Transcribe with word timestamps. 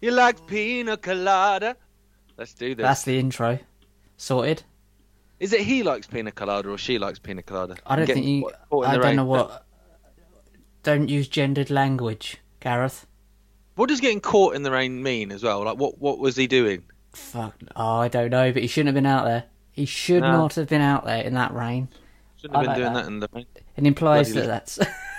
You 0.00 0.10
like 0.12 0.46
pina 0.46 0.96
colada? 0.96 1.76
Let's 2.36 2.54
do 2.54 2.74
this. 2.74 2.82
That's 2.82 3.02
the 3.04 3.18
intro. 3.18 3.58
Sorted. 4.16 4.62
Is 5.38 5.52
it 5.52 5.60
he 5.62 5.82
likes 5.82 6.06
pina 6.06 6.30
colada 6.32 6.70
or 6.70 6.78
she 6.78 6.98
likes 6.98 7.18
pina 7.18 7.42
colada? 7.42 7.76
I 7.86 7.96
don't 7.96 8.06
think 8.06 8.26
you. 8.26 8.42
caught- 8.42 8.54
caught 8.70 8.86
I 8.86 8.94
don't 8.94 9.04
rain. 9.04 9.16
know 9.16 9.24
what. 9.24 9.66
Don't 10.82 11.08
use 11.08 11.28
gendered 11.28 11.68
language, 11.70 12.38
Gareth. 12.60 13.06
What 13.74 13.88
does 13.88 14.00
getting 14.00 14.20
caught 14.20 14.54
in 14.54 14.62
the 14.62 14.70
rain 14.70 15.02
mean 15.02 15.30
as 15.32 15.42
well? 15.42 15.64
Like, 15.64 15.78
what 15.78 15.98
what 16.00 16.18
was 16.18 16.36
he 16.36 16.46
doing? 16.46 16.82
Fuck. 17.12 17.54
Oh, 17.76 17.96
I 17.98 18.08
don't 18.08 18.30
know, 18.30 18.52
but 18.52 18.62
he 18.62 18.68
shouldn't 18.68 18.88
have 18.88 18.94
been 18.94 19.06
out 19.06 19.24
there. 19.24 19.44
He 19.72 19.84
should 19.84 20.22
No. 20.22 20.32
not 20.32 20.54
have 20.54 20.68
been 20.68 20.80
out 20.82 21.04
there 21.04 21.22
in 21.22 21.34
that 21.34 21.52
rain. 21.54 21.88
Shouldn't 22.36 22.56
have 22.56 22.68
I 22.68 22.74
been 22.74 22.82
like 22.84 22.92
doing 22.92 22.92
that. 22.94 23.02
that. 23.02 23.08
in 23.08 23.20
the 23.20 23.28
rain. 23.32 23.46
It 23.76 23.86
implies 23.86 24.32
Bloody 24.32 24.46
that 24.46 24.66
that's 24.66 24.78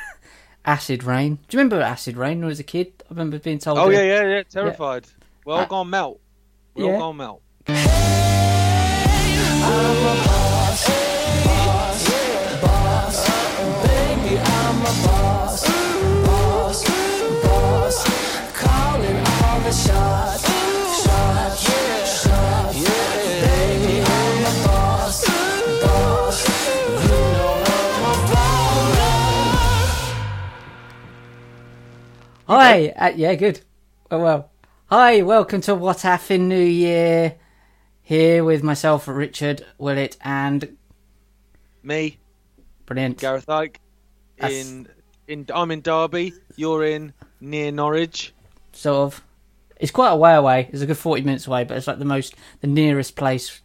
acid 0.65 1.03
rain. 1.03 1.35
Do 1.47 1.57
you 1.57 1.59
remember 1.59 1.81
acid 1.81 2.17
rain 2.17 2.37
when 2.39 2.45
I 2.45 2.47
was 2.47 2.59
a 2.59 2.63
kid? 2.63 2.91
I 3.05 3.09
remember 3.11 3.39
being 3.39 3.59
told. 3.59 3.77
Oh 3.77 3.89
that- 3.89 3.95
yeah, 3.95 4.21
yeah, 4.23 4.35
yeah. 4.37 4.43
Terrified. 4.43 5.05
We're 5.45 5.53
all 5.55 5.59
Uh, 5.61 5.65
gonna 5.65 5.89
melt. 5.89 6.19
We're 6.75 6.85
yeah. 6.85 6.91
all 6.99 7.13
gonna 7.13 7.17
melt. 7.17 7.41
Hi, 32.51 32.89
uh, 32.89 33.13
yeah, 33.15 33.35
good. 33.35 33.61
Oh 34.11 34.19
well. 34.19 34.51
Hi, 34.87 35.21
welcome 35.21 35.61
to 35.61 35.73
What 35.73 36.01
Happened 36.01 36.49
New 36.49 36.61
Year. 36.61 37.35
Here 38.01 38.43
with 38.43 38.61
myself, 38.61 39.07
Richard 39.07 39.65
Willett, 39.77 40.17
and 40.19 40.75
Me, 41.81 42.17
brilliant. 42.85 43.19
Gareth 43.19 43.45
Icke, 43.45 43.77
That's- 44.37 44.67
in 44.69 44.89
in 45.29 45.45
I'm 45.55 45.71
in 45.71 45.79
Derby. 45.79 46.33
You're 46.57 46.83
in 46.83 47.13
near 47.39 47.71
Norwich. 47.71 48.33
Sort 48.73 49.13
of. 49.13 49.23
It's 49.79 49.91
quite 49.91 50.11
a 50.11 50.17
way 50.17 50.35
away. 50.35 50.67
It's 50.73 50.81
a 50.81 50.85
good 50.85 50.97
forty 50.97 51.21
minutes 51.21 51.47
away, 51.47 51.63
but 51.63 51.77
it's 51.77 51.87
like 51.87 51.99
the 51.99 52.03
most, 52.03 52.35
the 52.59 52.67
nearest 52.67 53.15
place. 53.15 53.61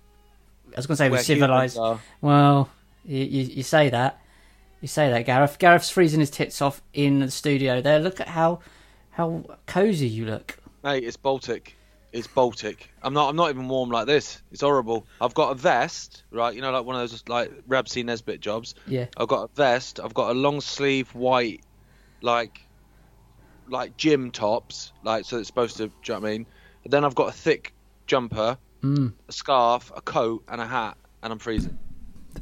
I 0.69 0.77
was 0.77 0.87
going 0.87 0.95
to 0.95 0.99
say 0.99 1.11
we're 1.11 1.25
civilized. 1.25 1.77
are. 1.77 1.99
Well, 2.21 2.71
you, 3.05 3.25
you 3.25 3.43
you 3.47 3.63
say 3.65 3.91
that. 3.91 4.21
You 4.81 4.87
say 4.87 5.11
that, 5.11 5.27
Gareth. 5.27 5.59
Gareth's 5.59 5.91
freezing 5.91 6.21
his 6.21 6.31
tits 6.31 6.63
off 6.63 6.81
in 6.93 7.19
the 7.19 7.33
studio 7.33 7.81
there. 7.81 7.99
Look 7.99 8.21
at 8.21 8.29
how 8.29 8.61
how 9.17 9.45
cozy 9.67 10.07
you 10.07 10.27
look. 10.27 10.57
Mate, 10.85 11.05
it's 11.05 11.17
Baltic. 11.17 11.75
It's 12.13 12.27
Baltic. 12.27 12.91
I'm 13.03 13.13
not. 13.15 13.29
I'm 13.31 13.37
not 13.37 13.51
even 13.51 13.69
warm 13.69 13.91
like 13.91 14.07
this. 14.07 14.41
It's 14.53 14.61
horrible. 14.61 15.07
I've 15.21 15.35
got 15.35 15.51
a 15.51 15.55
vest, 15.55 16.23
right? 16.31 16.55
You 16.55 16.61
know, 16.61 16.71
like 16.71 16.85
one 16.85 16.97
of 16.97 17.11
those 17.11 17.25
like 17.29 17.51
Rab 17.67 17.89
C. 17.89 18.03
Nesbitt 18.03 18.41
jobs. 18.41 18.75
Yeah. 18.87 19.07
I've 19.17 19.29
got 19.29 19.51
a 19.51 19.55
vest. 19.55 20.01
I've 20.03 20.15
got 20.15 20.31
a 20.31 20.35
long 20.35 20.61
sleeve 20.61 21.13
white, 21.15 21.63
like, 22.23 22.61
like 23.69 23.97
gym 23.97 24.31
tops, 24.31 24.93
like 25.03 25.25
so 25.25 25.39
it's 25.39 25.47
supposed 25.49 25.77
to. 25.79 25.89
Do 25.89 25.93
you 26.05 26.15
know 26.15 26.21
what 26.21 26.29
I 26.29 26.33
mean? 26.33 26.47
And 26.85 26.93
then 26.93 27.05
I've 27.05 27.15
got 27.15 27.29
a 27.29 27.33
thick 27.33 27.73
jumper, 28.07 28.59
Mm. 28.83 29.15
a 29.29 29.33
scarf, 29.33 29.91
a 29.97 30.01
coat, 30.03 30.45
and 30.49 30.61
a 30.61 30.67
hat, 30.67 30.97
and 31.23 31.33
I'm 31.33 31.39
freezing. 31.39 31.79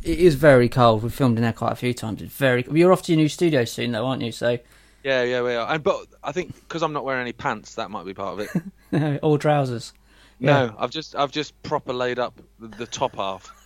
It 0.02 0.18
is 0.18 0.34
very 0.34 0.68
cold. 0.68 1.02
We've 1.04 1.14
filmed 1.14 1.38
in 1.38 1.42
there 1.42 1.52
quite 1.52 1.72
a 1.72 1.76
few 1.76 1.94
times. 1.94 2.20
It's 2.20 2.34
very. 2.34 2.64
You're 2.70 2.92
off 2.92 3.02
to 3.02 3.12
your 3.12 3.16
new 3.20 3.28
studio 3.28 3.64
soon, 3.64 3.92
though, 3.92 4.04
aren't 4.04 4.22
you? 4.22 4.32
So 4.32 4.58
Yeah, 5.04 5.22
yeah, 5.22 5.42
we 5.42 5.54
are. 5.54 5.70
And 5.72 5.82
but 5.84 6.06
I 6.24 6.32
think 6.32 6.54
because 6.54 6.82
I'm 6.82 6.92
not 6.94 7.04
wearing 7.04 7.20
any 7.20 7.32
pants, 7.32 7.74
that 7.74 7.90
might 7.90 8.06
be 8.06 8.14
part 8.14 8.40
of 8.40 8.48
it. 8.92 9.18
all 9.22 9.38
trousers. 9.38 9.92
No, 10.40 10.74
I've 10.78 10.90
just 10.90 11.14
I've 11.14 11.30
just 11.30 11.60
proper 11.62 11.92
laid 11.92 12.18
up 12.18 12.40
the, 12.58 12.68
the 12.68 12.86
top 12.86 13.16
half. 13.16 13.52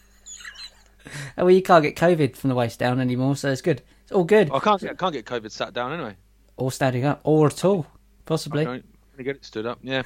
Oh, 1.38 1.46
well, 1.46 1.50
you 1.50 1.62
can't 1.62 1.82
get 1.82 1.96
COVID 1.96 2.36
from 2.36 2.48
the 2.48 2.54
waist 2.54 2.78
down 2.78 3.00
anymore, 3.00 3.34
so 3.34 3.50
it's 3.50 3.62
good. 3.62 3.80
It's 4.02 4.12
all 4.12 4.24
good. 4.24 4.50
I 4.52 4.58
can't 4.58 4.78
get 4.78 4.90
I 4.90 4.94
can't 4.94 5.14
get 5.14 5.24
COVID 5.24 5.50
sat 5.50 5.72
down 5.72 5.94
anyway. 5.94 6.16
Or 6.58 6.70
standing 6.70 7.06
up, 7.06 7.20
or 7.24 7.46
at 7.46 7.64
all, 7.64 7.86
possibly. 8.26 8.66
I 8.66 9.22
get 9.22 9.36
it 9.36 9.44
stood 9.44 9.64
up. 9.64 9.78
Yeah, 9.82 10.02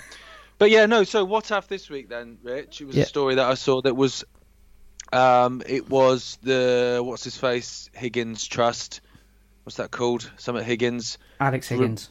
but 0.58 0.70
yeah, 0.70 0.86
no. 0.86 1.02
So 1.02 1.24
what 1.24 1.48
have 1.48 1.66
this 1.66 1.90
week 1.90 2.08
then, 2.08 2.38
Rich? 2.44 2.82
It 2.82 2.84
was 2.84 2.94
Yeah. 2.96 3.02
a 3.02 3.06
story 3.06 3.34
that 3.34 3.46
I 3.50 3.54
saw 3.54 3.80
that 3.82 3.96
was, 3.96 4.22
um, 5.12 5.60
it 5.66 5.88
was 5.90 6.38
the 6.42 7.00
what's 7.02 7.24
his 7.24 7.36
face 7.36 7.90
Higgins 7.94 8.46
Trust. 8.46 9.00
What's 9.64 9.76
that 9.76 9.90
called? 9.90 10.30
Summit 10.36 10.64
Higgins. 10.64 11.18
Alex 11.38 11.68
Higgins. 11.68 12.10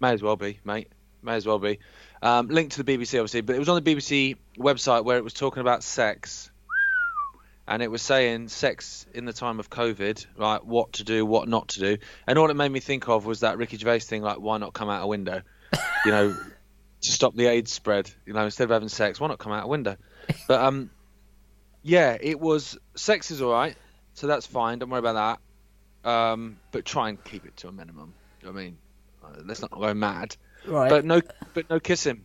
May 0.00 0.12
as 0.12 0.22
well 0.22 0.36
be, 0.36 0.58
mate. 0.64 0.88
May 1.22 1.34
as 1.34 1.46
well 1.46 1.58
be. 1.58 1.78
Um, 2.22 2.48
linked 2.48 2.76
to 2.76 2.82
the 2.82 2.96
BBC, 2.96 3.18
obviously, 3.18 3.42
but 3.42 3.54
it 3.54 3.58
was 3.58 3.68
on 3.68 3.82
the 3.82 3.94
BBC 3.94 4.36
website 4.58 5.04
where 5.04 5.16
it 5.16 5.24
was 5.24 5.34
talking 5.34 5.60
about 5.60 5.82
sex, 5.82 6.50
and 7.68 7.82
it 7.82 7.90
was 7.90 8.02
saying 8.02 8.48
sex 8.48 9.06
in 9.14 9.24
the 9.24 9.32
time 9.32 9.60
of 9.60 9.70
COVID, 9.70 10.26
right? 10.36 10.64
What 10.64 10.94
to 10.94 11.04
do, 11.04 11.24
what 11.24 11.48
not 11.48 11.68
to 11.68 11.80
do, 11.80 11.98
and 12.26 12.38
all 12.38 12.50
it 12.50 12.54
made 12.54 12.72
me 12.72 12.80
think 12.80 13.08
of 13.08 13.24
was 13.26 13.40
that 13.40 13.58
Ricky 13.58 13.76
Gervais 13.76 14.00
thing, 14.00 14.22
like 14.22 14.38
why 14.38 14.58
not 14.58 14.72
come 14.72 14.88
out 14.88 15.02
a 15.02 15.06
window, 15.06 15.42
you 16.04 16.10
know, 16.10 16.36
to 17.02 17.12
stop 17.12 17.34
the 17.34 17.46
AIDS 17.46 17.70
spread. 17.70 18.10
You 18.26 18.32
know, 18.32 18.44
instead 18.44 18.64
of 18.64 18.70
having 18.70 18.88
sex, 18.88 19.20
why 19.20 19.28
not 19.28 19.38
come 19.38 19.52
out 19.52 19.64
a 19.64 19.68
window? 19.68 19.96
But 20.48 20.60
um, 20.60 20.90
yeah, 21.82 22.16
it 22.20 22.40
was 22.40 22.78
sex 22.96 23.30
is 23.30 23.40
all 23.40 23.52
right, 23.52 23.76
so 24.14 24.26
that's 24.26 24.46
fine. 24.46 24.78
Don't 24.78 24.90
worry 24.90 24.98
about 24.98 25.14
that. 25.14 25.40
Um, 26.04 26.58
but 26.72 26.84
try 26.84 27.08
and 27.10 27.22
keep 27.24 27.44
it 27.44 27.56
to 27.58 27.68
a 27.68 27.72
minimum. 27.72 28.14
You 28.40 28.46
know 28.46 28.58
I 28.58 28.62
mean? 28.62 28.78
Uh, 29.22 29.40
let's 29.44 29.60
not 29.60 29.70
go 29.70 29.92
mad. 29.94 30.36
Right. 30.66 30.88
But 30.88 31.04
no, 31.04 31.20
but 31.54 31.68
no 31.68 31.80
kissing. 31.80 32.24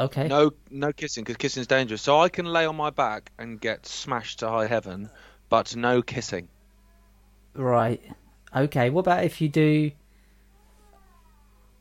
okay. 0.00 0.28
No, 0.28 0.52
no 0.70 0.92
kissing 0.92 1.24
because 1.24 1.36
kissing's 1.36 1.66
dangerous. 1.66 2.02
So 2.02 2.18
I 2.20 2.28
can 2.28 2.46
lay 2.46 2.66
on 2.66 2.76
my 2.76 2.90
back 2.90 3.30
and 3.38 3.60
get 3.60 3.86
smashed 3.86 4.40
to 4.40 4.48
high 4.48 4.66
heaven, 4.66 5.10
but 5.48 5.76
no 5.76 6.02
kissing. 6.02 6.48
Right. 7.54 8.02
Okay. 8.54 8.90
What 8.90 9.00
about 9.00 9.24
if 9.24 9.40
you 9.40 9.48
do? 9.48 9.90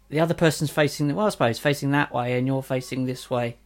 The 0.09 0.19
other 0.19 0.35
person's 0.35 0.69
facing, 0.69 1.13
well, 1.15 1.25
I 1.25 1.29
suppose, 1.29 1.57
facing 1.57 1.91
that 1.91 2.13
way, 2.13 2.37
and 2.37 2.45
you're 2.45 2.61
facing 2.61 3.05
this 3.05 3.29
way. 3.29 3.57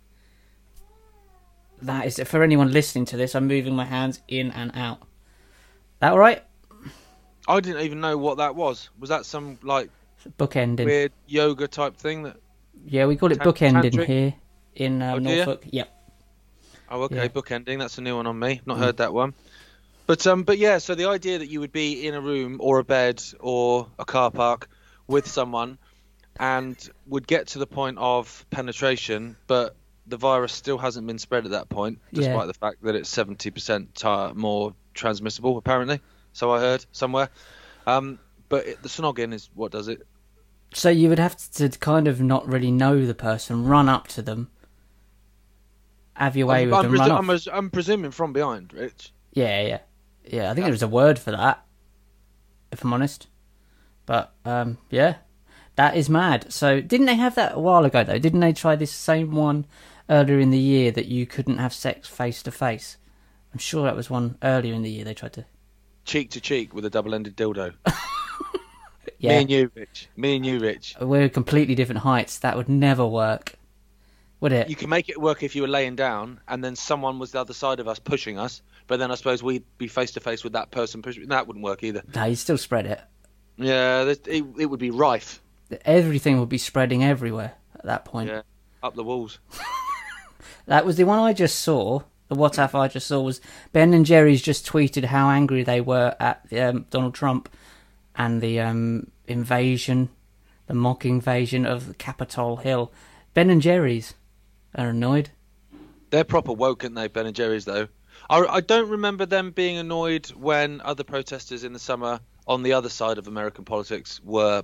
That 1.81 2.05
is 2.05 2.21
for 2.25 2.41
anyone 2.41 2.71
listening 2.71 3.05
to 3.05 3.17
this. 3.17 3.35
I'm 3.35 3.47
moving 3.47 3.75
my 3.75 3.85
hands 3.85 4.21
in 4.27 4.51
and 4.51 4.71
out. 4.73 4.99
That 5.99 6.13
all 6.13 6.19
right? 6.19 6.43
I 7.47 7.59
didn't 7.59 7.81
even 7.81 8.01
know 8.01 8.17
what 8.17 8.37
that 8.37 8.55
was. 8.55 8.89
Was 8.99 9.09
that 9.09 9.25
some 9.25 9.57
like 9.63 9.89
Bookending. 10.37 10.85
weird 10.85 11.11
yoga 11.27 11.67
type 11.67 11.95
thing? 11.95 12.23
That 12.23 12.37
Yeah, 12.85 13.05
we 13.05 13.15
call 13.15 13.31
it 13.31 13.39
bookending 13.39 13.91
tantric? 13.91 14.05
here 14.05 14.33
in 14.75 15.01
um, 15.01 15.25
Oh, 15.25 15.29
you? 15.29 15.35
Norfolk. 15.37 15.63
Yep. 15.71 15.89
oh, 16.89 17.01
okay, 17.03 17.15
Yeah. 17.15 17.27
bookending. 17.29 17.79
That's 17.79 17.97
a 17.97 18.01
new 18.01 18.15
one 18.17 18.27
on 18.27 18.37
me. 18.37 18.61
Not 18.65 18.77
Mm. 18.77 18.81
heard 18.81 18.97
that 18.97 19.13
one. 19.13 19.33
But 20.07 20.25
um, 20.27 20.43
but 20.43 20.57
yeah. 20.57 20.77
So 20.77 20.95
the 20.95 21.07
idea 21.09 21.39
that 21.39 21.47
you 21.47 21.59
would 21.59 21.71
be 21.71 22.07
in 22.07 22.13
a 22.13 22.21
room 22.21 22.57
or 22.61 22.79
a 22.79 22.83
bed 22.83 23.21
or 23.39 23.87
a 23.99 24.05
car 24.05 24.31
park 24.31 24.69
with 25.07 25.27
someone 25.27 25.77
and 26.39 26.77
would 27.07 27.27
get 27.27 27.47
to 27.47 27.59
the 27.59 27.67
point 27.67 27.97
of 27.97 28.45
penetration, 28.49 29.35
but 29.47 29.75
the 30.05 30.17
virus 30.17 30.53
still 30.53 30.77
hasn't 30.77 31.05
been 31.07 31.17
spread 31.19 31.43
at 31.45 31.51
that 31.51 31.67
point, 31.67 31.99
Yeah. 32.11 32.21
despite 32.21 32.47
the 32.47 32.53
fact 32.53 32.83
that 32.83 32.95
it's 32.95 33.09
seventy 33.09 33.51
percent 33.51 34.01
more 34.35 34.73
transmissible, 34.93 35.57
apparently. 35.57 35.99
So 36.37 36.51
I 36.51 36.59
heard 36.59 36.85
somewhere. 36.91 37.29
Um, 37.87 38.19
but 38.47 38.67
it, 38.67 38.83
the 38.83 38.89
snogging 38.89 39.33
is 39.33 39.49
what 39.55 39.71
does 39.71 39.87
it. 39.87 40.05
So 40.71 40.89
you 40.89 41.09
would 41.09 41.17
have 41.17 41.35
to 41.53 41.67
kind 41.69 42.07
of 42.07 42.21
not 42.21 42.47
really 42.47 42.69
know 42.69 43.07
the 43.07 43.15
person, 43.15 43.65
run 43.65 43.89
up 43.89 44.07
to 44.09 44.21
them, 44.21 44.51
have 46.13 46.37
your 46.37 46.45
way 46.45 46.61
I'm, 46.61 46.69
with 46.69 46.77
I'm, 46.77 46.83
them, 46.83 46.91
presu- 46.93 47.09
run. 47.09 47.29
I'm, 47.29 47.57
I'm 47.57 47.69
presuming 47.71 48.11
from 48.11 48.33
behind, 48.33 48.71
Rich. 48.71 49.13
Yeah, 49.33 49.61
yeah, 49.61 49.79
yeah. 50.25 50.51
I 50.51 50.53
think 50.53 50.67
there's 50.67 50.83
a 50.83 50.87
word 50.87 51.17
for 51.17 51.31
that, 51.31 51.65
if 52.71 52.83
I'm 52.83 52.93
honest. 52.93 53.27
But 54.05 54.31
um, 54.45 54.77
yeah, 54.91 55.15
that 55.75 55.97
is 55.97 56.07
mad. 56.07 56.53
So 56.53 56.81
didn't 56.81 57.07
they 57.07 57.15
have 57.15 57.33
that 57.33 57.55
a 57.55 57.59
while 57.59 57.83
ago 57.83 58.03
though? 58.03 58.19
Didn't 58.19 58.41
they 58.41 58.53
try 58.53 58.75
this 58.75 58.91
same 58.91 59.33
one 59.33 59.65
earlier 60.07 60.37
in 60.37 60.51
the 60.51 60.59
year 60.59 60.91
that 60.91 61.07
you 61.07 61.25
couldn't 61.25 61.57
have 61.57 61.73
sex 61.73 62.07
face 62.07 62.43
to 62.43 62.51
face? 62.51 62.97
I'm 63.53 63.59
sure 63.59 63.85
that 63.85 63.95
was 63.95 64.11
one 64.11 64.37
earlier 64.43 64.75
in 64.75 64.83
the 64.83 64.91
year 64.91 65.03
they 65.03 65.15
tried 65.15 65.33
to. 65.33 65.45
Cheek 66.07 66.31
to 66.31 66.41
cheek 66.41 66.73
with 66.73 66.85
a 66.85 66.89
double-ended 66.89 67.35
dildo. 67.35 67.73
Yeah, 69.19 69.29
Me 69.29 69.35
and 69.41 69.49
you, 69.51 69.71
Rich. 69.75 70.07
Me 70.15 70.35
and 70.37 70.45
you, 70.45 70.57
Rich. 70.59 70.95
we're 71.01 71.27
completely 71.27 71.75
different 71.75 71.99
heights. 71.99 72.39
That 72.39 72.55
would 72.55 72.69
never 72.69 73.05
work, 73.05 73.55
would 74.39 74.53
it? 74.53 74.69
You 74.69 74.75
can 74.75 74.89
make 74.89 75.09
it 75.09 75.19
work 75.19 75.43
if 75.43 75.53
you 75.55 75.63
were 75.63 75.67
laying 75.67 75.97
down 75.97 76.39
and 76.47 76.63
then 76.63 76.77
someone 76.77 77.19
was 77.19 77.31
the 77.33 77.41
other 77.41 77.53
side 77.53 77.81
of 77.81 77.89
us 77.89 77.99
pushing 77.99 78.39
us, 78.39 78.61
but 78.87 78.99
then 78.99 79.11
I 79.11 79.15
suppose 79.15 79.43
we'd 79.43 79.65
be 79.77 79.87
face 79.89 80.11
to 80.11 80.21
face 80.21 80.45
with 80.45 80.53
that 80.53 80.71
person 80.71 81.01
pushing. 81.01 81.27
That 81.27 81.45
wouldn't 81.45 81.63
work 81.63 81.83
either. 81.83 82.03
No, 82.15 82.23
you'd 82.23 82.37
still 82.37 82.57
spread 82.57 82.85
it. 82.85 83.01
Yeah, 83.57 84.03
it, 84.03 84.25
it 84.27 84.65
would 84.67 84.79
be 84.79 84.91
rife. 84.91 85.41
Everything 85.83 86.39
would 86.39 86.47
be 86.47 86.57
spreading 86.57 87.03
everywhere 87.03 87.53
at 87.75 87.83
that 87.83 88.05
point. 88.05 88.29
Yeah, 88.29 88.43
up 88.81 88.95
the 88.95 89.03
walls. 89.03 89.39
That 90.67 90.85
was 90.85 90.97
the 90.97 91.05
one 91.05 91.19
I 91.19 91.31
just 91.31 91.59
saw. 91.61 92.01
The 92.27 92.35
WhatsApp 92.35 92.73
I 92.77 92.87
just 92.87 93.07
saw 93.07 93.21
was 93.21 93.39
Ben 93.71 93.93
and 93.93 94.05
Jerry's 94.05 94.41
just 94.41 94.65
tweeted 94.67 95.05
how 95.05 95.29
angry 95.29 95.63
they 95.63 95.79
were 95.81 96.15
at 96.19 96.45
um, 96.57 96.85
Donald 96.89 97.13
Trump 97.13 97.49
and 98.15 98.41
the 98.41 98.59
um, 98.59 99.07
invasion 99.27 100.09
the 100.67 100.73
mock 100.73 101.05
invasion 101.05 101.65
of 101.65 101.97
Capitol 101.97 102.57
Hill. 102.57 102.91
Ben 103.33 103.49
and 103.49 103.61
Jerry's 103.61 104.13
are 104.75 104.89
annoyed. 104.89 105.29
They're 106.09 106.25
proper 106.25 106.51
woke, 106.51 106.83
aren't 106.83 106.95
they, 106.95 107.07
Ben 107.07 107.25
and 107.25 107.35
Jerry's 107.35 107.63
though? 107.65 107.87
I, 108.29 108.39
I 108.45 108.59
don't 108.61 108.89
remember 108.89 109.25
them 109.25 109.51
being 109.51 109.77
annoyed 109.77 110.27
when 110.31 110.81
other 110.81 111.05
protesters 111.05 111.63
in 111.63 111.71
the 111.71 111.79
summer 111.79 112.19
on 112.47 112.63
the 112.63 112.73
other 112.73 112.89
side 112.89 113.17
of 113.17 113.27
American 113.27 113.63
politics 113.63 114.19
were 114.23 114.63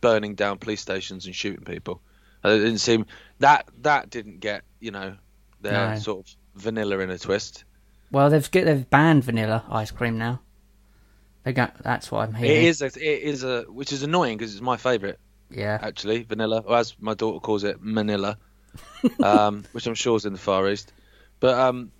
burning 0.00 0.34
down 0.36 0.58
police 0.58 0.80
stations 0.80 1.26
and 1.26 1.34
shooting 1.34 1.64
people. 1.64 2.00
Uh, 2.44 2.50
It 2.50 2.58
didn't 2.58 2.78
seem 2.78 3.06
that 3.40 3.68
that 3.82 4.10
didn't 4.10 4.38
get 4.40 4.62
you 4.80 4.90
know 4.92 5.16
their 5.62 5.94
No. 5.94 5.98
sort 5.98 6.26
of 6.28 6.34
vanilla 6.54 6.98
in 7.00 7.10
a 7.10 7.18
twist. 7.18 7.64
Well, 8.10 8.30
they've 8.30 8.50
they've 8.50 8.88
banned 8.88 9.24
vanilla 9.24 9.64
ice 9.68 9.90
cream 9.90 10.16
now. 10.16 10.40
They 11.44 11.52
got 11.52 11.82
that's 11.82 12.10
what 12.10 12.28
I'm 12.28 12.34
It 12.40 12.50
hearing. 12.50 12.66
is 12.66 12.80
a, 12.82 12.86
it 12.86 12.94
is 13.22 13.42
a 13.44 13.62
which 13.62 13.92
is 13.92 14.02
annoying 14.04 14.38
because 14.38 14.52
it's 14.52 14.62
my 14.62 14.76
favourite 14.76 15.16
Yeah, 15.50 15.80
actually 15.80 16.22
vanilla, 16.24 16.62
or 16.66 16.76
as 16.76 16.96
my 17.00 17.14
daughter 17.14 17.40
calls 17.40 17.64
it, 17.64 17.78
Manila, 17.82 18.38
um, 19.22 19.66
which 19.72 19.86
I'm 19.86 19.94
sure 19.94 20.16
is 20.16 20.24
in 20.26 20.32
the 20.32 20.38
Far 20.38 20.68
East. 20.70 20.92
But 21.40 21.58
um, 21.58 21.92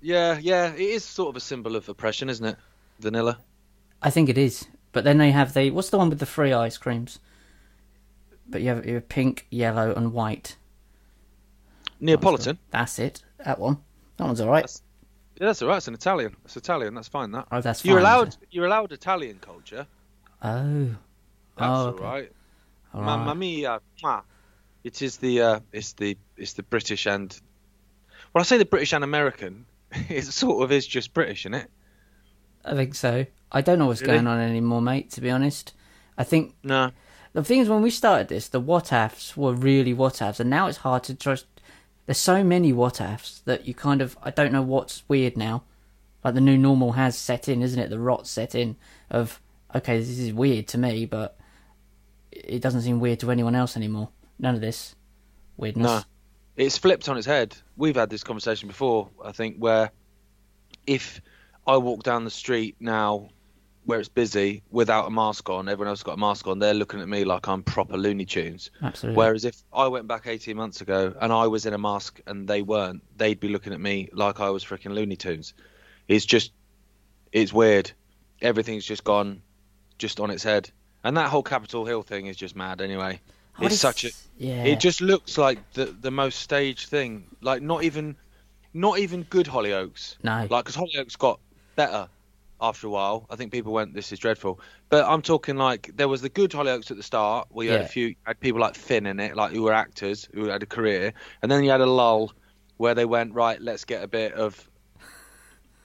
yeah, 0.00 0.38
yeah, 0.38 0.72
it 0.74 0.80
is 0.80 1.04
sort 1.04 1.30
of 1.30 1.36
a 1.36 1.40
symbol 1.40 1.76
of 1.76 1.88
oppression, 1.88 2.28
isn't 2.30 2.44
it? 2.46 2.58
Vanilla. 3.00 3.38
I 4.02 4.10
think 4.10 4.28
it 4.28 4.38
is. 4.38 4.66
But 4.92 5.04
then 5.04 5.18
they 5.18 5.30
have 5.30 5.54
the 5.54 5.70
what's 5.70 5.90
the 5.90 5.98
one 5.98 6.10
with 6.10 6.18
the 6.18 6.26
free 6.26 6.52
ice 6.52 6.76
creams? 6.78 7.18
But 8.46 8.62
you 8.62 8.68
have, 8.68 8.86
you 8.86 8.94
have 8.94 9.08
pink, 9.08 9.46
yellow, 9.50 9.92
and 9.94 10.12
white. 10.12 10.56
Neapolitan. 12.00 12.58
That's 12.70 12.98
it. 12.98 13.22
That 13.44 13.58
one. 13.58 13.78
That 14.16 14.24
one's 14.26 14.40
all 14.40 14.48
right. 14.48 14.62
That's- 14.62 14.82
Yeah, 15.40 15.46
that's 15.46 15.62
all 15.62 15.68
right. 15.68 15.76
It's 15.78 15.88
an 15.88 15.94
Italian. 15.94 16.36
It's 16.44 16.56
Italian. 16.56 16.94
That's 16.94 17.08
fine. 17.08 17.32
That 17.32 17.46
Oh, 17.50 17.60
that's 17.60 17.84
you're 17.84 17.96
fine, 18.00 18.02
allowed. 18.02 18.36
You're 18.50 18.66
allowed 18.66 18.92
Italian 18.92 19.38
culture. 19.40 19.86
Oh, 20.42 20.84
That's 20.84 20.96
Oh, 21.58 21.64
all 21.64 21.86
okay. 21.88 22.02
right. 22.04 22.32
all 22.94 23.02
Mamma 23.02 23.26
right. 23.26 23.36
mia. 23.36 23.80
mwah. 24.02 24.22
It 24.84 25.00
is 25.02 25.16
the 25.18 25.40
uh, 25.42 25.60
it's 25.72 25.92
the 25.94 26.16
it's 26.36 26.54
the 26.54 26.62
British 26.62 27.06
and 27.06 27.38
well, 28.32 28.40
I 28.40 28.44
say 28.44 28.58
the 28.58 28.64
British 28.64 28.92
and 28.92 29.04
American. 29.04 29.66
It 30.08 30.24
sort 30.24 30.64
of 30.64 30.72
is 30.72 30.86
just 30.86 31.12
British, 31.14 31.42
isn't 31.42 31.54
it? 31.54 31.70
I 32.64 32.74
think 32.74 32.94
so. 32.94 33.26
I 33.50 33.60
don't 33.60 33.78
know 33.78 33.86
what's 33.86 34.00
Really? 34.00 34.14
going 34.14 34.26
on 34.26 34.40
anymore, 34.40 34.80
mate. 34.82 35.10
To 35.12 35.20
be 35.20 35.30
honest, 35.30 35.74
I 36.16 36.24
think 36.24 36.54
No. 36.62 36.90
the 37.32 37.44
thing 37.44 37.58
is 37.60 37.68
when 37.68 37.82
we 37.82 37.90
started 37.90 38.28
this, 38.28 38.48
the 38.48 38.60
what 38.60 38.92
ifs 38.92 39.36
were 39.36 39.52
really 39.54 39.92
what 39.92 40.20
ifs, 40.22 40.40
and 40.40 40.48
now 40.50 40.66
it's 40.68 40.78
hard 40.78 41.04
to 41.04 41.14
trust. 41.14 41.46
There's 42.06 42.18
so 42.18 42.42
many 42.42 42.72
what 42.72 43.00
ifs 43.00 43.40
that 43.40 43.66
you 43.66 43.74
kind 43.74 44.02
of 44.02 44.18
I 44.22 44.30
don't 44.30 44.52
know 44.52 44.62
what's 44.62 45.02
weird 45.08 45.36
now. 45.36 45.64
Like 46.24 46.34
the 46.34 46.40
new 46.40 46.58
normal 46.58 46.92
has 46.92 47.16
set 47.16 47.48
in, 47.48 47.62
isn't 47.62 47.78
it? 47.78 47.90
The 47.90 47.98
rot 47.98 48.26
set 48.26 48.54
in 48.54 48.76
of 49.10 49.40
okay, 49.74 49.98
this 49.98 50.18
is 50.18 50.32
weird 50.32 50.68
to 50.68 50.78
me, 50.78 51.06
but 51.06 51.36
it 52.30 52.60
doesn't 52.60 52.82
seem 52.82 53.00
weird 53.00 53.20
to 53.20 53.30
anyone 53.30 53.54
else 53.54 53.76
anymore. 53.76 54.08
None 54.38 54.54
of 54.54 54.60
this 54.60 54.94
weirdness. 55.56 55.86
No. 55.86 56.02
It's 56.56 56.76
flipped 56.76 57.08
on 57.08 57.16
its 57.16 57.26
head. 57.26 57.56
We've 57.76 57.96
had 57.96 58.10
this 58.10 58.22
conversation 58.22 58.68
before, 58.68 59.08
I 59.24 59.32
think, 59.32 59.56
where 59.56 59.90
if 60.86 61.20
I 61.66 61.78
walk 61.78 62.02
down 62.02 62.24
the 62.24 62.30
street 62.30 62.76
now 62.78 63.30
where 63.84 63.98
it's 63.98 64.08
busy 64.08 64.62
without 64.70 65.06
a 65.06 65.10
mask 65.10 65.48
on, 65.50 65.68
everyone 65.68 65.88
else 65.88 66.00
has 66.00 66.04
got 66.04 66.12
a 66.14 66.20
mask 66.20 66.46
on, 66.46 66.58
they're 66.58 66.74
looking 66.74 67.00
at 67.00 67.08
me 67.08 67.24
like 67.24 67.48
I'm 67.48 67.62
proper 67.62 67.96
Looney 67.96 68.24
Tunes. 68.24 68.70
Absolutely. 68.80 69.16
Whereas 69.16 69.44
if 69.44 69.56
I 69.72 69.88
went 69.88 70.06
back 70.06 70.26
18 70.26 70.56
months 70.56 70.80
ago 70.80 71.14
and 71.20 71.32
I 71.32 71.48
was 71.48 71.66
in 71.66 71.74
a 71.74 71.78
mask 71.78 72.20
and 72.26 72.46
they 72.46 72.62
weren't, 72.62 73.02
they'd 73.16 73.40
be 73.40 73.48
looking 73.48 73.72
at 73.72 73.80
me 73.80 74.08
like 74.12 74.38
I 74.40 74.50
was 74.50 74.64
freaking 74.64 74.94
Looney 74.94 75.16
Tunes. 75.16 75.54
It's 76.06 76.24
just, 76.24 76.52
it's 77.32 77.52
weird. 77.52 77.90
Everything's 78.40 78.84
just 78.84 79.02
gone, 79.02 79.42
just 79.98 80.20
on 80.20 80.30
its 80.30 80.44
head. 80.44 80.70
And 81.02 81.16
that 81.16 81.28
whole 81.28 81.42
Capitol 81.42 81.84
Hill 81.84 82.02
thing 82.02 82.26
is 82.26 82.36
just 82.36 82.54
mad 82.54 82.80
anyway. 82.80 83.20
What 83.56 83.66
it's 83.66 83.74
is- 83.74 83.80
such 83.80 84.04
a, 84.04 84.10
yeah. 84.38 84.64
it 84.64 84.78
just 84.78 85.00
looks 85.00 85.36
like 85.36 85.58
the 85.72 85.86
the 85.86 86.10
most 86.10 86.38
staged 86.40 86.88
thing. 86.88 87.24
Like 87.40 87.60
not 87.62 87.82
even, 87.84 88.16
not 88.72 88.98
even 89.00 89.24
good 89.24 89.46
Hollyoaks. 89.46 90.16
no. 90.22 90.46
Like 90.48 90.64
because 90.64 90.76
Hollyoaks 90.76 91.18
got 91.18 91.40
better 91.76 92.08
after 92.62 92.86
a 92.86 92.90
while. 92.90 93.26
I 93.28 93.36
think 93.36 93.52
people 93.52 93.72
went, 93.72 93.92
"This 93.92 94.12
is 94.12 94.18
dreadful." 94.18 94.60
But 94.88 95.04
I'm 95.04 95.20
talking 95.20 95.56
like 95.56 95.90
there 95.94 96.08
was 96.08 96.22
the 96.22 96.28
good 96.28 96.52
Hollyoaks 96.52 96.90
at 96.90 96.96
the 96.96 97.02
start, 97.02 97.48
where 97.50 97.66
you 97.66 97.72
had 97.72 97.82
a 97.82 97.88
few 97.88 98.14
had 98.22 98.40
people 98.40 98.60
like 98.60 98.76
Finn 98.76 99.06
in 99.06 99.20
it, 99.20 99.36
like 99.36 99.52
who 99.52 99.62
were 99.62 99.72
actors 99.72 100.28
who 100.32 100.46
had 100.46 100.62
a 100.62 100.66
career, 100.66 101.12
and 101.42 101.50
then 101.50 101.64
you 101.64 101.70
had 101.70 101.80
a 101.80 101.86
lull 101.86 102.32
where 102.78 102.94
they 102.94 103.04
went, 103.04 103.34
"Right, 103.34 103.60
let's 103.60 103.84
get 103.84 104.02
a 104.02 104.08
bit 104.08 104.32
of 104.32 104.70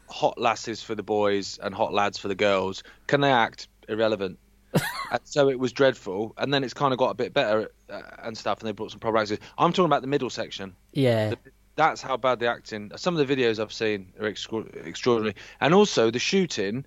hot 0.10 0.40
lasses 0.40 0.82
for 0.82 0.96
the 0.96 1.04
boys 1.04 1.60
and 1.62 1.76
hot 1.76 1.94
lads 1.94 2.18
for 2.18 2.30
the 2.30 2.36
girls. 2.36 2.84
Can 3.08 3.22
they 3.22 3.32
act? 3.32 3.68
Irrelevant." 3.90 4.40
and 5.12 5.22
so 5.24 5.50
it 5.50 5.60
was 5.60 5.74
dreadful, 5.74 6.34
and 6.38 6.54
then 6.54 6.64
it's 6.64 6.74
kind 6.74 6.94
of 6.94 7.00
got 7.00 7.10
a 7.10 7.16
bit 7.16 7.34
better 7.34 7.72
uh, 7.90 8.02
and 8.20 8.38
stuff, 8.38 8.60
and 8.60 8.68
they 8.68 8.72
brought 8.72 8.92
some 8.92 9.00
proper 9.00 9.18
actors. 9.18 9.40
I'm 9.58 9.72
talking 9.72 9.86
about 9.86 10.02
the 10.02 10.08
middle 10.08 10.30
section 10.30 10.76
yeah. 10.98 11.34
That's 11.78 12.02
how 12.02 12.18
bad 12.18 12.40
the 12.40 12.48
acting. 12.48 12.92
Some 12.98 13.16
of 13.16 13.26
the 13.26 13.36
videos 13.36 13.60
I've 13.60 13.72
seen 13.72 14.12
are 14.20 14.26
extra- 14.26 14.66
extraordinary, 14.84 15.36
and 15.62 15.74
also 15.74 16.12
the 16.12 16.20
shooting. 16.20 16.84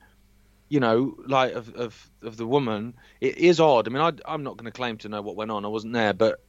You 0.69 0.79
know, 0.79 1.17
like 1.27 1.55
of 1.55 1.75
of, 1.75 2.11
of 2.23 2.37
the 2.37 2.47
woman, 2.47 2.95
it 3.21 3.39
is 3.39 3.59
odd. 3.59 3.89
I 3.89 3.91
mean, 3.91 4.03
I, 4.03 4.13
I'm 4.33 4.45
not 4.45 4.57
going 4.57 4.67
to 4.67 4.77
claim 4.77 4.99
to 4.99 5.09
know 5.09 5.23
what 5.23 5.35
went 5.35 5.51
on. 5.51 5.65
I 5.65 5.69
wasn't 5.69 5.95
there, 5.95 6.13
but 6.13 6.41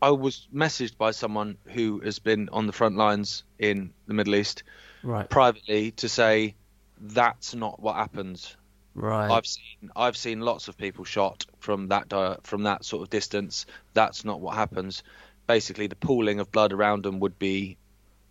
I 0.00 0.10
was 0.10 0.48
messaged 0.54 0.96
by 0.96 1.10
someone 1.10 1.58
who 1.66 2.00
has 2.00 2.18
been 2.18 2.48
on 2.50 2.66
the 2.66 2.72
front 2.72 2.96
lines 2.96 3.44
in 3.58 3.92
the 4.06 4.14
Middle 4.14 4.34
East 4.34 4.62
right. 5.02 5.28
privately 5.28 5.92
to 5.92 6.08
say 6.08 6.54
that's 7.00 7.54
not 7.54 7.80
what 7.80 7.96
happens. 7.96 8.56
Right. 8.94 9.30
I've 9.30 9.46
seen 9.46 9.90
I've 9.94 10.16
seen 10.16 10.40
lots 10.40 10.66
of 10.66 10.76
people 10.76 11.04
shot 11.04 11.46
from 11.60 11.88
that 11.88 12.08
di- 12.08 12.38
from 12.42 12.64
that 12.64 12.84
sort 12.84 13.02
of 13.02 13.10
distance. 13.10 13.66
That's 13.94 14.24
not 14.24 14.40
what 14.40 14.56
happens. 14.56 15.04
Basically, 15.48 15.88
the 15.88 15.96
pooling 15.96 16.38
of 16.38 16.52
blood 16.52 16.72
around 16.72 17.02
them 17.04 17.18
would 17.18 17.38
be 17.38 17.76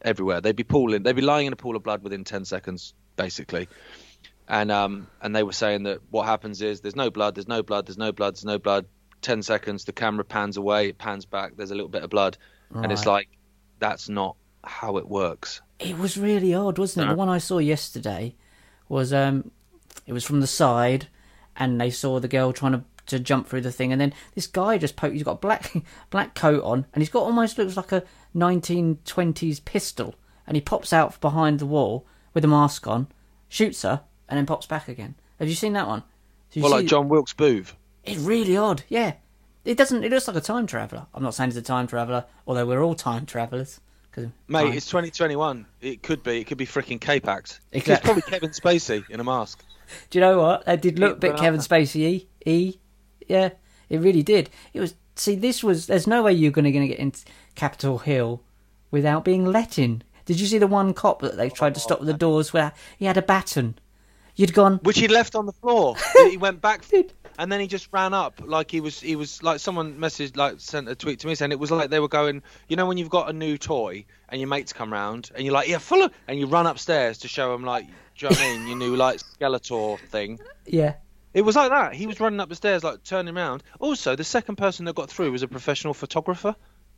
everywhere. 0.02 0.40
They'd 0.40 0.56
be 0.56 0.64
pooling. 0.64 1.04
They'd 1.04 1.16
be 1.16 1.22
lying 1.22 1.48
in 1.48 1.54
a 1.54 1.58
pool 1.58 1.76
of 1.76 1.84
blood 1.84 2.04
within 2.04 2.24
ten 2.24 2.46
seconds, 2.46 2.94
basically. 3.18 3.68
And 4.48 4.72
um 4.72 5.08
and 5.22 5.36
they 5.36 5.44
were 5.44 5.52
saying 5.52 5.84
that 5.84 6.00
what 6.10 6.26
happens 6.26 6.62
is 6.62 6.80
there's 6.80 6.96
no 6.96 7.10
blood, 7.10 7.36
there's 7.36 7.48
no 7.48 7.64
blood, 7.64 7.88
there's 7.88 7.98
no 7.98 8.14
blood, 8.14 8.36
there's 8.36 8.46
no 8.46 8.60
blood. 8.60 8.86
Ten 9.22 9.42
seconds, 9.42 9.84
the 9.84 9.92
camera 9.94 10.24
pans 10.24 10.56
away, 10.56 10.90
it 10.90 10.98
pans 10.98 11.26
back. 11.26 11.58
There's 11.58 11.72
a 11.72 11.76
little 11.76 11.90
bit 11.90 12.04
of 12.04 12.10
blood, 12.10 12.38
and 12.72 12.92
it's 12.92 13.06
like 13.06 13.28
that's 13.80 14.08
not 14.08 14.38
how 14.64 14.98
it 14.98 15.08
works. 15.08 15.62
It 15.80 15.98
was 15.98 16.18
really 16.18 16.54
odd, 16.54 16.78
wasn't 16.78 17.04
it? 17.04 17.08
No. 17.08 17.14
The 17.14 17.18
one 17.18 17.30
I 17.30 17.40
saw 17.40 17.58
yesterday 17.58 18.36
was 18.90 19.12
um, 19.12 19.52
it 20.06 20.14
was 20.14 20.24
from 20.24 20.40
the 20.40 20.48
side, 20.48 21.08
and 21.56 21.82
they 21.82 21.90
saw 21.90 22.20
the 22.20 22.28
girl 22.28 22.54
trying 22.54 22.74
to 22.74 22.84
to 23.08 23.20
jump 23.20 23.48
through 23.48 23.62
the 23.62 23.72
thing, 23.72 23.92
and 23.92 24.00
then 24.00 24.14
this 24.36 24.48
guy 24.48 24.78
just 24.78 24.96
poked. 24.96 25.14
He's 25.14 25.24
got 25.24 25.32
a 25.34 25.36
black 25.36 25.74
black 26.10 26.36
coat 26.36 26.64
on, 26.64 26.86
and 26.94 27.02
he's 27.02 27.10
got 27.10 27.24
almost 27.24 27.58
looks 27.58 27.78
like 27.78 27.92
a 27.92 28.04
1920s 28.36 29.64
pistol, 29.66 30.16
and 30.46 30.56
he 30.56 30.62
pops 30.62 30.94
out 30.94 31.20
behind 31.20 31.60
the 31.60 31.66
wall 31.66 32.06
with 32.34 32.46
a 32.46 32.48
mask 32.48 32.88
on, 32.88 33.08
shoots 33.50 33.82
her, 33.82 34.02
and 34.30 34.38
then 34.38 34.46
pops 34.46 34.66
back 34.66 34.88
again. 34.88 35.16
Have 35.40 35.50
you 35.50 35.56
seen 35.56 35.74
that 35.74 35.88
one? 35.88 36.04
Well, 36.56 36.72
like 36.72 36.86
John 36.86 37.10
Wilkes 37.10 37.34
Booth. 37.34 37.76
It's 38.04 38.20
really 38.20 38.56
odd. 38.56 38.84
Yeah, 38.88 39.14
it 39.66 39.78
doesn't. 39.78 40.04
It 40.04 40.12
looks 40.12 40.28
like 40.28 40.38
a 40.38 40.42
time 40.42 40.68
traveler. 40.68 41.08
I'm 41.14 41.24
not 41.24 41.34
saying 41.34 41.50
he's 41.50 41.58
a 41.58 41.62
time 41.62 41.88
traveler, 41.88 42.26
although 42.46 42.66
we're 42.66 42.84
all 42.84 42.96
time 42.96 43.26
travelers. 43.26 43.80
Mate, 44.48 44.64
time- 44.64 44.74
it's 44.74 44.88
2021. 44.88 45.66
It 45.82 46.02
could 46.02 46.24
be. 46.24 46.40
It 46.40 46.48
could 46.48 46.58
be 46.58 46.66
freaking 46.66 47.00
K-Pax. 47.00 47.60
It's 47.72 48.00
probably 48.00 48.24
Kevin 48.24 48.50
Spacey 48.50 49.08
in 49.10 49.20
a 49.20 49.24
mask. 49.24 49.64
Do 50.10 50.20
you 50.20 50.22
know 50.22 50.40
what? 50.40 50.66
That 50.66 50.82
did 50.82 51.00
look 51.00 51.18
a 51.18 51.20
bit 51.20 51.38
Kevin 51.38 51.60
uh, 51.60 51.64
up. 51.64 51.70
Spacey 51.70 52.26
E. 52.46 52.80
Yeah, 53.28 53.50
it 53.90 54.00
really 54.00 54.24
did. 54.24 54.50
It 54.74 54.80
was. 54.80 54.96
See, 55.16 55.36
this 55.36 55.64
was. 55.64 55.88
There's 55.88 56.08
no 56.08 56.24
way 56.24 56.34
you're 56.34 56.52
going 56.52 56.66
to 56.66 56.72
gonna 56.72 56.88
get 56.88 57.00
into 57.00 57.22
Capitol 57.56 58.00
Hill 58.00 58.42
without 58.92 59.26
being 59.26 59.46
let 59.46 59.80
in. 59.80 60.04
Did 60.26 60.40
you 60.40 60.48
see 60.48 60.58
the 60.58 60.68
one 60.68 60.94
cop 60.94 61.22
that 61.22 61.38
they 61.38 61.50
tried 61.50 61.74
to 61.76 61.80
stop 61.80 62.02
the 62.02 62.14
doors 62.14 62.52
where 62.52 62.74
he 62.98 63.06
had 63.06 63.18
a 63.18 63.22
baton? 63.22 63.78
You'd 64.36 64.54
gone. 64.54 64.80
which 64.84 65.00
he 65.00 65.08
left 65.08 65.36
on 65.36 65.46
the 65.46 65.54
floor. 65.54 65.96
he 66.30 66.38
went 66.38 66.62
back, 66.62 66.84
and 67.40 67.52
then 67.52 67.60
he 67.60 67.66
just 67.66 67.88
ran 67.92 68.14
up 68.14 68.40
like 68.46 68.70
he 68.70 68.82
was. 68.82 69.00
He 69.00 69.16
was 69.16 69.42
like 69.42 69.60
someone 69.60 69.98
messaged, 69.98 70.38
like 70.38 70.60
sent 70.60 70.88
a 70.90 70.96
tweet 70.96 71.20
to 71.22 71.28
me 71.28 71.34
saying 71.34 71.52
it 71.52 71.60
was 71.60 71.72
like 71.72 71.90
they 71.90 72.00
were 72.00 72.08
going. 72.08 72.44
You 72.68 72.76
know 72.76 72.86
when 72.86 72.98
you've 72.98 73.10
got 73.10 73.30
a 73.30 73.34
new 73.34 73.58
toy 73.58 74.06
and 74.30 74.40
your 74.40 74.48
mates 74.48 74.74
come 74.74 74.94
round 74.94 75.32
and 75.34 75.44
you're 75.44 75.54
like, 75.54 75.68
yeah, 75.68 75.80
follow, 75.80 76.10
and 76.28 76.38
you 76.38 76.46
run 76.46 76.68
upstairs 76.68 77.18
to 77.20 77.28
show 77.28 77.52
them 77.52 77.64
like, 77.64 77.86
do 77.86 77.92
you 78.18 78.30
know 78.30 78.36
what 78.36 78.40
I 78.40 78.58
mean? 78.58 78.68
Your 78.68 78.78
new 78.78 78.96
like 78.96 79.20
Skeletor 79.20 80.00
thing. 80.10 80.40
Yeah. 80.70 80.96
It 81.38 81.46
was 81.46 81.56
like 81.56 81.70
that. 81.70 81.94
He 81.94 82.08
was 82.08 82.20
running 82.20 82.40
up 82.40 82.50
the 82.50 82.56
stairs, 82.56 82.84
like 82.84 83.04
turning 83.04 83.38
around. 83.38 83.62
Also, 83.80 84.16
the 84.16 84.24
second 84.24 84.56
person 84.56 84.86
that 84.86 84.96
got 84.96 85.08
through 85.08 85.32
was 85.32 85.44
a 85.44 85.48
professional 85.48 85.94
photographer. 85.94 86.56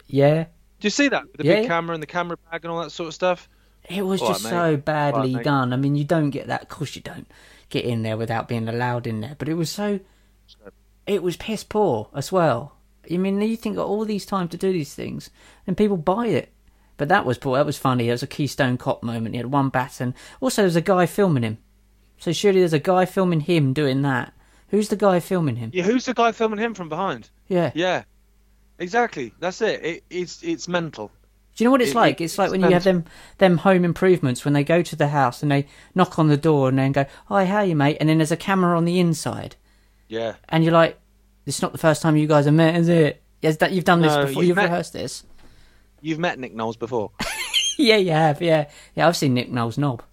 Yeah. 0.08 0.44
Do 0.44 0.86
you 0.86 0.92
see 0.92 1.10
that? 1.10 1.24
With 1.24 1.40
the 1.40 1.44
Yeah, 1.44 1.56
big 1.56 1.68
camera 1.68 1.94
and 1.94 2.02
the 2.02 2.08
camera 2.08 2.38
bag 2.50 2.64
and 2.64 2.72
all 2.72 2.82
that 2.82 2.92
sort 2.92 3.10
of 3.10 3.14
stuff. 3.14 3.50
It 3.90 4.06
was 4.06 4.22
All 4.22 4.30
just 4.30 4.46
right, 4.46 4.50
so 4.50 4.78
badly 4.78 5.36
right, 5.36 5.44
done. 5.44 5.74
I 5.74 5.76
mean, 5.76 5.98
you 5.98 6.06
don't 6.06 6.30
get 6.30 6.48
that. 6.48 6.62
Of 6.62 6.70
course, 6.70 6.96
you 6.96 7.02
don't 7.02 7.28
get 7.68 7.84
in 7.84 8.04
there 8.04 8.16
without 8.16 8.48
being 8.48 8.70
allowed 8.70 9.08
in 9.08 9.20
there. 9.20 9.36
But 9.38 9.50
it 9.50 9.56
was 9.56 9.70
so. 9.70 10.00
It 11.06 11.22
was 11.22 11.36
piss 11.36 11.66
poor 11.66 12.08
as 12.16 12.32
well. 12.32 12.78
I 13.12 13.18
mean, 13.18 13.42
you 13.42 13.58
think 13.58 13.78
all 13.78 14.06
these 14.06 14.26
time 14.26 14.48
to 14.48 14.58
do 14.58 14.72
these 14.72 14.94
things, 14.94 15.32
and 15.68 15.76
people 15.76 15.98
buy 15.98 16.28
it. 16.28 16.54
But 16.96 17.10
that 17.10 17.26
was 17.26 17.38
poor. 17.38 17.58
That 17.58 17.66
was 17.66 17.78
funny. 17.78 18.08
It 18.08 18.14
was 18.14 18.24
a 18.24 18.28
Keystone 18.28 18.78
Cop 18.78 19.04
moment. 19.04 19.36
He 19.36 19.38
had 19.40 19.52
one 19.52 19.68
baton. 19.68 20.16
Also, 20.40 20.62
there 20.62 20.68
was 20.68 20.78
a 20.78 20.82
guy 20.82 21.06
filming 21.08 21.44
him. 21.44 21.58
So 22.20 22.32
surely 22.34 22.60
there's 22.60 22.74
a 22.74 22.80
guy 22.80 23.06
filming 23.06 23.40
him 23.42 23.74
doing 23.74 24.02
that 24.04 24.34
Who's 24.70 24.90
the 24.90 24.96
guy 24.96 25.20
filming 25.20 25.56
him? 25.56 25.72
Yeah, 25.74 25.82
who's 25.84 26.06
the 26.06 26.14
guy 26.14 26.32
filming 26.32 26.60
him 26.60 26.76
from 26.76 26.90
behind? 26.90 27.30
Yeah. 27.48 27.72
Yeah, 27.74 28.04
exactly. 28.78 29.34
That's 29.40 29.62
it. 29.62 29.84
it 29.84 30.04
it's 30.10 30.44
it's 30.44 30.68
mental. 30.68 31.12
Do 31.56 31.64
you 31.64 31.68
know 31.68 31.72
what 31.72 31.82
it's 31.82 31.92
It- 31.92 31.96
like? 31.96 32.22
it- 32.22 32.26
It's 32.26 32.38
like 32.38 32.46
it's 32.48 32.52
when 32.52 32.62
you 32.62 32.70
have 32.70 32.84
them 32.84 33.06
them 33.40 33.58
home 33.58 33.84
improvements 33.84 34.46
when 34.46 34.54
they 34.54 34.64
go 34.64 34.82
to 34.82 34.96
the 34.96 35.08
house 35.08 35.42
and 35.42 35.52
they 35.52 35.66
knock 35.96 36.20
on 36.20 36.28
the 36.28 36.38
door 36.38 36.70
and 36.70 36.78
then 36.78 36.92
go, 36.92 37.06
"Hi, 37.28 37.46
how 37.46 37.58
are 37.58 37.66
you, 37.66 37.76
mate?" 37.76 37.98
And 38.00 38.08
then 38.10 38.18
there's 38.20 38.32
a 38.32 38.38
camera 38.38 38.78
on 38.78 38.86
the 38.86 39.00
inside, 39.00 39.56
Yeah. 40.08 40.36
and 40.50 40.64
you're 40.64 40.74
like, 40.74 41.00
"It's 41.48 41.62
not 41.62 41.72
the 41.72 41.78
first 41.80 42.02
time 42.02 42.16
you 42.16 42.28
guys 42.28 42.46
have 42.46 42.54
met, 42.54 42.76
is 42.76 42.88
it?" 42.90 43.22
Yes, 43.42 43.58
that 43.58 43.72
you've 43.72 43.86
done 43.86 44.02
this 44.02 44.14
No, 44.14 44.26
before. 44.28 44.44
you've 44.44 44.50
You've 44.50 44.56
met- 44.58 44.64
rehearsed 44.66 44.94
this. 44.94 45.24
You've 46.02 46.20
met 46.20 46.38
Nick 46.40 46.54
Knowles 46.54 46.78
before. 46.78 47.12
yeah, 47.78 47.96
you 47.98 48.12
have. 48.12 48.42
Yeah, 48.42 48.66
yeah. 48.96 49.08
I've 49.08 49.18
seen 49.18 49.34
Nick 49.34 49.52
Knowles 49.52 49.78
knob. 49.78 50.04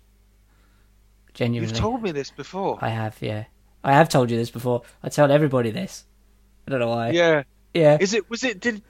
Genuinely, 1.37 1.69
You've 1.69 1.79
told 1.79 2.03
me 2.03 2.13
this 2.13 2.31
before. 2.31 2.79
I 2.81 2.89
have. 2.89 3.17
Yeah, 3.21 3.45
I 3.85 3.93
have 3.93 4.09
told 4.09 4.31
you 4.31 4.39
this 4.39 4.51
before. 4.51 4.83
I 5.03 5.11
tell 5.11 5.31
everybody 5.31 5.71
this. 5.71 6.05
I 6.67 6.71
don't 6.71 6.81
know 6.81 6.89
why. 6.89 7.11
Yeah. 7.11 7.43
yeah, 7.75 7.99
Is 8.01 8.15
it? 8.15 8.29
Was 8.31 8.43
it? 8.43 8.59
Did 8.59 8.83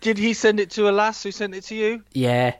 Did 0.00 0.16
he 0.16 0.32
send 0.32 0.60
it 0.60 0.70
to 0.72 0.88
a 0.88 0.92
lass 0.92 1.24
who 1.24 1.32
sent 1.32 1.54
it 1.54 1.64
to 1.64 1.74
you? 1.74 2.04
yeah. 2.12 2.54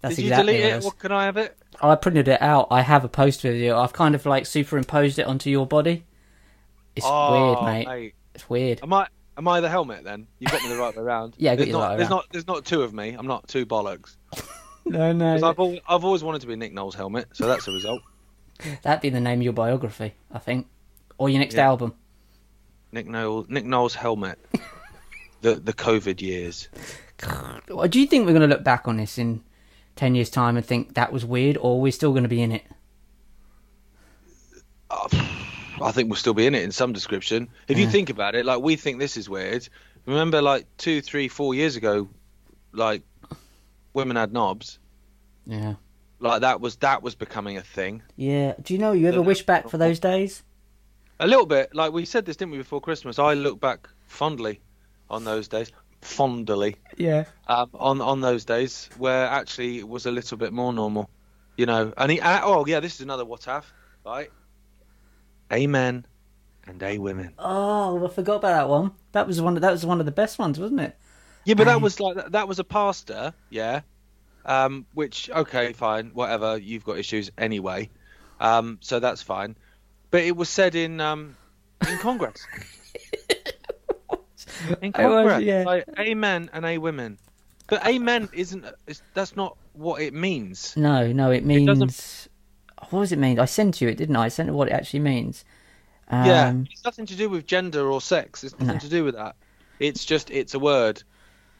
That's 0.00 0.14
did 0.14 0.26
you 0.26 0.28
exactly 0.28 0.52
delete 0.58 0.72
what 0.74 0.78
it? 0.78 0.84
What 0.84 0.98
can 0.98 1.12
I 1.12 1.24
have 1.24 1.36
it? 1.36 1.56
I 1.80 1.94
printed 1.96 2.28
it 2.28 2.40
out. 2.40 2.68
I 2.70 2.82
have 2.82 3.04
a 3.04 3.08
poster 3.08 3.50
of 3.50 3.56
you. 3.56 3.74
I've 3.74 3.92
kind 3.92 4.14
of 4.14 4.26
like 4.26 4.46
superimposed 4.46 5.18
it 5.18 5.26
onto 5.26 5.50
your 5.50 5.66
body. 5.66 6.04
It's 6.94 7.06
oh, 7.08 7.64
weird, 7.64 7.86
mate. 7.86 8.14
It's 8.34 8.48
weird. 8.48 8.80
Am 8.82 8.92
I? 8.92 9.08
Am 9.36 9.46
I 9.46 9.60
the 9.60 9.68
helmet 9.68 10.02
then? 10.04 10.26
You 10.40 10.48
got 10.48 10.62
me 10.62 10.68
the 10.68 10.76
right 10.76 10.96
way 10.96 11.02
around. 11.02 11.34
Yeah, 11.38 11.54
there's 11.54 11.68
you 11.68 11.72
the 11.72 11.78
not, 11.78 11.84
right 11.84 11.90
way 11.92 11.96
There's 11.98 12.10
round. 12.10 12.18
not. 12.18 12.32
There's 12.32 12.46
not 12.46 12.64
two 12.64 12.82
of 12.82 12.92
me. 12.92 13.14
I'm 13.14 13.26
not 13.28 13.46
two 13.46 13.66
bollocks. 13.66 14.16
No, 14.90 15.12
no. 15.12 15.34
I've 15.34 15.58
always, 15.58 15.80
I've 15.86 16.02
always 16.02 16.24
wanted 16.24 16.40
to 16.40 16.46
be 16.46 16.56
Nick 16.56 16.72
Knowles' 16.72 16.94
helmet, 16.94 17.28
so 17.34 17.46
that's 17.46 17.68
a 17.68 17.72
result. 17.72 18.00
That'd 18.82 19.00
be 19.02 19.10
the 19.10 19.20
name 19.20 19.38
of 19.40 19.42
your 19.44 19.52
biography, 19.52 20.14
I 20.32 20.38
think, 20.38 20.66
or 21.16 21.28
your 21.28 21.38
next 21.40 21.54
Yeah. 21.54 21.68
album. 21.68 21.94
Nick 22.92 23.06
Knowles. 23.06 23.46
Nick 23.48 23.64
Knowles' 23.64 23.94
helmet. 23.94 24.38
the 25.42 25.54
the 25.56 25.72
COVID 25.72 26.20
years. 26.20 26.68
What- 27.68 27.90
Do 27.90 28.00
you 28.00 28.06
think 28.06 28.26
we're 28.26 28.32
going 28.32 28.48
to 28.48 28.54
look 28.54 28.64
back 28.64 28.88
on 28.88 28.96
this 28.96 29.18
in 29.18 29.42
ten 29.96 30.14
years' 30.14 30.30
time 30.30 30.56
and 30.56 30.64
think 30.66 30.94
that 30.94 31.12
was 31.12 31.24
weird, 31.24 31.56
or 31.56 31.76
we're 31.78 31.82
we 31.84 31.90
still 31.90 32.10
going 32.12 32.22
to 32.24 32.28
be 32.28 32.42
in 32.42 32.52
it? 32.52 32.64
Uh, 34.90 35.08
I 35.82 35.92
think 35.92 36.08
we'll 36.08 36.16
still 36.16 36.34
be 36.34 36.46
in 36.46 36.54
it 36.54 36.62
in 36.62 36.72
some 36.72 36.92
description. 36.92 37.48
If 37.68 37.78
you 37.78 37.86
think 37.88 38.10
about 38.10 38.34
it, 38.34 38.44
like 38.46 38.60
we 38.62 38.76
think 38.76 38.98
this 38.98 39.16
is 39.16 39.28
weird. 39.28 39.68
Remember, 40.06 40.40
like 40.42 40.66
two, 40.78 41.00
three, 41.02 41.28
four 41.28 41.54
years 41.54 41.76
ago, 41.76 42.08
like 42.72 43.02
women 43.92 44.16
had 44.16 44.32
knobs. 44.32 44.78
Yeah. 45.46 45.74
Like 46.20 46.40
that 46.40 46.60
was 46.60 46.76
that 46.76 47.02
was 47.02 47.14
becoming 47.14 47.56
a 47.56 47.62
thing. 47.62 48.02
Yeah. 48.16 48.54
Do 48.60 48.74
you 48.74 48.78
know 48.80 48.92
you 48.92 49.06
ever 49.08 49.22
wish 49.22 49.44
back 49.46 49.68
for 49.68 49.78
those 49.78 50.00
days? 50.00 50.42
A 51.20 51.26
little 51.26 51.46
bit. 51.46 51.74
Like 51.74 51.92
we 51.92 52.04
said 52.04 52.24
this, 52.26 52.36
didn't 52.36 52.52
we, 52.52 52.58
before 52.58 52.80
Christmas? 52.80 53.18
I 53.18 53.34
look 53.34 53.60
back 53.60 53.88
fondly 54.06 54.60
on 55.10 55.24
those 55.24 55.48
days. 55.48 55.72
Fondly. 56.00 56.76
Yeah. 56.96 57.24
Um, 57.48 57.70
on 57.74 58.00
on 58.00 58.20
those 58.20 58.44
days 58.44 58.88
where 58.98 59.26
actually 59.26 59.78
it 59.78 59.88
was 59.88 60.06
a 60.06 60.10
little 60.10 60.36
bit 60.38 60.52
more 60.52 60.72
normal. 60.72 61.08
You 61.56 61.66
know. 61.66 61.92
And 61.96 62.12
he, 62.12 62.20
uh, 62.20 62.40
oh 62.42 62.64
yeah, 62.66 62.80
this 62.80 62.96
is 62.96 63.00
another 63.00 63.24
what 63.24 63.44
have, 63.44 63.66
right? 64.04 64.30
Amen 65.52 66.06
and 66.66 66.82
a 66.82 66.98
women. 66.98 67.32
Oh, 67.38 68.04
I 68.04 68.08
forgot 68.10 68.36
about 68.36 68.52
that 68.54 68.68
one. 68.68 68.92
That 69.12 69.26
was 69.26 69.40
one. 69.40 69.54
That 69.54 69.72
was 69.72 69.86
one 69.86 70.00
of 70.00 70.06
the 70.06 70.12
best 70.12 70.38
ones, 70.38 70.58
wasn't 70.58 70.80
it? 70.80 70.96
Yeah, 71.44 71.54
but 71.54 71.64
that 71.64 71.80
was 71.80 71.98
like 71.98 72.16
that- 72.16 72.32
that 72.32 72.46
was 72.46 72.58
a 72.58 72.64
pastor, 72.64 73.32
yeah. 73.50 73.80
Um, 74.48 74.86
which 74.94 75.28
okay, 75.30 75.72
fine, 75.74 76.10
whatever. 76.14 76.56
You've 76.56 76.82
got 76.84 76.98
issues 76.98 77.30
anyway, 77.38 77.90
um, 78.40 78.78
so 78.80 78.98
that's 78.98 79.20
fine. 79.22 79.56
But 80.10 80.22
it 80.24 80.34
was 80.36 80.48
said 80.48 80.74
in 80.74 81.00
um, 81.00 81.36
in 81.86 81.98
Congress. 81.98 82.44
in 84.80 84.88
It 84.94 84.96
was, 84.96 85.14
Congress, 85.14 85.42
yeah. 85.42 85.64
like 85.64 85.84
amen 85.98 86.50
and 86.52 86.64
a 86.64 86.78
women. 86.78 87.18
But 87.68 87.86
amen 87.86 88.28
isn't. 88.32 88.64
It's, 88.86 89.02
that's 89.14 89.36
not 89.36 89.56
what 89.74 90.00
it 90.00 90.14
means. 90.14 90.74
No, 90.76 91.12
no. 91.12 91.30
It 91.30 91.44
means. 91.44 92.28
What 92.90 93.00
does 93.00 93.12
it 93.12 93.18
mean? 93.18 93.38
I 93.38 93.44
sent 93.44 93.80
you 93.80 93.88
it, 93.88 93.96
didn't 93.96 94.16
I? 94.16 94.24
I 94.24 94.28
sent 94.28 94.48
you 94.48 94.54
what 94.54 94.68
it 94.68 94.72
actually 94.72 95.00
means. 95.00 95.44
Um, 96.08 96.24
yeah, 96.26 96.54
it's 96.70 96.84
nothing 96.84 97.04
to 97.06 97.16
do 97.16 97.28
with 97.28 97.44
gender 97.46 97.90
or 97.90 98.00
sex. 98.00 98.42
It's 98.44 98.54
nothing 98.58 98.76
No. 98.76 98.78
to 98.80 98.88
do 98.88 99.04
with 99.04 99.14
that. 99.16 99.36
It's 99.78 100.04
just 100.06 100.30
it's 100.30 100.54
a 100.54 100.58
word. 100.58 101.02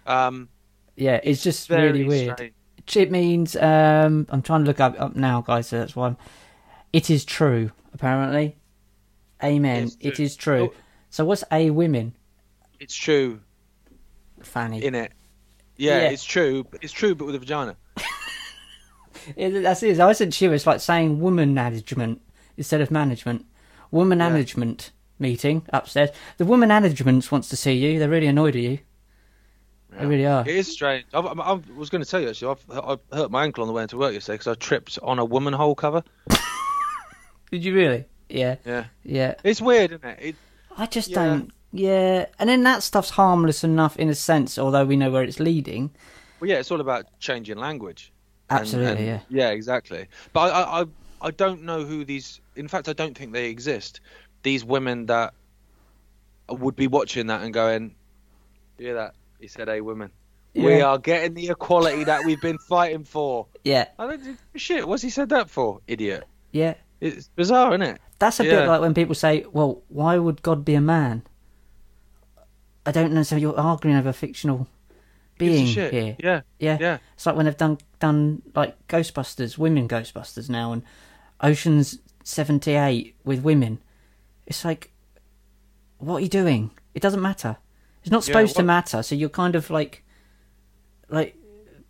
Um, 0.07 0.49
Yeah. 0.97 1.21
It's 1.23 1.43
just 1.43 1.69
very 1.69 1.93
really 1.93 2.05
weird. 2.05 2.37
strange. 2.37 2.55
It 2.97 3.11
means. 3.11 3.57
Um, 3.57 4.27
I'm 4.31 4.43
trying 4.43 4.63
to 4.63 4.67
look 4.67 4.81
up 4.81 4.95
up 4.99 5.17
now, 5.17 5.41
guys. 5.43 5.69
So 5.69 5.79
that's 5.79 5.95
why. 5.97 6.09
I'm, 6.09 6.17
it 6.93 7.11
is 7.11 7.25
true. 7.25 7.71
Apparently. 7.93 8.57
Amen. 9.43 9.91
It's 10.01 10.17
true. 10.17 10.25
is 10.25 10.37
true. 10.37 10.71
Oh. 10.73 10.77
So 11.11 11.25
what's 11.25 11.45
a 11.53 11.71
women? 11.71 12.15
It's 12.81 12.95
true. 12.95 13.41
Fanny. 14.43 14.85
in 14.85 14.95
it. 14.95 15.13
Yeah, 15.77 16.01
Yeah. 16.03 16.09
it's 16.11 16.25
true. 16.25 16.65
but 16.71 16.83
It's 16.83 16.93
true, 16.93 17.15
but 17.15 17.25
with 17.27 17.35
a 17.35 17.39
vagina. 17.39 17.77
Yeah, 19.37 19.49
that's 19.61 19.83
it. 19.83 20.01
I 20.01 20.13
said 20.13 20.39
you, 20.41 20.53
it's 20.53 20.67
like 20.67 20.81
saying 20.81 21.21
woman 21.21 21.53
management 21.53 22.23
instead 22.57 22.81
of 22.81 22.91
management. 22.91 23.45
Woman 23.91 24.19
Yeah. 24.21 24.31
management 24.31 24.91
meeting 25.19 25.67
upstairs. 25.71 26.11
The 26.39 26.47
woman 26.47 26.69
management 26.71 27.31
wants 27.31 27.49
to 27.51 27.57
see 27.57 27.73
you. 27.75 27.99
They're 27.99 28.09
really 28.09 28.27
annoyed 28.27 28.57
at 28.57 28.63
you. 28.63 28.79
They 29.99 30.07
really 30.07 30.27
are. 30.27 30.43
It 30.43 30.55
is 30.57 30.71
strange. 30.71 31.05
I, 31.13 31.19
I, 31.21 31.33
I 31.55 31.61
was 31.77 31.91
going 31.91 32.03
to 32.05 32.09
tell 32.11 32.21
you 32.21 32.29
actually. 32.29 32.57
I've, 32.71 32.79
I 33.13 33.17
hurt 33.17 33.31
my 33.31 33.45
ankle 33.45 33.63
on 33.63 33.69
the 33.69 33.73
way 33.75 33.83
into 33.83 33.97
work 33.97 34.13
yesterday 34.13 34.35
because 34.39 34.49
I 34.49 34.55
tripped 34.55 34.99
on 35.03 35.19
a 35.19 35.25
woman 35.25 35.53
hole 35.53 35.75
cover. 35.75 36.03
Did 37.51 37.65
you 37.65 37.75
really? 37.75 38.05
Yeah, 38.29 38.57
Yeah, 38.67 38.85
yeah. 39.05 39.35
it's 39.43 39.61
weird, 39.63 39.93
isn't 39.93 40.05
it? 40.05 40.19
it 40.21 40.37
I 40.77 40.87
just 40.87 41.09
Yeah. 41.09 41.15
don't. 41.25 41.51
Yeah, 41.73 42.27
and 42.39 42.49
then 42.49 42.63
that 42.65 42.83
stuff's 42.83 43.11
harmless 43.11 43.63
enough 43.65 43.97
in 43.99 44.09
a 44.09 44.15
sense, 44.15 44.59
although 44.59 44.85
we 44.85 44.97
know 44.97 45.11
where 45.11 45.23
it's 45.23 45.39
leading. 45.41 45.91
well, 46.41 46.49
yeah, 46.51 46.57
it's 46.59 46.71
all 46.71 46.81
about 46.81 47.07
changing 47.21 47.59
language. 47.59 48.13
Absolutely, 48.51 49.09
and- 49.09 49.23
yeah. 49.31 49.45
Yeah, 49.47 49.51
exactly. 49.51 50.07
But 50.33 50.41
I, 50.53 50.61
I, 50.61 50.81
I, 50.83 50.85
I 51.23 51.31
don't 51.31 51.63
know 51.65 51.85
who 51.85 52.05
these. 52.05 52.41
In 52.57 52.69
fact, 52.69 52.89
I 52.89 52.93
don't 52.95 53.17
think 53.17 53.33
they 53.33 53.49
exist. 53.51 54.01
These 54.43 54.65
women 54.65 55.07
that 55.07 55.35
would 56.49 56.77
be 56.77 56.87
watching 56.87 57.27
that 57.27 57.43
and 57.43 57.53
going, 57.53 57.95
"Hear 58.79 58.95
that? 58.95 59.15
He 59.41 59.47
said, 59.49 59.69
a 59.69 59.81
women. 59.81 60.11
We 60.55 60.81
are 60.81 60.99
getting 60.99 61.35
the 61.35 61.49
equality 61.51 62.05
that 62.05 62.25
we've 62.25 62.41
been 62.41 62.59
fighting 62.59 63.05
for." 63.05 63.47
Yeah, 63.65 63.87
I 63.99 64.07
don't 64.07 64.39
shit. 64.57 64.89
What's 64.89 65.03
he 65.03 65.11
said 65.11 65.29
that 65.29 65.49
for, 65.51 65.81
idiot? 65.87 66.25
yeah. 66.53 66.75
It's 67.01 67.29
bizarre, 67.29 67.71
isn't 67.71 67.83
it? 67.83 68.01
That's 68.19 68.41
a 68.41 68.43
bit 68.43 68.67
like 68.67 68.81
when 68.81 68.93
people 68.95 69.15
say, 69.15 69.45
"Well, 69.53 69.83
why 69.89 70.19
would 70.19 70.43
God 70.43 70.65
be 70.65 70.75
a 70.75 70.81
man?" 70.81 71.23
I 72.85 72.91
don't 72.91 73.13
know. 73.13 73.23
So 73.23 73.37
you're 73.37 73.57
arguing 73.59 73.97
over 73.97 74.09
a 74.09 74.13
fictional 74.13 74.67
being 75.37 75.67
here. 75.67 76.17
Yeah, 76.19 76.41
Yeah. 76.59 76.79
yeah. 76.81 76.99
It's 77.15 77.27
like 77.27 77.37
when 77.37 77.45
they've 77.47 77.57
done 77.57 77.79
done 78.01 78.43
like 78.55 78.89
Ghostbusters, 78.89 79.59
women 79.59 79.87
Ghostbusters 79.87 80.49
now, 80.51 80.73
and 80.73 80.83
Ocean's 81.41 81.99
Seventy 82.25 82.73
Eight 82.73 83.15
with 83.25 83.43
women. 83.43 83.79
It's 84.47 84.65
like, 84.65 84.91
what 85.99 86.17
are 86.17 86.21
you 86.21 86.29
doing? 86.29 86.71
It 86.95 87.03
doesn't 87.03 87.23
matter. 87.23 87.59
It's 88.09 88.13
not 88.13 88.25
Yeah, 88.27 88.33
supposed 88.33 88.57
to 88.57 88.63
matter. 88.63 89.03
So 89.03 89.15
you're 89.15 89.29
kind 89.29 89.55
of 89.55 89.69
like, 89.69 90.03
like 91.11 91.37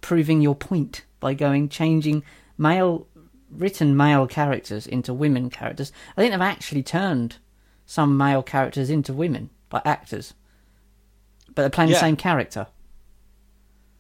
proving 0.01 0.41
your 0.41 0.57
point 0.57 1.05
by 1.21 1.33
going 1.35 1.69
changing 1.69 2.25
male 2.57 3.07
written 3.51 3.97
male 3.97 4.27
characters 4.27 4.85
into 4.85 5.15
women 5.15 5.49
characters. 5.49 5.93
I 6.17 6.21
think 6.21 6.33
they've 6.33 6.41
actually 6.41 6.83
turned 6.83 7.37
some 7.87 8.17
male 8.17 8.43
characters 8.43 8.91
into 8.91 9.13
women, 9.13 9.51
like 9.71 9.87
actors, 9.87 10.35
but 11.55 11.63
they're 11.63 11.71
playing 11.71 11.91
the 11.91 11.97
same 11.97 12.17
character. 12.17 12.67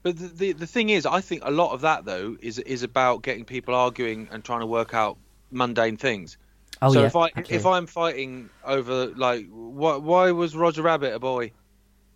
But 0.03 0.19
the, 0.19 0.27
the 0.29 0.53
the 0.53 0.67
thing 0.67 0.89
is, 0.91 1.07
I 1.07 1.21
think 1.21 1.43
a 1.45 1.53
lot 1.53 1.73
of 1.73 1.83
that 1.83 2.05
though 2.05 2.37
is 2.41 2.59
is 2.59 2.83
about 2.83 3.23
getting 3.23 3.45
people 3.45 3.77
arguing 3.77 4.29
and 4.33 4.45
trying 4.45 4.61
to 4.61 4.67
work 4.67 4.93
out 4.93 5.19
mundane 5.53 5.97
things. 5.97 6.37
Oh 6.83 6.93
so 6.93 7.01
yeah, 7.01 7.07
if 7.07 7.17
I 7.17 7.31
absolutely. 7.37 7.57
if 7.57 7.67
I'm 7.67 7.87
fighting 7.87 8.51
over 8.65 9.07
like 9.07 9.47
why 9.51 9.97
why 9.97 10.33
was 10.33 10.57
Roger 10.57 10.83
Rabbit 10.83 11.15
a 11.15 11.19
boy, 11.21 11.53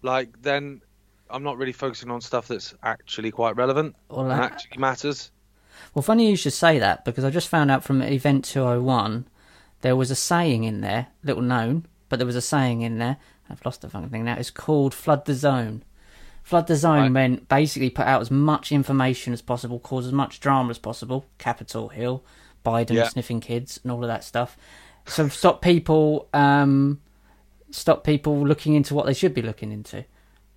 like 0.02 0.40
then 0.42 0.82
I'm 1.30 1.42
not 1.42 1.56
really 1.56 1.72
focusing 1.72 2.10
on 2.10 2.20
stuff 2.20 2.48
that's 2.48 2.74
actually 2.82 3.30
quite 3.30 3.56
relevant 3.56 3.96
Well, 4.08 4.26
that- 4.28 4.52
actually 4.52 4.78
matters. 4.78 5.30
Well, 5.94 6.02
funny 6.02 6.28
you 6.28 6.36
should 6.36 6.52
say 6.52 6.78
that 6.78 7.04
because 7.04 7.24
I 7.24 7.30
just 7.30 7.48
found 7.48 7.70
out 7.70 7.82
from 7.82 8.02
Event 8.02 8.44
201 8.44 9.26
there 9.80 9.96
was 9.96 10.10
a 10.10 10.14
saying 10.14 10.64
in 10.64 10.80
there, 10.82 11.08
little 11.24 11.42
known, 11.42 11.86
but 12.08 12.18
there 12.18 12.26
was 12.26 12.36
a 12.36 12.40
saying 12.42 12.82
in 12.82 12.98
there. 12.98 13.16
I've 13.50 13.64
lost 13.64 13.80
the 13.82 13.88
fucking 13.88 14.10
thing 14.10 14.24
now. 14.24 14.36
It's 14.36 14.50
called 14.50 14.94
Flood 14.94 15.24
the 15.24 15.34
Zone. 15.34 15.82
Flood 16.42 16.66
the 16.66 16.76
Zone 16.76 17.00
Right. 17.02 17.08
meant 17.12 17.48
basically 17.48 17.90
put 17.90 18.06
out 18.06 18.20
as 18.20 18.30
much 18.30 18.70
information 18.70 19.32
as 19.32 19.42
possible, 19.42 19.78
cause 19.78 20.06
as 20.06 20.12
much 20.12 20.40
drama 20.40 20.70
as 20.70 20.78
possible. 20.78 21.24
Capitol 21.38 21.88
Hill, 21.88 22.22
Biden 22.64 22.90
Yeah. 22.96 23.08
sniffing 23.08 23.40
kids, 23.40 23.80
and 23.82 23.90
all 23.90 24.02
of 24.04 24.08
that 24.08 24.24
stuff. 24.24 24.56
So 25.06 25.28
stop 25.28 25.62
people, 25.62 26.28
um, 26.32 27.00
stop 27.72 28.04
people 28.04 28.46
looking 28.46 28.74
into 28.74 28.94
what 28.94 29.06
they 29.06 29.14
should 29.14 29.34
be 29.34 29.42
looking 29.42 29.72
into, 29.72 30.04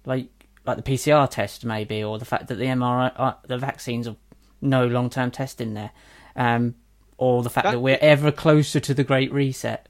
like 0.06 0.28
like 0.66 0.78
the 0.78 0.84
PCR 0.84 1.30
test 1.30 1.64
maybe, 1.66 2.04
or 2.04 2.18
the 2.20 2.26
fact 2.26 2.48
that 2.48 2.56
the 2.56 2.66
MRI, 2.66 3.12
uh, 3.16 3.34
the 3.48 3.58
vaccines 3.58 4.08
are 4.08 4.16
no 4.62 4.86
long 4.88 5.10
term 5.10 5.32
testing 5.32 5.74
there, 5.74 5.92
um, 6.36 6.76
or 7.18 7.44
the 7.44 7.50
fact 7.50 7.66
that, 7.66 7.72
That- 7.74 7.80
we're 7.80 7.98
ever 8.02 8.32
closer 8.32 8.80
to 8.80 8.94
the 8.94 9.04
Great 9.04 9.32
Reset. 9.32 9.88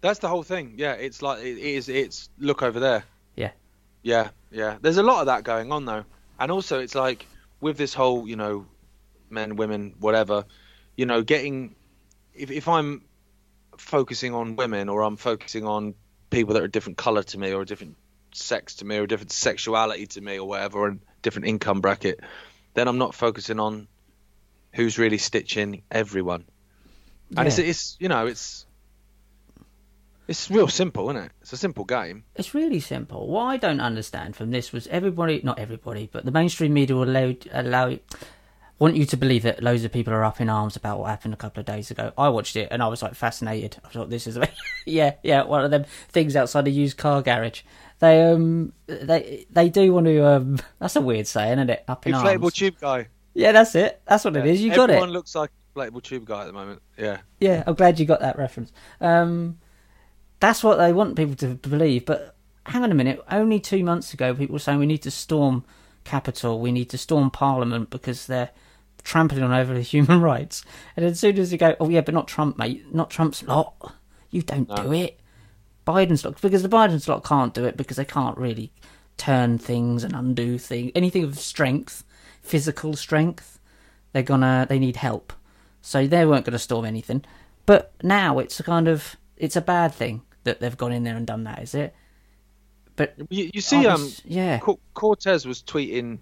That's 0.00 0.20
the 0.20 0.28
whole 0.28 0.42
thing. 0.44 0.74
Yeah, 0.76 0.92
it's 0.92 1.22
like 1.22 1.40
it 1.42 1.58
is. 1.58 1.88
It's 1.88 2.28
look 2.38 2.62
over 2.62 2.78
there. 2.78 3.04
Yeah. 3.34 3.50
Yeah, 4.02 4.28
yeah. 4.50 4.76
There's 4.80 4.96
a 4.96 5.02
lot 5.02 5.20
of 5.20 5.26
that 5.26 5.42
going 5.44 5.72
on 5.72 5.84
though, 5.84 6.04
and 6.38 6.50
also 6.52 6.78
it's 6.78 6.94
like 6.94 7.26
with 7.60 7.76
this 7.76 7.94
whole, 7.94 8.28
you 8.28 8.36
know, 8.36 8.66
men, 9.30 9.56
women, 9.56 9.94
whatever, 9.98 10.44
you 10.96 11.04
know, 11.06 11.22
getting 11.22 11.74
if 12.34 12.50
if 12.50 12.68
I'm 12.68 13.02
focusing 13.76 14.34
on 14.34 14.56
women 14.56 14.88
or 14.88 15.02
I'm 15.02 15.16
focusing 15.16 15.64
on 15.66 15.94
people 16.30 16.54
that 16.54 16.62
are 16.62 16.66
a 16.66 16.70
different 16.70 16.98
color 16.98 17.22
to 17.22 17.38
me 17.38 17.52
or 17.52 17.62
a 17.62 17.66
different 17.66 17.96
sex 18.32 18.76
to 18.76 18.84
me 18.84 18.96
or 18.96 19.02
a 19.04 19.08
different 19.08 19.32
sexuality 19.32 20.06
to 20.06 20.20
me 20.20 20.38
or 20.38 20.46
whatever, 20.46 20.78
or 20.78 20.88
a 20.88 20.98
different 21.22 21.46
income 21.48 21.80
bracket, 21.80 22.20
then 22.74 22.88
I'm 22.88 22.98
not 22.98 23.14
focusing 23.14 23.58
on 23.58 23.88
who's 24.74 24.98
really 24.98 25.18
stitching 25.18 25.82
everyone. 25.90 26.44
And 27.36 27.46
it's 27.48 27.58
Yeah. 27.58 27.66
it's 27.66 27.96
you 27.98 28.08
know 28.08 28.26
it's 28.26 28.66
it's 30.28 30.50
real 30.50 30.68
simple, 30.68 31.08
isn't 31.10 31.24
it? 31.24 31.32
It's 31.40 31.54
a 31.54 31.56
simple 31.56 31.84
game. 31.84 32.24
It's 32.36 32.54
really 32.54 32.80
simple. 32.80 33.28
What 33.28 33.44
I 33.44 33.56
don't 33.56 33.80
understand 33.80 34.36
from 34.36 34.50
this 34.50 34.72
was 34.72 34.86
everybody, 34.88 35.40
not 35.42 35.58
everybody, 35.58 36.08
but 36.12 36.26
the 36.26 36.30
mainstream 36.30 36.74
media 36.74 36.94
will 36.94 37.08
allow, 37.08 37.34
allow 37.50 37.96
want 38.78 38.96
you 38.96 39.04
to 39.06 39.16
believe 39.16 39.42
that 39.42 39.62
loads 39.62 39.84
of 39.84 39.92
people 39.92 40.12
are 40.12 40.24
up 40.24 40.40
in 40.40 40.48
arms 40.48 40.76
about 40.76 40.98
what 40.98 41.08
happened 41.08 41.34
a 41.34 41.36
couple 41.36 41.60
of 41.60 41.66
days 41.66 41.90
ago. 41.90 42.12
I 42.16 42.28
watched 42.28 42.56
it 42.56 42.68
and 42.70 42.82
I 42.82 42.88
was 42.88 43.02
like 43.02 43.14
fascinated. 43.14 43.76
I 43.84 43.88
thought 43.88 44.10
this 44.10 44.26
is 44.26 44.38
yeah, 44.86 45.14
yeah, 45.22 45.42
one 45.42 45.64
of 45.64 45.70
them 45.70 45.84
things 46.08 46.36
outside 46.36 46.66
a 46.66 46.70
used 46.70 46.96
car 46.96 47.22
garage. 47.22 47.62
They 47.98 48.22
um 48.22 48.72
they 48.86 49.46
they 49.50 49.68
do 49.68 49.92
want 49.92 50.06
to 50.06 50.26
um 50.26 50.58
that's 50.78 50.96
a 50.96 51.00
weird 51.00 51.26
saying, 51.26 51.58
isn't 51.58 51.70
it? 51.70 51.84
Up 51.88 52.06
in 52.06 52.12
Inflatable 52.12 52.44
arms. 52.44 52.54
tube 52.54 52.76
guy. 52.80 53.08
Yeah, 53.34 53.52
that's 53.52 53.74
it. 53.74 54.00
That's 54.06 54.24
what 54.24 54.36
it 54.36 54.46
is. 54.46 54.60
You 54.60 54.74
got 54.74 54.90
it. 54.90 54.94
Everyone 54.94 55.12
looks 55.12 55.34
like 55.34 55.50
inflatable 55.74 56.02
tube 56.02 56.24
guy 56.24 56.42
at 56.42 56.46
the 56.46 56.52
moment. 56.52 56.82
Yeah. 56.96 57.18
Yeah, 57.40 57.62
I'm 57.66 57.74
glad 57.74 58.00
you 58.00 58.06
got 58.06 58.20
that 58.20 58.38
reference. 58.38 58.72
Um, 59.00 59.58
that's 60.40 60.62
what 60.64 60.76
they 60.76 60.92
want 60.92 61.16
people 61.16 61.36
to 61.36 61.54
believe. 61.54 62.06
But 62.06 62.34
hang 62.66 62.82
on 62.82 62.90
a 62.90 62.94
minute. 62.94 63.22
Only 63.30 63.60
two 63.60 63.84
months 63.84 64.12
ago, 64.12 64.34
people 64.34 64.54
were 64.54 64.58
saying 64.58 64.78
we 64.78 64.86
need 64.86 65.02
to 65.02 65.10
storm 65.10 65.64
Capitol, 66.04 66.58
we 66.58 66.72
need 66.72 66.88
to 66.90 66.98
storm 66.98 67.30
Parliament 67.30 67.90
because 67.90 68.26
they're 68.26 68.50
trampling 69.08 69.42
on 69.42 69.52
over 69.52 69.74
the 69.74 69.80
human 69.94 70.20
rights. 70.20 70.64
And 70.96 71.04
as 71.04 71.18
soon 71.18 71.38
as 71.38 71.50
you 71.50 71.58
go, 71.58 71.74
oh 71.80 71.88
yeah, 71.88 72.02
but 72.02 72.14
not 72.14 72.28
Trump, 72.28 72.58
mate, 72.58 72.94
not 72.94 73.10
Trump's 73.10 73.42
lot. 73.42 73.94
You 74.30 74.42
don't 74.42 74.68
do 74.76 74.92
it. 74.92 75.18
Biden's 75.86 76.22
lot, 76.24 76.40
because 76.40 76.62
the 76.62 76.68
Biden's 76.68 77.08
lot 77.08 77.24
can't 77.24 77.54
do 77.54 77.64
it 77.64 77.78
because 77.78 77.96
they 77.96 78.04
can't 78.04 78.36
really 78.36 78.70
turn 79.16 79.56
things 79.56 80.04
and 80.04 80.14
undo 80.14 80.58
things. 80.58 80.92
Anything 80.94 81.24
of 81.24 81.38
strength, 81.38 82.04
physical 82.42 82.94
strength, 82.94 83.58
they're 84.12 84.22
gonna 84.22 84.66
they 84.68 84.78
need 84.78 84.96
help. 84.96 85.32
So 85.80 86.06
they 86.06 86.26
weren't 86.26 86.44
going 86.44 86.52
to 86.52 86.58
storm 86.58 86.84
anything. 86.84 87.24
But 87.64 87.94
now 88.02 88.38
it's 88.38 88.60
a 88.60 88.62
kind 88.62 88.88
of 88.88 89.16
it's 89.38 89.56
a 89.56 89.62
bad 89.62 89.94
thing 89.94 90.22
that 90.44 90.60
they've 90.60 90.76
gone 90.76 90.92
in 90.92 91.04
there 91.04 91.16
and 91.16 91.26
done 91.26 91.44
that, 91.44 91.62
is 91.62 91.74
it? 91.74 91.94
But 92.96 93.14
You, 93.30 93.50
you 93.54 93.60
see, 93.62 93.86
um, 93.86 94.12
yeah, 94.24 94.58
Cortez 94.92 95.46
was 95.46 95.62
tweeting, 95.62 96.18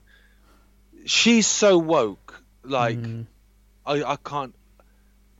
"She's 1.06 1.46
so 1.46 1.78
woke. 1.78 2.42
Like, 2.66 2.98
Mm. 2.98 3.26
I, 3.84 4.02
I 4.02 4.16
can't. 4.16 4.54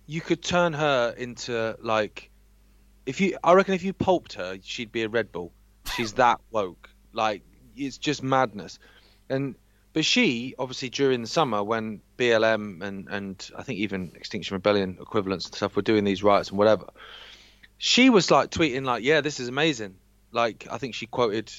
You 0.07 0.21
could 0.21 0.43
turn 0.43 0.73
her 0.73 1.15
into 1.17 1.77
like, 1.81 2.31
if 3.07 3.21
you, 3.21 3.37
I 3.43 3.55
reckon, 3.55 3.75
if 3.75 3.83
you 3.83 3.93
pulped 3.93 4.35
her, 4.35 4.57
she'd 4.63 4.93
be 4.93 5.03
a 5.03 5.09
Red 5.09 5.33
Bull. 5.33 5.53
She's 5.97 6.13
that 6.25 6.41
woke. 6.51 6.89
Like, 7.13 7.43
it's 7.77 7.99
just 7.99 8.23
madness. 8.23 8.79
And 9.29 9.57
but 9.93 10.05
she 10.05 10.55
obviously 10.59 10.91
during 10.91 11.23
the 11.23 11.27
summer 11.27 11.65
when 11.65 12.03
BLM 12.19 12.83
and 12.83 13.09
and 13.09 13.51
I 13.57 13.63
think 13.63 13.79
even 13.79 14.13
Extinction 14.15 14.55
Rebellion 14.55 14.99
equivalents 15.01 15.47
and 15.47 15.55
stuff 15.55 15.75
were 15.75 15.83
doing 15.83 16.05
these 16.05 16.23
riots 16.23 16.51
and 16.51 16.59
whatever, 16.59 16.87
she 17.79 18.11
was 18.11 18.31
like 18.31 18.51
tweeting 18.51 18.85
like, 18.85 19.03
"Yeah, 19.03 19.23
this 19.23 19.41
is 19.41 19.49
amazing." 19.49 19.97
Like 20.33 20.67
I 20.71 20.79
think 20.79 20.95
she 20.95 21.07
quoted 21.07 21.51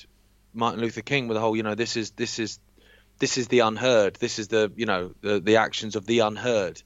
Martin 0.54 0.82
Luther 0.82 1.02
King 1.02 1.28
with 1.28 1.36
the 1.36 1.42
whole, 1.42 1.58
you 1.58 1.64
know, 1.64 1.76
this 1.76 1.98
is 1.98 2.12
this 2.12 2.38
is 2.38 2.60
this 3.20 3.38
is 3.38 3.48
the 3.48 3.60
unheard. 3.60 4.16
This 4.16 4.40
is 4.40 4.48
the 4.48 4.72
you 4.76 4.86
know 4.86 5.14
the 5.22 5.40
the 5.40 5.58
actions 5.58 5.96
of 5.96 6.06
the 6.06 6.20
unheard, 6.20 6.82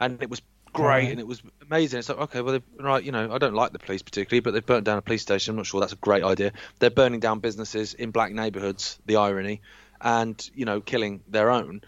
and 0.00 0.22
it 0.22 0.30
was 0.30 0.42
great 0.72 1.10
and 1.10 1.20
it 1.20 1.26
was 1.26 1.42
amazing. 1.62 1.98
It's 1.98 2.08
like 2.08 2.18
okay, 2.18 2.40
well, 2.40 2.60
right, 2.78 3.02
you 3.02 3.12
know, 3.12 3.32
I 3.32 3.38
don't 3.38 3.54
like 3.54 3.72
the 3.72 3.78
police 3.78 4.02
particularly, 4.02 4.40
but 4.40 4.52
they've 4.52 4.64
burnt 4.64 4.84
down 4.84 4.98
a 4.98 5.02
police 5.02 5.22
station. 5.22 5.52
I'm 5.52 5.56
not 5.56 5.66
sure 5.66 5.80
that's 5.80 5.92
a 5.92 5.96
great 5.96 6.22
idea. 6.22 6.52
They're 6.78 6.90
burning 6.90 7.20
down 7.20 7.40
businesses 7.40 7.94
in 7.94 8.10
black 8.10 8.32
neighbourhoods. 8.32 8.98
The 9.06 9.16
irony, 9.16 9.62
and 10.00 10.50
you 10.54 10.64
know, 10.64 10.80
killing 10.80 11.22
their 11.28 11.50
own, 11.50 11.82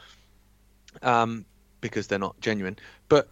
um, 1.03 1.45
because 1.81 2.07
they're 2.07 2.19
not 2.19 2.41
genuine. 2.41 2.77
But 3.09 3.29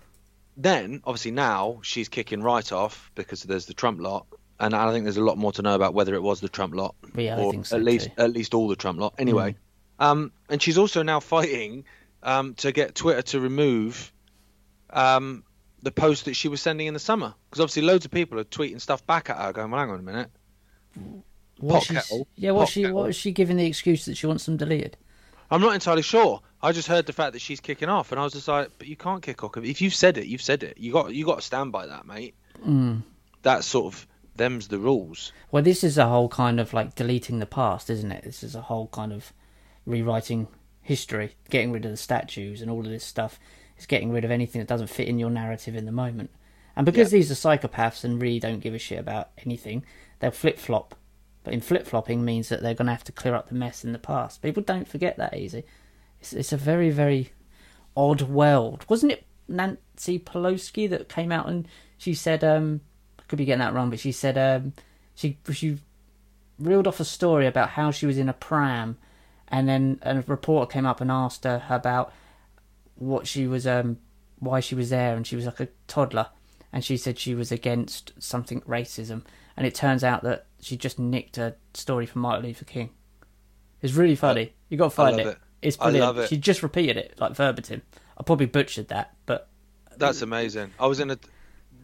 then, 0.56 1.02
obviously, 1.04 1.32
now 1.32 1.80
she's 1.82 2.08
kicking 2.08 2.42
right 2.42 2.70
off 2.72 3.10
because 3.14 3.42
there's 3.42 3.66
the 3.66 3.74
Trump 3.74 4.00
lot, 4.00 4.26
and 4.58 4.74
I 4.74 4.90
think 4.92 5.04
there's 5.04 5.16
a 5.16 5.24
lot 5.24 5.38
more 5.38 5.52
to 5.52 5.62
know 5.62 5.74
about 5.74 5.94
whether 5.94 6.14
it 6.14 6.22
was 6.22 6.40
the 6.40 6.48
Trump 6.48 6.74
lot 6.74 6.94
Yeah, 7.14 7.38
or 7.38 7.64
so 7.64 7.76
at 7.76 7.82
least 7.82 8.06
too. 8.06 8.12
Mm. 8.12 8.24
at 8.24 8.32
least 8.32 8.54
all 8.54 8.68
the 8.68 8.76
Trump 8.76 8.98
lot. 8.98 9.14
Anyway, 9.18 9.56
um, 9.98 10.32
and 10.48 10.60
she's 10.60 10.78
also 10.78 11.02
now 11.02 11.20
fighting 11.20 11.84
um, 12.22 12.54
to 12.54 12.72
get 12.72 12.94
Twitter 12.94 13.22
to 13.22 13.40
remove 13.40 14.12
um, 14.90 15.44
the 15.82 15.92
post 15.92 16.24
that 16.24 16.34
she 16.34 16.48
was 16.48 16.60
sending 16.60 16.86
in 16.86 16.94
the 16.94 17.00
summer 17.00 17.34
because 17.48 17.60
obviously 17.60 17.82
loads 17.82 18.04
of 18.04 18.10
people 18.10 18.38
are 18.38 18.44
tweeting 18.44 18.80
stuff 18.80 19.06
back 19.06 19.30
at 19.30 19.36
her, 19.36 19.52
going, 19.52 19.70
"Well, 19.70 19.80
hang 19.80 19.90
on 19.90 19.98
a 19.98 20.02
minute." 20.02 20.30
what 21.58 21.84
pot 21.84 21.94
kettle, 21.94 22.28
yeah, 22.36 22.50
what 22.50 22.68
she 22.68 22.82
kettle. 22.82 22.96
what 22.96 23.06
was 23.06 23.16
she 23.16 23.32
giving 23.32 23.56
the 23.56 23.66
excuse 23.66 24.04
that 24.06 24.16
she 24.16 24.26
wants 24.26 24.46
them 24.46 24.56
deleted? 24.56 24.96
I'm 25.50 25.60
not 25.60 25.74
entirely 25.74 26.02
sure. 26.02 26.40
I 26.60 26.72
just 26.72 26.88
heard 26.88 27.06
the 27.06 27.12
fact 27.12 27.34
that 27.34 27.40
she's 27.40 27.60
kicking 27.60 27.88
off, 27.88 28.10
and 28.10 28.20
I 28.20 28.24
was 28.24 28.32
just 28.32 28.48
like, 28.48 28.70
"But 28.78 28.88
you 28.88 28.96
can't 28.96 29.22
kick 29.22 29.44
off. 29.44 29.56
If 29.56 29.80
you've 29.80 29.94
said 29.94 30.18
it, 30.18 30.26
you've 30.26 30.42
said 30.42 30.62
it. 30.62 30.78
You 30.78 30.92
got 30.92 31.14
you 31.14 31.24
got 31.24 31.36
to 31.36 31.42
stand 31.42 31.72
by 31.72 31.86
that, 31.86 32.06
mate. 32.06 32.34
Mm. 32.66 33.02
That's 33.42 33.66
sort 33.66 33.94
of 33.94 34.06
them's 34.34 34.68
the 34.68 34.78
rules." 34.78 35.32
Well, 35.50 35.62
this 35.62 35.84
is 35.84 35.98
a 35.98 36.08
whole 36.08 36.28
kind 36.28 36.58
of 36.58 36.72
like 36.72 36.94
deleting 36.94 37.38
the 37.38 37.46
past, 37.46 37.90
isn't 37.90 38.10
it? 38.10 38.24
This 38.24 38.42
is 38.42 38.54
a 38.54 38.62
whole 38.62 38.88
kind 38.88 39.12
of 39.12 39.32
rewriting 39.86 40.48
history, 40.82 41.36
getting 41.50 41.72
rid 41.72 41.84
of 41.84 41.90
the 41.90 41.96
statues 41.96 42.60
and 42.62 42.70
all 42.70 42.80
of 42.80 42.90
this 42.90 43.04
stuff. 43.04 43.38
It's 43.76 43.86
getting 43.86 44.12
rid 44.12 44.24
of 44.24 44.30
anything 44.30 44.60
that 44.60 44.68
doesn't 44.68 44.86
fit 44.88 45.08
in 45.08 45.18
your 45.18 45.30
narrative 45.30 45.74
in 45.74 45.84
the 45.86 45.92
moment. 45.92 46.30
And 46.74 46.84
because 46.84 47.12
Yeah. 47.12 47.18
these 47.18 47.30
are 47.30 47.34
psychopaths 47.34 48.04
and 48.04 48.20
really 48.20 48.40
don't 48.40 48.60
give 48.60 48.74
a 48.74 48.78
shit 48.78 48.98
about 48.98 49.30
anything, 49.44 49.84
they'll 50.20 50.30
flip 50.30 50.58
flop. 50.58 50.94
But 51.44 51.54
in 51.54 51.60
flip 51.60 51.86
flopping 51.86 52.24
means 52.24 52.48
that 52.48 52.62
they're 52.62 52.74
going 52.74 52.86
to 52.86 52.92
have 52.92 53.04
to 53.04 53.12
clear 53.12 53.34
up 53.34 53.48
the 53.48 53.54
mess 53.54 53.84
in 53.84 53.92
the 53.92 53.98
past. 53.98 54.42
People 54.42 54.62
don't 54.62 54.88
forget 54.88 55.16
that 55.16 55.36
easy. 55.36 55.64
It's, 56.20 56.32
it's 56.32 56.52
a 56.52 56.56
very, 56.56 56.90
very 56.90 57.32
odd 57.96 58.22
world. 58.22 58.84
Wasn't 58.88 59.12
it 59.12 59.24
Nancy 59.48 60.18
Pelosi 60.18 60.88
that 60.90 61.08
came 61.08 61.30
out 61.32 61.48
and 61.48 61.68
she 61.98 62.14
said, 62.14 62.42
um, 62.42 62.80
I 63.18 63.22
could 63.28 63.38
be 63.38 63.44
getting 63.44 63.60
that 63.60 63.74
wrong, 63.74 63.90
but 63.90 64.00
she 64.00 64.12
said 64.12 64.36
um, 64.36 64.72
she 65.14 65.38
she 65.52 65.78
reeled 66.58 66.86
off 66.86 67.00
a 67.00 67.04
story 67.04 67.46
about 67.46 67.70
how 67.70 67.90
she 67.90 68.06
was 68.06 68.18
in 68.18 68.28
a 68.28 68.32
pram, 68.32 68.98
and 69.48 69.68
then 69.68 69.98
a 70.02 70.22
reporter 70.26 70.70
came 70.70 70.86
up 70.86 71.00
and 71.00 71.10
asked 71.10 71.44
her 71.44 71.62
about 71.68 72.12
what 72.96 73.26
she 73.26 73.46
was 73.46 73.66
um 73.66 73.98
why 74.38 74.60
she 74.60 74.74
was 74.74 74.90
there, 74.90 75.16
and 75.16 75.26
she 75.26 75.36
was 75.36 75.46
like 75.46 75.60
a 75.60 75.68
toddler, 75.86 76.28
and 76.72 76.84
she 76.84 76.96
said 76.96 77.18
she 77.18 77.34
was 77.34 77.50
against 77.50 78.12
something 78.18 78.60
racism, 78.62 79.22
and 79.56 79.66
it 79.66 79.74
turns 79.74 80.04
out 80.04 80.22
that 80.22 80.46
she 80.60 80.76
just 80.76 80.98
nicked 80.98 81.38
a 81.38 81.54
story 81.74 82.06
from 82.06 82.22
Martin 82.22 82.46
Luther 82.46 82.64
King. 82.64 82.90
It's 83.82 83.94
really 83.94 84.16
funny. 84.16 84.52
You 84.68 84.76
got 84.78 84.84
to 84.86 84.90
find 84.90 85.16
love 85.16 85.26
it. 85.26 85.30
it. 85.30 85.38
It's 85.62 85.78
I 85.80 85.84
brilliant. 85.84 86.06
love 86.06 86.18
it. 86.18 86.28
She 86.28 86.36
just 86.36 86.62
repeated 86.62 86.96
it 86.96 87.14
like 87.18 87.34
verbatim. 87.34 87.82
I 88.18 88.22
probably 88.22 88.46
butchered 88.46 88.88
that, 88.88 89.14
but 89.26 89.48
That's 89.96 90.22
amazing. 90.22 90.72
I 90.78 90.86
was 90.86 91.00
in 91.00 91.10
a. 91.10 91.18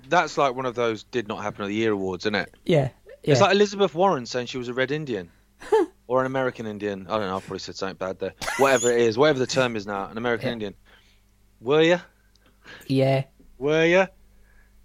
That's 0.08 0.36
like 0.36 0.54
one 0.54 0.66
of 0.66 0.74
those 0.74 1.04
did 1.04 1.28
not 1.28 1.42
happen 1.42 1.64
at 1.64 1.68
the 1.68 1.74
year 1.74 1.92
awards, 1.92 2.24
isn't 2.24 2.34
it? 2.34 2.52
yeah, 2.64 2.90
yeah. 3.06 3.32
It's 3.32 3.40
like 3.40 3.52
Elizabeth 3.52 3.94
Warren 3.94 4.26
saying 4.26 4.46
she 4.46 4.58
was 4.58 4.68
a 4.68 4.74
red 4.74 4.90
Indian 4.90 5.30
or 6.06 6.20
an 6.20 6.26
American 6.26 6.66
Indian. 6.66 7.06
I 7.08 7.18
don't 7.18 7.28
know. 7.28 7.36
I 7.36 7.40
probably 7.40 7.58
said 7.60 7.76
something 7.76 7.96
bad 7.96 8.18
there. 8.18 8.34
Whatever 8.58 8.90
it 8.90 9.00
is, 9.00 9.16
whatever 9.18 9.38
the 9.38 9.46
term 9.46 9.76
is 9.76 9.86
now, 9.86 10.08
an 10.08 10.16
American 10.18 10.46
Yeah. 10.48 10.52
Indian. 10.52 10.74
Were 11.60 11.82
you? 11.82 11.98
yeah, 12.86 13.24
Were 13.58 13.84
you? 13.86 14.06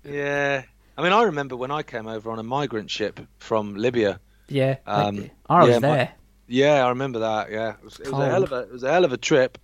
Yeah. 0.03 0.63
I 0.97 1.03
mean, 1.03 1.13
I 1.13 1.23
remember 1.23 1.55
when 1.55 1.71
I 1.71 1.83
came 1.83 2.07
over 2.07 2.31
on 2.31 2.39
a 2.39 2.43
migrant 2.43 2.89
ship 2.89 3.19
from 3.37 3.75
Libya. 3.75 4.19
yeah. 4.47 4.77
Um, 4.85 5.29
I 5.49 5.59
was 5.63 5.69
yeah, 5.69 5.79
my- 5.79 5.87
there. 5.95 6.11
Yeah, 6.49 6.85
I 6.85 6.89
remember 6.89 7.19
that. 7.19 7.51
Yeah, 7.51 7.71
it 7.73 7.83
was, 7.83 7.99
it 7.99 8.09
was 8.09 8.19
a 8.19 8.29
hell 8.29 8.43
of 8.43 8.51
a 8.53 8.59
it 8.59 8.71
was 8.71 8.83
a 8.83 8.89
hell 8.91 9.03
of 9.03 9.11
a 9.11 9.17
trip. 9.17 9.57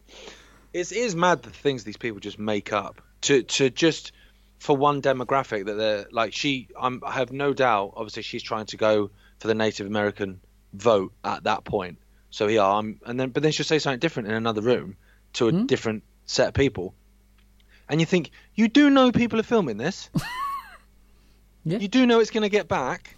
It's, 0.74 0.92
it 0.92 0.98
is 0.98 1.16
mad 1.16 1.42
the 1.44 1.50
things 1.50 1.86
these 1.86 1.96
people 1.96 2.20
just 2.20 2.38
make 2.38 2.74
up 2.74 3.02
to 3.22 3.42
to 3.44 3.70
just 3.70 4.12
for 4.60 4.76
one 4.76 5.02
demographic 5.02 5.66
that 5.68 5.76
they're 5.76 6.08
like 6.12 6.34
she. 6.34 6.68
I'm, 6.78 7.02
I 7.06 7.14
have 7.14 7.32
no 7.32 7.54
doubt. 7.54 7.94
Obviously, 7.96 8.24
she's 8.24 8.44
trying 8.44 8.66
to 8.66 8.76
go 8.78 9.12
for 9.40 9.48
the 9.48 9.56
Native 9.56 9.88
American 9.88 10.42
vote 10.74 11.14
at 11.24 11.44
that 11.44 11.64
point. 11.64 11.98
So 12.30 12.48
yeah, 12.48 12.66
I'm 12.68 13.00
and 13.06 13.20
then 13.20 13.30
but 13.30 13.44
then 13.44 13.52
she'll 13.52 13.66
say 13.66 13.80
something 13.80 14.00
different 14.00 14.30
in 14.30 14.36
another 14.36 14.62
room 14.62 14.98
to 15.34 15.48
a 15.48 15.52
Hmm? 15.52 15.66
different 15.66 16.04
set 16.26 16.48
of 16.50 16.54
people, 16.54 16.94
and 17.90 18.00
you 18.00 18.06
think 18.06 18.32
you 18.56 18.68
do 18.68 18.90
know 18.90 19.12
people 19.12 19.40
are 19.40 19.44
filming 19.44 19.78
this. 19.78 20.10
Yeah. 21.66 21.78
You 21.78 21.88
do 21.88 22.06
know 22.06 22.20
it's 22.20 22.30
going 22.30 22.42
to 22.44 22.50
get 22.50 22.68
back. 22.68 23.16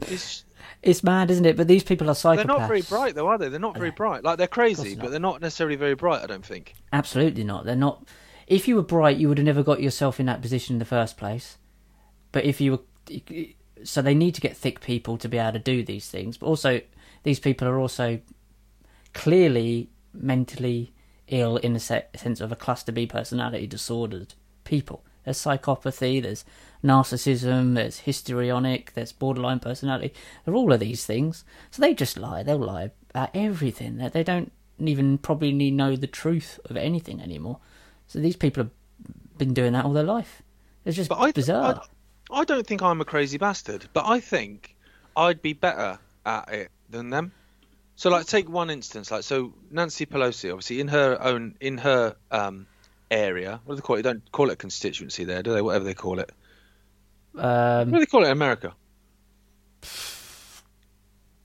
It's, 0.00 0.46
It's 0.80 1.04
mad, 1.04 1.30
isn't 1.30 1.44
it? 1.44 1.58
But 1.58 1.68
these 1.68 1.84
people 1.84 2.08
are 2.08 2.14
psychopaths. 2.14 2.36
they're 2.36 2.44
not 2.46 2.66
very 2.68 2.80
bright 2.80 3.14
though, 3.14 3.28
are 3.28 3.36
they? 3.36 3.50
They're 3.50 3.60
not 3.60 3.76
very 3.76 3.90
bright. 3.90 4.24
Like 4.24 4.38
they're 4.38 4.46
crazy, 4.46 4.94
but 4.94 5.10
they're 5.10 5.20
not 5.20 5.42
necessarily 5.42 5.76
very 5.76 5.94
bright. 5.94 6.22
I 6.22 6.26
don't 6.26 6.42
think. 6.44 6.74
Absolutely 6.90 7.44
not. 7.44 7.66
They're 7.66 7.76
not. 7.76 8.08
If 8.46 8.66
you 8.66 8.76
were 8.76 8.82
bright, 8.82 9.18
you 9.18 9.28
would 9.28 9.36
have 9.36 9.44
never 9.44 9.62
got 9.62 9.82
yourself 9.82 10.18
in 10.18 10.24
that 10.26 10.40
position 10.40 10.76
in 10.76 10.78
the 10.78 10.86
first 10.86 11.18
place. 11.18 11.58
But 12.32 12.44
if 12.46 12.62
you 12.62 12.70
were 12.72 12.80
so 13.84 14.02
they 14.02 14.14
need 14.14 14.34
to 14.34 14.40
get 14.40 14.56
thick 14.56 14.80
people 14.80 15.16
to 15.18 15.28
be 15.28 15.38
able 15.38 15.52
to 15.52 15.58
do 15.58 15.82
these 15.82 16.08
things. 16.08 16.36
But 16.36 16.46
also, 16.46 16.80
these 17.22 17.40
people 17.40 17.68
are 17.68 17.78
also 17.78 18.20
clearly 19.14 19.90
mentally 20.12 20.92
ill 21.28 21.56
in 21.58 21.72
the 21.72 21.80
se- 21.80 22.06
sense 22.16 22.40
of 22.40 22.52
a 22.52 22.56
cluster 22.56 22.92
B 22.92 23.06
personality 23.06 23.66
disordered 23.66 24.34
people. 24.64 25.04
There's 25.24 25.38
psychopathy, 25.38 26.20
there's 26.20 26.44
narcissism, 26.82 27.74
there's 27.74 28.00
histrionic, 28.00 28.92
there's 28.94 29.12
borderline 29.12 29.60
personality. 29.60 30.12
They're 30.44 30.54
all 30.54 30.72
of 30.72 30.80
these 30.80 31.06
things. 31.06 31.44
So 31.70 31.80
they 31.80 31.94
just 31.94 32.16
lie. 32.16 32.42
They'll 32.42 32.58
lie 32.58 32.90
about 33.10 33.30
everything. 33.34 33.98
They- 33.98 34.24
don't 34.24 34.52
even 34.78 35.18
probably 35.18 35.70
know 35.70 35.94
the 35.94 36.06
truth 36.08 36.58
of 36.64 36.76
anything 36.76 37.20
anymore. 37.20 37.58
So 38.08 38.18
these 38.18 38.36
people 38.36 38.64
have 38.64 38.72
been 39.38 39.54
doing 39.54 39.72
that 39.74 39.84
all 39.84 39.92
their 39.92 40.02
life. 40.02 40.42
It's 40.84 40.96
just 40.96 41.08
But 41.08 41.34
bizarre. 41.34 41.74
I, 41.76 41.78
I 41.78 41.84
don't 42.44 42.66
think 42.66 42.82
I'm 42.82 43.00
a 43.00 43.04
crazy 43.04 43.38
bastard, 43.38 43.88
but 43.92 44.06
I 44.06 44.20
think 44.20 44.74
I'd 45.16 45.42
be 45.42 45.52
better 45.52 45.98
at 46.24 46.48
it 46.52 46.70
than 46.88 47.10
them. 47.10 47.32
So, 47.96 48.10
like, 48.10 48.26
take 48.26 48.48
one 48.48 48.70
instance, 48.70 49.10
like, 49.10 49.22
so 49.22 49.52
Nancy 49.70 50.06
Pelosi, 50.06 50.50
obviously, 50.50 50.80
in 50.80 50.88
her 50.88 51.18
own, 51.20 51.54
in 51.60 51.78
her 51.78 52.16
um, 52.30 52.66
area, 53.10 53.60
what 53.64 53.74
do 53.74 53.80
they 53.80 53.82
call 53.84 53.96
it? 53.96 54.02
They 54.02 54.10
don't 54.10 54.32
call 54.32 54.48
it 54.50 54.54
a 54.54 54.56
constituency 54.56 55.24
there, 55.24 55.42
do 55.42 55.52
they? 55.52 55.62
Whatever 55.62 55.84
they 55.84 55.94
call 55.94 56.18
it. 56.18 56.32
um, 57.36 57.90
What 57.90 57.98
do 57.98 57.98
they 58.00 58.06
call 58.06 58.22
it 58.24 58.26
in 58.26 58.32
America? 58.32 58.74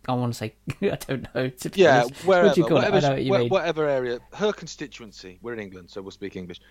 I 0.08 0.14
want 0.14 0.34
to 0.34 0.38
say 0.38 0.56
I 0.82 0.96
don't 0.96 1.28
know. 1.36 1.50
To 1.50 1.70
be 1.70 1.82
Yeah, 1.82 2.04
honest. 2.04 2.24
wherever, 2.26 2.48
what 2.48 2.56
do 2.56 2.62
you 2.62 2.68
call 2.68 2.78
it? 2.78 2.86
I 2.86 2.90
whatever, 2.92 3.08
what 3.16 3.24
you 3.24 3.32
wha- 3.32 3.38
mean. 3.40 3.50
whatever 3.50 3.90
area, 3.90 4.20
her 4.34 4.54
constituency. 4.54 5.38
We're 5.42 5.54
in 5.54 5.60
England, 5.60 5.90
so 5.90 6.02
we'll 6.02 6.12
speak 6.12 6.36
English. 6.38 6.62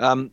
Um, 0.00 0.30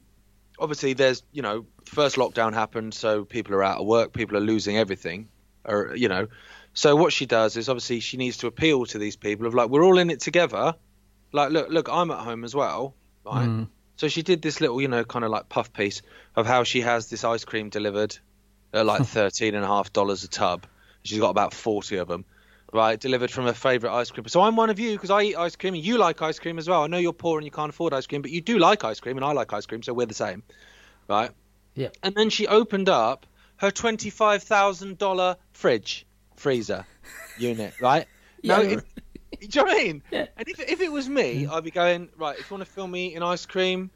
obviously, 0.60 0.94
there's 0.94 1.24
you 1.32 1.42
know, 1.42 1.66
first 1.86 2.16
lockdown 2.16 2.54
happened, 2.54 2.94
so 2.94 3.26
people 3.26 3.56
are 3.56 3.64
out 3.64 3.80
of 3.80 3.86
work, 3.86 4.14
people 4.14 4.38
are 4.38 4.42
losing 4.42 4.78
everything, 4.78 5.30
or 5.64 5.96
you 5.96 6.08
know, 6.08 6.28
so 6.76 6.96
what 6.98 7.14
she 7.14 7.26
does 7.26 7.56
is 7.56 7.70
obviously 7.70 8.02
she 8.02 8.18
needs 8.18 8.38
to 8.38 8.48
appeal 8.48 8.86
to 8.88 8.98
these 9.00 9.16
people 9.16 9.48
of 9.48 9.56
like 9.56 9.70
we're 9.70 9.84
all 9.84 9.98
in 9.98 10.10
it 10.10 10.20
together. 10.20 10.76
Like, 11.32 11.52
look, 11.52 11.70
look, 11.70 11.90
I'm 11.90 12.12
at 12.12 12.20
home 12.20 12.44
as 12.44 12.54
well, 12.54 12.94
right? 13.26 13.48
Mm. 13.48 13.70
So 13.96 14.10
she 14.10 14.24
did 14.24 14.42
this 14.42 14.60
little, 14.60 14.82
you 14.82 14.90
know, 14.90 15.06
kind 15.06 15.24
of 15.24 15.32
like 15.32 15.48
puff 15.48 15.72
piece 15.72 16.02
of 16.36 16.46
how 16.46 16.64
she 16.64 16.82
has 16.82 17.10
this 17.10 17.24
ice 17.24 17.46
cream 17.46 17.70
delivered 17.70 18.18
at 18.74 18.86
like 18.86 19.04
thirteen 19.06 19.56
and 19.56 19.64
a 19.64 19.68
half 19.68 19.94
dollars 19.94 20.26
a 20.26 20.28
tub. 20.28 20.68
She's 21.04 21.20
got 21.20 21.30
about 21.30 21.54
forty 21.54 21.96
of 21.96 22.10
them, 22.10 22.26
right? 22.74 23.00
Delivered 23.00 23.32
from 23.32 23.48
a 23.48 23.54
favourite 23.54 23.94
ice 23.96 24.12
cream. 24.12 24.28
So 24.28 24.42
I'm 24.42 24.56
one 24.56 24.70
of 24.70 24.80
you 24.80 24.94
because 24.94 25.10
I 25.12 25.22
eat 25.24 25.36
ice 25.36 25.56
cream 25.56 25.74
and 25.76 25.84
you 25.84 25.98
like 25.98 26.22
ice 26.22 26.40
cream 26.40 26.58
as 26.58 26.68
well. 26.68 26.84
I 26.84 26.88
know 26.88 26.98
you're 26.98 27.14
poor 27.14 27.38
and 27.38 27.46
you 27.46 27.52
can't 27.52 27.70
afford 27.70 27.94
ice 27.94 28.08
cream, 28.08 28.22
but 28.22 28.32
you 28.32 28.42
do 28.42 28.58
like 28.58 28.84
ice 28.84 29.00
cream 29.00 29.18
and 29.18 29.26
I 29.26 29.32
like 29.32 29.54
ice 29.54 29.66
cream, 29.66 29.84
so 29.84 29.94
we're 29.94 30.06
the 30.08 30.14
same, 30.14 30.44
right? 31.08 31.32
Yeah. 31.76 31.90
And 32.04 32.16
then 32.16 32.30
she 32.30 32.48
opened 32.48 32.90
up 32.90 33.26
her 33.58 33.72
twenty-five 33.72 34.44
thousand 34.44 34.98
dollar 34.98 35.38
fridge 35.54 36.06
freezer 36.36 36.86
unit, 37.38 37.74
right? 37.82 38.06
Now, 38.44 38.62
Yeah. 38.62 38.78
if, 38.78 38.84
do 39.40 39.40
you 39.42 39.48
know 39.56 39.64
what 39.64 39.82
I 39.82 39.84
mean? 39.84 40.04
Yeah. 40.12 40.26
And 40.38 40.48
if, 40.48 40.60
if 40.60 40.82
it 40.82 40.92
was 40.92 41.10
me, 41.10 41.48
I'd 41.48 41.64
be 41.64 41.72
going 41.72 42.10
right. 42.18 42.38
If 42.40 42.50
you 42.50 42.56
want 42.56 42.66
to 42.68 42.72
film 42.72 42.92
me 42.92 43.08
eating 43.08 43.24
ice 43.24 43.46
cream, 43.46 43.92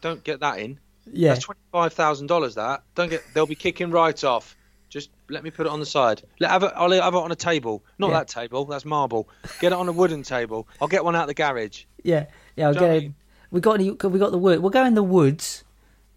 don't 0.00 0.24
get 0.24 0.40
that 0.40 0.58
in. 0.58 0.80
Yeah. 1.12 1.30
That's 1.34 1.44
twenty 1.44 1.60
five 1.70 1.92
thousand 1.92 2.26
dollars. 2.26 2.56
That 2.56 2.82
don't 2.94 3.08
get. 3.08 3.22
They'll 3.34 3.46
be 3.46 3.54
kicking 3.54 3.90
right 3.90 4.22
off. 4.24 4.56
Just 4.92 5.08
let 5.30 5.42
me 5.42 5.50
put 5.50 5.64
it 5.64 5.70
on 5.72 5.80
the 5.80 5.86
side. 5.86 6.20
Let 6.38 6.50
have 6.50 6.62
it. 6.64 6.72
I'll 6.76 6.90
have 6.90 7.14
it 7.14 7.16
on 7.16 7.32
a 7.32 7.34
table. 7.34 7.82
Not 7.98 8.08
Yeah. 8.10 8.18
that 8.18 8.28
table. 8.28 8.66
That's 8.66 8.84
marble. 8.84 9.26
Get 9.58 9.72
it 9.72 9.78
on 9.78 9.88
a 9.88 9.92
wooden 9.92 10.22
table. 10.22 10.68
I'll 10.82 10.86
get 10.88 11.02
one 11.02 11.16
out 11.16 11.22
of 11.22 11.28
the 11.28 11.34
garage. 11.34 11.84
Yeah, 12.04 12.26
yeah. 12.56 12.66
I'll 12.66 12.74
Do 12.74 12.80
you 12.80 12.86
know 12.86 12.88
what 12.88 12.96
I 12.96 13.00
get 13.00 13.08
it. 13.08 13.14
We 13.50 13.60
got 13.62 13.72
any? 13.80 13.90
We 13.90 14.18
got 14.18 14.32
the 14.32 14.38
wood. 14.38 14.58
We'll 14.60 14.68
go 14.70 14.84
in 14.84 14.92
the 14.94 15.02
woods 15.02 15.64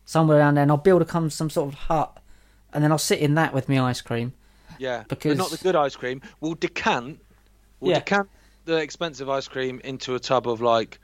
somewhere 0.04 0.40
around 0.40 0.56
there, 0.56 0.64
and 0.64 0.72
I'll 0.72 0.78
build 0.78 1.02
a 1.02 1.06
come 1.06 1.30
some 1.30 1.50
sort 1.50 1.70
of 1.74 1.80
hut, 1.80 2.20
and 2.74 2.84
then 2.84 2.92
I'll 2.92 2.98
sit 2.98 3.20
in 3.20 3.36
that 3.36 3.54
with 3.54 3.70
my 3.70 3.80
ice 3.80 4.02
cream. 4.02 4.34
Yeah, 4.78 5.06
Because- 5.08 5.32
but 5.32 5.38
not 5.38 5.52
the 5.52 5.58
good 5.64 5.78
ice 5.78 5.96
cream. 5.96 6.22
We'll 6.42 6.56
decant. 6.56 7.20
We'll 7.80 7.92
Yeah. 7.94 8.00
decant 8.00 8.28
the 8.66 8.76
expensive 8.76 9.30
ice 9.30 9.48
cream 9.48 9.80
into 9.86 10.16
a 10.16 10.20
tub 10.20 10.50
of 10.50 10.60
like, 10.60 11.00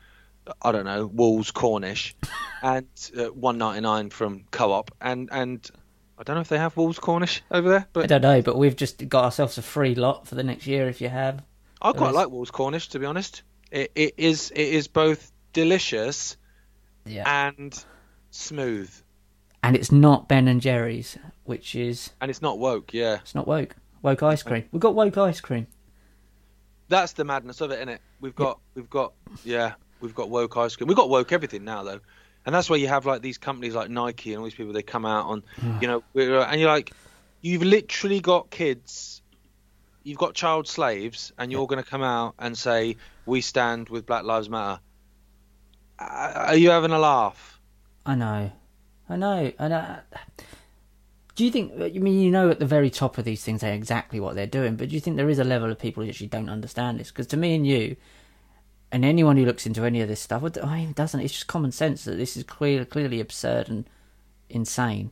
I 0.62 0.74
don't 0.74 0.84
know, 0.84 1.06
Wall's 1.06 1.52
Cornish, 1.52 2.16
and 2.62 2.88
uh, 3.18 3.28
one 3.28 3.58
ninety 3.58 3.80
nine 3.80 4.10
from 4.10 4.44
Co-op, 4.52 4.92
and 5.00 5.30
and 5.32 5.70
I 6.22 6.24
don't 6.24 6.36
know 6.36 6.42
if 6.42 6.50
they 6.50 6.60
have 6.60 6.78
Wall's 6.78 7.00
Cornish 7.00 7.42
over 7.50 7.68
there, 7.68 7.88
but 7.94 8.04
I 8.04 8.06
don't 8.08 8.22
know, 8.22 8.44
but 8.44 8.56
we've 8.56 8.76
just 8.76 9.10
got 9.10 9.24
ourselves 9.24 9.58
a 9.58 9.64
free 9.64 9.96
lot 9.96 10.28
for 10.28 10.36
the 10.36 10.44
next 10.44 10.68
year 10.68 10.88
if 10.88 11.02
you 11.02 11.10
have. 11.10 11.42
I 11.82 11.94
quite 11.94 12.14
like 12.14 12.30
Wall's 12.30 12.52
Cornish 12.52 12.90
to 12.90 13.00
be 13.00 13.08
honest. 13.08 13.42
It 13.72 13.92
it 13.96 14.14
is 14.18 14.52
it 14.52 14.68
is 14.68 14.88
both 14.88 15.32
delicious 15.52 16.38
Yeah, 17.06 17.24
and 17.48 17.84
smooth, 18.30 18.94
and 19.64 19.76
it's 19.76 19.92
not 19.92 20.28
Ben 20.28 20.48
and 20.48 20.62
Jerry's, 20.62 21.18
which 21.46 21.74
is 21.74 22.12
and 22.22 22.30
it's 22.30 22.42
not 22.44 22.60
woke. 22.60 22.94
Yeah, 22.94 23.16
it's 23.16 23.34
not 23.34 23.48
woke. 23.48 23.76
Woke 24.04 24.22
ice 24.22 24.44
cream. 24.44 24.66
We've 24.72 24.80
got 24.80 24.94
woke 24.94 25.18
ice 25.18 25.42
cream. 25.42 25.66
that's 26.88 27.14
the 27.14 27.24
madness 27.24 27.62
of 27.62 27.72
it, 27.72 27.76
isn't 27.78 27.90
it? 27.90 28.02
We've 28.20 28.36
got 28.36 28.60
we've 28.76 28.92
got 28.92 29.14
yeah, 29.44 29.74
we've 30.02 30.14
got 30.14 30.30
woke 30.30 30.56
ice 30.56 30.76
cream. 30.76 30.88
We've 30.88 30.98
got 30.98 31.10
woke 31.10 31.32
everything 31.32 31.64
now 31.64 31.82
though, 31.82 32.02
and 32.45 32.56
that's 32.56 32.69
where 32.69 32.80
you 32.80 32.88
have 32.88 33.06
like 33.06 33.21
these 33.21 33.38
companies 33.38 33.75
like 33.75 33.89
Nike 33.89 34.34
and 34.34 34.39
all 34.39 34.45
these 34.45 34.56
people. 34.56 34.73
They 34.73 34.82
come 34.82 35.06
out 35.06 35.27
on, 35.27 35.43
you 35.82 35.88
know, 35.88 36.04
and 36.15 36.60
you're 36.60 36.69
like, 36.69 36.91
you've 37.41 37.63
literally 37.63 38.19
got 38.19 38.49
kids, 38.49 39.21
you've 40.04 40.17
got 40.17 40.34
child 40.34 40.67
slaves, 40.67 41.32
and 41.38 41.51
you're 41.51 41.67
going 41.67 41.84
to 41.84 41.89
come 41.89 42.04
out 42.04 42.36
and 42.39 42.58
say 42.58 42.97
we 43.25 43.41
stand 43.41 43.89
with 43.89 44.06
Black 44.06 44.23
Lives 44.23 44.49
Matter. 44.49 44.80
Uh, 45.99 46.34
Are 46.47 46.56
you 46.56 46.71
having 46.71 46.91
a 46.91 46.99
laugh? 46.99 47.60
I 48.06 48.15
know, 48.15 48.51
I 49.08 49.15
know, 49.15 49.51
I 49.60 49.67
know. 49.67 49.99
Do 51.36 51.45
you 51.45 51.51
think? 51.51 51.73
I 51.80 51.89
mean, 51.97 52.19
you 52.19 52.30
know, 52.30 52.49
at 52.49 52.60
the 52.60 52.65
very 52.65 52.89
top 52.89 53.17
of 53.17 53.25
these 53.25 53.43
things, 53.43 53.62
they're 53.62 53.73
exactly 53.73 54.19
what 54.19 54.36
they're 54.36 54.47
doing. 54.47 54.75
But 54.75 54.89
do 54.89 54.95
you 54.95 55.01
think 55.01 55.15
there 55.15 55.30
is 55.30 55.39
a 55.39 55.43
level 55.43 55.71
of 55.71 55.80
people 55.80 56.04
who 56.04 56.10
actually 56.10 56.27
don't 56.27 56.49
understand 56.49 56.99
this? 56.99 57.10
Because 57.10 57.27
to 57.27 57.38
me 57.38 57.56
and 57.56 57.65
you, 57.65 57.95
and 58.91 59.06
anyone 59.06 59.38
who 59.38 59.45
looks 59.45 59.65
into 59.65 59.86
any 59.86 60.01
of 60.01 60.10
this 60.10 60.19
stuff, 60.19 60.43
I 60.62 60.77
mean, 60.77 60.91
doesn't. 60.93 61.21
It's 61.21 61.34
just 61.34 61.47
common 61.47 61.71
sense 61.71 62.04
that 62.04 62.17
this 62.17 62.36
is 62.36 62.43
clear, 62.43 62.84
clearly 62.84 63.19
absurd 63.21 63.69
and 63.69 63.89
insane. 64.49 65.12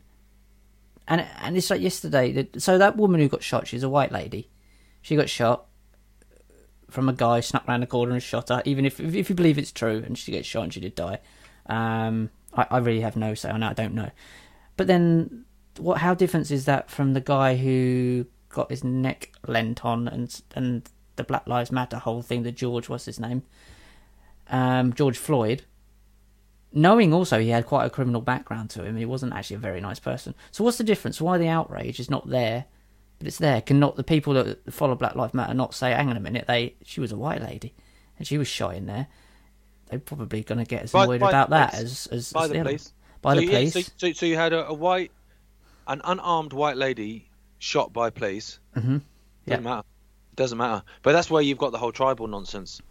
And 1.07 1.25
and 1.41 1.55
it's 1.55 1.69
like 1.69 1.81
yesterday. 1.81 2.31
That, 2.33 2.61
so 2.61 2.77
that 2.77 2.97
woman 2.97 3.21
who 3.21 3.29
got 3.29 3.41
shot, 3.41 3.67
she's 3.67 3.83
a 3.83 3.89
white 3.89 4.11
lady. 4.11 4.49
She 5.01 5.15
got 5.15 5.29
shot 5.29 5.65
from 6.89 7.07
a 7.07 7.13
guy 7.13 7.39
snuck 7.39 7.67
round 7.67 7.83
the 7.83 7.87
corner 7.87 8.13
and 8.13 8.21
shot 8.21 8.49
her. 8.49 8.61
Even 8.65 8.85
if 8.85 8.99
if 8.99 9.29
you 9.29 9.35
believe 9.35 9.57
it's 9.57 9.71
true, 9.71 10.03
and 10.05 10.17
she 10.17 10.31
gets 10.31 10.47
shot 10.47 10.63
and 10.63 10.73
she 10.73 10.81
did 10.81 10.95
die. 10.95 11.19
Um, 11.67 12.31
I, 12.53 12.67
I 12.71 12.77
really 12.79 13.01
have 13.01 13.15
no 13.15 13.33
say 13.33 13.49
on 13.49 13.61
that. 13.61 13.71
I 13.71 13.73
don't 13.81 13.95
know. 13.95 14.09
But 14.75 14.87
then, 14.87 15.45
what? 15.77 15.99
How 15.99 16.13
different 16.13 16.51
is 16.51 16.65
that 16.65 16.91
from 16.91 17.13
the 17.13 17.21
guy 17.21 17.55
who 17.55 18.25
got 18.49 18.69
his 18.71 18.83
neck 18.83 19.31
lent 19.47 19.85
on 19.85 20.07
and 20.09 20.41
and 20.53 20.89
the 21.19 21.23
Black 21.23 21.45
Lives 21.47 21.71
Matter 21.71 21.97
whole 21.97 22.21
thing? 22.23 22.41
The 22.43 22.51
George, 22.51 22.89
what's 22.89 23.05
his 23.05 23.19
name? 23.19 23.43
Um, 24.49 24.93
George 24.93 25.17
Floyd. 25.17 25.63
Knowing 26.71 27.13
also 27.13 27.39
he 27.39 27.49
had 27.49 27.65
quite 27.65 27.85
a 27.85 27.89
criminal 27.89 28.21
background 28.21 28.69
to 28.71 28.83
him, 28.83 28.95
he 28.95 29.05
wasn't 29.05 29.33
actually 29.33 29.55
a 29.55 29.59
very 29.59 29.81
nice 29.81 29.99
person. 29.99 30.35
So 30.51 30.63
what's 30.63 30.77
the 30.77 30.83
difference? 30.83 31.19
Why 31.19 31.37
the 31.39 31.47
outrage 31.47 31.99
is 31.99 32.09
not 32.11 32.29
there, 32.29 32.65
but 33.17 33.27
it's 33.27 33.37
there? 33.39 33.59
Can 33.61 33.79
not 33.79 33.95
the 33.95 34.03
people 34.03 34.33
that 34.35 34.71
follow 34.71 34.93
Black 34.95 35.15
Lives 35.15 35.33
Matter 35.33 35.53
not 35.55 35.73
say, 35.73 35.91
"Hang 35.91 36.09
on 36.09 36.17
a 36.17 36.19
minute, 36.19 36.45
they 36.47 36.75
she 36.83 36.99
was 37.01 37.11
a 37.11 37.15
white 37.17 37.41
lady, 37.41 37.73
and 38.17 38.27
she 38.27 38.37
was 38.37 38.47
shot 38.47 38.75
in 38.75 38.85
there." 38.85 39.07
They're 39.89 39.97
probably 39.97 40.43
going 40.43 40.59
to 40.59 40.65
get 40.65 40.83
as 40.83 40.93
annoyed 40.93 41.19
by 41.19 41.31
the 41.31 41.37
about 41.37 41.49
that 41.49 41.73
as 41.73 42.07
as 42.11 42.31
By 42.31 42.43
as 42.43 42.49
the 42.51 42.59
other- 42.59 42.69
police. 42.69 42.93
By 43.23 43.33
so 43.33 43.39
the 43.39 43.43
you- 43.45 43.49
police. 43.49 43.73
So, 43.73 43.81
so, 43.97 44.11
so 44.13 44.25
you 44.27 44.35
had 44.35 44.53
a, 44.53 44.67
a 44.67 44.73
white, 44.73 45.11
an 45.87 46.01
unarmed 46.03 46.53
white 46.53 46.77
lady 46.77 47.29
shot 47.57 47.91
by 47.91 48.11
police. 48.11 48.59
Mm-hmm. 48.77 48.97
Doesn't 49.47 49.63
matter. 49.63 49.87
Doesn't 50.39 50.57
matter. 50.57 50.81
But 51.03 51.11
that's 51.11 51.29
where 51.29 51.41
you've 51.41 51.57
got 51.57 51.73
the 51.73 51.77
whole 51.77 51.91
tribal 51.91 52.25
nonsense. 52.25 52.81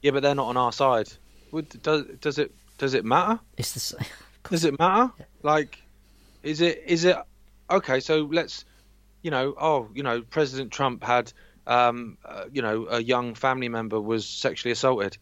Yeah, 0.00 0.12
but 0.12 0.22
they're 0.22 0.36
not 0.36 0.46
on 0.46 0.56
our 0.56 0.70
side. 0.70 1.12
Would, 1.50 1.82
does 1.82 2.04
does 2.20 2.38
it 2.38 2.54
does 2.78 2.94
it 2.94 3.04
matter? 3.04 3.40
It's 3.56 3.72
the 3.72 3.80
same. 3.80 4.06
Does 4.48 4.64
it 4.64 4.78
matter? 4.78 5.10
Like, 5.42 5.82
is 6.44 6.60
it 6.60 6.84
is 6.86 7.04
it 7.04 7.16
okay? 7.68 7.98
So 7.98 8.28
let's, 8.30 8.64
you 9.22 9.32
know, 9.32 9.54
oh, 9.60 9.88
you 9.92 10.04
know, 10.04 10.22
President 10.22 10.70
Trump 10.70 11.02
had, 11.02 11.32
um, 11.66 12.16
uh, 12.24 12.44
you 12.52 12.62
know, 12.62 12.86
a 12.88 13.02
young 13.02 13.34
family 13.34 13.68
member 13.68 14.00
was 14.00 14.24
sexually 14.24 14.70
assaulted. 14.70 15.16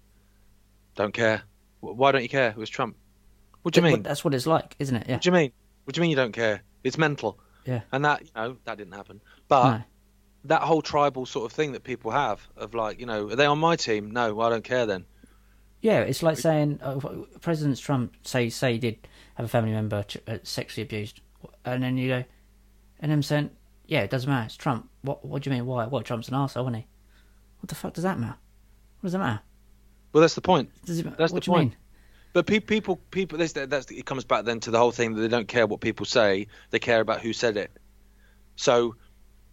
Don't 0.97 1.15
care. 1.15 1.43
Why 1.81 2.13
don't 2.13 2.23
you 2.23 2.29
care? 2.29 2.51
It 2.51 2.57
was 2.57 2.69
Trump. 2.69 2.97
What 3.63 3.73
do 3.73 3.81
you 3.81 3.85
mean? 3.85 4.03
That's 4.03 4.25
what 4.25 4.35
it's 4.35 4.47
like, 4.47 4.77
isn't 4.79 4.97
it? 4.97 5.07
Yeah. 5.09 5.15
What 5.15 5.23
do 5.23 5.29
you 5.29 5.33
mean? 5.33 5.53
What 5.85 5.95
do 5.95 6.01
you 6.01 6.03
mean 6.03 6.11
you 6.11 6.17
don't 6.17 6.33
care? 6.33 6.63
It's 6.85 6.99
mental. 6.99 7.39
Yeah. 7.65 7.81
And 7.93 8.05
that, 8.05 8.23
you 8.23 8.31
know, 8.37 8.57
that 8.65 8.77
didn't 8.77 8.93
happen. 8.93 9.23
But 9.49 9.71
No. 9.71 9.83
That 10.45 10.63
whole 10.63 10.83
tribal 10.83 11.27
sort 11.27 11.47
of 11.51 11.53
thing 11.53 11.73
that 11.73 11.85
people 11.85 12.11
have 12.11 12.47
of 12.57 12.75
like, 12.75 12.99
you 13.01 13.07
know, 13.07 13.31
are 13.31 13.37
they 13.37 13.47
on 13.47 13.59
my 13.59 13.77
team? 13.77 14.11
No, 14.11 14.41
I 14.41 14.51
don't 14.51 14.65
care 14.65 14.87
then. 14.87 15.05
Yeah, 15.81 16.01
it's 16.01 16.23
like 16.23 16.39
saying 16.39 16.79
uh, 16.83 17.01
President 17.41 17.79
Trump 17.79 18.15
say 18.23 18.49
say 18.51 18.75
he 18.75 18.79
did 18.79 19.09
have 19.35 19.47
a 19.47 19.49
family 19.49 19.73
member 19.73 20.03
ch- 20.05 20.19
uh, 20.29 20.39
sexually 20.45 20.83
abused, 20.85 21.21
and 21.65 21.83
then 21.83 21.97
you 21.97 22.09
go, 22.09 22.25
and 23.01 23.11
them 23.11 23.23
saying, 23.23 23.51
yeah, 23.87 24.01
it 24.01 24.11
doesn't 24.11 24.31
matter. 24.31 24.47
It's 24.47 24.57
Trump. 24.57 24.89
What 25.03 25.25
What 25.25 25.43
do 25.43 25.51
you 25.51 25.57
mean? 25.57 25.67
Why? 25.67 25.87
What? 25.87 26.05
Trump's 26.05 26.29
an 26.29 26.35
arsehole, 26.35 26.63
isn't 26.65 26.75
he? 26.75 26.87
What 27.61 27.69
the 27.69 27.75
fuck 27.75 27.95
does 27.95 28.05
that 28.05 28.19
matter? 28.19 28.37
What 29.01 29.09
does 29.09 29.13
that 29.13 29.19
matter? 29.19 29.41
Well, 30.13 30.21
that's 30.21 30.35
the 30.35 30.41
point. 30.41 30.71
Does 30.85 31.01
it, 31.01 31.17
That's 31.17 31.33
what 31.33 31.43
the 31.43 31.47
do 31.47 31.51
you 31.51 31.57
point. 31.57 31.71
mean? 31.71 31.77
But 32.33 32.47
pe- 32.47 32.61
people, 32.61 32.97
people, 33.11 33.39
this, 33.39 33.53
that's, 33.53 33.91
it 33.91 34.07
comes 34.07 34.25
back 34.25 34.45
then 34.45 34.61
to 34.61 34.71
the 34.71 34.79
whole 34.79 34.93
thing 34.93 35.15
that 35.15 35.21
they 35.21 35.29
don't 35.29 35.49
care 35.49 35.67
what 35.67 35.81
people 35.81 36.07
say; 36.07 36.47
they 36.71 36.79
care 36.79 37.01
about 37.01 37.21
who 37.21 37.33
said 37.33 37.57
it. 37.57 37.71
So 38.57 38.95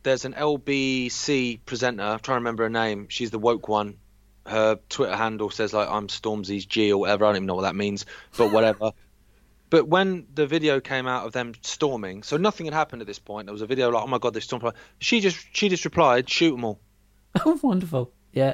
there's 0.04 0.26
an 0.26 0.34
LBC 0.34 1.60
presenter. 1.66 2.04
I'm 2.04 2.20
trying 2.20 2.36
to 2.36 2.40
remember 2.40 2.64
her 2.64 2.70
name. 2.70 3.08
She's 3.10 3.32
the 3.32 3.40
woke 3.40 3.68
one. 3.68 3.98
Her 4.46 4.80
Twitter 4.90 5.16
handle 5.16 5.50
says 5.50 5.74
like 5.74 5.88
I'm 5.90 6.08
Stormzy's 6.08 6.66
G 6.66 6.92
or 6.92 7.00
whatever. 7.00 7.26
I 7.26 7.30
don't 7.30 7.36
even 7.38 7.46
know 7.48 7.56
what 7.56 7.64
that 7.64 7.76
means, 7.76 8.06
but 8.38 8.52
whatever. 8.54 8.92
but 9.70 9.88
when 9.88 10.26
the 10.34 10.48
video 10.48 10.80
came 10.80 11.06
out 11.08 11.26
of 11.28 11.34
them 11.34 11.54
storming, 11.62 12.24
so 12.24 12.38
nothing 12.38 12.66
had 12.66 12.74
happened 12.74 13.02
at 13.02 13.08
this 13.08 13.20
point. 13.20 13.46
There 13.48 13.54
was 13.54 13.62
a 13.62 13.68
video 13.68 13.90
like, 13.90 14.04
oh 14.04 14.08
my 14.08 14.18
god, 14.18 14.34
they 14.34 14.40
stormed. 14.40 14.72
She 15.00 15.20
just 15.20 15.46
she 15.52 15.70
just 15.70 15.86
replied, 15.86 16.30
shoot 16.30 16.52
them 16.52 16.64
all. 16.64 16.80
Oh, 17.46 17.60
wonderful. 17.64 18.12
Yeah. 18.34 18.54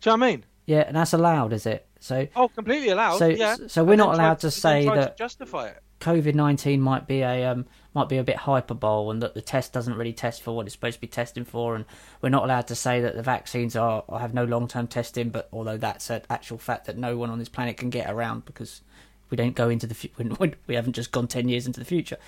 Do 0.00 0.10
you 0.10 0.16
know 0.16 0.20
what 0.20 0.26
I 0.28 0.30
mean? 0.30 0.44
Yeah, 0.66 0.84
and 0.86 0.94
that's 0.96 1.12
allowed, 1.14 1.52
is 1.52 1.66
it? 1.66 1.86
So 1.98 2.28
Oh, 2.36 2.46
completely 2.48 2.90
allowed. 2.90 3.18
So- 3.18 3.26
yeah. 3.26 3.56
so 3.66 3.82
we're 3.82 3.94
And 3.94 3.98
not 3.98 4.14
allowed 4.14 4.34
tried- 4.34 4.40
to 4.40 4.50
say 4.52 4.84
that- 4.84 5.16
justify 5.16 5.68
it. 5.68 5.82
COVID 6.00 6.36
nineteen 6.36 6.80
might 6.80 7.08
be 7.08 7.22
a 7.22 7.46
um, 7.46 7.66
might 7.94 8.08
be 8.08 8.18
a 8.18 8.24
bit 8.24 8.36
hyperbole, 8.36 9.10
and 9.10 9.22
that 9.22 9.34
the 9.34 9.40
test 9.40 9.72
doesn't 9.72 9.94
really 9.96 10.12
test 10.12 10.42
for 10.42 10.54
what 10.54 10.66
it's 10.66 10.74
supposed 10.74 10.96
to 10.96 11.00
be 11.00 11.06
testing 11.06 11.44
for, 11.44 11.74
and 11.74 11.84
we're 12.20 12.28
not 12.28 12.44
allowed 12.44 12.66
to 12.68 12.74
say 12.74 13.00
that 13.00 13.14
the 13.16 13.22
vaccines 13.22 13.74
are 13.76 14.04
or 14.06 14.20
have 14.20 14.34
no 14.34 14.44
long 14.44 14.68
term 14.68 14.86
testing. 14.86 15.30
But 15.30 15.48
although 15.52 15.76
that's 15.78 16.10
an 16.10 16.22
actual 16.30 16.58
fact 16.58 16.86
that 16.86 16.98
no 16.98 17.16
one 17.16 17.30
on 17.30 17.38
this 17.38 17.48
planet 17.48 17.76
can 17.76 17.90
get 17.90 18.10
around 18.10 18.44
because 18.44 18.82
we 19.30 19.36
don't 19.36 19.54
go 19.54 19.68
into 19.68 19.86
the 19.86 19.94
fu- 19.94 20.08
we 20.66 20.74
haven't 20.74 20.92
just 20.94 21.12
gone 21.12 21.26
ten 21.28 21.48
years 21.48 21.66
into 21.66 21.80
the 21.80 21.86
future. 21.86 22.18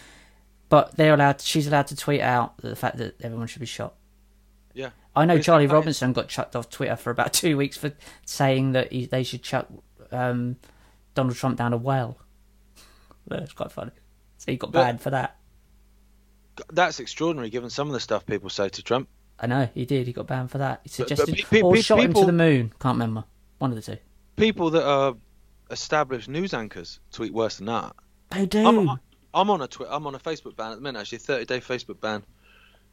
But 0.68 0.96
they're 0.96 1.14
allowed. 1.14 1.40
She's 1.40 1.66
allowed 1.66 1.88
to 1.88 1.96
tweet 1.96 2.20
out 2.20 2.56
the 2.58 2.76
fact 2.76 2.96
that 2.98 3.20
everyone 3.22 3.46
should 3.48 3.60
be 3.60 3.66
shot. 3.66 3.94
Yeah. 4.72 4.90
I 5.16 5.24
know 5.24 5.40
Charlie 5.40 5.66
Robinson 5.66 6.12
got 6.12 6.28
chucked 6.28 6.54
off 6.54 6.70
Twitter 6.70 6.94
for 6.94 7.10
about 7.10 7.32
two 7.34 7.56
weeks 7.56 7.76
for 7.76 7.92
saying 8.24 8.72
that 8.72 8.92
he, 8.92 9.06
they 9.06 9.24
should 9.24 9.42
chuck 9.42 9.66
um, 10.12 10.56
Donald 11.14 11.34
Trump 11.36 11.58
down 11.58 11.72
a 11.72 11.76
well. 11.76 12.18
That's 13.26 13.52
quite 13.52 13.72
funny. 13.72 13.90
So 14.38 14.52
he 14.52 14.56
got 14.56 14.70
But- 14.70 14.84
banned 14.84 15.00
for 15.00 15.10
that. 15.10 15.36
That's 16.70 17.00
extraordinary, 17.00 17.50
given 17.50 17.70
some 17.70 17.86
of 17.86 17.92
the 17.92 18.00
stuff 18.00 18.26
people 18.26 18.50
say 18.50 18.68
to 18.68 18.82
Trump. 18.82 19.08
I 19.38 19.46
know 19.46 19.68
he 19.72 19.86
did. 19.86 20.06
He 20.06 20.12
got 20.12 20.26
banned 20.26 20.50
for 20.50 20.58
that. 20.58 20.80
He 20.84 20.88
but 20.88 21.08
suggested 21.08 21.36
pe- 21.36 21.42
pe- 21.42 21.62
or 21.62 21.76
shot 21.76 22.00
him 22.00 22.12
to 22.12 22.26
the 22.26 22.32
moon. 22.32 22.72
Can't 22.78 22.94
remember. 22.94 23.24
One 23.58 23.70
of 23.70 23.76
the 23.76 23.82
two. 23.82 23.98
People 24.36 24.70
that 24.70 24.86
are 24.86 25.16
established 25.70 26.28
news 26.28 26.52
anchors 26.52 27.00
tweet 27.12 27.32
worse 27.32 27.56
than 27.56 27.66
that. 27.66 27.94
They 28.30 28.46
do. 28.46 28.66
I'm, 28.66 29.00
I'm 29.32 29.50
on 29.50 29.60
a 29.62 29.68
Twitter. 29.68 29.92
I'm 29.92 30.06
on 30.06 30.14
a 30.14 30.18
Facebook 30.18 30.56
ban 30.56 30.72
at 30.72 30.76
the 30.76 30.82
minute. 30.82 31.00
Actually, 31.00 31.18
30 31.18 31.44
day 31.46 31.60
Facebook 31.60 32.00
ban. 32.00 32.22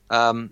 Um, 0.10 0.52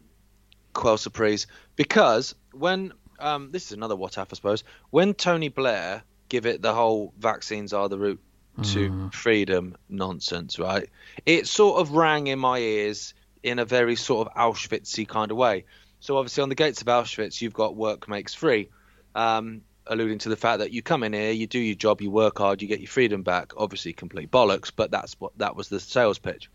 quelle 0.76 0.98
surprise 0.98 1.48
because 1.78 2.36
when 2.52 2.92
um, 3.20 3.50
this 3.52 3.68
is 3.68 3.72
another 3.72 3.96
what 3.96 4.18
if 4.18 4.28
I 4.32 4.36
suppose 4.36 4.64
when 4.92 5.14
Tony 5.14 5.48
Blair 5.48 6.04
give 6.28 6.46
it 6.46 6.62
the 6.62 6.74
whole 6.74 7.14
vaccines 7.18 7.74
are 7.74 7.88
the 7.88 7.98
route 7.98 8.22
to 8.64 9.10
freedom 9.12 9.76
nonsense, 9.90 10.60
right? 10.60 10.90
It 11.26 11.48
sort 11.48 11.80
of 11.80 11.92
rang 11.92 12.28
in 12.28 12.40
my 12.40 12.60
ears 12.60 13.14
in 13.44 13.60
a 13.60 13.66
very 13.66 13.96
sort 13.96 14.28
of 14.28 14.34
Auschwitzy 14.34 15.08
kind 15.08 15.32
of 15.32 15.38
way. 15.38 15.66
So 16.00 16.18
obviously 16.18 16.44
on 16.44 16.50
the 16.50 16.56
gates 16.56 16.82
of 16.82 16.88
Auschwitz, 16.88 17.42
you've 17.42 17.54
got 17.54 17.76
work 17.76 18.08
makes 18.08 18.34
free, 18.34 18.70
um, 19.14 19.62
alluding 19.88 20.20
to 20.20 20.30
the 20.30 20.36
fact 20.36 20.60
that 20.60 20.72
you 20.72 20.82
come 20.82 21.04
in 21.04 21.14
here, 21.14 21.32
you 21.32 21.48
do 21.48 21.60
your 21.60 21.76
job, 21.76 22.02
you 22.02 22.10
work 22.10 22.38
hard, 22.38 22.62
you 22.62 22.68
get 22.68 22.80
your 22.80 22.88
freedom 22.88 23.24
back. 23.24 23.54
Obviously 23.58 23.94
complete 23.94 24.32
bollocks, 24.32 24.72
but 24.76 24.92
that's 24.92 25.20
what 25.20 25.38
that 25.38 25.56
was 25.56 25.70
the 25.70 25.80
sales 25.80 26.20
pitch. 26.20 26.50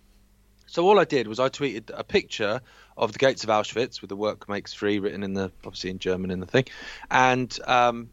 So 0.66 0.86
all 0.86 1.00
I 1.00 1.04
did 1.04 1.26
was 1.26 1.40
I 1.40 1.48
tweeted 1.48 1.90
a 1.92 2.04
picture 2.04 2.60
of 2.96 3.12
the 3.12 3.18
gates 3.18 3.42
of 3.42 3.50
Auschwitz 3.50 4.00
with 4.00 4.08
the 4.08 4.16
work 4.16 4.48
makes 4.48 4.72
free 4.72 5.00
written 5.00 5.24
in 5.24 5.34
the 5.34 5.50
obviously 5.64 5.90
in 5.90 5.98
German 5.98 6.30
in 6.30 6.38
the 6.38 6.46
thing, 6.46 6.66
and 7.10 7.56
um, 7.66 8.10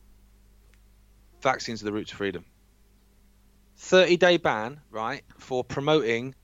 vaccines 1.41 1.81
are 1.81 1.85
the 1.85 1.93
route 1.93 2.07
to 2.07 2.15
freedom. 2.15 2.45
Thirty 3.77 4.17
day 4.17 4.37
ban, 4.37 4.81
right, 4.91 5.23
for 5.37 5.63
promoting 5.63 6.35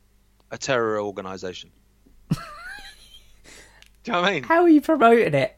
a 0.51 0.57
terror 0.57 1.01
organisation. 1.01 1.71
Do 2.29 2.37
you 4.05 4.13
know 4.13 4.21
what 4.21 4.29
I 4.29 4.33
mean? 4.33 4.43
How 4.43 4.61
are 4.61 4.69
you 4.69 4.81
promoting 4.81 5.33
it? 5.33 5.57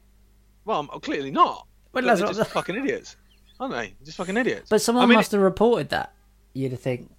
Well, 0.63 0.87
I'm 0.91 0.99
clearly 1.01 1.31
not. 1.31 1.67
Well, 1.91 2.03
that's 2.03 2.21
they're 2.21 2.33
just 2.33 2.51
fucking 2.51 2.75
idiots, 2.75 3.17
aren't 3.59 3.73
they? 3.73 3.93
Just 4.03 4.17
fucking 4.17 4.37
idiots. 4.37 4.69
But 4.69 4.81
someone 4.81 5.03
I 5.03 5.07
mean, 5.07 5.17
must 5.17 5.31
have 5.33 5.41
reported 5.41 5.89
that. 5.89 6.13
You'd 6.53 6.79
think. 6.79 7.11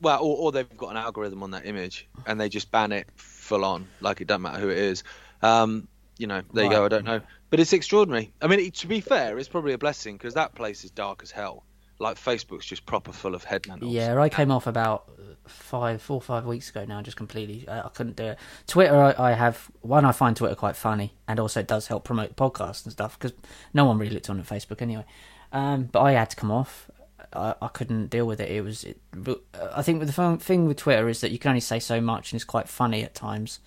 Well, 0.00 0.20
or, 0.22 0.36
or 0.36 0.52
they've 0.52 0.76
got 0.76 0.90
an 0.90 0.96
algorithm 0.96 1.42
on 1.42 1.52
that 1.52 1.66
image 1.66 2.08
and 2.26 2.40
they 2.40 2.48
just 2.48 2.70
ban 2.70 2.92
it 2.92 3.06
full 3.16 3.64
on, 3.64 3.86
like 4.00 4.20
it 4.20 4.26
doesn't 4.26 4.42
matter 4.42 4.58
who 4.58 4.70
it 4.70 4.78
is. 4.78 5.04
Um, 5.42 5.88
you 6.18 6.26
know, 6.26 6.42
there 6.52 6.64
you 6.64 6.70
go. 6.70 6.84
I 6.84 6.88
don't 6.88 7.04
know, 7.04 7.20
but 7.48 7.60
it's 7.60 7.72
extraordinary. 7.72 8.32
I 8.42 8.46
mean, 8.46 8.60
it, 8.60 8.74
to 8.76 8.86
be 8.86 9.00
fair, 9.00 9.38
it's 9.38 9.48
probably 9.48 9.72
a 9.72 9.78
blessing 9.78 10.16
because 10.16 10.34
that 10.34 10.54
place 10.54 10.84
is 10.84 10.90
dark 10.90 11.22
as 11.22 11.30
hell. 11.30 11.64
Like 12.00 12.16
Facebook's 12.16 12.66
just 12.66 12.86
proper 12.86 13.12
full 13.12 13.34
of 13.34 13.44
head 13.44 13.62
mentals. 13.64 13.92
Yeah, 13.92 14.20
I 14.20 14.28
came 14.28 14.50
off 14.50 14.66
about 14.66 15.08
five, 15.46 16.00
four, 16.00 16.20
five 16.20 16.46
weeks 16.46 16.70
ago 16.70 16.84
now. 16.84 17.02
Just 17.02 17.16
completely, 17.16 17.68
I, 17.68 17.82
I 17.82 17.88
couldn't 17.90 18.16
do 18.16 18.24
it. 18.24 18.38
Twitter, 18.66 18.96
I, 18.96 19.14
I 19.18 19.32
have 19.32 19.70
one. 19.82 20.04
I 20.04 20.12
find 20.12 20.36
Twitter 20.36 20.54
quite 20.54 20.76
funny, 20.76 21.14
and 21.28 21.38
also 21.38 21.60
it 21.60 21.66
does 21.66 21.88
help 21.88 22.04
promote 22.04 22.36
podcasts 22.36 22.84
and 22.84 22.92
stuff 22.92 23.18
because 23.18 23.36
no 23.74 23.84
one 23.84 23.98
really 23.98 24.14
looked 24.14 24.30
on 24.30 24.40
at 24.40 24.46
Facebook 24.46 24.80
anyway. 24.82 25.04
Um, 25.52 25.84
but 25.84 26.00
I 26.00 26.12
had 26.12 26.30
to 26.30 26.36
come 26.36 26.50
off. 26.50 26.90
I, 27.32 27.54
I 27.60 27.68
couldn't 27.68 28.08
deal 28.08 28.26
with 28.26 28.40
it. 28.40 28.50
It 28.50 28.62
was. 28.62 28.84
It, 28.84 28.98
uh, 29.26 29.34
I 29.74 29.82
think 29.82 30.04
the 30.04 30.12
fun 30.12 30.38
thing 30.38 30.66
with 30.66 30.78
Twitter 30.78 31.08
is 31.08 31.20
that 31.20 31.30
you 31.30 31.38
can 31.38 31.50
only 31.50 31.60
say 31.60 31.78
so 31.78 32.00
much, 32.00 32.32
and 32.32 32.38
it's 32.38 32.44
quite 32.44 32.68
funny 32.68 33.02
at 33.02 33.14
times 33.14 33.60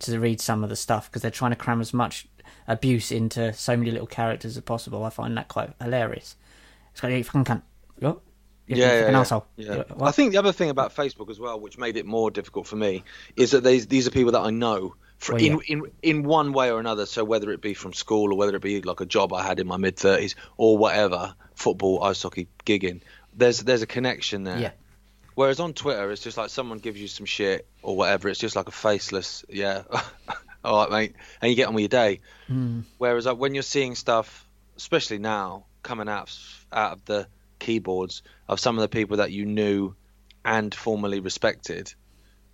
to 0.00 0.18
read 0.18 0.40
some 0.40 0.62
of 0.62 0.70
the 0.70 0.76
stuff 0.76 1.08
because 1.08 1.22
they're 1.22 1.30
trying 1.30 1.50
to 1.50 1.56
cram 1.56 1.80
as 1.80 1.92
much 1.92 2.28
abuse 2.66 3.10
into 3.10 3.52
so 3.52 3.76
many 3.76 3.90
little 3.90 4.06
characters 4.06 4.56
as 4.56 4.62
possible. 4.62 5.04
I 5.04 5.10
find 5.10 5.36
that 5.36 5.48
quite 5.48 5.70
hilarious. 5.80 6.36
It's 6.98 7.02
like 7.04 7.12
you 7.12 7.22
fucking 7.22 7.44
cunt. 7.44 7.62
What? 8.00 8.18
You're 8.66 8.78
yeah, 8.78 9.00
yeah, 9.02 9.10
yeah. 9.56 9.74
You're- 9.74 9.84
I 10.02 10.10
think 10.10 10.32
the 10.32 10.38
other 10.38 10.50
thing 10.52 10.68
about 10.68 10.94
Facebook 10.96 11.30
as 11.30 11.38
well, 11.38 11.60
which 11.60 11.78
made 11.78 11.96
it 11.96 12.04
more 12.04 12.28
difficult 12.30 12.66
for 12.66 12.74
me, 12.74 13.04
is 13.36 13.52
that 13.52 13.62
these 13.62 13.86
these 13.86 14.08
are 14.08 14.10
people 14.10 14.32
that 14.32 14.40
I 14.40 14.50
know 14.50 14.96
for, 15.18 15.34
Well, 15.34 15.42
in, 15.44 15.60
in 15.68 15.82
in 16.02 16.22
one 16.24 16.52
way 16.52 16.72
or 16.72 16.80
another. 16.80 17.06
So 17.06 17.22
whether 17.22 17.52
it 17.52 17.60
be 17.60 17.72
from 17.74 17.92
school 17.92 18.32
or 18.32 18.36
whether 18.36 18.56
it 18.56 18.62
be 18.62 18.82
like 18.82 19.00
a 19.00 19.06
job 19.06 19.32
I 19.32 19.44
had 19.44 19.60
in 19.60 19.68
my 19.68 19.76
mid 19.76 19.96
thirties 19.96 20.34
or 20.56 20.76
whatever, 20.76 21.34
football, 21.54 22.02
ice 22.02 22.20
hockey, 22.22 22.48
gigging, 22.66 23.00
there's 23.32 23.60
there's 23.60 23.82
a 23.82 23.86
connection 23.86 24.42
there. 24.42 24.58
Yeah. 24.58 24.70
Whereas 25.36 25.60
on 25.60 25.72
Twitter, 25.72 26.10
it's 26.10 26.22
just 26.22 26.36
like 26.36 26.50
someone 26.50 26.78
gives 26.78 27.00
you 27.00 27.06
some 27.06 27.26
shit 27.26 27.64
or 27.82 27.96
whatever. 27.96 28.28
It's 28.28 28.40
just 28.40 28.56
like 28.56 28.66
a 28.66 28.72
faceless, 28.72 29.44
yeah, 29.48 29.84
all 30.64 30.80
right, 30.80 30.90
mate, 30.90 31.14
and 31.40 31.48
you 31.48 31.54
get 31.54 31.68
on 31.68 31.74
with 31.74 31.82
your 31.82 31.88
day. 31.88 32.18
Hmm. 32.48 32.80
Whereas 32.98 33.24
like 33.26 33.38
when 33.38 33.54
you're 33.54 33.62
seeing 33.62 33.94
stuff, 33.94 34.44
especially 34.76 35.18
now, 35.18 35.64
coming 35.82 36.08
out 36.08 36.36
out 36.72 36.92
of 36.92 37.04
the 37.04 37.28
keyboards 37.58 38.22
of 38.48 38.60
some 38.60 38.76
of 38.76 38.82
the 38.82 38.88
people 38.88 39.18
that 39.18 39.32
you 39.32 39.44
knew 39.44 39.94
and 40.44 40.74
formerly 40.74 41.20
respected, 41.20 41.92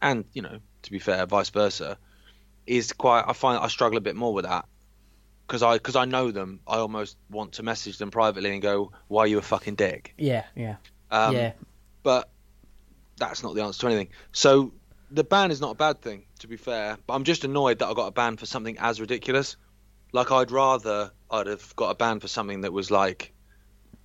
and 0.01 0.25
you 0.33 0.43
know, 0.43 0.59
to 0.83 0.91
be 0.91 0.99
fair, 0.99 1.27
vice 1.27 1.51
versa, 1.51 1.99
is 2.67 2.93
quite. 2.93 3.25
I 3.27 3.33
find 3.33 3.59
I 3.59 3.69
struggle 3.69 3.99
a 3.99 4.01
bit 4.01 4.17
more 4.17 4.33
with 4.33 4.45
that 4.45 4.67
because 5.47 5.63
I 5.63 5.75
because 5.75 5.97
I 5.97 6.05
know 6.05 6.31
them. 6.31 6.61
I 6.67 6.79
almost 6.79 7.17
want 7.31 7.53
to 7.55 7.63
message 7.63 7.99
them 7.99 8.11
privately 8.11 8.53
and 8.53 8.63
go, 8.63 8.93
"Why 9.09 9.23
are 9.23 9.27
you 9.27 9.39
a 9.39 9.43
fucking 9.43 9.77
dick?" 9.77 10.15
Yeah, 10.19 10.45
yeah, 10.57 10.77
Um, 11.11 11.35
yeah. 11.37 11.53
but 12.03 12.31
that's 13.17 13.43
not 13.43 13.55
the 13.55 13.63
answer 13.63 13.81
to 13.83 13.87
anything. 13.87 14.09
So 14.33 14.73
the 15.11 15.25
ban 15.25 15.51
is 15.51 15.61
not 15.61 15.71
a 15.71 15.75
bad 15.77 16.01
thing, 16.01 16.25
to 16.41 16.49
be 16.49 16.57
fair. 16.57 16.99
But 17.07 17.15
I'm 17.15 17.25
just 17.25 17.45
annoyed 17.45 17.79
that 17.79 17.87
I 17.87 17.95
got 17.95 18.07
a 18.07 18.13
ban 18.13 18.37
for 18.37 18.47
something 18.47 18.77
as 18.79 19.01
ridiculous. 19.01 19.57
Like 20.15 20.31
I'd 20.31 20.51
rather 20.53 21.11
I'd 21.31 21.49
have 21.49 21.75
got 21.77 21.91
a 21.91 21.95
ban 21.95 22.21
for 22.21 22.29
something 22.29 22.61
that 22.63 22.73
was 22.73 22.91
like, 22.91 23.33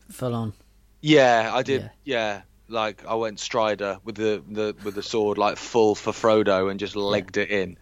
Full 0.10 0.34
on. 0.34 0.54
yeah, 1.02 1.52
I 1.54 1.62
did, 1.62 1.82
Yeah. 1.82 1.90
yeah, 2.04 2.42
like 2.68 3.06
I 3.06 3.14
went 3.14 3.40
Strider 3.40 4.00
with 4.04 4.16
the, 4.16 4.44
the 4.50 4.76
with 4.84 4.96
the 4.96 5.04
sword 5.04 5.38
like 5.38 5.58
full 5.58 5.94
for 5.94 6.12
Frodo 6.12 6.72
and 6.72 6.80
just 6.80 6.96
legged 6.96 7.38
it 7.38 7.50
in. 7.52 7.78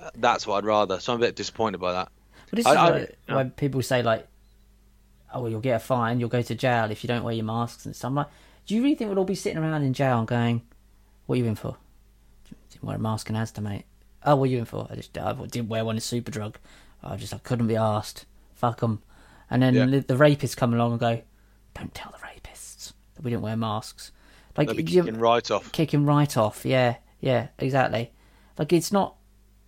Uh, 0.00 0.08
That's 0.14 0.46
what 0.46 0.56
I'd 0.56 0.64
rather. 0.64 0.98
So 1.00 1.12
I'm 1.12 1.18
a 1.20 1.26
bit 1.26 1.36
disappointed 1.36 1.78
by 1.78 1.92
that. 1.92 2.08
But 2.48 2.56
this 2.56 2.66
I- 2.66 2.72
is 2.72 2.78
I- 2.78 3.14
yeah. 3.28 3.36
when 3.36 3.50
people 3.50 3.82
say 3.82 4.02
like, 4.02 4.26
"Oh, 5.34 5.42
well, 5.42 5.50
you'll 5.50 5.60
get 5.60 5.76
a 5.76 5.78
fine, 5.80 6.18
you'll 6.18 6.30
go 6.30 6.40
to 6.42 6.54
jail 6.54 6.90
if 6.90 7.04
you 7.04 7.08
don't 7.08 7.22
wear 7.24 7.34
your 7.34 7.44
masks 7.44 7.84
and 7.84 7.94
stuff." 7.94 8.08
I'm 8.08 8.14
like, 8.14 8.28
do 8.66 8.74
you 8.74 8.82
really 8.82 8.94
think 8.94 9.10
we'll 9.10 9.18
all 9.18 9.24
be 9.26 9.34
sitting 9.34 9.58
around 9.58 9.82
in 9.82 9.92
jail 9.92 10.18
and 10.18 10.26
going, 10.26 10.62
"What 11.26 11.34
are 11.34 11.38
you 11.38 11.44
in 11.44 11.56
for?" 11.56 11.76
Didn't 12.70 12.84
wear 12.84 12.96
a 12.96 12.98
mask 12.98 13.28
in 13.28 13.36
Asda, 13.36 13.62
mate. 13.62 13.84
Oh, 14.24 14.36
what 14.36 14.44
are 14.44 14.52
you 14.52 14.58
in 14.60 14.64
for? 14.64 14.86
I 14.90 14.94
just 14.96 15.16
I 15.18 15.32
didn't 15.34 15.68
wear 15.68 15.84
one 15.84 15.96
in 15.96 16.00
Superdrug. 16.00 16.54
I 17.02 17.16
just 17.16 17.34
I 17.34 17.38
couldn't 17.38 17.66
be 17.66 17.76
asked. 17.76 18.26
Fuck 18.54 18.80
them. 18.80 19.02
And 19.50 19.62
then 19.62 19.74
Yeah. 19.74 19.86
the, 19.86 20.00
the 20.00 20.14
rapists 20.14 20.56
come 20.56 20.74
along 20.74 20.92
and 20.92 21.00
go, 21.00 21.22
"Don't 21.74 21.94
tell 21.94 22.12
the 22.12 22.18
rapists 22.26 22.92
that 23.14 23.24
we 23.24 23.30
didn't 23.30 23.42
wear 23.42 23.56
masks." 23.56 24.12
Like 24.56 24.66
They'll 24.68 24.76
be 24.76 24.82
kicking 24.84 25.18
right 25.18 25.48
off. 25.50 25.70
kick 25.72 25.92
him 25.94 26.04
right 26.04 26.36
off. 26.36 26.64
Yeah, 26.64 26.96
yeah, 27.20 27.48
exactly. 27.58 28.12
Like 28.58 28.72
it's 28.72 28.92
not 28.92 29.14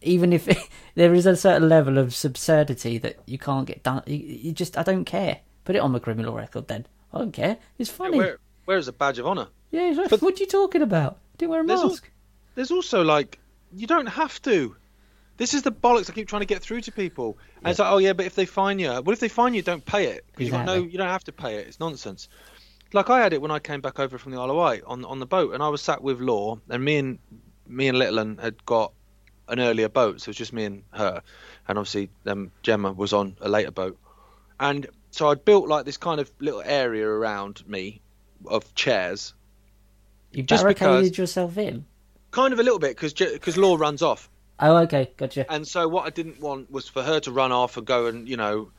even 0.02 0.32
if 0.32 0.48
there 0.94 1.14
is 1.14 1.26
a 1.26 1.36
certain 1.36 1.68
level 1.68 1.98
of 1.98 2.14
absurdity 2.24 2.98
that 2.98 3.16
you 3.26 3.38
can't 3.38 3.66
get 3.66 3.82
done. 3.82 4.02
You, 4.06 4.16
you 4.16 4.52
just 4.52 4.76
I 4.76 4.82
don't 4.82 5.04
care. 5.04 5.40
Put 5.64 5.76
it 5.76 5.78
on 5.80 5.92
the 5.92 6.00
criminal 6.00 6.34
record 6.34 6.66
then. 6.68 6.86
I 7.12 7.18
don't 7.18 7.32
care. 7.32 7.56
It's 7.78 7.90
funny. 7.90 8.18
Where, 8.18 8.38
where 8.64 8.78
is 8.78 8.88
a 8.88 8.92
badge 8.92 9.18
of 9.18 9.26
honor? 9.26 9.46
yeah, 9.70 9.92
like, 9.96 10.10
but- 10.10 10.20
what 10.22 10.34
are 10.34 10.40
you 10.42 10.46
talking 10.46 10.82
about? 10.82 11.18
Didn't 11.38 11.50
wear 11.50 11.62
a 11.62 11.66
There's 11.66 11.80
al- 11.80 11.88
mask. 11.88 12.10
There's 12.54 12.70
also 12.70 13.02
like 13.02 13.38
you 13.74 13.86
don't 13.86 14.06
have 14.06 14.42
to. 14.42 14.76
This 15.42 15.54
is 15.54 15.62
the 15.62 15.72
bollocks 15.72 16.08
I 16.08 16.12
keep 16.12 16.28
trying 16.28 16.42
to 16.42 16.46
get 16.46 16.62
through 16.62 16.82
to 16.82 16.92
people. 16.92 17.36
And 17.56 17.70
it's 17.70 17.80
like, 17.80 17.90
oh 17.90 17.98
yeah, 17.98 18.12
but 18.12 18.26
if 18.26 18.36
they 18.36 18.46
fine 18.46 18.78
you, 18.78 18.90
well 18.90 19.08
if 19.10 19.18
they 19.18 19.26
fine 19.28 19.54
you, 19.54 19.62
don't 19.62 19.84
pay 19.84 20.04
it. 20.06 20.24
'Cause 20.36 20.46
you 20.46 20.52
got 20.52 20.66
no, 20.66 20.74
you 20.74 20.96
don't 20.96 21.08
have 21.08 21.24
to 21.24 21.32
pay 21.32 21.56
it. 21.56 21.66
It's 21.66 21.80
nonsense. 21.80 22.28
Like 22.92 23.10
I 23.10 23.18
had 23.20 23.32
it 23.32 23.42
when 23.42 23.50
I 23.50 23.58
came 23.58 23.80
back 23.80 23.98
over 23.98 24.18
from 24.18 24.30
the 24.30 24.38
Isle 24.38 24.50
of 24.50 24.56
Wight 24.56 24.82
on 24.86 25.04
on 25.04 25.18
the 25.18 25.26
boat, 25.26 25.52
and 25.52 25.60
I 25.60 25.68
was 25.68 25.82
sat 25.82 26.00
with 26.00 26.20
Law, 26.20 26.60
and 26.68 26.84
me 26.84 26.96
and 26.98 27.18
me 27.66 27.88
and 27.88 27.98
Little 27.98 28.20
'un 28.20 28.38
had 28.38 28.64
got 28.66 28.92
an 29.48 29.58
earlier 29.58 29.88
boat, 29.88 30.20
so 30.20 30.28
it 30.28 30.30
was 30.30 30.36
just 30.36 30.52
me 30.52 30.64
and 30.64 30.84
her, 30.92 31.20
and 31.66 31.76
obviously 31.76 32.08
um, 32.26 32.52
Gemma 32.62 32.92
was 32.92 33.12
on 33.12 33.36
a 33.40 33.48
later 33.48 33.72
boat, 33.72 33.98
and 34.60 34.86
so 35.10 35.28
I'd 35.28 35.44
built 35.44 35.66
like 35.66 35.84
this 35.86 35.96
kind 35.96 36.20
of 36.20 36.30
little 36.38 36.62
area 36.64 37.08
around 37.08 37.66
me 37.66 38.00
of 38.46 38.72
chairs, 38.76 39.34
You 40.30 40.44
Just 40.44 40.62
barricaded 40.62 41.02
because- 41.02 41.18
yourself 41.18 41.58
in. 41.58 41.84
kind 42.30 42.52
of 42.52 42.60
a 42.60 42.62
little 42.62 42.78
bit 42.78 42.90
because 42.94 43.12
because 43.12 43.56
Law 43.56 43.74
runs 43.76 44.02
off, 44.02 44.30
Oh, 44.62 44.76
okay, 44.84 45.10
gotcha. 45.16 45.50
and 45.52 45.66
so 45.66 45.88
what 45.88 46.06
I 46.06 46.10
didn't 46.10 46.40
want 46.40 46.70
was 46.70 46.88
for 46.88 47.02
her 47.02 47.18
to 47.20 47.32
run 47.32 47.50
off 47.52 47.76
and 47.76 47.84
go 47.86 48.06
and 48.06 48.28
you 48.28 48.36
know 48.36 48.70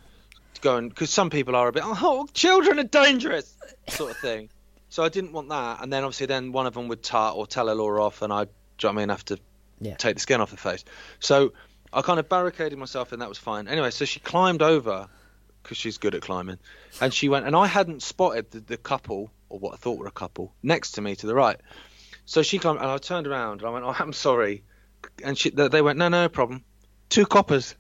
go 0.62 0.78
and 0.78 0.88
because 0.89 1.10
some 1.10 1.30
people 1.30 1.56
are 1.58 1.67
a 1.67 1.72
bit 1.74 1.84
oh 1.86 2.26
children 2.34 2.80
are 2.80 2.84
dangerous 2.84 3.56
sort 3.89 4.12
of 4.12 4.17
thing. 4.17 4.50
So 4.89 5.04
I 5.04 5.10
didn't 5.10 5.34
want 5.34 5.50
that, 5.50 5.82
and 5.82 5.91
then 5.91 6.04
obviously 6.04 6.28
then 6.28 6.52
one 6.52 6.67
of 6.67 6.74
them 6.76 6.88
would 6.88 7.04
tart 7.04 7.36
or 7.36 7.46
tell 7.48 7.67
her 7.67 7.76
Laura 7.76 8.04
off, 8.04 8.22
and 8.22 8.32
I, 8.32 8.46
do 8.46 8.50
you 8.50 8.88
know 8.88 8.89
what 8.89 9.00
I 9.00 9.02
mean, 9.02 9.10
have 9.10 9.26
to 9.26 9.39
Yeah. 9.82 9.96
take 9.96 10.15
the 10.15 10.19
skin 10.22 10.39
off 10.39 10.52
the 10.52 10.58
face. 10.58 10.86
So 11.19 11.54
I 11.91 12.02
kind 12.04 12.19
of 12.19 12.30
barricaded 12.30 12.78
myself, 12.78 13.12
and 13.12 13.22
that 13.22 13.28
was 13.28 13.39
fine. 13.39 13.67
Anyway, 13.67 13.89
so 13.91 14.06
she 14.06 14.19
climbed 14.19 14.62
over 14.62 15.10
because 15.63 15.78
she's 15.78 15.98
good 15.98 16.13
at 16.13 16.22
climbing, 16.22 16.60
and 17.02 17.12
she 17.13 17.28
went, 17.28 17.48
and 17.48 17.56
I 17.56 17.65
hadn't 17.65 18.04
spotted 18.04 18.52
the, 18.52 18.60
the 18.60 18.78
couple 18.78 19.32
or 19.50 19.58
what 19.60 19.74
I 19.74 19.78
thought 19.78 19.98
were 19.98 20.06
a 20.08 20.12
couple 20.12 20.54
next 20.62 20.91
to 20.91 21.02
me 21.02 21.15
to 21.15 21.26
the 21.28 21.34
right. 21.36 21.60
So 22.26 22.41
she 22.43 22.60
climbed, 22.60 22.80
and 22.80 22.88
I 22.88 22.98
turned 23.00 23.26
around, 23.26 23.62
and 23.62 23.67
I 23.67 23.72
went, 23.72 23.86
"Oh, 23.86 23.96
I'm 23.98 24.13
sorry," 24.13 24.62
and 25.24 25.38
she, 25.38 25.50
they 25.50 25.82
went, 25.82 25.98
"No, 26.00 26.08
no 26.10 26.28
problem." 26.30 26.63
Two 27.10 27.26
coppers. 27.26 27.76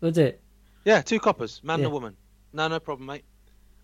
Was 0.00 0.18
it? 0.18 0.40
Yeah, 0.84 1.02
two 1.02 1.18
coppers, 1.20 1.60
man 1.62 1.78
Yeah. 1.80 1.84
and 1.86 1.92
a 1.92 1.94
woman. 1.94 2.16
No, 2.52 2.68
no 2.68 2.80
problem, 2.80 3.06
mate. 3.06 3.24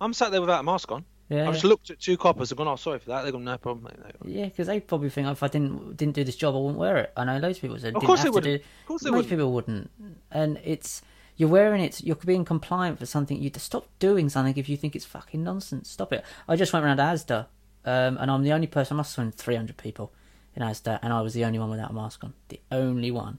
I'm 0.00 0.12
sat 0.14 0.30
there 0.30 0.40
without 0.40 0.60
a 0.60 0.62
mask 0.62 0.90
on. 0.92 1.04
Yeah. 1.28 1.48
I 1.48 1.52
just 1.52 1.64
looked 1.64 1.90
at 1.90 1.98
two 2.00 2.16
coppers 2.16 2.50
and 2.50 2.58
gone, 2.58 2.68
"Oh, 2.68 2.76
sorry 2.76 2.98
for 2.98 3.10
that." 3.10 3.22
They 3.22 3.32
go, 3.32 3.38
"No 3.38 3.56
problem, 3.58 3.84
mate." 3.84 4.14
Go, 4.22 4.28
Yeah, 4.28 4.44
because 4.46 4.66
they 4.66 4.80
probably 4.80 5.10
think 5.10 5.26
if 5.28 5.42
I 5.42 5.48
didn't 5.48 5.96
didn't 5.96 6.14
do 6.14 6.22
this 6.24 6.36
job, 6.36 6.54
I 6.54 6.58
wouldn't 6.58 6.78
wear 6.78 6.98
it. 6.98 7.12
I 7.16 7.24
know 7.24 7.38
loads 7.38 7.58
of 7.58 7.62
people 7.62 7.78
said 7.78 7.88
Of 7.88 8.00
didn't 8.00 8.06
course 8.06 8.22
have 8.22 8.34
they 8.34 8.40
to 8.40 8.58
do. 8.58 8.64
Of 8.64 8.86
course 8.86 9.02
they 9.02 9.10
Most 9.10 9.16
wouldn't. 9.16 9.30
people 9.30 9.52
wouldn't, 9.52 9.90
and 10.30 10.60
it's 10.64 11.02
you're 11.36 11.48
wearing 11.48 11.82
it. 11.82 12.02
You're 12.04 12.16
being 12.16 12.44
compliant 12.44 12.98
for 12.98 13.06
something. 13.06 13.40
You 13.42 13.50
stop 13.56 13.86
doing 13.98 14.28
something 14.28 14.56
if 14.56 14.68
you 14.68 14.76
think 14.76 14.94
it's 14.94 15.06
fucking 15.06 15.42
nonsense. 15.42 15.90
Stop 15.90 16.12
it. 16.12 16.24
I 16.46 16.56
just 16.56 16.72
went 16.72 16.84
around 16.84 16.98
Asda, 16.98 17.46
um, 17.86 18.18
and 18.18 18.30
I'm 18.30 18.42
the 18.42 18.52
only 18.52 18.66
person. 18.66 18.96
I 18.96 18.98
must 18.98 19.16
have 19.16 19.24
been 19.24 19.32
300 19.32 19.76
people 19.78 20.12
in 20.56 20.62
Asda, 20.62 20.98
and 21.02 21.12
I 21.12 21.20
was 21.20 21.34
the 21.34 21.44
only 21.44 21.58
one 21.58 21.70
without 21.70 21.90
a 21.90 21.94
mask 21.94 22.22
on. 22.24 22.34
The 22.48 22.60
only 22.70 23.10
one, 23.10 23.38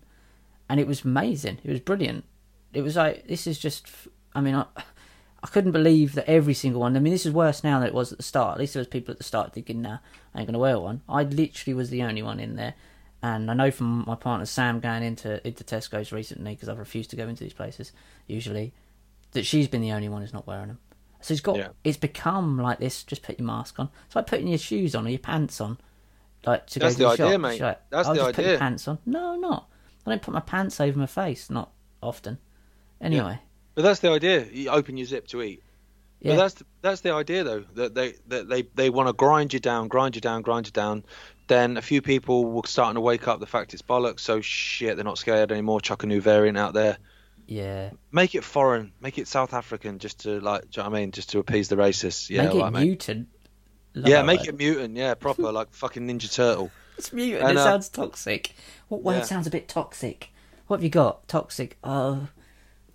and 0.70 0.80
it 0.80 0.88
was 0.88 1.04
amazing. 1.04 1.60
It 1.64 1.72
was 1.72 1.80
brilliant. 1.80 2.26
It 2.74 2.82
was 2.82 2.96
like 2.96 3.28
this 3.28 3.48
is 3.48 3.58
just. 3.60 3.88
I 4.34 4.42
mean, 4.42 4.56
I, 4.56 4.66
I 5.44 5.48
couldn't 5.48 5.72
believe 5.72 6.14
that 6.16 6.30
every 6.30 6.54
single 6.54 6.82
one. 6.82 6.98
I 6.98 7.00
mean, 7.00 7.14
this 7.14 7.26
is 7.26 7.32
worse 7.32 7.64
now 7.64 7.80
than 7.80 7.88
it 7.88 7.94
was 7.94 8.12
at 8.12 8.18
the 8.18 8.24
start. 8.24 8.56
At 8.56 8.60
least 8.60 8.74
there 8.74 8.82
was 8.82 8.88
people 8.88 9.12
at 9.14 9.18
the 9.18 9.24
start 9.24 9.54
thinking, 9.54 9.82
"Nah, 9.82 10.00
I 10.34 10.40
ain't 10.40 10.48
gonna 10.48 10.60
wear 10.60 10.80
one." 10.80 11.02
I 11.08 11.24
literally 11.24 11.74
was 11.74 11.90
the 11.90 12.04
only 12.04 12.22
one 12.22 12.40
in 12.40 12.56
there, 12.58 12.74
and 13.24 13.50
I 13.50 13.54
know 13.54 13.72
from 13.72 14.04
my 14.06 14.16
partner 14.16 14.46
Sam 14.46 14.80
going 14.80 15.04
into 15.04 15.46
into 15.48 15.64
Tesco's 15.64 16.12
recently 16.12 16.54
because 16.56 16.68
I've 16.68 16.80
refused 16.80 17.10
to 17.12 17.16
go 17.16 17.28
into 17.28 17.44
these 17.44 17.54
places 17.54 17.92
usually, 18.28 18.74
that 19.32 19.46
she's 19.46 19.68
been 19.68 19.82
the 19.82 19.92
only 19.94 20.10
one 20.10 20.22
who's 20.22 20.34
not 20.34 20.48
wearing 20.48 20.68
them. 20.68 20.80
So 21.22 21.32
it's 21.34 21.42
got 21.42 21.58
Yeah. 21.58 21.70
it's 21.84 21.98
become 21.98 22.58
like 22.58 22.80
this. 22.80 23.04
Just 23.04 23.24
put 23.24 23.40
your 23.40 23.48
mask 23.48 23.80
on. 23.80 23.90
It's 24.06 24.16
like 24.16 24.28
putting 24.28 24.48
your 24.48 24.58
shoes 24.58 24.94
on 24.96 25.08
or 25.08 25.10
your 25.10 25.20
pants 25.20 25.62
on, 25.62 25.78
like 26.46 26.68
to 26.68 26.80
That's 26.80 26.96
go 26.96 27.12
to 27.12 27.18
the 27.18 27.24
the, 27.24 27.24
idea, 27.30 27.34
shop. 27.36 27.42
mate. 27.42 27.62
Like, 27.62 27.90
That's 27.90 28.08
I'll 28.08 28.14
the 28.14 28.20
just 28.22 28.36
Put 28.36 28.42
your 28.44 28.50
idea. 28.54 28.60
pants 28.60 28.88
on. 28.88 29.00
No, 29.06 29.34
I'm 29.34 29.42
not. 29.42 29.70
I 30.06 30.10
don't 30.12 30.22
put 30.22 30.34
my 30.34 30.40
pants 30.40 30.80
over 30.80 30.98
my 31.00 31.06
face. 31.06 31.50
Not 31.50 31.72
often. 32.02 32.38
Anyway, 33.02 33.40
But 33.74 33.82
that's 33.84 34.00
the 34.00 34.10
idea. 34.12 34.46
You 34.52 34.70
open 34.70 34.98
your 34.98 35.06
zip 35.06 35.28
to 35.28 35.42
eat. 35.42 35.64
yeah. 36.22 36.34
But 36.34 36.38
that's 36.38 36.54
the, 36.56 36.66
that's 36.82 37.02
the 37.02 37.12
idea 37.14 37.44
though 37.44 37.64
that 37.76 37.94
they 37.94 38.14
that 38.28 38.48
they 38.48 38.64
they 38.76 38.90
want 38.90 39.08
to 39.10 39.14
grind 39.14 39.54
you 39.54 39.60
down, 39.60 39.88
grind 39.90 40.16
you 40.16 40.22
down, 40.22 40.42
grind 40.44 40.68
you 40.68 40.72
down. 40.72 41.04
Then 41.48 41.78
a 41.78 41.82
few 41.82 42.02
people 42.02 42.46
were 42.46 42.62
starting 42.66 42.96
to 42.96 43.02
wake 43.02 43.28
up 43.28 43.40
the 43.40 43.46
fact 43.46 43.74
it's 43.74 43.84
bollocks. 43.84 44.22
So 44.22 44.42
shit, 44.42 44.96
they're 44.96 45.04
not 45.06 45.18
scared 45.18 45.52
anymore. 45.52 45.82
Chuck 45.82 46.04
a 46.04 46.08
new 46.08 46.22
variant 46.22 46.58
out 46.58 46.74
there. 46.74 46.98
yeah. 47.48 47.92
Make 48.12 48.34
it 48.34 48.44
foreign. 48.44 48.94
Make 49.02 49.18
it 49.20 49.28
South 49.28 49.54
African, 49.54 50.00
just 50.00 50.22
to 50.22 50.40
like. 50.40 50.62
Do 50.62 50.68
you 50.80 50.84
know 50.84 50.90
what 50.90 50.98
I 50.98 51.02
mean? 51.02 51.12
Just 51.12 51.30
to 51.32 51.40
appease 51.40 51.68
the 51.68 51.76
racists. 51.76 52.30
Yeah, 52.30 52.46
make 52.46 52.56
it 52.56 52.58
like, 52.58 52.74
mutant. 52.74 53.28
Love 53.96 54.08
Yeah, 54.10 54.22
make 54.24 54.42
word. 54.42 54.50
it 54.50 54.58
mutant. 54.58 54.96
Yeah, 54.98 55.14
proper 55.14 55.52
like 55.52 55.74
fucking 55.74 56.08
Ninja 56.08 56.34
Turtle. 56.34 56.72
It's 56.98 57.12
mutant. 57.12 57.50
And, 57.50 57.58
it 57.58 57.62
uh, 57.62 57.64
sounds 57.66 57.90
toxic. 57.90 58.56
What 58.88 59.04
word 59.04 59.18
yeah. 59.18 59.24
sounds 59.24 59.48
a 59.48 59.50
bit 59.50 59.68
toxic? 59.68 60.30
What 60.68 60.78
have 60.78 60.84
you 60.86 60.90
got? 60.90 61.28
Toxic. 61.28 61.78
Uh, 61.84 62.28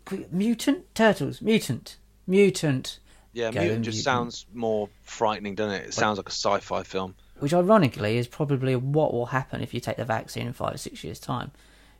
qu- 0.07 0.25
mutant 0.31 0.95
turtles. 0.95 1.43
Mutant. 1.43 1.97
Mutant. 2.27 2.99
Yeah, 3.35 3.51
Go 3.51 3.61
mutant 3.61 3.85
just 3.85 3.97
mutant. 3.97 4.05
sounds 4.05 4.47
more 4.55 4.89
frightening, 5.03 5.55
doesn't 5.55 5.75
it? 5.83 5.87
It 5.89 5.93
sounds 5.93 6.17
like 6.17 6.29
a 6.29 6.33
sci-fi 6.33 6.83
film. 6.83 7.15
Which, 7.41 7.53
ironically, 7.53 8.17
is 8.17 8.27
probably 8.27 8.75
what 8.75 9.13
will 9.13 9.27
happen 9.27 9.61
if 9.61 9.75
you 9.75 9.81
take 9.81 9.99
the 9.99 10.07
vaccine 10.07 10.47
in 10.47 10.55
five 10.55 10.75
or 10.75 10.79
six 10.79 11.05
years' 11.05 11.21
time. 11.21 11.51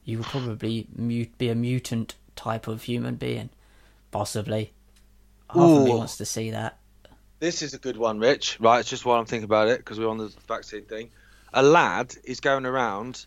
You 0.03 0.17
will 0.19 0.25
probably 0.25 0.87
mute, 0.97 1.37
be 1.37 1.51
a 1.51 1.55
mutant 1.55 2.15
type 2.35 2.67
of 2.67 2.85
human 2.85 3.17
being, 3.17 3.51
possibly. 4.11 4.73
Half 5.51 5.59
of 5.59 5.85
me 5.85 5.91
wants 5.91 6.17
to 6.17 6.25
see 6.25 6.51
that. 6.51 6.79
This 7.41 7.63
is 7.63 7.73
a 7.73 7.79
good 7.79 7.97
one, 7.97 8.19
Rich. 8.19 8.59
Right, 8.61 8.81
it's 8.81 8.91
just 8.91 9.07
while 9.07 9.19
I'm 9.19 9.25
thinking 9.25 9.47
about 9.47 9.69
it 9.69 9.79
because 9.79 9.99
we're 9.99 10.11
on 10.11 10.19
the 10.19 10.31
vaccine 10.47 10.85
thing. 10.85 11.11
A 11.55 11.63
lad 11.63 12.15
is 12.23 12.41
going 12.41 12.67
around 12.67 13.25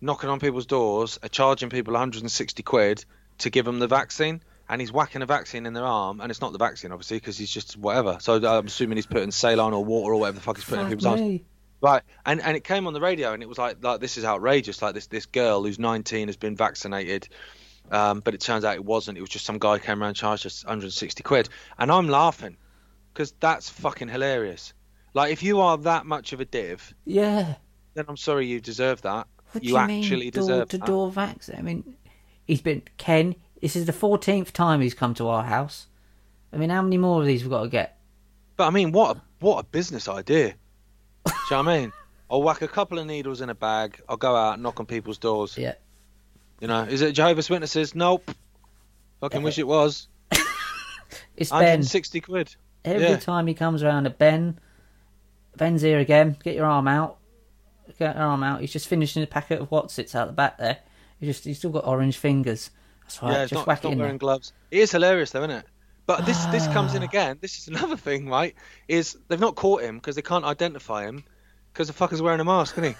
knocking 0.00 0.30
on 0.30 0.40
people's 0.40 0.64
doors, 0.64 1.18
uh, 1.22 1.28
charging 1.28 1.68
people 1.68 1.92
160 1.92 2.62
quid 2.62 3.04
to 3.38 3.50
give 3.50 3.66
them 3.66 3.78
the 3.78 3.86
vaccine, 3.86 4.40
and 4.70 4.80
he's 4.80 4.90
whacking 4.90 5.20
a 5.20 5.26
vaccine 5.26 5.66
in 5.66 5.74
their 5.74 5.84
arm, 5.84 6.22
and 6.22 6.30
it's 6.30 6.40
not 6.40 6.52
the 6.52 6.58
vaccine, 6.58 6.92
obviously, 6.92 7.18
because 7.18 7.36
he's 7.36 7.50
just 7.50 7.76
whatever. 7.76 8.16
So 8.20 8.36
uh, 8.42 8.58
I'm 8.58 8.68
assuming 8.68 8.96
he's 8.96 9.04
putting 9.04 9.30
saline 9.30 9.74
or 9.74 9.84
water 9.84 10.14
or 10.14 10.20
whatever 10.20 10.36
the 10.36 10.42
fuck 10.42 10.56
he's 10.56 10.64
putting 10.64 10.86
in 10.86 10.98
Fuck 10.98 10.98
people's 10.98 11.20
arms. 11.20 11.40
Right, 11.82 12.02
and 12.24 12.40
and 12.40 12.56
it 12.56 12.64
came 12.64 12.86
on 12.86 12.94
the 12.94 13.02
radio, 13.02 13.34
and 13.34 13.42
it 13.42 13.50
was 13.50 13.58
like 13.58 13.84
like 13.84 14.00
this 14.00 14.16
is 14.16 14.24
outrageous. 14.24 14.80
Like 14.80 14.94
this 14.94 15.08
this 15.08 15.26
girl 15.26 15.62
who's 15.62 15.78
19 15.78 16.28
has 16.28 16.36
been 16.38 16.56
vaccinated, 16.56 17.28
um, 17.90 18.20
but 18.20 18.32
it 18.32 18.40
turns 18.40 18.64
out 18.64 18.76
it 18.76 18.84
wasn't. 18.84 19.18
It 19.18 19.20
was 19.20 19.30
just 19.30 19.44
some 19.44 19.58
guy 19.58 19.78
came 19.78 20.00
around 20.00 20.08
and 20.08 20.16
charged 20.16 20.46
us 20.46 20.64
160 20.64 21.22
quid, 21.22 21.50
and 21.78 21.92
I'm 21.92 22.08
laughing 22.08 22.56
because 23.12 23.32
that's 23.40 23.68
fucking 23.68 24.08
hilarious. 24.08 24.72
Like 25.14 25.32
if 25.32 25.42
you 25.42 25.60
are 25.60 25.76
that 25.78 26.06
much 26.06 26.32
of 26.32 26.40
a 26.40 26.44
div, 26.44 26.94
Yeah. 27.04 27.54
then 27.94 28.04
I'm 28.08 28.16
sorry 28.16 28.46
you 28.46 28.60
deserve 28.60 29.02
that. 29.02 29.26
What 29.52 29.62
you 29.64 29.68
do 29.68 29.74
you 29.74 29.76
actually 29.78 30.20
mean, 30.26 30.30
deserve 30.30 30.56
door 30.58 30.64
to 30.66 30.78
that. 30.78 30.86
door 30.86 31.10
vaccine? 31.10 31.56
I 31.58 31.62
mean, 31.62 31.96
he's 32.44 32.62
been 32.62 32.82
Ken. 32.96 33.34
This 33.60 33.76
is 33.76 33.84
the 33.86 33.92
fourteenth 33.92 34.52
time 34.52 34.80
he's 34.80 34.94
come 34.94 35.14
to 35.14 35.28
our 35.28 35.44
house. 35.44 35.86
I 36.52 36.56
mean, 36.56 36.70
how 36.70 36.82
many 36.82 36.98
more 36.98 37.20
of 37.20 37.26
these 37.26 37.42
we've 37.42 37.50
got 37.50 37.62
to 37.64 37.68
get? 37.68 37.98
But 38.56 38.66
I 38.68 38.70
mean, 38.70 38.92
what 38.92 39.16
a 39.16 39.20
what 39.40 39.58
a 39.58 39.64
business 39.64 40.08
idea. 40.08 40.54
Do 41.26 41.32
you 41.32 41.34
know 41.50 41.56
what 41.62 41.68
I 41.68 41.78
mean? 41.80 41.92
I'll 42.30 42.42
whack 42.42 42.62
a 42.62 42.68
couple 42.68 42.98
of 42.98 43.06
needles 43.06 43.42
in 43.42 43.50
a 43.50 43.54
bag. 43.54 44.00
I'll 44.08 44.16
go 44.16 44.34
out, 44.34 44.58
knock 44.58 44.80
on 44.80 44.86
people's 44.86 45.18
doors. 45.18 45.58
Yeah. 45.58 45.74
You 46.60 46.68
know, 46.68 46.84
is 46.84 47.02
it 47.02 47.12
Jehovah's 47.12 47.50
Witnesses? 47.50 47.94
Nope. 47.94 48.30
Fucking 49.20 49.40
uh, 49.40 49.44
wish 49.44 49.58
it 49.58 49.66
was. 49.66 50.08
It's 51.36 51.50
Ben. 51.50 51.58
160 51.58 52.20
quid. 52.22 52.56
Every 52.84 53.08
yeah. 53.08 53.16
time 53.16 53.46
he 53.46 53.54
comes 53.54 53.82
around 53.82 54.06
at 54.06 54.18
Ben, 54.18 54.58
Ben's 55.56 55.82
here 55.82 55.98
again. 55.98 56.36
Get 56.42 56.54
your 56.54 56.66
arm 56.66 56.88
out. 56.88 57.18
Get 57.98 58.16
your 58.16 58.24
arm 58.24 58.42
out. 58.42 58.60
He's 58.60 58.72
just 58.72 58.88
finishing 58.88 59.22
a 59.22 59.26
packet 59.26 59.60
of 59.60 59.70
Wotsits 59.70 60.14
out 60.14 60.26
the 60.26 60.32
back 60.32 60.58
there. 60.58 60.78
He 61.20 61.26
just 61.26 61.44
he's 61.44 61.58
still 61.58 61.70
got 61.70 61.86
orange 61.86 62.18
fingers. 62.18 62.70
That's 63.02 63.22
right. 63.22 63.32
yeah, 63.32 63.42
just 63.42 63.54
not, 63.54 63.66
whack 63.66 63.84
not 63.84 63.92
in 63.92 63.98
wearing 63.98 64.14
there. 64.14 64.18
gloves. 64.18 64.52
It 64.70 64.78
is 64.78 64.90
hilarious, 64.90 65.30
though, 65.30 65.40
isn't 65.40 65.50
it? 65.50 65.66
But 66.06 66.26
this 66.26 66.44
this 66.46 66.66
comes 66.68 66.94
in 66.94 67.02
ah. 67.02 67.06
again. 67.06 67.38
This 67.40 67.58
is 67.58 67.68
another 67.68 67.96
thing, 67.96 68.28
right? 68.28 68.54
Is 68.88 69.16
they've 69.28 69.38
not 69.38 69.54
caught 69.54 69.82
him 69.82 69.96
because 69.96 70.16
they 70.16 70.22
can't 70.22 70.44
identify 70.44 71.04
him 71.04 71.24
because 71.72 71.88
the 71.88 71.94
fucker's 71.94 72.20
wearing 72.20 72.40
a 72.40 72.44
mask, 72.44 72.76
isn't 72.78 72.90
he? 72.90 72.96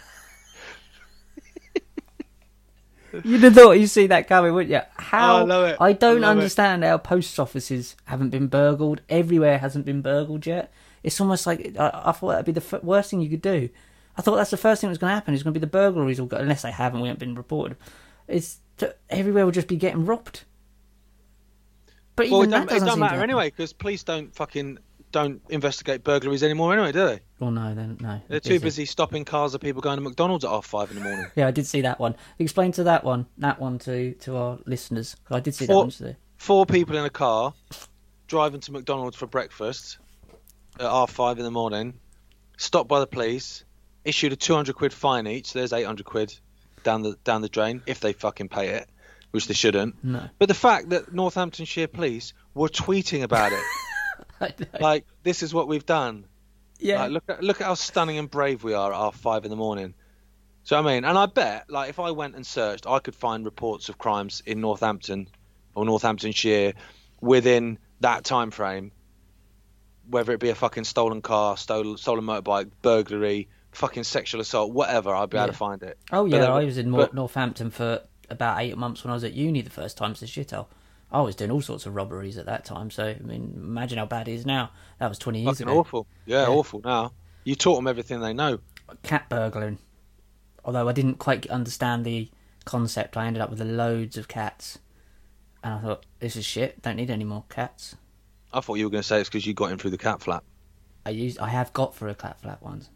You'd 3.24 3.42
have 3.42 3.54
thought 3.54 3.72
you'd 3.72 3.88
see 3.88 4.06
that 4.08 4.28
coming, 4.28 4.52
wouldn't 4.54 4.72
you? 4.72 4.80
How? 4.96 5.46
Oh, 5.46 5.76
I. 5.78 5.88
I 5.88 5.92
don't 5.92 6.18
I 6.18 6.28
love 6.28 6.36
it. 6.36 6.40
understand 6.40 6.84
how 6.84 6.98
post 6.98 7.38
offices 7.38 7.96
haven't 8.06 8.30
been 8.30 8.46
burgled. 8.46 9.00
Everywhere 9.08 9.58
hasn't 9.58 9.84
been 9.84 10.02
burgled 10.02 10.46
yet. 10.46 10.72
It's 11.02 11.20
almost 11.20 11.46
like 11.46 11.76
I, 11.78 12.02
I 12.06 12.12
thought 12.12 12.30
that'd 12.30 12.46
be 12.46 12.52
the 12.52 12.60
f- 12.76 12.82
worst 12.82 13.10
thing 13.10 13.20
you 13.20 13.28
could 13.30 13.42
do. 13.42 13.68
I 14.16 14.22
thought 14.22 14.36
that's 14.36 14.50
the 14.50 14.56
first 14.56 14.80
thing 14.80 14.88
that 14.88 14.92
was 14.92 14.98
going 14.98 15.10
to 15.10 15.14
happen. 15.14 15.34
It's 15.34 15.42
going 15.42 15.54
to 15.54 15.58
be 15.58 15.64
the 15.64 15.70
burglaries 15.70 16.20
will 16.20 16.26
go 16.28 16.36
unless 16.36 16.62
they 16.62 16.70
haven't. 16.70 17.00
We 17.00 17.08
haven't 17.08 17.20
been 17.20 17.34
reported. 17.34 17.76
It's 18.28 18.58
everywhere 19.10 19.44
will 19.44 19.52
just 19.52 19.68
be 19.68 19.76
getting 19.76 20.04
robbed. 20.06 20.44
But 22.14 22.28
Well, 22.30 22.40
it 22.42 22.48
even 22.48 22.50
that 22.50 22.68
don't, 22.68 22.76
it 22.76 22.84
doesn't 22.84 23.00
matter 23.00 23.22
anyway 23.22 23.48
because 23.50 23.72
police 23.72 24.02
don't 24.02 24.34
fucking 24.34 24.78
don't 25.12 25.40
investigate 25.48 26.02
burglaries 26.02 26.42
anymore 26.42 26.72
anyway, 26.72 26.90
do 26.92 27.06
they? 27.06 27.20
Well, 27.38 27.50
no, 27.50 27.74
then 27.74 27.98
no. 28.00 28.20
They're 28.28 28.40
too 28.40 28.58
busy 28.60 28.84
stopping 28.86 29.24
cars 29.24 29.54
of 29.54 29.60
people 29.60 29.82
going 29.82 29.96
to 29.98 30.02
McDonald's 30.02 30.44
at 30.44 30.50
half 30.50 30.66
five 30.66 30.90
in 30.90 30.96
the 30.96 31.02
morning. 31.04 31.26
Yeah, 31.36 31.46
I 31.46 31.50
did 31.50 31.66
see 31.66 31.82
that 31.82 32.00
one. 32.00 32.16
Explain 32.38 32.72
to 32.72 32.84
that 32.84 33.04
one, 33.04 33.26
that 33.38 33.60
one 33.60 33.78
to 33.80 34.14
to 34.14 34.36
our 34.36 34.58
listeners. 34.66 35.16
I 35.30 35.40
did 35.40 35.54
see 35.54 35.66
that 35.66 35.72
Four- 35.72 35.82
one 35.82 35.90
today. 35.90 36.16
Four 36.38 36.66
people 36.66 36.96
in 36.96 37.04
a 37.04 37.10
car 37.10 37.54
driving 38.26 38.60
to 38.60 38.72
McDonald's 38.72 39.16
for 39.16 39.26
breakfast 39.26 39.98
at 40.80 40.86
half 40.86 41.10
five 41.10 41.38
in 41.38 41.44
the 41.44 41.50
morning, 41.50 41.94
stopped 42.56 42.88
by 42.88 42.98
the 43.00 43.06
police, 43.06 43.64
issued 44.04 44.32
a 44.32 44.36
200 44.36 44.74
quid 44.74 44.92
fine 44.92 45.26
each. 45.26 45.52
So 45.52 45.58
There's 45.60 45.72
800 45.72 46.04
quid 46.04 46.34
down 46.82 47.02
the 47.02 47.16
down 47.24 47.42
the 47.42 47.48
drain 47.48 47.82
if 47.86 48.00
they 48.00 48.12
fucking 48.12 48.48
pay 48.48 48.70
it, 48.70 48.88
which 49.30 49.46
they 49.46 49.54
shouldn't. 49.54 50.02
No, 50.02 50.28
But 50.38 50.48
the 50.48 50.54
fact 50.54 50.88
that 50.90 51.12
Northamptonshire 51.12 51.86
police 51.88 52.32
were 52.54 52.68
tweeting 52.68 53.22
about 53.22 53.52
it. 53.52 53.62
Like 54.80 55.06
this 55.22 55.42
is 55.42 55.52
what 55.54 55.68
we've 55.68 55.86
done. 55.86 56.24
yeah, 56.78 57.02
Like, 57.02 57.10
look 57.12 57.24
at 57.28 57.42
look 57.42 57.60
at 57.60 57.66
how 57.66 57.74
stunning 57.74 58.18
and 58.18 58.30
brave 58.30 58.64
we 58.64 58.74
are 58.74 58.92
at 58.92 58.98
half 58.98 59.16
five 59.16 59.44
in 59.44 59.50
the 59.50 59.56
morning. 59.56 59.94
So 60.64 60.78
I 60.78 60.82
mean, 60.82 61.04
and 61.04 61.18
I 61.18 61.26
bet, 61.26 61.68
like, 61.68 61.90
if 61.90 61.98
I 61.98 62.12
went 62.12 62.36
and 62.36 62.46
searched, 62.46 62.86
I 62.86 62.98
could 63.00 63.14
find 63.16 63.44
reports 63.44 63.88
of 63.88 63.98
crimes 63.98 64.42
in 64.46 64.60
Northampton 64.60 65.28
or 65.74 65.84
Northamptonshire 65.84 66.74
within 67.20 67.78
that 68.00 68.24
time 68.24 68.50
frame, 68.52 68.92
whether 70.08 70.32
it 70.32 70.40
be 70.40 70.50
a 70.50 70.54
fucking 70.54 70.84
stolen 70.84 71.22
car, 71.22 71.56
stolen 71.56 71.96
stolen 71.96 72.24
motorbike, 72.24 72.70
burglary, 72.82 73.48
fucking 73.72 74.04
sexual 74.04 74.40
assault, 74.40 74.72
whatever. 74.72 75.14
I'd 75.14 75.30
be 75.30 75.38
able 75.38 75.48
to 75.48 75.52
find 75.52 75.82
it. 75.82 75.98
Oh 76.12 76.26
yeah, 76.26 76.38
then- 76.38 76.50
I 76.50 76.64
was 76.64 76.78
in 76.78 76.90
but- 76.92 77.14
Northampton 77.14 77.70
for 77.70 78.02
about 78.30 78.60
eight 78.60 78.76
months 78.78 79.04
when 79.04 79.10
I 79.10 79.14
was 79.14 79.24
at 79.24 79.32
uni 79.34 79.60
the 79.62 79.70
first 79.70 79.96
time. 79.96 80.14
So 80.14 80.26
shithole. 80.26 80.66
I 81.12 81.20
was 81.20 81.36
doing 81.36 81.50
all 81.50 81.60
sorts 81.60 81.84
of 81.86 81.94
robberies 81.94 82.38
at 82.38 82.46
that 82.46 82.64
time. 82.64 82.90
So 82.90 83.04
I 83.08 83.18
mean, 83.22 83.52
imagine 83.54 83.98
how 83.98 84.06
bad 84.06 84.26
it 84.28 84.32
is 84.32 84.46
now. 84.46 84.70
That 84.98 85.08
was 85.08 85.18
twenty 85.18 85.42
years 85.42 85.58
Fucking 85.58 85.68
ago. 85.70 85.78
awful. 85.78 86.06
Yeah, 86.26 86.42
Yeah. 86.42 86.48
awful. 86.48 86.80
Now 86.84 87.12
you 87.44 87.54
taught 87.54 87.76
them 87.76 87.86
everything 87.86 88.20
they 88.20 88.32
know. 88.32 88.58
Cat 89.02 89.28
burglaring. 89.28 89.78
Although 90.64 90.88
I 90.88 90.92
didn't 90.92 91.16
quite 91.18 91.46
understand 91.48 92.04
the 92.04 92.30
concept, 92.64 93.16
I 93.16 93.26
ended 93.26 93.42
up 93.42 93.50
with 93.50 93.60
loads 93.60 94.16
of 94.16 94.28
cats, 94.28 94.78
and 95.62 95.74
I 95.74 95.78
thought 95.80 96.06
this 96.20 96.36
is 96.36 96.44
shit. 96.44 96.80
Don't 96.82 96.96
need 96.96 97.10
any 97.10 97.24
more 97.24 97.44
cats. 97.48 97.96
I 98.52 98.60
thought 98.60 98.74
you 98.76 98.84
were 98.86 98.90
going 98.90 99.02
to 99.02 99.06
say 99.06 99.18
it's 99.20 99.28
because 99.28 99.46
you 99.46 99.54
got 99.54 99.72
in 99.72 99.78
through 99.78 99.90
the 99.90 99.98
cat 99.98 100.20
flap. 100.22 100.44
I 101.04 101.10
used, 101.10 101.38
I 101.40 101.48
have 101.48 101.72
got 101.72 101.96
through 101.96 102.10
a 102.10 102.14
cat 102.14 102.38
flap 102.40 102.62
once. 102.62 102.90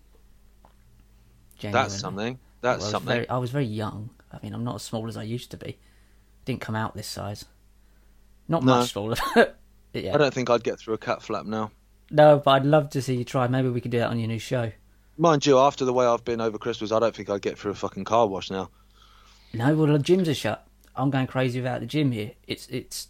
Genuinely. 1.58 1.88
That's 1.88 2.00
something. 2.00 2.32
Well, 2.34 2.72
That's 2.72 2.84
I 2.86 2.90
something. 2.90 3.08
Very, 3.08 3.28
I 3.28 3.38
was 3.38 3.50
very 3.50 3.64
young. 3.64 4.10
I 4.32 4.38
mean, 4.42 4.52
I'm 4.52 4.62
not 4.64 4.76
as 4.76 4.82
small 4.82 5.08
as 5.08 5.16
I 5.16 5.22
used 5.22 5.50
to 5.52 5.56
be. 5.56 5.78
Didn't 6.44 6.60
come 6.60 6.76
out 6.76 6.94
this 6.94 7.06
size. 7.08 7.46
Not 8.48 8.64
No. 8.64 8.76
much 8.78 8.92
smaller. 8.92 9.16
Yeah. 9.92 10.14
I 10.14 10.18
don't 10.18 10.34
think 10.34 10.50
I'd 10.50 10.62
get 10.62 10.78
through 10.78 10.92
a 10.92 10.98
cat 10.98 11.22
flap 11.22 11.46
now. 11.46 11.70
No, 12.10 12.38
but 12.44 12.50
I'd 12.50 12.66
love 12.66 12.90
to 12.90 13.00
see 13.00 13.14
you 13.16 13.24
try. 13.24 13.46
Maybe 13.48 13.70
we 13.70 13.80
could 13.80 13.90
do 13.92 13.98
that 14.00 14.10
on 14.10 14.18
your 14.18 14.28
new 14.28 14.38
show. 14.38 14.70
Mind 15.16 15.46
you, 15.46 15.58
after 15.58 15.86
the 15.86 15.92
way 15.94 16.04
I've 16.04 16.22
been 16.22 16.42
over 16.42 16.58
Christmas, 16.58 16.92
I 16.92 16.98
don't 16.98 17.14
think 17.16 17.30
I'd 17.30 17.40
get 17.40 17.56
through 17.58 17.70
a 17.70 17.74
fucking 17.76 18.04
car 18.04 18.26
wash 18.26 18.50
now. 18.50 18.68
No, 19.54 19.74
well, 19.74 19.86
the 19.86 19.98
gyms 19.98 20.28
are 20.28 20.34
shut. 20.34 20.66
I'm 20.94 21.08
going 21.08 21.26
crazy 21.26 21.60
without 21.60 21.80
the 21.80 21.86
gym 21.86 22.12
here. 22.12 22.32
It's 22.46 22.66
it's. 22.68 23.08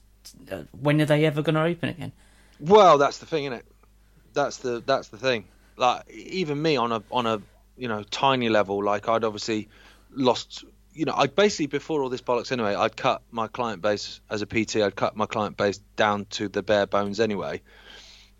Uh, 0.49 0.62
when 0.80 1.01
are 1.01 1.07
they 1.07 1.24
ever 1.24 1.43
going 1.43 1.57
to 1.57 1.62
open 1.62 1.89
again? 1.89 2.12
Well, 2.61 2.99
that's 2.99 3.18
the 3.18 3.26
thing, 3.26 3.47
isn't 3.47 3.59
it? 3.59 3.66
That's 4.32 4.59
the 4.59 4.80
that's 4.87 5.09
the 5.09 5.18
thing. 5.18 5.47
Like 5.76 6.09
even 6.09 6.62
me 6.62 6.76
on 6.76 6.93
a 6.93 7.03
on 7.11 7.26
a 7.26 7.43
you 7.76 7.89
know 7.89 8.05
tiny 8.05 8.49
level, 8.49 8.84
like 8.84 9.09
I'd 9.09 9.24
obviously 9.24 9.68
lost. 10.12 10.64
You 10.97 11.05
know, 11.05 11.15
I 11.15 11.27
basically 11.27 11.67
before 11.67 12.03
all 12.03 12.09
this 12.09 12.23
bollocks 12.23 12.51
anyway, 12.53 12.75
I'd 12.75 12.97
cut 12.97 13.23
my 13.31 13.49
client 13.49 13.83
base 13.83 14.21
as 14.31 14.41
a 14.41 14.47
PT. 14.47 14.77
I'd 14.77 14.97
cut 14.97 15.15
my 15.15 15.27
client 15.27 15.57
base 15.57 15.79
down 15.97 16.25
to 16.31 16.49
the 16.49 16.63
bare 16.63 16.87
bones 16.87 17.21
anyway, 17.21 17.61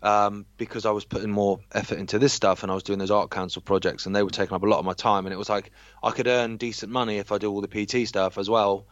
um, 0.01 0.45
because 0.57 0.85
I 0.85 0.91
was 0.91 1.05
putting 1.05 1.29
more 1.29 1.59
effort 1.71 1.99
into 1.99 2.17
this 2.17 2.33
stuff 2.33 2.63
and 2.63 2.71
I 2.71 2.75
was 2.75 2.83
doing 2.83 2.97
those 2.97 3.11
art 3.11 3.29
council 3.29 3.61
projects, 3.61 4.07
and 4.07 4.15
they 4.15 4.23
were 4.23 4.31
taking 4.31 4.55
up 4.55 4.63
a 4.63 4.67
lot 4.67 4.79
of 4.79 4.85
my 4.85 4.93
time. 4.93 5.27
And 5.27 5.33
it 5.33 5.37
was 5.37 5.49
like 5.49 5.71
I 6.01 6.09
could 6.11 6.27
earn 6.27 6.57
decent 6.57 6.91
money 6.91 7.17
if 7.17 7.31
I 7.31 7.37
do 7.37 7.51
all 7.51 7.61
the 7.61 7.67
PT 7.67 8.07
stuff 8.07 8.37
as 8.39 8.49
well. 8.49 8.87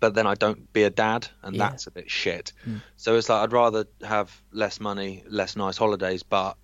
But 0.00 0.14
then 0.14 0.26
I 0.26 0.34
don't 0.34 0.72
be 0.72 0.82
a 0.84 0.90
dad, 0.90 1.28
and 1.42 1.54
Yeah. 1.54 1.68
that's 1.68 1.86
a 1.86 1.90
bit 1.90 2.10
shit. 2.10 2.52
So 2.96 3.16
it's 3.16 3.28
like 3.28 3.42
I'd 3.42 3.52
rather 3.52 3.86
have 4.02 4.34
less 4.50 4.80
money, 4.80 5.22
less 5.28 5.56
nice 5.56 5.76
holidays, 5.76 6.22
but 6.22 6.56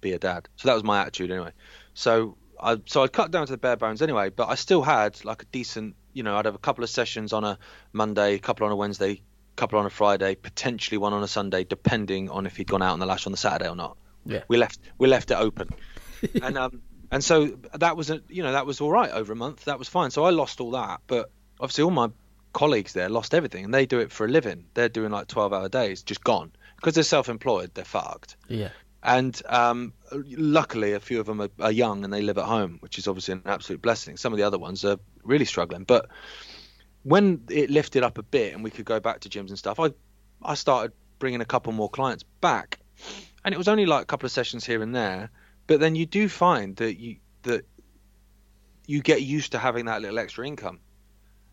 be 0.00 0.12
a 0.12 0.18
dad. 0.18 0.48
So 0.56 0.68
that 0.68 0.74
was 0.74 0.82
my 0.84 1.02
attitude 1.02 1.30
anyway. 1.30 1.52
So 1.92 2.36
I 2.62 2.76
so 2.86 3.02
I'd 3.02 3.12
cut 3.12 3.30
down 3.30 3.46
to 3.46 3.52
the 3.52 3.58
bare 3.58 3.76
bones 3.76 4.02
anyway, 4.02 4.30
but 4.30 4.48
I 4.48 4.54
still 4.54 4.82
had 4.82 5.24
like 5.24 5.42
a 5.42 5.46
decent, 5.46 5.96
you 6.12 6.22
know, 6.22 6.36
I'd 6.36 6.44
have 6.44 6.54
a 6.54 6.58
couple 6.58 6.84
of 6.84 6.90
sessions 6.90 7.32
on 7.32 7.44
a 7.44 7.58
Monday, 7.92 8.34
a 8.34 8.38
couple 8.38 8.66
on 8.66 8.72
a 8.72 8.76
Wednesday, 8.76 9.12
a 9.12 9.22
couple 9.56 9.78
on 9.78 9.86
a 9.86 9.90
Friday, 9.90 10.34
potentially 10.34 10.98
one 10.98 11.12
on 11.12 11.22
a 11.22 11.28
Sunday, 11.28 11.64
depending 11.64 12.30
on 12.30 12.46
if 12.46 12.56
he'd 12.56 12.66
gone 12.68 12.82
out 12.82 12.92
on 12.92 12.98
the 12.98 13.06
lash 13.06 13.26
on 13.26 13.32
the 13.32 13.38
Saturday 13.38 13.68
or 13.68 13.76
not. 13.76 13.96
Yeah. 14.24 14.42
We 14.48 14.56
left 14.56 14.78
we 14.98 15.08
left 15.08 15.30
it 15.30 15.38
open, 15.38 15.68
and 16.42 16.58
um 16.58 16.82
and 17.10 17.24
so 17.24 17.58
that 17.74 17.96
was 17.96 18.10
a 18.10 18.22
you 18.28 18.42
know 18.42 18.52
that 18.52 18.66
was 18.66 18.80
all 18.80 18.90
right 18.90 19.10
over 19.10 19.32
a 19.32 19.36
month. 19.36 19.64
That 19.64 19.78
was 19.78 19.88
fine. 19.88 20.10
So 20.10 20.24
I 20.24 20.30
lost 20.30 20.60
all 20.60 20.72
that, 20.72 21.00
but 21.06 21.30
obviously 21.58 21.84
all 21.84 21.90
my 21.90 22.10
colleagues 22.52 22.92
there 22.92 23.08
lost 23.08 23.34
everything, 23.34 23.64
and 23.64 23.74
they 23.74 23.86
do 23.86 24.00
it 24.00 24.12
for 24.12 24.26
a 24.26 24.28
living. 24.28 24.66
They're 24.74 24.88
doing 24.88 25.10
like 25.10 25.26
twelve 25.26 25.52
hour 25.52 25.68
days, 25.68 26.02
just 26.02 26.22
gone 26.22 26.52
because 26.76 26.94
they're 26.94 27.04
self 27.04 27.28
employed. 27.28 27.70
They're 27.74 27.84
fucked. 27.84 28.36
Yeah. 28.48 28.70
And 29.02 29.40
um, 29.48 29.94
luckily, 30.12 30.92
a 30.92 31.00
few 31.00 31.20
of 31.20 31.26
them 31.26 31.40
are, 31.40 31.48
are 31.60 31.72
young 31.72 32.04
and 32.04 32.12
they 32.12 32.20
live 32.20 32.38
at 32.38 32.44
home, 32.44 32.78
which 32.80 32.98
is 32.98 33.08
obviously 33.08 33.32
an 33.32 33.42
absolute 33.46 33.80
blessing. 33.80 34.16
Some 34.16 34.32
of 34.32 34.36
the 34.36 34.42
other 34.42 34.58
ones 34.58 34.84
are 34.84 34.98
really 35.22 35.46
struggling. 35.46 35.84
But 35.84 36.08
when 37.02 37.42
it 37.48 37.70
lifted 37.70 38.02
up 38.02 38.18
a 38.18 38.22
bit 38.22 38.52
and 38.52 38.62
we 38.62 38.70
could 38.70 38.84
go 38.84 39.00
back 39.00 39.20
to 39.20 39.28
gyms 39.28 39.48
and 39.48 39.58
stuff, 39.58 39.80
I 39.80 39.92
I 40.42 40.54
started 40.54 40.92
bringing 41.18 41.40
a 41.40 41.46
couple 41.46 41.72
more 41.72 41.88
clients 41.88 42.24
back, 42.40 42.78
and 43.44 43.54
it 43.54 43.58
was 43.58 43.68
only 43.68 43.86
like 43.86 44.02
a 44.02 44.06
couple 44.06 44.26
of 44.26 44.32
sessions 44.32 44.66
here 44.66 44.82
and 44.82 44.94
there. 44.94 45.30
But 45.66 45.80
then 45.80 45.94
you 45.94 46.04
do 46.04 46.28
find 46.28 46.76
that 46.76 46.98
you 46.98 47.16
that 47.42 47.64
you 48.86 49.00
get 49.00 49.22
used 49.22 49.52
to 49.52 49.58
having 49.58 49.86
that 49.86 50.02
little 50.02 50.18
extra 50.18 50.46
income. 50.46 50.80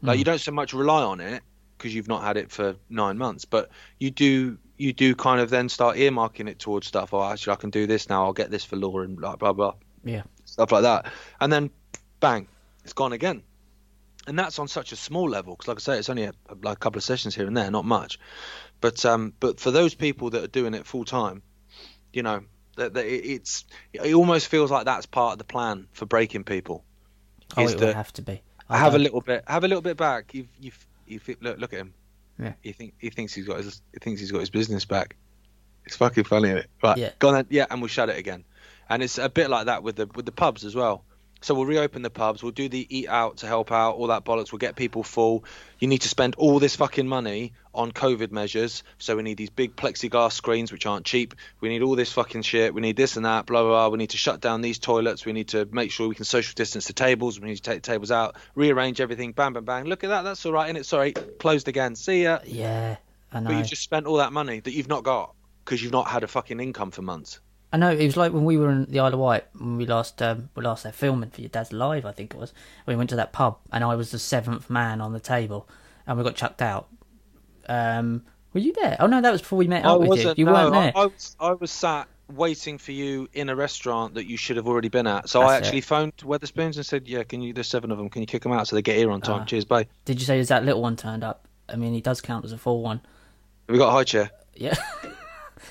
Like 0.01 0.19
you 0.19 0.25
don't 0.25 0.39
so 0.39 0.51
much 0.51 0.73
rely 0.73 1.03
on 1.03 1.19
it 1.19 1.43
because 1.77 1.93
you've 1.93 2.07
not 2.07 2.23
had 2.23 2.37
it 2.37 2.51
for 2.51 2.75
nine 2.89 3.17
months, 3.17 3.45
but 3.45 3.69
you 3.99 4.11
do 4.11 4.57
you 4.77 4.93
do 4.93 5.15
kind 5.15 5.41
of 5.41 5.49
then 5.49 5.69
start 5.69 5.97
earmarking 5.97 6.47
it 6.47 6.59
towards 6.59 6.87
stuff. 6.87 7.13
Oh, 7.13 7.23
actually, 7.23 7.53
I 7.53 7.57
can 7.57 7.69
do 7.69 7.87
this 7.87 8.09
now. 8.09 8.23
I'll 8.25 8.33
get 8.33 8.51
this 8.51 8.63
for 8.63 8.75
Laura 8.75 9.03
and 9.05 9.17
blah 9.17 9.35
blah 9.35 9.53
blah 9.53 9.73
Yeah. 10.03 10.23
stuff 10.45 10.71
like 10.71 10.83
that. 10.83 11.11
And 11.41 11.51
then, 11.51 11.69
bang, 12.19 12.47
it's 12.83 12.93
gone 12.93 13.13
again. 13.13 13.43
And 14.27 14.37
that's 14.37 14.59
on 14.59 14.67
such 14.67 14.91
a 14.91 14.95
small 14.97 15.29
level 15.29 15.55
because, 15.55 15.67
like 15.69 15.77
I 15.77 15.79
say, 15.79 15.99
it's 15.99 16.09
only 16.09 16.23
a, 16.25 16.33
like 16.61 16.75
a 16.77 16.79
couple 16.79 16.97
of 16.99 17.03
sessions 17.03 17.33
here 17.33 17.47
and 17.47 17.55
there, 17.55 17.71
not 17.71 17.85
much. 17.85 18.19
But 18.81 19.05
um, 19.05 19.33
but 19.39 19.59
for 19.59 19.71
those 19.71 19.95
people 19.95 20.29
that 20.31 20.43
are 20.43 20.47
doing 20.47 20.73
it 20.73 20.85
full 20.85 21.05
time, 21.05 21.41
you 22.13 22.23
know, 22.23 22.41
that, 22.75 22.93
that 22.93 23.05
it, 23.05 23.25
it's 23.25 23.65
it 23.93 24.13
almost 24.13 24.47
feels 24.47 24.69
like 24.69 24.85
that's 24.85 25.05
part 25.05 25.31
of 25.33 25.37
the 25.37 25.43
plan 25.45 25.87
for 25.93 26.05
breaking 26.05 26.43
people. 26.43 26.83
Oh, 27.55 27.63
is 27.63 27.71
it 27.73 27.79
that 27.79 27.85
will 27.87 27.93
have 27.93 28.13
to 28.13 28.21
be. 28.21 28.41
I 28.69 28.77
have 28.77 28.89
a 28.93 28.97
don't- 28.97 29.03
little 29.03 29.21
bit, 29.21 29.43
have 29.47 29.63
a 29.63 29.67
little 29.67 29.81
bit 29.81 29.95
back. 29.97 30.33
You've 30.33 30.49
you've 30.59 30.87
you 31.07 31.19
think, 31.19 31.39
look 31.41 31.57
look 31.57 31.73
at 31.73 31.79
him. 31.79 31.93
Yeah. 32.39 32.53
He 32.61 32.71
think 32.71 32.93
he 32.99 33.09
thinks 33.09 33.33
he's 33.33 33.47
got 33.47 33.57
his 33.57 33.81
he 33.93 33.99
thinks 33.99 34.21
he's 34.21 34.31
got 34.31 34.39
his 34.39 34.49
business 34.49 34.85
back. 34.85 35.15
It's 35.85 35.95
fucking 35.95 36.25
funny, 36.25 36.49
isn't 36.49 36.59
it? 36.59 36.69
Right. 36.83 36.97
Yeah. 36.97 37.11
Go 37.19 37.29
on 37.29 37.33
then. 37.35 37.47
Yeah, 37.49 37.65
and 37.69 37.81
we'll 37.81 37.87
shut 37.87 38.09
it 38.09 38.17
again. 38.17 38.43
And 38.89 39.01
it's 39.01 39.17
a 39.17 39.29
bit 39.29 39.49
like 39.49 39.65
that 39.65 39.83
with 39.83 39.95
the 39.95 40.07
with 40.15 40.25
the 40.25 40.31
pubs 40.31 40.65
as 40.65 40.75
well. 40.75 41.03
So 41.41 41.53
we'll 41.53 41.65
reopen 41.65 42.01
the 42.01 42.09
pubs. 42.09 42.41
We'll 42.41 42.51
do 42.51 42.67
the 42.67 42.87
eat 42.89 43.07
out 43.07 43.37
to 43.37 43.47
help 43.47 43.71
out 43.71 43.95
all 43.95 44.07
that 44.07 44.25
bollocks. 44.25 44.51
We'll 44.51 44.59
get 44.59 44.75
people 44.75 45.03
full. 45.03 45.43
You 45.79 45.87
need 45.87 46.01
to 46.01 46.09
spend 46.09 46.35
all 46.35 46.59
this 46.59 46.75
fucking 46.75 47.07
money 47.07 47.53
on 47.73 47.91
COVID 47.91 48.31
measures. 48.31 48.83
So 48.97 49.15
we 49.15 49.23
need 49.23 49.37
these 49.37 49.51
big 49.51 49.75
plexiglass 49.75 50.31
screens 50.31 50.71
which 50.71 50.85
aren't 50.85 51.05
cheap. 51.05 51.35
We 51.61 51.69
need 51.69 51.83
all 51.83 51.95
this 51.95 52.11
fucking 52.11 52.41
shit. 52.41 52.73
We 52.73 52.81
need 52.81 52.95
this 52.95 53.15
and 53.15 53.25
that. 53.25 53.45
Blah 53.45 53.61
blah 53.61 53.69
blah. 53.69 53.89
We 53.89 53.97
need 53.97 54.09
to 54.11 54.17
shut 54.17 54.41
down 54.41 54.61
these 54.61 54.79
toilets. 54.79 55.25
We 55.25 55.33
need 55.33 55.49
to 55.49 55.67
make 55.71 55.91
sure 55.91 56.07
we 56.07 56.15
can 56.15 56.25
social 56.25 56.53
distance 56.55 56.87
the 56.87 56.93
tables. 56.93 57.39
We 57.39 57.47
need 57.47 57.57
to 57.57 57.61
take 57.61 57.83
the 57.83 57.91
tables 57.91 58.11
out, 58.11 58.35
rearrange 58.55 58.99
everything. 58.99 59.31
bam, 59.31 59.53
bam, 59.53 59.65
bang. 59.65 59.85
Look 59.85 60.03
at 60.03 60.09
that. 60.09 60.23
That's 60.23 60.45
all 60.45 60.53
right. 60.53 60.69
And 60.69 60.77
it's 60.77 60.89
sorry. 60.89 61.13
Closed 61.13 61.67
again. 61.67 61.95
See 61.95 62.23
ya. 62.23 62.39
Yeah, 62.45 62.97
I 63.31 63.39
know. 63.39 63.49
But 63.49 63.57
you've 63.57 63.67
just 63.67 63.83
spent 63.83 64.07
all 64.07 64.17
that 64.17 64.33
money 64.33 64.59
that 64.59 64.71
you've 64.71 64.89
not 64.89 65.03
got 65.03 65.33
because 65.63 65.83
you've 65.83 65.91
not 65.91 66.07
had 66.07 66.23
a 66.23 66.27
fucking 66.27 66.59
income 66.59 66.91
for 66.91 67.01
months. 67.01 67.39
I 67.71 67.77
know 67.77 67.91
it 67.91 68.03
was 68.03 68.15
like 68.15 68.31
when 68.31 68.45
we 68.45 68.57
were 68.57 68.69
in 68.69 68.85
the 68.85 68.99
Isle 68.99 69.13
of 69.13 69.19
Wight 69.19 69.45
when 69.57 69.77
we 69.77 69.85
last 69.85 70.21
um, 70.21 70.49
we 70.55 70.63
last 70.63 70.83
there 70.83 70.91
filming 70.91 71.31
for 71.31 71.41
your 71.41 71.49
dad's 71.49 71.73
live, 71.73 72.05
I 72.05 72.11
think 72.11 72.33
it 72.33 72.39
was. 72.39 72.53
We 72.85 72.95
went 72.95 73.09
to 73.09 73.15
that 73.17 73.33
pub 73.33 73.57
and 73.71 73.83
I 73.83 73.95
was 73.95 74.11
the 74.11 74.19
seventh 74.19 74.69
man 74.69 75.01
on 75.01 75.13
the 75.13 75.19
table, 75.19 75.67
and 76.05 76.17
we 76.17 76.23
got 76.23 76.35
chucked 76.35 76.61
out. 76.61 76.87
Um, 77.67 78.23
were 78.53 78.61
you 78.61 78.73
there? 78.73 78.95
Oh 78.99 79.07
no, 79.07 79.21
that 79.21 79.31
was 79.31 79.41
before 79.41 79.57
we 79.57 79.67
met 79.67 79.85
up 79.85 79.99
with 79.99 80.19
you. 80.19 80.33
You 80.37 80.45
no, 80.45 80.53
weren't 80.53 80.73
there. 80.73 80.91
I, 80.95 81.01
I, 81.01 81.05
was, 81.05 81.35
I 81.39 81.53
was 81.53 81.71
sat 81.71 82.07
waiting 82.29 82.77
for 82.77 82.91
you 82.91 83.29
in 83.33 83.49
a 83.49 83.55
restaurant 83.55 84.15
that 84.15 84.25
you 84.25 84.37
should 84.37 84.57
have 84.57 84.67
already 84.67 84.89
been 84.89 85.07
at. 85.07 85.29
So 85.29 85.41
I 85.41 85.55
actually 85.55 85.79
it. 85.79 85.85
phoned 85.85 86.17
Wetherspoons 86.17 86.75
and 86.77 86.85
said, 86.85 87.07
"Yeah, 87.07 87.23
can 87.23 87.41
you? 87.41 87.53
There's 87.53 87.67
seven 87.67 87.91
of 87.91 87.97
them. 87.97 88.09
Can 88.09 88.21
you 88.21 88.27
kick 88.27 88.43
them 88.43 88.51
out 88.51 88.67
so 88.67 88.75
they 88.75 88.81
get 88.81 88.97
here 88.97 89.11
on 89.11 89.21
time? 89.21 89.41
Ah. 89.41 89.45
Cheers, 89.45 89.65
bye." 89.65 89.87
Did 90.05 90.19
you 90.19 90.25
say 90.25 90.39
as 90.39 90.47
that 90.47 90.65
little 90.65 90.81
one 90.81 90.95
turned 90.95 91.23
up? 91.23 91.47
I 91.69 91.75
mean, 91.75 91.93
he 91.93 92.01
does 92.01 92.21
count 92.21 92.45
as 92.45 92.51
a 92.51 92.57
full 92.57 92.81
one. 92.81 93.01
Have 93.67 93.73
we 93.73 93.77
got 93.77 93.89
a 93.89 93.91
high 93.91 94.05
chair? 94.05 94.31
Yeah, 94.55 94.75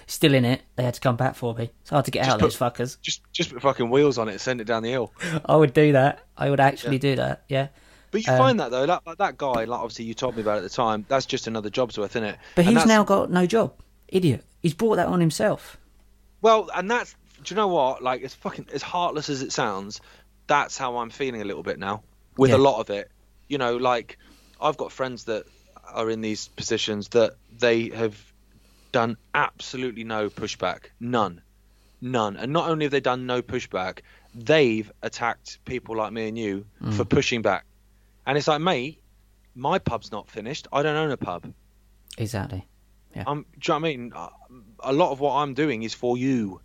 still 0.07 0.35
in 0.35 0.45
it. 0.45 0.63
They 0.77 0.83
had 0.85 0.95
to 0.95 1.01
come 1.01 1.17
back 1.17 1.35
for 1.35 1.55
me. 1.55 1.71
It's 1.83 1.91
hard 1.91 2.05
to 2.07 2.11
get 2.11 2.21
Just 2.25 2.31
out 2.31 2.35
of 2.37 2.41
those 2.43 2.57
fuckers. 2.57 3.01
Just 3.03 3.21
just 3.33 3.53
put 3.53 3.63
fucking 3.63 3.91
wheels 3.91 4.19
on 4.19 4.29
it, 4.29 4.33
and 4.33 4.41
send 4.41 4.61
it 4.61 4.65
down 4.65 4.83
the 4.83 4.91
hill. 4.91 5.13
I 5.47 5.57
would 5.57 5.73
do 5.73 5.93
that. 5.93 6.21
I 6.37 6.51
would 6.51 6.61
actually 6.61 6.99
do 6.99 7.17
that. 7.17 7.45
Yeah. 7.49 7.69
But 8.13 8.25
you 8.27 8.33
Um, 8.33 8.39
find 8.39 8.61
that 8.61 8.71
though, 8.71 8.85
like, 8.85 9.01
like 9.05 9.19
that 9.19 9.37
guy, 9.37 9.65
like 9.65 9.81
obviously 9.81 10.05
you 10.05 10.15
told 10.15 10.37
me 10.37 10.43
about 10.43 10.59
at 10.59 10.63
the 10.63 10.69
time. 10.71 11.05
That's 11.09 11.27
just 11.27 11.47
another 11.49 11.71
job's 11.71 11.99
worth, 11.99 12.13
isn't 12.13 12.25
it? 12.25 12.39
But 12.55 12.63
And 12.63 12.69
he's 12.69 12.75
that's- 12.85 12.89
now 12.89 13.05
got 13.05 13.31
no 13.31 13.47
job. 13.47 13.75
Idiot. 14.09 14.45
He's 14.63 14.75
brought 14.75 14.97
that 14.97 15.09
on 15.09 15.21
himself. 15.21 15.77
Well, 16.41 16.71
and 16.75 16.91
that's 16.91 17.15
do 17.43 17.55
you 17.55 17.57
know 17.57 17.69
what? 17.69 18.03
Like 18.03 18.23
as 18.23 18.35
fucking 18.35 18.69
as 18.73 18.83
heartless 18.83 19.29
as 19.29 19.43
it 19.43 19.53
sounds, 19.53 20.01
that's 20.47 20.79
how 20.79 20.99
I'm 20.99 21.11
feeling 21.11 21.43
a 21.43 21.45
little 21.45 21.63
bit 21.63 21.79
now 21.79 22.03
with 22.37 22.51
Yeah. 22.51 22.57
a 22.57 22.59
lot 22.59 22.81
of 22.81 22.91
it. 22.91 23.11
You 23.49 23.59
know, 23.59 23.77
like 23.77 24.19
I've 24.61 24.77
got 24.77 24.93
friends 24.93 25.25
that 25.25 25.45
are 25.93 26.09
in 26.11 26.21
these 26.21 26.49
positions 26.49 27.09
that 27.09 27.35
they 27.59 27.89
have 27.91 28.17
done 28.97 29.19
absolutely 29.35 30.05
no 30.05 30.31
pushback, 30.31 30.87
none, 31.01 31.43
none. 32.01 32.35
And 32.39 32.51
not 32.51 32.71
only 32.71 32.87
have 32.87 32.93
they 32.93 33.01
done 33.01 33.27
no 33.27 33.43
pushback, 33.43 33.99
they've 34.35 34.91
attacked 35.03 35.63
people 35.67 35.99
like 35.99 36.15
me 36.15 36.29
and 36.29 36.39
you 36.39 36.65
mm. 36.83 36.95
for 36.95 37.05
pushing 37.05 37.43
back. 37.43 37.67
And 38.27 38.39
it's 38.39 38.49
like, 38.49 38.63
mate, 38.63 39.03
my 39.55 39.79
pub's 39.79 40.11
not 40.11 40.31
finished. 40.31 40.67
I 40.73 40.83
don't 40.83 40.97
own 40.97 41.11
a 41.11 41.19
pub. 41.19 41.53
Exactly. 42.17 42.67
Yeah. 43.15 43.25
I'm, 43.27 43.45
do 43.59 43.73
you 43.73 43.75
know 43.75 43.81
what 43.81 43.89
I 43.89 43.97
mean? 43.97 44.13
A 44.81 44.93
lot 44.95 45.13
of 45.13 45.21
what 45.21 45.35
I'm 45.35 45.53
doing 45.53 45.83
is 45.83 45.93
for 45.93 46.17
you. 46.17 46.63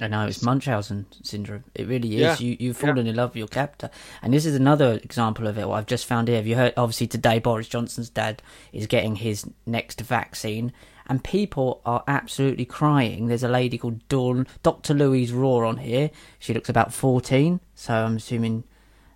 I 0.00 0.08
know 0.08 0.26
it's 0.26 0.42
Munchausen 0.42 1.06
syndrome. 1.22 1.62
It 1.76 1.86
really 1.86 2.16
is. 2.16 2.20
Yeah. 2.20 2.36
You 2.38 2.56
you've 2.58 2.76
fallen 2.76 3.06
in 3.06 3.14
love 3.14 3.30
with 3.30 3.36
your 3.36 3.48
captor, 3.48 3.88
and 4.20 4.34
this 4.34 4.44
is 4.44 4.54
another 4.54 5.00
example 5.02 5.46
of 5.46 5.56
it. 5.56 5.66
What 5.66 5.76
I've 5.76 5.86
just 5.86 6.04
found 6.04 6.28
here. 6.28 6.36
Have 6.36 6.46
you 6.46 6.54
heard? 6.54 6.74
Obviously, 6.76 7.06
today 7.06 7.38
Boris 7.38 7.66
Johnson's 7.66 8.10
dad 8.10 8.42
is 8.74 8.86
getting 8.86 9.16
his 9.16 9.46
next 9.64 10.02
vaccine, 10.02 10.74
and 11.08 11.22
people 11.22 11.80
are 11.84 12.02
absolutely 12.08 12.64
crying. 12.64 13.28
There's 13.28 13.42
a 13.42 13.48
lady 13.48 13.78
called 13.78 14.06
Dawn, 14.08 14.46
Dr. 14.62 14.94
Louise 14.94 15.32
Raw 15.32 15.66
on 15.68 15.78
here. 15.78 16.10
She 16.38 16.52
looks 16.54 16.68
about 16.68 16.92
fourteen, 16.92 17.60
so 17.74 17.94
I'm 17.94 18.16
assuming, 18.16 18.64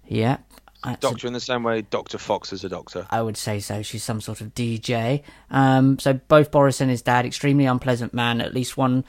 yeah. 0.06 0.38
that's 0.84 1.04
a- 1.04 1.08
Doctor 1.10 1.26
in 1.26 1.32
the 1.32 1.40
same 1.40 1.62
way 1.62 1.82
Doctor 1.82 2.18
Fox 2.18 2.52
is 2.52 2.64
a 2.64 2.68
doctor. 2.68 3.06
I 3.10 3.22
would 3.22 3.36
say 3.36 3.60
so. 3.60 3.82
She's 3.82 4.04
some 4.04 4.20
sort 4.20 4.40
of 4.40 4.54
DJ. 4.54 5.22
Um, 5.50 5.98
so 5.98 6.14
both 6.14 6.50
Boris 6.50 6.80
and 6.80 6.90
his 6.90 7.02
dad, 7.02 7.26
extremely 7.26 7.66
unpleasant 7.66 8.14
man. 8.14 8.40
At 8.40 8.54
least 8.54 8.76
one 8.76 9.04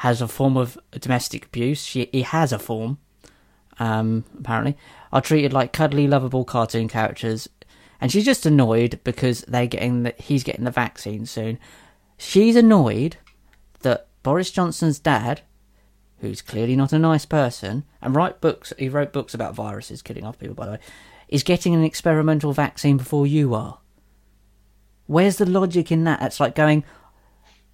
has 0.00 0.20
a 0.20 0.28
form 0.28 0.56
of 0.56 0.78
domestic 0.92 1.46
abuse. 1.46 1.82
She, 1.82 2.08
he 2.12 2.22
has 2.22 2.52
a 2.52 2.58
form, 2.58 2.98
um, 3.78 4.24
apparently. 4.38 4.76
Are 5.12 5.22
treated 5.22 5.52
like 5.52 5.72
cuddly, 5.72 6.06
lovable 6.06 6.44
cartoon 6.44 6.88
characters, 6.88 7.48
and 8.00 8.12
she's 8.12 8.24
just 8.26 8.44
annoyed 8.44 9.00
because 9.04 9.40
they're 9.42 9.66
getting 9.66 10.02
the, 10.02 10.14
he's 10.18 10.42
getting 10.42 10.64
the 10.64 10.70
vaccine 10.70 11.24
soon. 11.24 11.58
She's 12.16 12.56
annoyed 12.56 13.16
that 13.80 14.08
Boris 14.22 14.50
Johnson's 14.50 14.98
dad, 14.98 15.42
who's 16.20 16.42
clearly 16.42 16.76
not 16.76 16.92
a 16.92 16.98
nice 16.98 17.26
person, 17.26 17.84
and 18.00 18.16
write 18.16 18.40
books. 18.40 18.72
He 18.78 18.88
wrote 18.88 19.12
books 19.12 19.34
about 19.34 19.54
viruses 19.54 20.02
killing 20.02 20.24
off 20.24 20.38
people, 20.38 20.54
by 20.54 20.66
the 20.66 20.72
way. 20.72 20.78
Is 21.28 21.42
getting 21.42 21.74
an 21.74 21.84
experimental 21.84 22.52
vaccine 22.52 22.96
before 22.96 23.26
you 23.26 23.54
are. 23.54 23.78
Where's 25.06 25.36
the 25.36 25.46
logic 25.46 25.92
in 25.92 26.04
that? 26.04 26.22
It's 26.22 26.40
like 26.40 26.54
going, 26.54 26.84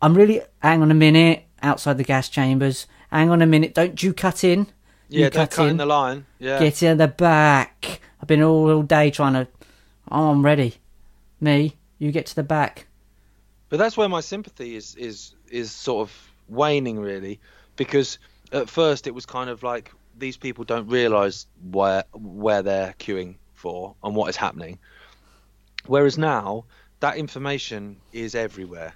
I'm 0.01 0.15
really. 0.15 0.43
Hang 0.61 0.83
on 0.83 0.91
a 0.91 0.95
minute. 0.95 1.45
Outside 1.63 1.99
the 1.99 2.05
gas 2.05 2.29
chambers. 2.29 2.87
Hang 3.11 3.31
on 3.31 3.43
a 3.43 3.47
minute. 3.47 3.75
Don't 3.75 4.03
you 4.03 4.13
cut 4.13 4.43
in. 4.43 4.67
You 5.09 5.25
Yeah, 5.25 5.29
don't 5.29 5.51
cut 5.51 5.69
in 5.69 5.77
the 5.77 5.87
line. 5.87 6.27
Yeah. 6.39 6.59
Get 6.59 6.83
in 6.83 6.97
the 6.97 7.09
back. 7.09 8.01
I've 8.21 8.29
been 8.29 8.43
all, 8.43 8.71
all 8.71 8.83
day 8.83 9.11
trying 9.11 9.35
to. 9.35 9.49
Oh, 10.11 10.31
I'm 10.31 10.45
ready. 10.45 10.77
Me, 11.41 11.77
you 11.99 12.11
get 12.11 12.27
to 12.27 12.35
the 12.35 12.43
back. 12.43 12.87
But 13.73 13.79
that's 13.79 13.97
where 13.97 14.09
my 14.11 14.21
sympathy 14.21 14.77
is 14.77 14.95
is 14.97 15.35
is 15.51 15.73
sort 15.73 16.07
of 16.07 16.33
waning 16.47 16.99
really, 16.99 17.41
because 17.75 18.19
at 18.53 18.69
first 18.69 19.07
it 19.07 19.15
was 19.15 19.25
kind 19.25 19.49
of 19.49 19.63
like 19.63 19.91
these 20.19 20.37
people 20.37 20.65
don't 20.65 20.89
realise 20.89 21.47
where 21.71 22.05
where 22.13 22.61
they're 22.61 22.95
queuing 22.99 23.37
for 23.55 23.95
and 24.05 24.15
what 24.15 24.29
is 24.29 24.37
happening, 24.37 24.79
whereas 25.87 26.19
now 26.19 26.67
that 27.01 27.17
information 27.17 27.97
is 28.13 28.35
everywhere, 28.35 28.93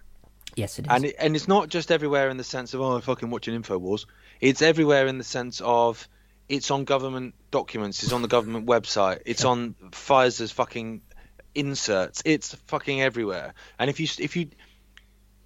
Yes, 0.56 0.78
it 0.78 0.84
is. 0.84 0.92
and 0.92 1.04
it, 1.06 1.16
and 1.18 1.34
it's 1.34 1.48
not 1.48 1.70
just 1.70 1.90
everywhere 1.90 2.28
in 2.28 2.36
the 2.36 2.44
sense 2.44 2.74
of 2.74 2.82
oh 2.82 2.96
I'm 2.96 3.00
fucking 3.00 3.30
watching 3.30 3.58
Infowars, 3.58 4.04
it's 4.42 4.60
everywhere 4.60 5.06
in 5.06 5.16
the 5.16 5.24
sense 5.24 5.62
of 5.64 6.06
it's 6.50 6.70
on 6.70 6.84
government 6.84 7.32
documents, 7.50 8.02
it's 8.02 8.12
on 8.12 8.20
the 8.20 8.28
government 8.28 8.66
website, 8.66 9.20
it's 9.24 9.44
Yeah. 9.44 9.52
on 9.52 9.74
Pfizer's 9.92 10.52
fucking 10.52 11.00
inserts, 11.54 12.20
it's 12.26 12.54
fucking 12.66 13.00
everywhere. 13.00 13.54
And 13.78 13.88
if 13.88 14.00
you 14.00 14.06
if 14.18 14.36
you 14.36 14.50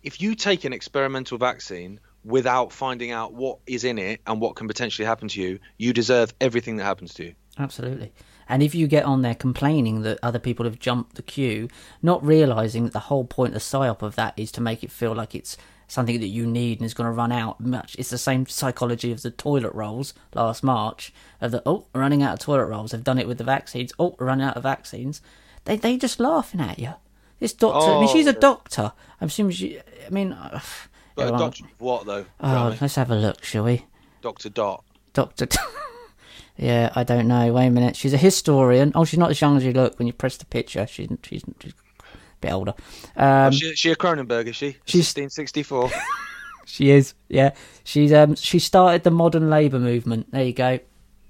if 0.02 0.20
you 0.20 0.34
take 0.34 0.64
an 0.64 0.72
experimental 0.72 1.38
vaccine 1.38 2.00
without 2.24 2.72
finding 2.72 3.10
out 3.10 3.32
what 3.32 3.58
is 3.66 3.84
in 3.84 3.98
it 3.98 4.20
and 4.26 4.40
what 4.40 4.56
can 4.56 4.68
potentially 4.68 5.06
happen 5.06 5.28
to 5.28 5.40
you, 5.40 5.58
you 5.78 5.92
deserve 5.92 6.34
everything 6.40 6.76
that 6.76 6.84
happens 6.84 7.14
to 7.14 7.24
you. 7.24 7.34
Absolutely. 7.58 8.12
And 8.48 8.62
if 8.62 8.74
you 8.74 8.86
get 8.86 9.04
on 9.04 9.22
there 9.22 9.34
complaining 9.34 10.02
that 10.02 10.18
other 10.22 10.38
people 10.38 10.64
have 10.64 10.78
jumped 10.78 11.14
the 11.14 11.22
queue, 11.22 11.68
not 12.02 12.24
realizing 12.24 12.84
that 12.84 12.92
the 12.92 12.98
whole 12.98 13.24
point, 13.24 13.54
of 13.54 13.62
psyop 13.62 14.02
of 14.02 14.16
that 14.16 14.34
is 14.36 14.50
to 14.52 14.60
make 14.60 14.82
it 14.82 14.90
feel 14.90 15.14
like 15.14 15.34
it's 15.34 15.56
something 15.86 16.20
that 16.20 16.28
you 16.28 16.46
need 16.46 16.78
and 16.78 16.86
is 16.86 16.94
going 16.94 17.06
to 17.06 17.12
run 17.12 17.32
out. 17.32 17.60
Much 17.60 17.96
it's 17.96 18.10
the 18.10 18.18
same 18.18 18.46
psychology 18.46 19.12
of 19.12 19.22
the 19.22 19.30
toilet 19.30 19.74
rolls 19.74 20.14
last 20.34 20.62
March 20.62 21.12
of 21.40 21.50
the 21.50 21.62
oh 21.66 21.86
running 21.94 22.22
out 22.22 22.34
of 22.34 22.38
toilet 22.38 22.66
rolls. 22.66 22.92
They've 22.92 23.04
done 23.04 23.18
it 23.18 23.28
with 23.28 23.38
the 23.38 23.44
vaccines. 23.44 23.92
Oh, 23.98 24.16
running 24.18 24.46
out 24.46 24.56
of 24.56 24.62
vaccines. 24.62 25.20
They 25.64 25.76
they 25.76 25.96
just 25.96 26.20
laughing 26.20 26.60
at 26.60 26.78
you. 26.78 26.94
This 27.40 27.52
doctor. 27.54 27.90
I 27.90 27.94
mean, 28.00 28.08
Oh, 28.08 28.12
she's 28.12 28.26
a 28.26 28.32
doctor. 28.32 28.92
I'm 29.20 29.26
assuming 29.26 29.52
she. 29.52 29.78
I 30.06 30.10
mean, 30.10 30.32
uh, 30.32 30.60
But 31.16 31.30
well, 31.30 31.38
Doctor 31.40 31.64
what 31.78 32.06
though? 32.06 32.26
oh, 32.40 32.76
let's 32.80 32.94
have 32.94 33.10
a 33.10 33.16
look, 33.16 33.42
shall 33.44 33.64
we? 33.64 33.86
Doctor 34.22 34.48
Dot. 34.50 34.84
Doctor. 35.14 35.48
yeah, 36.56 36.92
I 36.94 37.02
don't 37.04 37.26
know. 37.28 37.52
Wait 37.52 37.66
a 37.66 37.70
minute. 37.70 37.96
She's 37.96 38.12
a 38.12 38.18
historian. 38.18 38.92
Oh, 38.94 39.04
she's 39.04 39.18
not 39.18 39.30
as 39.30 39.40
young 39.40 39.56
as 39.56 39.64
you 39.64 39.72
look 39.72 39.98
when 39.98 40.06
you 40.06 40.12
press 40.12 40.36
the 40.36 40.44
picture. 40.44 40.86
She's 40.86 41.08
she's, 41.22 41.42
she's 41.60 41.72
a 41.98 42.04
bit 42.40 42.52
older. 42.52 42.74
Um, 43.16 43.52
is 43.52 43.58
she, 43.58 43.74
she 43.74 43.90
a 43.90 43.96
Kronenbourg, 43.96 44.46
is 44.46 44.56
she? 44.56 44.76
she's- 44.84 45.14
1664. 45.16 45.90
she 46.66 46.90
is. 46.90 47.14
Yeah, 47.28 47.54
she's 47.84 48.12
um 48.12 48.34
she 48.36 48.58
started 48.58 49.02
the 49.02 49.10
modern 49.10 49.48
labour 49.50 49.78
movement. 49.78 50.30
There 50.30 50.44
you 50.44 50.52
go. 50.52 50.78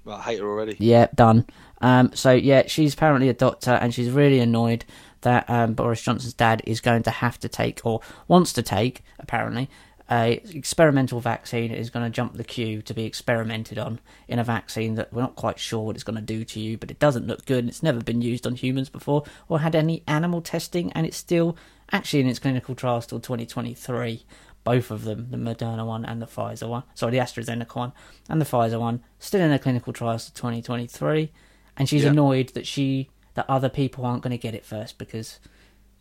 well, 0.03 0.17
I 0.17 0.21
hate 0.21 0.39
her 0.39 0.47
already. 0.47 0.75
Yeah, 0.79 1.07
done. 1.15 1.45
Um, 1.81 2.11
so 2.13 2.31
yeah, 2.31 2.63
she's 2.67 2.93
apparently 2.93 3.29
a 3.29 3.33
doctor, 3.33 3.71
and 3.71 3.93
she's 3.93 4.09
really 4.09 4.39
annoyed 4.39 4.85
that 5.21 5.49
um, 5.49 5.73
Boris 5.73 6.01
Johnson's 6.01 6.33
dad 6.33 6.61
is 6.65 6.81
going 6.81 7.03
to 7.03 7.11
have 7.11 7.39
to 7.39 7.49
take, 7.49 7.81
or 7.83 8.01
wants 8.27 8.53
to 8.53 8.61
take, 8.61 9.03
apparently, 9.19 9.69
a 10.09 10.41
experimental 10.53 11.21
vaccine 11.21 11.71
is 11.71 11.89
going 11.89 12.03
to 12.05 12.09
jump 12.09 12.33
the 12.35 12.43
queue 12.43 12.81
to 12.81 12.93
be 12.93 13.05
experimented 13.05 13.77
on 13.79 13.99
in 14.27 14.39
a 14.39 14.43
vaccine 14.43 14.95
that 14.95 15.13
we're 15.13 15.21
not 15.21 15.37
quite 15.37 15.57
sure 15.57 15.85
what 15.85 15.95
it's 15.95 16.03
going 16.03 16.17
to 16.17 16.21
do 16.21 16.43
to 16.43 16.59
you, 16.59 16.77
but 16.77 16.91
it 16.91 16.99
doesn't 16.99 17.27
look 17.27 17.45
good. 17.45 17.59
and 17.59 17.69
It's 17.69 17.81
never 17.81 18.01
been 18.01 18.21
used 18.21 18.45
on 18.45 18.55
humans 18.55 18.89
before 18.89 19.23
or 19.47 19.59
had 19.59 19.73
any 19.73 20.03
animal 20.07 20.41
testing, 20.41 20.91
and 20.91 21.05
it's 21.05 21.15
still 21.17 21.55
actually 21.93 22.19
in 22.19 22.27
its 22.27 22.39
clinical 22.39 22.75
trials 22.75 23.05
till 23.05 23.21
2023. 23.21 24.25
Both 24.63 24.91
of 24.91 25.05
them, 25.05 25.27
the 25.31 25.37
Moderna 25.37 25.85
one 25.87 26.03
and 26.05 26.21
the 26.21 26.27
Pfizer 26.27 26.67
one, 26.67 26.83
sorry, 26.93 27.13
the 27.13 27.17
AstraZeneca 27.17 27.75
one 27.75 27.93
and 28.29 28.39
the 28.41 28.45
Pfizer 28.45 28.79
one, 28.79 29.01
still 29.17 29.41
in 29.41 29.49
their 29.49 29.57
clinical 29.59 29.91
trials 29.93 30.25
till 30.29 30.33
2023. 30.51 31.31
And 31.77 31.87
she's 31.87 32.03
Yeah. 32.03 32.09
annoyed 32.11 32.49
that 32.49 32.67
she 32.67 33.09
that 33.35 33.49
other 33.49 33.69
people 33.69 34.05
aren't 34.05 34.23
going 34.23 34.31
to 34.31 34.37
get 34.37 34.53
it 34.55 34.65
first 34.65 34.97
because 34.97 35.39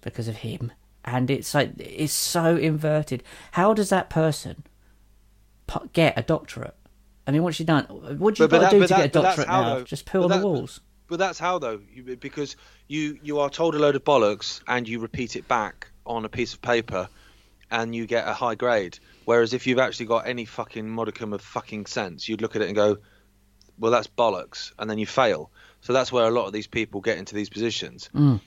because 0.00 0.28
of 0.28 0.36
him. 0.36 0.72
And 1.04 1.30
it's 1.30 1.54
like 1.54 1.72
it's 1.78 2.12
so 2.12 2.56
inverted. 2.56 3.22
How 3.52 3.72
does 3.74 3.88
that 3.90 4.10
person 4.10 4.64
get 5.92 6.18
a 6.18 6.22
doctorate? 6.22 6.74
I 7.26 7.30
mean, 7.32 7.42
what's 7.42 7.56
she 7.56 7.64
done? 7.64 7.84
What 7.84 8.34
do 8.34 8.42
you 8.42 8.48
But- 8.48 8.60
but 8.60 8.60
got 8.62 8.70
to 8.70 8.76
that- 8.78 8.80
do 8.80 8.80
to 8.80 8.86
that- 8.88 8.96
get 8.96 9.04
a 9.06 9.22
doctorate 9.22 9.48
now? 9.48 9.74
though. 9.76 9.84
Just 9.84 10.06
poo 10.06 10.20
But 10.26 10.32
on 10.32 10.40
the 10.40 10.46
walls. 10.46 10.80
But 11.08 11.18
that's 11.18 11.38
how 11.38 11.58
though, 11.58 11.80
you, 11.92 12.16
because 12.16 12.56
you 12.86 13.18
you 13.22 13.40
are 13.40 13.50
told 13.50 13.74
a 13.74 13.78
load 13.78 13.96
of 13.96 14.04
bollocks 14.04 14.60
and 14.68 14.88
you 14.88 15.00
repeat 15.00 15.36
it 15.36 15.48
back 15.48 15.88
on 16.06 16.24
a 16.24 16.28
piece 16.28 16.54
of 16.54 16.62
paper, 16.62 17.08
and 17.70 17.94
you 17.94 18.06
get 18.06 18.26
a 18.28 18.32
high 18.32 18.54
grade. 18.54 18.98
Whereas 19.24 19.52
if 19.52 19.66
you've 19.66 19.78
actually 19.78 20.06
got 20.06 20.26
any 20.26 20.44
fucking 20.44 20.88
modicum 20.88 21.32
of 21.32 21.40
fucking 21.40 21.86
sense, 21.86 22.28
you'd 22.28 22.40
look 22.42 22.56
at 22.56 22.62
it 22.62 22.66
and 22.66 22.74
go, 22.76 22.98
"Well, 23.78 23.90
that's 23.92 24.06
bollocks," 24.08 24.72
and 24.78 24.88
then 24.90 24.98
you 24.98 25.06
fail. 25.06 25.50
So 25.80 25.92
that's 25.92 26.12
where 26.12 26.26
a 26.26 26.30
lot 26.30 26.46
of 26.46 26.52
these 26.52 26.66
people 26.66 27.00
get 27.00 27.18
into 27.18 27.34
these 27.34 27.48
positions. 27.48 28.10
Mm. 28.14 28.40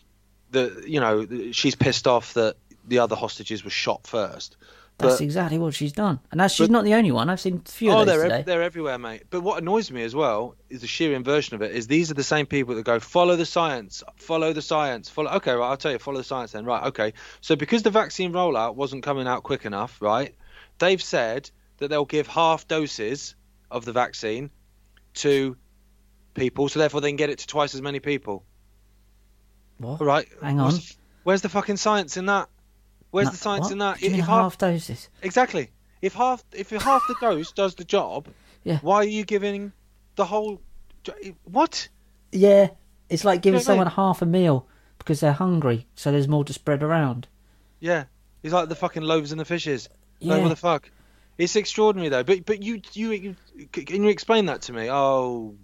The 0.51 0.84
you 0.88 0.99
know 0.99 1.51
she's 1.51 1.75
pissed 1.75 2.07
off 2.07 2.34
that 2.36 2.55
the 2.88 2.99
other 2.99 3.15
hostages 3.15 3.63
were 3.63 3.69
shot 3.71 4.05
first. 4.05 4.57
That's 4.99 5.15
But- 5.15 5.21
exactly 5.21 5.57
what 5.57 5.73
she's 5.73 5.91
done, 5.91 6.19
and 6.29 6.39
that's 6.39 6.53
she's 6.53 6.67
but- 6.67 6.71
not 6.73 6.84
the 6.84 6.93
only 6.93 7.11
one. 7.11 7.27
I've 7.27 7.39
seen 7.39 7.63
a 7.65 7.69
few 7.69 7.89
oh, 7.89 8.01
of 8.01 8.05
those 8.05 8.17
they're 8.17 8.23
today. 8.25 8.39
ev- 8.41 8.45
they're 8.45 8.61
everywhere, 8.61 8.99
mate. 8.99 9.23
But 9.31 9.41
what 9.41 9.59
annoys 9.59 9.89
me 9.89 10.03
as 10.03 10.13
well 10.13 10.55
is 10.69 10.81
the 10.81 10.88
sheer 10.88 11.15
inversion 11.15 11.55
of 11.55 11.63
it. 11.63 11.71
Is 11.71 11.88
these 11.88 12.11
are 12.11 12.13
the 12.13 12.23
same 12.23 12.45
people 12.45 12.75
that 12.75 12.86
go 12.86 12.99
follow 12.99 13.36
the 13.36 13.45
science, 13.47 14.03
follow 14.17 14.53
the 14.53 14.61
science, 14.61 15.09
follow. 15.09 15.31
Okay, 15.31 15.51
right, 15.53 15.67
I'll 15.67 15.77
tell 15.77 15.91
you, 15.91 15.97
follow 15.97 16.17
the 16.17 16.23
science 16.23 16.51
then. 16.51 16.63
Right, 16.65 16.84
okay. 16.84 17.13
So 17.41 17.55
because 17.55 17.81
the 17.81 17.89
vaccine 17.89 18.34
rollout 18.34 18.75
wasn't 18.75 19.01
coming 19.01 19.25
out 19.25 19.41
quick 19.41 19.65
enough, 19.65 19.99
right? 19.99 20.36
They've 20.77 21.01
said 21.01 21.49
that 21.77 21.88
they'll 21.88 22.05
give 22.05 22.27
half 22.27 22.67
doses 22.67 23.34
of 23.71 23.86
the 23.86 23.93
vaccine 23.93 24.51
to 25.15 25.57
people, 26.34 26.69
so 26.69 26.79
therefore 26.79 27.01
they 27.01 27.09
can 27.09 27.15
get 27.17 27.29
it 27.29 27.39
to 27.39 27.47
twice 27.47 27.73
as 27.75 27.81
many 27.81 27.99
people. 27.99 28.43
What? 29.77 29.99
All 30.01 30.07
right. 30.07 30.27
Hang 30.41 30.59
on. 30.59 30.71
the- 30.71 30.93
Where's 31.23 31.41
the 31.41 31.49
fucking 31.49 31.77
science 31.77 32.17
in 32.17 32.25
that? 32.27 32.49
Where's 33.11 33.27
No- 33.27 33.31
the 33.31 33.38
science 33.38 33.63
what? 33.65 33.71
in 33.71 33.77
that? 33.79 33.99
Do 33.99 34.07
you 34.09 34.17
If 34.19 34.25
half 34.25 34.57
doses? 34.57 35.09
Exactly. 35.21 35.69
If 36.01 36.13
half 36.13 36.43
if 36.51 36.69
half 36.71 37.01
the 37.07 37.15
dose 37.21 37.51
does 37.61 37.75
the 37.75 37.86
job, 37.86 38.27
Yeah. 38.63 38.79
why 38.81 38.97
are 38.97 39.03
you 39.05 39.23
giving 39.23 39.71
the 40.15 40.25
whole? 40.25 40.59
What? 41.45 41.88
Yeah, 42.31 42.69
it's 43.09 43.23
like 43.23 43.41
giving 43.41 43.59
You 43.59 43.63
know 43.65 43.69
what 43.69 43.71
I 43.71 43.73
someone 43.73 43.88
mean? 43.88 43.95
half 43.95 44.21
a 44.21 44.25
meal 44.25 44.67
because 44.97 45.19
they're 45.19 45.34
hungry, 45.34 45.86
so 45.95 46.11
there's 46.11 46.27
more 46.27 46.43
to 46.45 46.53
spread 46.53 46.81
around. 46.84 47.27
Yeah, 47.79 48.05
it's 48.41 48.53
like 48.53 48.69
the 48.69 48.75
fucking 48.75 49.03
loaves 49.03 49.31
and 49.31 49.39
the 49.39 49.45
fishes. 49.45 49.89
Yeah. 50.19 50.34
Like, 50.34 50.41
what 50.43 50.49
the 50.49 50.55
fuck? 50.55 50.89
It's 51.38 51.55
extraordinary 51.55 52.09
though. 52.09 52.23
But 52.23 52.45
but 52.45 52.61
you 52.63 52.81
you, 52.93 53.11
you 53.11 53.36
can 53.71 54.03
you 54.03 54.09
explain 54.09 54.47
that 54.47 54.63
to 54.63 54.73
me? 54.73 54.89
Oh, 54.89 55.55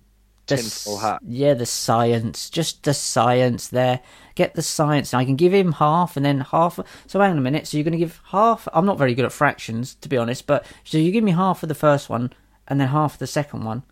tinfoil 0.57 0.97
hat. 0.97 1.19
Yeah, 1.25 1.53
the 1.53 1.65
science, 1.65 2.49
just 2.49 2.83
the 2.83 2.93
science 2.93 3.67
there. 3.67 4.01
Get 4.35 4.55
the 4.55 4.61
science. 4.61 5.13
I 5.13 5.25
can 5.25 5.35
give 5.35 5.53
him 5.53 5.73
half 5.73 6.15
and 6.15 6.25
then 6.25 6.41
half. 6.41 6.79
So 7.07 7.19
hang 7.19 7.31
on 7.31 7.37
a 7.37 7.41
minute. 7.41 7.67
So 7.67 7.77
you're 7.77 7.83
going 7.83 7.91
to 7.91 7.97
give 7.97 8.21
half. 8.25 8.67
I'm 8.73 8.85
not 8.85 8.97
very 8.97 9.13
good 9.13 9.25
at 9.25 9.31
fractions, 9.31 9.95
to 9.95 10.09
be 10.09 10.17
honest. 10.17 10.47
But 10.47 10.65
so 10.83 10.97
you 10.97 11.11
give 11.11 11.23
me 11.23 11.31
half 11.31 11.63
of 11.63 11.69
the 11.69 11.75
first 11.75 12.09
one 12.09 12.33
and 12.67 12.79
then 12.79 12.87
half 12.87 13.13
of 13.13 13.19
the 13.19 13.27
second 13.27 13.63
one. 13.63 13.83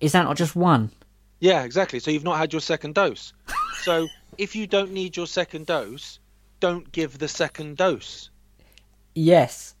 Is 0.00 0.12
that 0.12 0.24
not 0.24 0.36
just 0.36 0.56
one? 0.56 0.90
Yeah, 1.40 1.64
exactly. 1.64 2.00
So 2.00 2.10
you've 2.10 2.24
not 2.24 2.38
had 2.38 2.52
your 2.52 2.60
second 2.60 2.94
dose. 2.94 3.32
so 3.82 4.08
if 4.38 4.54
you 4.54 4.66
don't 4.66 4.92
need 4.92 5.16
your 5.16 5.26
second 5.26 5.66
dose, 5.66 6.18
don't 6.60 6.90
give 6.92 7.18
the 7.18 7.28
second 7.28 7.76
dose. 7.76 8.30
Yes. 9.14 9.74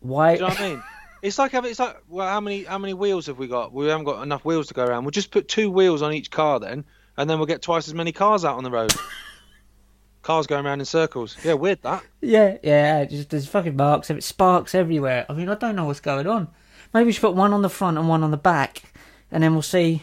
Why? 0.00 0.36
Do 0.36 0.42
you 0.42 0.48
know 0.48 0.54
what 0.54 0.60
I 0.60 0.68
mean? 0.70 0.82
It's 1.22 1.38
like 1.38 1.52
it's 1.54 1.78
like 1.78 1.96
well, 2.08 2.28
how 2.28 2.40
many 2.40 2.64
how 2.64 2.78
many 2.78 2.94
wheels 2.94 3.26
have 3.26 3.38
we 3.38 3.46
got? 3.48 3.72
We 3.72 3.86
haven't 3.86 4.04
got 4.04 4.22
enough 4.22 4.44
wheels 4.44 4.68
to 4.68 4.74
go 4.74 4.84
around. 4.84 5.04
We'll 5.04 5.10
just 5.10 5.30
put 5.30 5.48
two 5.48 5.70
wheels 5.70 6.02
on 6.02 6.12
each 6.12 6.30
car 6.30 6.60
then, 6.60 6.84
and 7.16 7.28
then 7.28 7.38
we'll 7.38 7.46
get 7.46 7.62
twice 7.62 7.88
as 7.88 7.94
many 7.94 8.12
cars 8.12 8.44
out 8.44 8.56
on 8.56 8.64
the 8.64 8.70
road. 8.70 8.94
cars 10.22 10.46
going 10.46 10.64
around 10.64 10.80
in 10.80 10.84
circles. 10.86 11.36
Yeah, 11.44 11.54
weird 11.54 11.82
that. 11.82 12.04
Yeah, 12.20 12.58
yeah. 12.62 13.04
Just 13.04 13.30
there's 13.30 13.48
fucking 13.48 13.76
marks. 13.76 14.10
It 14.10 14.22
sparks 14.22 14.74
everywhere. 14.74 15.26
I 15.28 15.32
mean, 15.32 15.48
I 15.48 15.54
don't 15.54 15.76
know 15.76 15.84
what's 15.86 16.00
going 16.00 16.26
on. 16.26 16.48
Maybe 16.94 17.06
we 17.06 17.12
should 17.12 17.22
put 17.22 17.34
one 17.34 17.52
on 17.52 17.62
the 17.62 17.68
front 17.68 17.98
and 17.98 18.08
one 18.08 18.22
on 18.22 18.30
the 18.30 18.36
back, 18.36 18.82
and 19.30 19.42
then 19.42 19.52
we'll 19.52 19.62
see. 19.62 20.02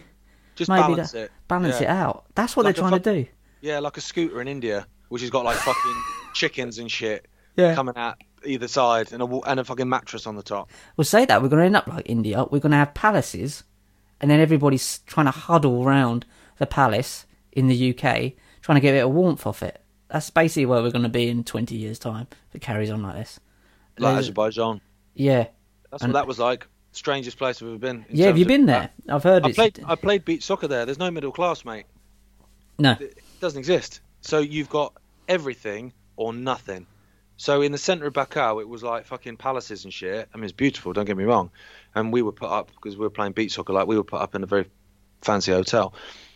Just 0.56 0.70
Maybe 0.70 0.82
balance 0.82 1.12
that- 1.12 1.24
it. 1.26 1.32
Balance 1.48 1.82
Yeah. 1.82 1.88
it 1.88 1.90
out. 1.90 2.26
That's 2.34 2.56
what 2.56 2.66
Like 2.66 2.76
they're 2.76 2.82
trying 2.82 2.94
fuck- 2.94 3.04
to 3.04 3.24
do. 3.24 3.30
Yeah, 3.62 3.80
like 3.80 3.98
a 3.98 4.02
scooter 4.02 4.40
in 4.42 4.48
India, 4.48 4.88
which 5.10 5.22
has 5.22 5.30
got 5.30 5.44
like 5.44 5.58
fucking 5.58 6.04
chickens 6.34 6.80
and 6.80 6.90
shit 6.90 7.28
Yeah. 7.58 7.76
coming 7.76 7.96
out 7.98 8.16
either 8.46 8.68
side, 8.68 9.12
and 9.12 9.22
a 9.22 9.26
and 9.42 9.60
a 9.60 9.64
fucking 9.64 9.90
mattress 9.90 10.26
on 10.28 10.36
the 10.36 10.44
top. 10.44 10.70
We'll 10.98 11.06
say 11.06 11.26
that 11.26 11.42
we're 11.42 11.50
going 11.50 11.60
to 11.62 11.66
end 11.66 11.76
up 11.76 11.88
like 11.88 12.10
India. 12.10 12.46
We're 12.50 12.60
going 12.60 12.72
to 12.72 12.78
have 12.78 12.94
palaces, 12.94 13.64
and 14.22 14.30
then 14.32 14.40
everybody's 14.40 15.00
trying 15.00 15.26
to 15.26 15.32
huddle 15.32 15.84
around 15.84 16.26
the 16.58 16.66
palace 16.66 17.26
in 17.52 17.68
the 17.68 17.90
UK, 17.92 18.34
trying 18.62 18.76
to 18.76 18.80
get 18.80 18.92
a 18.92 18.98
bit 19.00 19.06
of 19.06 19.12
warmth 19.12 19.46
off 19.48 19.62
it. 19.64 19.82
That's 20.10 20.30
basically 20.30 20.66
where 20.68 20.82
we're 20.82 20.92
going 20.92 21.04
to 21.04 21.10
be 21.10 21.28
in 21.30 21.44
20 21.44 21.76
years' 21.76 22.00
time 22.00 22.28
if 22.50 22.56
it 22.56 22.62
carries 22.62 22.90
on 22.90 23.02
like 23.02 23.16
this. 23.16 23.40
Like 23.98 24.12
There's- 24.14 24.26
Azerbaijan. 24.26 24.82
yeah. 25.14 25.48
That's 25.92 26.04
And- 26.04 26.14
what 26.14 26.20
that 26.20 26.28
was 26.28 26.40
like. 26.40 26.68
Strangest 26.92 27.38
place 27.38 27.62
I've 27.62 27.68
ever 27.68 27.78
been. 27.78 28.06
in 28.10 28.16
Yeah, 28.18 28.28
have 28.28 28.38
you 28.38 28.46
been 28.46 28.68
there? 28.68 28.90
I've 29.10 29.24
heard 29.24 29.44
I 29.46 29.52
played. 29.52 29.84
I 29.86 29.96
played 29.96 30.24
beach 30.24 30.44
soccer 30.44 30.68
there. 30.68 30.86
There's 30.86 30.98
no 31.00 31.12
middle 31.12 31.32
class, 31.34 31.66
mate. 31.66 31.86
No. 32.80 32.96
It 33.00 33.18
doesn't 33.42 33.60
exist. 33.60 34.00
So 34.22 34.40
you've 34.40 34.70
got 34.70 34.94
everything 35.28 35.92
or 36.16 36.32
nothing. 36.34 36.88
So 37.38 37.62
in 37.62 37.72
the 37.72 37.78
centre 37.78 38.06
of 38.06 38.14
Baku, 38.14 38.60
it 38.60 38.68
was 38.68 38.82
like 38.84 39.06
fucking 39.06 39.38
palaces 39.38 39.84
and 39.84 39.94
shit. 39.94 40.30
I 40.34 40.38
mean, 40.38 40.46
it's 40.46 40.54
beautiful. 40.54 40.94
Don't 40.94 41.06
get 41.06 41.18
me 41.18 41.26
wrong. 41.26 41.52
And 41.94 42.14
we 42.14 42.22
were 42.22 42.32
put 42.32 42.50
up 42.50 42.72
because 42.72 42.96
we 42.96 43.02
were 43.02 43.10
playing 43.10 43.34
beach 43.34 43.54
soccer. 43.54 43.74
Like 43.74 43.88
we 43.88 43.98
were 43.98 44.04
put 44.04 44.22
up 44.22 44.36
in 44.36 44.44
a 44.44 44.46
very 44.46 44.66
fancy 45.22 45.52
hotel. 45.52 45.94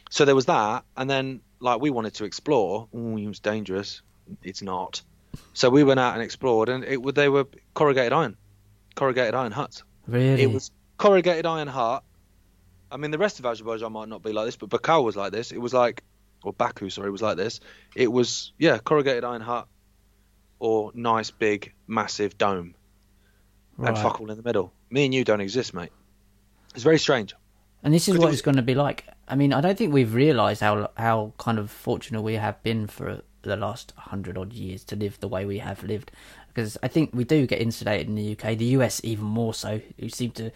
So 0.09 0.25
there 0.25 0.35
was 0.35 0.47
that, 0.47 0.83
and 0.97 1.09
then 1.09 1.41
like 1.59 1.79
we 1.79 1.89
wanted 1.89 2.15
to 2.15 2.25
explore. 2.25 2.87
Ooh, 2.95 3.17
it 3.17 3.27
was 3.27 3.39
dangerous. 3.39 4.01
It's 4.43 4.61
not. 4.61 5.01
So 5.53 5.69
we 5.69 5.83
went 5.83 5.99
out 5.99 6.15
and 6.15 6.23
explored, 6.23 6.69
and 6.69 6.83
it 6.83 7.01
would 7.01 7.15
they 7.15 7.29
were 7.29 7.45
corrugated 7.73 8.13
iron, 8.13 8.35
corrugated 8.95 9.35
iron 9.35 9.51
huts. 9.51 9.83
Really? 10.07 10.41
It 10.41 10.51
was 10.51 10.71
corrugated 10.97 11.45
iron 11.45 11.67
hut. 11.67 12.03
I 12.91 12.97
mean, 12.97 13.11
the 13.11 13.19
rest 13.19 13.39
of 13.39 13.45
Azerbaijan 13.45 13.91
might 13.93 14.09
not 14.09 14.23
be 14.23 14.33
like 14.33 14.47
this, 14.47 14.57
but 14.57 14.69
Baku 14.69 15.01
was 15.01 15.15
like 15.15 15.31
this. 15.31 15.51
It 15.51 15.59
was 15.59 15.73
like, 15.73 16.03
or 16.43 16.53
Baku, 16.53 16.89
sorry, 16.89 17.11
was 17.11 17.21
like 17.21 17.37
this. 17.37 17.59
It 17.95 18.11
was, 18.11 18.51
yeah, 18.57 18.79
corrugated 18.79 19.23
iron 19.23 19.41
hut 19.41 19.67
or 20.59 20.91
nice, 20.93 21.31
big, 21.31 21.73
massive 21.87 22.37
dome 22.37 22.75
and 23.77 23.97
fuck 23.97 24.19
all 24.19 24.29
in 24.29 24.37
the 24.37 24.43
middle. 24.43 24.73
Me 24.89 25.05
and 25.05 25.13
you 25.13 25.23
don't 25.23 25.41
exist, 25.41 25.73
mate. 25.73 25.91
It's 26.73 26.83
very 26.83 26.99
strange. 26.99 27.33
And 27.83 27.93
this 27.93 28.09
is 28.09 28.17
what 28.17 28.33
it's 28.33 28.41
going 28.41 28.57
to 28.57 28.61
be 28.61 28.75
like. 28.75 29.05
I 29.27 29.35
mean, 29.35 29.53
I 29.53 29.61
don't 29.61 29.77
think 29.77 29.93
we've 29.93 30.13
realised 30.13 30.61
how 30.61 30.89
how 30.97 31.33
kind 31.37 31.59
of 31.59 31.71
fortunate 31.71 32.21
we 32.21 32.33
have 32.33 32.61
been 32.63 32.87
for 32.87 33.21
the 33.43 33.55
last 33.55 33.93
hundred 33.95 34.37
odd 34.37 34.51
years 34.51 34.83
to 34.85 34.95
live 34.95 35.19
the 35.19 35.27
way 35.27 35.45
we 35.45 35.59
have 35.59 35.83
lived. 35.83 36.11
Because 36.47 36.77
I 36.83 36.87
think 36.87 37.11
we 37.13 37.23
do 37.23 37.47
get 37.47 37.61
insulated 37.61 38.07
in 38.07 38.15
the 38.15 38.33
UK, 38.33 38.57
the 38.57 38.65
US 38.65 38.99
even 39.03 39.25
more 39.25 39.53
so. 39.53 39.79
You 39.97 40.09
seem 40.09 40.31
to 40.31 40.51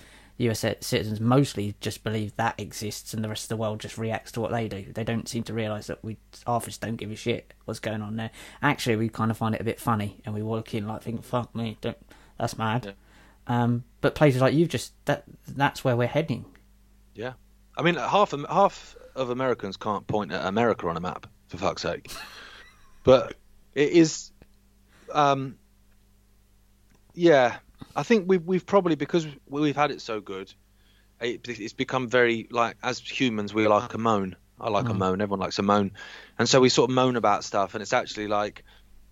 US 0.50 0.60
citizens 0.60 1.20
mostly 1.20 1.76
just 1.80 2.04
believe 2.04 2.36
that 2.36 2.60
exists, 2.60 3.14
and 3.14 3.24
the 3.24 3.30
rest 3.30 3.46
of 3.46 3.50
the 3.50 3.58
world 3.58 3.80
just 3.80 3.98
reacts 3.98 4.32
to 4.34 4.42
what 4.42 4.52
they 4.52 4.68
do. 4.68 4.86
They 4.92 5.04
don't 5.04 5.28
seem 5.28 5.44
to 5.44 5.54
realise 5.54 5.88
that 5.88 6.04
we 6.04 6.18
half 6.46 6.68
us 6.68 6.78
don't 6.78 6.96
give 6.96 7.12
a 7.12 7.16
shit 7.16 7.54
what's 7.66 7.80
going 7.80 8.02
on 8.02 8.16
there. 8.16 8.32
Actually, 8.62 8.96
we 8.96 9.10
kind 9.10 9.32
of 9.32 9.38
find 9.38 9.56
it 9.56 9.62
a 9.62 9.66
bit 9.66 9.80
funny, 9.80 10.22
and 10.26 10.34
we 10.34 10.42
walk 10.42 10.74
in 10.74 10.88
like 10.88 11.04
think, 11.04 11.24
"Fuck 11.24 11.56
me, 11.56 11.78
don't." 11.82 11.98
That's 12.38 12.58
mad. 12.58 12.86
Yeah. 12.86 12.94
Um, 13.46 13.84
but 14.02 14.16
places 14.16 14.42
like 14.42 14.54
you've 14.54 14.70
just 14.70 14.94
that 15.06 15.24
that's 15.48 15.84
where 15.84 15.96
we're 15.96 16.08
heading. 16.08 16.46
Yeah. 17.14 17.34
I 17.78 17.82
mean, 17.82 17.96
half 17.96 18.34
half 18.50 18.96
of 19.16 19.30
Americans 19.30 19.78
can't 19.78 20.06
point 20.08 20.32
at 20.32 20.46
America 20.46 20.88
on 20.88 20.98
a 20.98 21.02
map, 21.02 21.28
for 21.48 21.58
fuck's 21.58 21.82
sake. 21.82 22.12
But 23.04 23.36
it 23.76 23.90
is, 23.92 24.32
um, 25.12 25.58
yeah. 27.14 27.58
I 27.96 28.04
think 28.04 28.26
we've 28.28 28.44
we've 28.44 28.66
probably 28.66 28.96
because 28.96 29.28
we've 29.48 29.76
had 29.76 29.92
it 29.92 30.02
so 30.02 30.22
good, 30.22 30.54
it, 31.20 31.48
it's 31.48 31.74
become 31.74 32.08
very 32.08 32.48
like 32.52 32.78
as 32.84 33.00
humans 33.00 33.54
we 33.54 33.68
like 33.68 33.94
a 33.94 33.98
moan. 33.98 34.36
I 34.60 34.70
like 34.70 34.86
a 34.86 34.94
mm. 34.94 34.98
moan. 34.98 35.22
Everyone 35.22 35.40
likes 35.40 35.60
a 35.60 35.64
moan, 35.64 35.92
and 36.38 36.48
so 36.48 36.62
we 36.62 36.70
sort 36.70 36.90
of 36.90 36.96
moan 36.96 37.16
about 37.16 37.44
stuff. 37.44 37.76
And 37.76 37.82
it's 37.82 37.94
actually 37.94 38.28
like, 38.28 38.64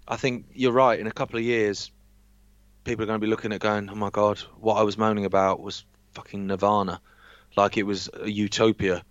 I 0.07 0.15
think 0.15 0.45
you're 0.53 0.71
right. 0.71 0.99
In 0.99 1.07
a 1.07 1.11
couple 1.11 1.37
of 1.37 1.43
years, 1.43 1.91
people 2.83 3.03
are 3.03 3.07
going 3.07 3.19
to 3.19 3.25
be 3.25 3.29
looking 3.29 3.51
at 3.51 3.59
going, 3.59 3.89
"Oh 3.89 3.95
my 3.95 4.09
god, 4.09 4.39
what 4.59 4.75
I 4.75 4.83
was 4.83 4.97
moaning 4.97 5.25
about 5.25 5.59
was 5.59 5.83
fucking 6.13 6.47
nirvana." 6.47 7.01
like 7.55 7.77
it 7.77 7.83
was 7.83 8.09
a 8.19 8.29
utopia 8.29 9.03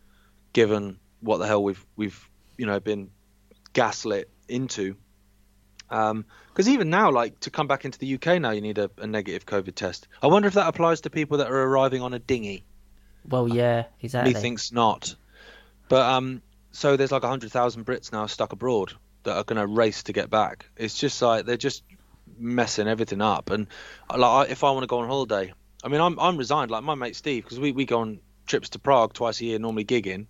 given 0.53 0.99
what 1.21 1.39
the 1.39 1.47
hell 1.47 1.63
we've 1.63 1.85
we've 1.97 2.29
you 2.57 2.67
know 2.67 2.81
been 2.81 3.11
gaslit 3.73 4.31
into 4.49 4.97
because 5.91 6.69
even 6.69 6.89
now 6.89 7.11
like 7.11 7.39
to 7.41 7.51
come 7.51 7.67
back 7.67 7.85
into 7.85 7.99
the 7.99 8.15
UK 8.15 8.41
now 8.41 8.51
you 8.51 8.61
need 8.61 8.79
a, 8.79 8.91
a 8.99 9.07
negative 9.07 9.45
covid 9.45 9.75
test. 9.75 10.07
I 10.23 10.29
wonder 10.29 10.49
if 10.49 10.55
that 10.55 10.69
applies 10.69 11.01
to 11.03 11.11
people 11.11 11.39
that 11.39 11.51
are 11.51 11.63
arriving 11.65 12.01
on 12.01 12.15
a 12.15 12.19
dinghy. 12.19 12.65
Well, 13.29 13.49
yeah, 13.49 13.85
exactly. 14.01 14.33
methinks 14.33 14.73
not. 14.73 15.15
But 15.89 16.03
um 16.11 16.43
so 16.73 16.97
there's 16.97 17.11
like 17.13 17.23
100,000 17.23 17.85
Brits 17.85 18.13
now 18.13 18.27
stuck 18.27 18.53
abroad 18.53 18.93
that 19.25 19.37
are 19.37 19.43
going 19.45 19.61
to 19.61 19.67
race 19.67 20.05
to 20.05 20.13
get 20.13 20.31
back. 20.31 20.67
It's 20.77 20.97
just 20.97 21.21
like 21.21 21.45
they're 21.45 21.57
just 21.57 21.83
messing 22.39 22.87
everything 22.87 23.21
up. 23.21 23.51
And 23.51 23.67
like 24.09 24.49
I- 24.49 24.53
if 24.53 24.63
I 24.65 24.71
want 24.71 24.85
to 24.85 24.87
go 24.87 25.01
on 25.01 25.09
holiday 25.09 25.53
I 25.83 25.89
mean 25.89 26.01
I'm 26.01 26.19
I'm 26.21 26.37
resigned 26.37 26.71
like 26.71 26.85
my 26.85 26.95
mate 26.95 27.17
Steve 27.17 27.43
because 27.45 27.59
we 27.59 27.73
we 27.73 27.85
go 27.85 28.01
on 28.01 28.21
trips 28.47 28.71
to 28.71 28.79
Prague 28.79 29.13
twice 29.13 29.41
a 29.41 29.45
year 29.45 29.59
normally 29.59 29.85
gigging. 29.85 30.27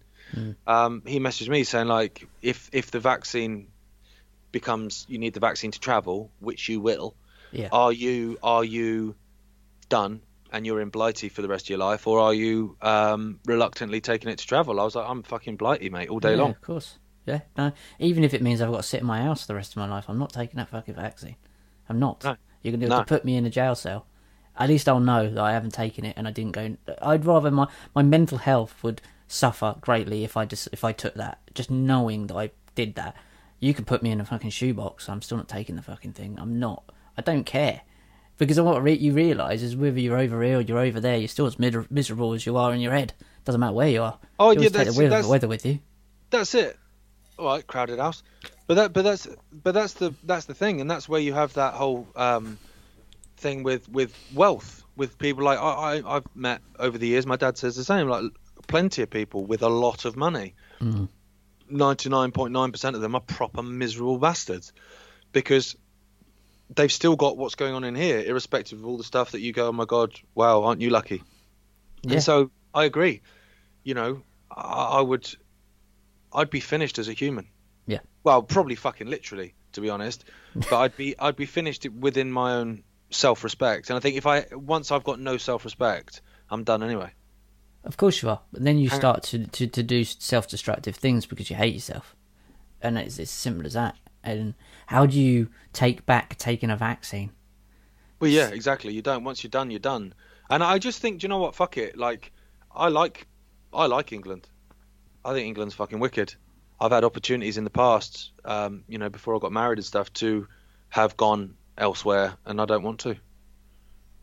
Um 0.67 1.03
he 1.07 1.21
messaged 1.21 1.49
me 1.49 1.65
saying 1.65 1.89
like 1.89 2.27
if 2.41 2.71
if 2.73 2.91
the 2.91 3.01
vaccine 3.01 3.67
becomes 4.53 5.07
you 5.09 5.19
need 5.19 5.35
the 5.35 5.41
vaccine 5.41 5.71
to 5.71 5.81
travel 5.81 6.31
which 6.41 6.69
you 6.69 6.81
will 6.81 7.15
Yeah. 7.53 7.69
are 7.73 7.93
you 7.93 8.39
are 8.43 8.65
you 8.65 9.15
done 9.89 10.23
and 10.53 10.67
you're 10.67 10.81
in 10.81 10.89
blighty 10.91 11.29
for 11.29 11.43
the 11.43 11.49
rest 11.49 11.67
of 11.67 11.71
your 11.71 11.79
life 11.79 12.07
or 12.07 12.19
are 12.21 12.35
you 12.35 12.77
um 12.83 13.39
reluctantly 13.47 14.01
taking 14.01 14.29
it 14.31 14.39
to 14.39 14.47
travel 14.47 14.81
I 14.81 14.85
was 14.85 14.95
like 14.95 15.09
I'm 15.09 15.23
fucking 15.23 15.57
blighty 15.57 15.91
mate 15.91 16.09
all 16.09 16.21
day 16.21 16.33
yeah, 16.35 16.43
long 16.43 16.51
Of 16.51 16.61
course. 16.61 16.99
Yeah. 17.27 17.41
No. 17.57 17.71
Even 17.99 18.25
if 18.25 18.33
it 18.35 18.43
means 18.43 18.61
I've 18.61 18.71
got 18.71 18.79
to 18.79 18.83
sit 18.83 19.01
in 19.03 19.07
my 19.07 19.23
house 19.23 19.45
the 19.47 19.55
rest 19.55 19.73
of 19.73 19.77
my 19.77 19.87
life, 19.89 20.07
I'm 20.09 20.19
not 20.19 20.33
taking 20.33 20.57
that 20.57 20.71
fucking 20.71 20.95
vaccine. 20.95 21.37
I'm 21.89 21.99
not. 21.99 22.25
No. 22.25 22.35
You're 22.63 22.73
gonna 22.73 22.89
No. 22.89 22.99
to 23.01 23.05
put 23.05 23.25
me 23.27 23.37
in 23.37 23.45
a 23.45 23.51
jail 23.51 23.75
cell. 23.75 24.07
At 24.59 24.69
least 24.71 24.89
I'll 24.89 25.01
know 25.01 25.29
that 25.31 25.41
I 25.41 25.53
haven't 25.53 25.75
taken 25.75 26.05
it 26.07 26.15
and 26.17 26.27
I 26.27 26.33
didn't 26.33 26.53
go. 26.53 26.77
I'd 27.03 27.27
rather 27.27 27.51
my 27.51 27.69
my 27.95 28.03
mental 28.03 28.39
health 28.39 28.75
would 28.83 29.01
suffer 29.29 29.77
greatly 29.81 30.25
if 30.25 30.37
I 30.37 30.45
just 30.47 30.69
if 30.73 30.83
I 30.83 30.93
took 30.93 31.15
that. 31.15 31.39
Just 31.55 31.71
knowing 31.71 32.27
that 32.29 32.37
I 32.37 32.51
did 32.75 32.95
that. 32.97 33.15
You 33.61 33.75
could 33.75 33.87
put 33.87 34.03
me 34.03 34.11
in 34.11 34.21
a 34.21 34.25
fucking 34.25 34.51
shoebox. 34.51 35.09
I'm 35.09 35.23
still 35.23 35.37
not 35.37 35.49
taking 35.49 35.77
the 35.77 35.83
fucking 35.83 36.15
thing. 36.15 36.37
I'm 36.39 36.59
not. 36.59 36.83
I 37.17 37.23
don't 37.23 37.45
care. 37.45 37.83
Because 38.39 38.59
what 38.59 38.83
re- 38.83 38.95
you 38.95 39.13
realise 39.13 39.61
is 39.61 39.77
whether 39.77 40.01
you're 40.01 40.17
over 40.17 40.43
here 40.43 40.59
or 40.59 40.61
you're 40.63 40.79
over 40.79 40.99
there, 40.99 41.19
you're 41.19 41.29
still 41.29 41.45
as 41.45 41.59
miserable 41.59 42.33
as 42.33 42.47
you 42.47 42.57
are 42.57 42.73
in 42.73 42.81
your 42.81 42.93
head. 42.93 43.13
Doesn't 43.45 43.61
matter 43.61 43.75
where 43.75 43.89
you 43.89 44.03
are. 44.03 44.19
Oh, 44.39 44.51
you 44.53 44.63
yeah, 44.63 44.69
take 44.71 44.89
the 44.89 44.99
weather, 44.99 45.23
the 45.23 45.29
weather 45.29 45.49
with 45.49 45.67
you. 45.67 45.81
That's 46.31 46.55
it. 46.55 46.79
All 47.39 47.47
right, 47.47 47.67
crowded 47.67 47.99
house. 47.99 48.23
But 48.67 48.75
that, 48.75 48.93
but 48.95 49.03
that's, 49.03 49.29
but 49.53 49.73
that's 49.73 49.93
the 49.95 50.15
that's 50.25 50.47
the 50.47 50.55
thing, 50.55 50.81
and 50.81 50.91
that's 50.91 51.09
where 51.09 51.21
you 51.21 51.35
have 51.35 51.53
that 51.55 51.75
whole 51.75 52.07
um, 52.17 52.57
thing 53.37 53.63
with 53.63 53.89
with 53.91 54.15
wealth, 54.35 54.85
with 54.97 55.19
people 55.19 55.45
like 55.45 55.59
I, 55.59 55.63
I 55.99 56.17
I've 56.17 56.25
met 56.35 56.63
over 56.79 56.97
the 56.97 57.09
years. 57.09 57.27
My 57.27 57.37
dad 57.37 57.59
says 57.59 57.77
the 57.77 57.85
same. 57.85 58.09
Like 58.09 58.25
plenty 58.69 59.03
of 59.03 59.11
people 59.11 59.45
with 59.45 59.63
a 59.63 59.69
lot 59.69 60.05
of 60.05 60.17
money. 60.17 60.55
Mm. 60.81 61.09
99.9% 61.71 62.95
of 62.95 63.01
them 63.01 63.15
are 63.15 63.21
proper 63.21 63.63
miserable 63.63 64.19
bastards 64.19 64.73
because 65.33 65.77
they've 66.75 66.93
still 66.93 67.17
got 67.17 67.37
what's 67.37 67.55
going 67.55 67.75
on 67.75 67.85
in 67.85 67.95
here, 67.95 68.21
irrespective 68.21 68.79
of 68.79 68.87
all 68.87 68.97
the 68.97 69.05
stuff 69.05 69.33
that 69.33 69.41
you 69.41 69.53
go, 69.53 69.69
oh 69.69 69.73
my 69.73 69.85
God, 69.85 70.13
wow, 70.35 70.65
aren't 70.65 70.81
you 70.81 70.91
lucky? 70.91 71.23
Yeah. 72.03 72.15
And 72.15 72.23
so 72.23 72.51
I 72.75 72.85
agree. 72.85 73.23
You 73.83 73.95
know, 73.95 74.23
I, 74.51 74.99
I 74.99 75.01
would, 75.01 75.29
I'd 76.33 76.51
be 76.51 76.61
finished 76.61 76.99
as 76.99 77.09
a 77.09 77.13
human. 77.13 77.49
Yeah. 77.87 78.01
Well, 78.23 78.43
probably 78.43 78.75
fucking 78.75 79.09
literally, 79.09 79.55
to 79.73 79.81
be 79.81 79.91
honest. 79.91 80.25
But 80.55 80.73
I'd 80.73 80.97
be, 80.97 81.19
I'd 81.19 81.37
be 81.37 81.47
finished 81.47 81.89
within 81.89 82.31
my 82.31 82.55
own 82.55 82.85
self-respect. 83.11 83.91
And 83.91 83.97
I 83.97 84.01
think 84.01 84.17
if 84.17 84.27
I 84.27 84.47
once 84.53 84.93
I've 84.93 85.05
got 85.05 85.19
no 85.21 85.37
self-respect, 85.37 86.23
I'm 86.49 86.65
done 86.65 86.83
anyway. 86.83 87.11
Of 87.85 87.97
course 87.97 88.23
you 88.23 88.29
are. 88.29 88.41
But 88.53 88.63
then 88.65 88.79
you 88.79 88.89
start 88.91 89.23
to, 89.25 89.47
to, 89.47 89.67
to 89.67 89.83
do 89.83 90.05
self 90.05 90.49
destructive 90.49 90.97
things 90.97 91.27
because 91.27 91.49
you 91.51 91.57
hate 91.57 91.75
yourself. 91.75 92.15
And 92.83 92.99
it's 92.99 93.19
as 93.19 93.31
simple 93.31 93.67
as 93.67 93.75
that. 93.75 93.97
And 94.23 94.55
how 94.87 95.07
do 95.07 95.19
you 95.19 95.49
take 95.73 96.05
back 96.05 96.37
taking 96.37 96.71
a 96.71 96.77
vaccine? 96.77 97.31
Well, 98.21 98.31
yeah, 98.31 98.49
exactly. 98.49 98.93
You 98.93 99.03
don't. 99.03 99.25
Once 99.25 99.43
you're 99.43 99.51
done, 99.51 99.71
you're 99.71 99.81
done. 99.81 100.15
And 100.51 100.63
I 100.63 100.79
just 100.79 101.01
think, 101.01 101.21
do 101.21 101.25
you 101.25 101.29
know 101.29 101.39
what? 101.39 101.55
Fuck 101.55 101.79
it. 101.79 101.97
Like, 101.97 102.33
I 102.75 102.89
like, 102.89 103.27
I 103.73 103.87
like 103.87 104.13
England. 104.13 104.49
I 105.25 105.33
think 105.33 105.47
England's 105.47 105.75
fucking 105.75 106.01
wicked. 106.01 106.35
I've 106.81 106.93
had 106.93 107.05
opportunities 107.05 107.59
in 107.59 107.65
the 107.65 107.71
past, 107.71 108.31
um, 108.45 108.85
you 108.89 108.99
know, 108.99 109.09
before 109.11 109.37
I 109.37 109.39
got 109.39 109.53
married 109.53 109.79
and 109.79 109.85
stuff, 109.85 110.13
to 110.15 110.49
have 110.89 111.17
gone 111.17 111.57
elsewhere, 111.77 112.35
and 112.47 112.61
I 112.61 112.65
don't 112.65 112.83
want 112.83 113.01
to. 113.01 113.17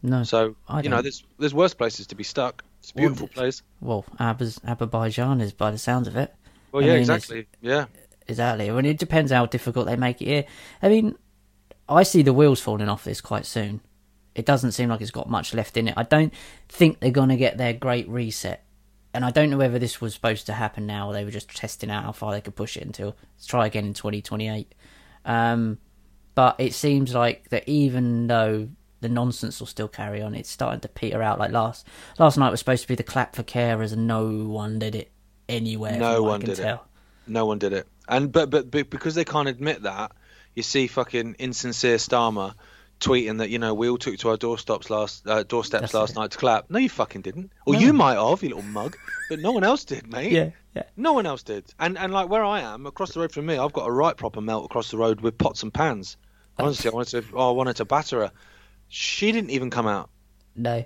No. 0.01 0.23
So 0.23 0.55
I 0.67 0.81
you 0.81 0.89
know, 0.89 0.97
don't. 0.97 1.03
there's 1.03 1.23
there's 1.39 1.53
worse 1.53 1.73
places 1.73 2.07
to 2.07 2.15
be 2.15 2.23
stuck. 2.23 2.63
It's 2.79 2.91
a 2.91 2.95
beautiful 2.95 3.27
Well, 3.27 3.43
place. 3.43 3.61
Well, 3.81 4.05
Abaz- 4.19 4.63
Azerbaijan 4.65 5.41
is 5.41 5.53
by 5.53 5.71
the 5.71 5.77
sounds 5.77 6.07
of 6.07 6.15
it. 6.15 6.33
Well, 6.71 6.83
I 6.83 6.87
yeah, 6.87 6.93
mean, 6.93 7.01
exactly. 7.01 7.47
Yeah, 7.61 7.85
Exactly. 8.27 8.69
I 8.69 8.73
mean, 8.73 8.85
it 8.85 8.97
depends 8.99 9.31
how 9.31 9.45
difficult 9.45 9.87
they 9.87 9.95
make 9.95 10.21
it 10.21 10.25
here. 10.25 10.45
I 10.81 10.89
mean, 10.89 11.15
I 11.87 12.03
see 12.03 12.21
the 12.21 12.33
wheels 12.33 12.59
falling 12.59 12.89
off 12.89 13.03
this 13.05 13.21
quite 13.21 13.45
soon. 13.45 13.79
It 14.35 14.45
doesn't 14.45 14.73
seem 14.73 14.89
like 14.89 15.01
it's 15.01 15.11
got 15.11 15.29
much 15.29 15.53
left 15.53 15.77
in 15.77 15.87
it. 15.87 15.93
I 15.97 16.03
don't 16.03 16.33
think 16.67 16.99
they're 16.99 17.09
going 17.09 17.29
to 17.29 17.37
get 17.37 17.57
their 17.57 17.73
great 17.73 18.07
reset. 18.09 18.63
And 19.13 19.23
I 19.25 19.31
don't 19.31 19.49
know 19.49 19.57
whether 19.57 19.79
this 19.79 19.99
was 20.01 20.13
supposed 20.13 20.45
to 20.47 20.53
happen 20.53 20.85
now 20.85 21.09
or 21.09 21.13
they 21.13 21.23
were 21.23 21.31
just 21.31 21.55
testing 21.55 21.89
out 21.89 22.03
how 22.03 22.11
far 22.11 22.33
they 22.33 22.41
could 22.41 22.55
push 22.55 22.77
it 22.77 22.83
until 22.83 23.15
let's 23.35 23.47
try 23.47 23.65
again 23.65 23.85
in 23.85 23.93
2028. 23.93 24.75
Um, 25.25 25.79
but 26.35 26.55
it 26.59 26.73
seems 26.73 27.15
like 27.15 27.49
that 27.49 27.67
even 27.67 28.27
though 28.27 28.67
the 29.01 29.09
nonsense 29.09 29.59
will 29.59 29.67
still 29.67 29.87
carry 29.87 30.21
on, 30.21 30.33
it's 30.35 30.49
starting 30.49 30.79
to 30.81 30.87
peter 30.87 31.21
out. 31.21 31.39
Like 31.39 31.51
last 31.51 31.85
last 32.19 32.37
night 32.37 32.49
was 32.51 32.59
supposed 32.59 32.81
to 32.83 32.87
be 32.87 32.95
the 32.95 33.03
clap 33.03 33.35
for 33.35 33.43
carers, 33.43 33.93
and 33.93 34.07
no 34.07 34.27
one 34.47 34.79
did 34.79 34.95
it 34.95 35.11
anywhere. 35.49 35.97
No 35.97 36.15
from 36.15 36.23
what 36.23 36.27
I 36.27 36.31
one 36.31 36.39
did 36.41 36.49
it. 36.59 36.61
tell. 36.61 36.87
no 37.27 37.45
one 37.45 37.59
did 37.59 37.73
it. 37.73 37.87
And 38.07 38.31
but 38.31 38.49
but, 38.49 38.71
but 38.71 38.89
because 38.89 39.15
they 39.15 39.25
can't 39.25 39.47
admit 39.47 39.83
that, 39.83 40.11
you 40.55 40.63
see 40.63 40.87
fucking 40.87 41.35
insincere 41.39 41.97
Starmer 41.97 42.53
tweeting 42.99 43.37
that 43.37 43.49
you 43.51 43.59
know 43.59 43.75
we 43.75 43.89
all 43.89 43.97
took 43.99 44.17
to 44.17 44.29
our 44.29 44.37
doorsteps 44.37 44.89
last 44.89 45.27
uh, 45.27 45.43
doorsteps 45.43 45.81
That's 45.81 45.93
last 45.93 46.11
it. 46.11 46.15
night 46.15 46.31
to 46.31 46.37
clap. 46.37 46.69
No, 46.71 46.79
you 46.79 46.89
fucking 46.89 47.21
didn't. 47.21 47.51
Or 47.67 47.73
No. 47.73 47.79
you 47.79 47.93
might 47.93 48.15
have, 48.17 48.41
you 48.41 48.49
little 48.49 48.63
mug, 48.63 48.97
but 49.29 49.39
no 49.39 49.51
one 49.51 49.63
else 49.63 49.83
did, 49.85 50.11
mate. 50.11 50.31
Yeah, 50.31 50.49
yeah. 50.75 50.83
No 50.95 51.13
one 51.13 51.25
else 51.27 51.43
did. 51.43 51.65
And 51.79 51.97
and 51.97 52.11
like 52.11 52.29
where 52.29 52.43
I 52.43 52.61
am, 52.61 52.87
across 52.87 53.11
the 53.13 53.19
road 53.19 53.31
from 53.31 53.45
me, 53.45 53.57
I've 53.57 53.73
got 53.73 53.87
a 53.87 53.91
right 53.91 54.17
proper 54.17 54.41
melt 54.41 54.65
across 54.65 54.89
the 54.89 54.97
road 54.97 55.21
with 55.21 55.37
pots 55.37 55.61
and 55.61 55.71
pans. 55.73 56.17
Honestly, 56.57 56.89
I 56.89 56.93
wanted 56.95 57.21
to 57.23 57.27
oh, 57.35 57.49
I 57.49 57.51
wanted 57.51 57.75
to 57.75 57.85
batter 57.85 58.21
her. 58.21 58.31
She 58.89 59.31
didn't 59.31 59.51
even 59.51 59.69
come 59.69 59.87
out. 59.87 60.09
No. 60.55 60.85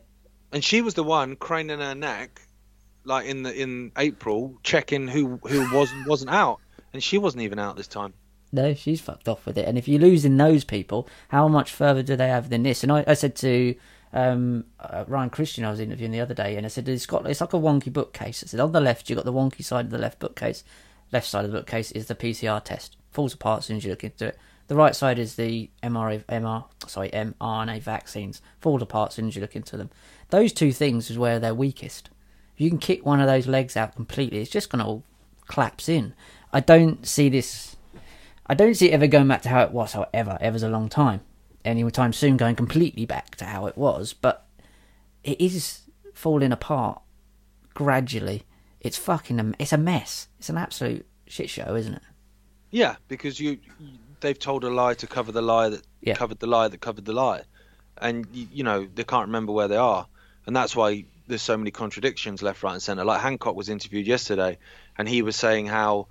And 0.52 0.64
she 0.64 0.82
was 0.82 0.94
the 0.96 1.04
one 1.04 1.36
craning 1.36 1.80
her 1.80 1.96
neck 1.96 2.42
like 3.04 3.26
in 3.26 3.44
the 3.44 3.54
in 3.54 3.92
April, 3.98 4.58
checking 4.64 5.08
who 5.08 5.40
who 5.44 5.74
was 5.74 5.92
and 5.92 6.06
wasn't 6.06 6.32
out. 6.32 6.60
And 6.94 7.02
she 7.02 7.18
wasn't 7.18 7.44
even 7.44 7.58
out 7.60 7.78
this 7.78 7.88
time. 7.88 8.14
No, 8.52 8.74
she's 8.74 9.00
fucked 9.00 9.30
off 9.30 9.46
with 9.46 9.58
it. 9.58 9.66
And 9.66 9.78
if 9.78 9.88
you're 9.88 10.02
losing 10.02 10.36
those 10.36 10.66
people, 10.66 11.08
how 11.30 11.48
much 11.48 11.72
further 11.72 12.04
do 12.04 12.18
they 12.18 12.28
have 12.28 12.50
than 12.50 12.64
this? 12.64 12.84
And 12.84 12.92
I, 12.92 13.06
I 13.08 13.14
said 13.14 13.36
to 13.38 13.76
um, 14.12 14.66
uh, 14.78 15.06
Ryan 15.08 15.30
Christian, 15.30 15.64
I 15.64 15.72
was 15.72 15.80
interviewing 15.80 16.12
the 16.12 16.20
other 16.20 16.34
day, 16.34 16.58
and 16.58 16.66
I 16.66 16.70
said 16.70 16.90
it's 16.90 17.06
got 17.06 17.26
it's 17.26 17.42
like 17.42 17.54
a 17.54 17.58
wonky 17.58 17.94
bookcase. 17.94 18.44
I 18.44 18.48
said 18.48 18.60
on 18.60 18.74
the 18.74 18.82
left 18.82 19.10
you 19.10 19.16
have 19.16 19.24
got 19.24 19.32
the 19.32 19.38
wonky 19.38 19.64
side 19.64 19.86
of 19.86 19.92
the 19.92 19.98
left 19.98 20.20
bookcase. 20.20 20.64
Left 21.12 21.28
side 21.28 21.46
of 21.46 21.52
the 21.52 21.58
bookcase 21.58 21.92
is 21.92 22.08
the 22.08 22.16
PCR 22.16 22.64
test. 22.64 22.98
Falls 23.12 23.34
apart 23.34 23.60
as 23.60 23.66
soon 23.66 23.78
as 23.78 23.84
you 23.84 23.90
look 23.90 24.04
into 24.04 24.28
it. 24.28 24.38
The 24.72 24.78
right 24.78 24.96
side 24.96 25.20
is 25.20 25.36
the 25.36 25.70
mRNA, 25.84 26.24
MR, 26.28 26.64
sorry, 26.88 27.10
mRNA 27.10 27.82
vaccines. 27.82 28.42
Falls 28.62 28.82
apart 28.82 29.10
as 29.10 29.16
soon 29.16 29.28
as 29.28 29.36
you 29.36 29.42
look 29.42 29.58
into 29.58 29.76
them. 29.76 29.90
Those 30.30 30.54
two 30.54 30.72
things 30.72 31.10
is 31.12 31.18
where 31.18 31.40
they're 31.40 31.54
weakest. 31.54 32.10
If 32.56 32.62
you 32.62 32.70
can 32.70 32.80
kick 32.80 33.06
one 33.06 33.20
of 33.20 33.28
those 33.28 33.48
legs 33.48 33.76
out 33.76 33.98
completely, 33.98 34.40
it's 34.40 34.50
just 34.50 34.70
going 34.70 34.80
to 34.82 34.86
all 34.86 35.04
collapse 35.50 35.90
in. 35.90 36.14
I 36.54 36.62
don't 36.62 37.06
see 37.06 37.28
this. 37.28 37.76
I 38.48 38.54
don't 38.54 38.76
see 38.76 38.90
it 38.90 38.94
ever 38.94 39.08
going 39.08 39.28
back 39.28 39.42
to 39.42 39.50
how 39.50 39.62
it 39.64 39.74
was. 39.74 39.92
However, 39.92 40.38
ever's 40.40 40.64
a 40.64 40.70
long 40.70 40.88
time. 40.88 41.20
Any 41.66 41.92
time 41.92 42.14
soon, 42.14 42.38
going 42.38 42.56
completely 42.56 43.06
back 43.06 43.36
to 43.36 43.44
how 43.44 43.66
it 43.66 43.78
was. 43.78 44.14
But 44.14 44.48
it 45.22 45.42
is 45.42 45.82
falling 46.14 46.54
apart 46.54 47.02
gradually. 47.74 48.44
It's 48.80 48.98
fucking. 48.98 49.54
It's 49.60 49.74
a 49.74 49.78
mess. 49.78 50.30
It's 50.40 50.48
an 50.48 50.58
absolute 50.58 51.06
shit 51.28 51.50
show, 51.50 51.76
isn't 51.76 51.96
it? 51.96 52.04
Yeah, 52.70 52.96
because 53.10 53.38
you 53.38 53.58
they've 54.22 54.40
told 54.40 54.64
a 54.64 54.70
lie 54.70 54.94
to 54.96 55.08
cover 55.08 55.32
the 55.32 55.42
lie 55.42 55.70
that 55.70 55.86
Yeah. 56.02 56.16
covered 56.16 56.40
the 56.40 56.48
lie 56.48 56.68
that 56.68 56.80
covered 56.80 57.06
the 57.06 57.14
lie, 57.14 57.44
and 57.98 58.26
you, 58.32 58.48
you 58.52 58.64
know 58.64 58.88
they 58.96 59.04
can't 59.04 59.28
remember 59.28 59.52
where 59.52 59.68
they 59.68 59.78
are, 59.78 60.08
and 60.46 60.56
that's 60.56 60.76
why 60.76 61.06
there's 61.28 61.42
so 61.42 61.58
many 61.58 61.72
contradictions 61.72 62.42
left, 62.42 62.64
right, 62.64 62.74
and 62.74 62.82
centre. 62.82 63.04
Like 63.04 63.22
Hancock 63.22 63.56
was 63.56 63.70
interviewed 63.70 64.08
yesterday, 64.08 64.58
and 64.98 65.08
he 65.08 65.22
was 65.22 65.36
saying 65.36 65.68
how, 65.68 66.08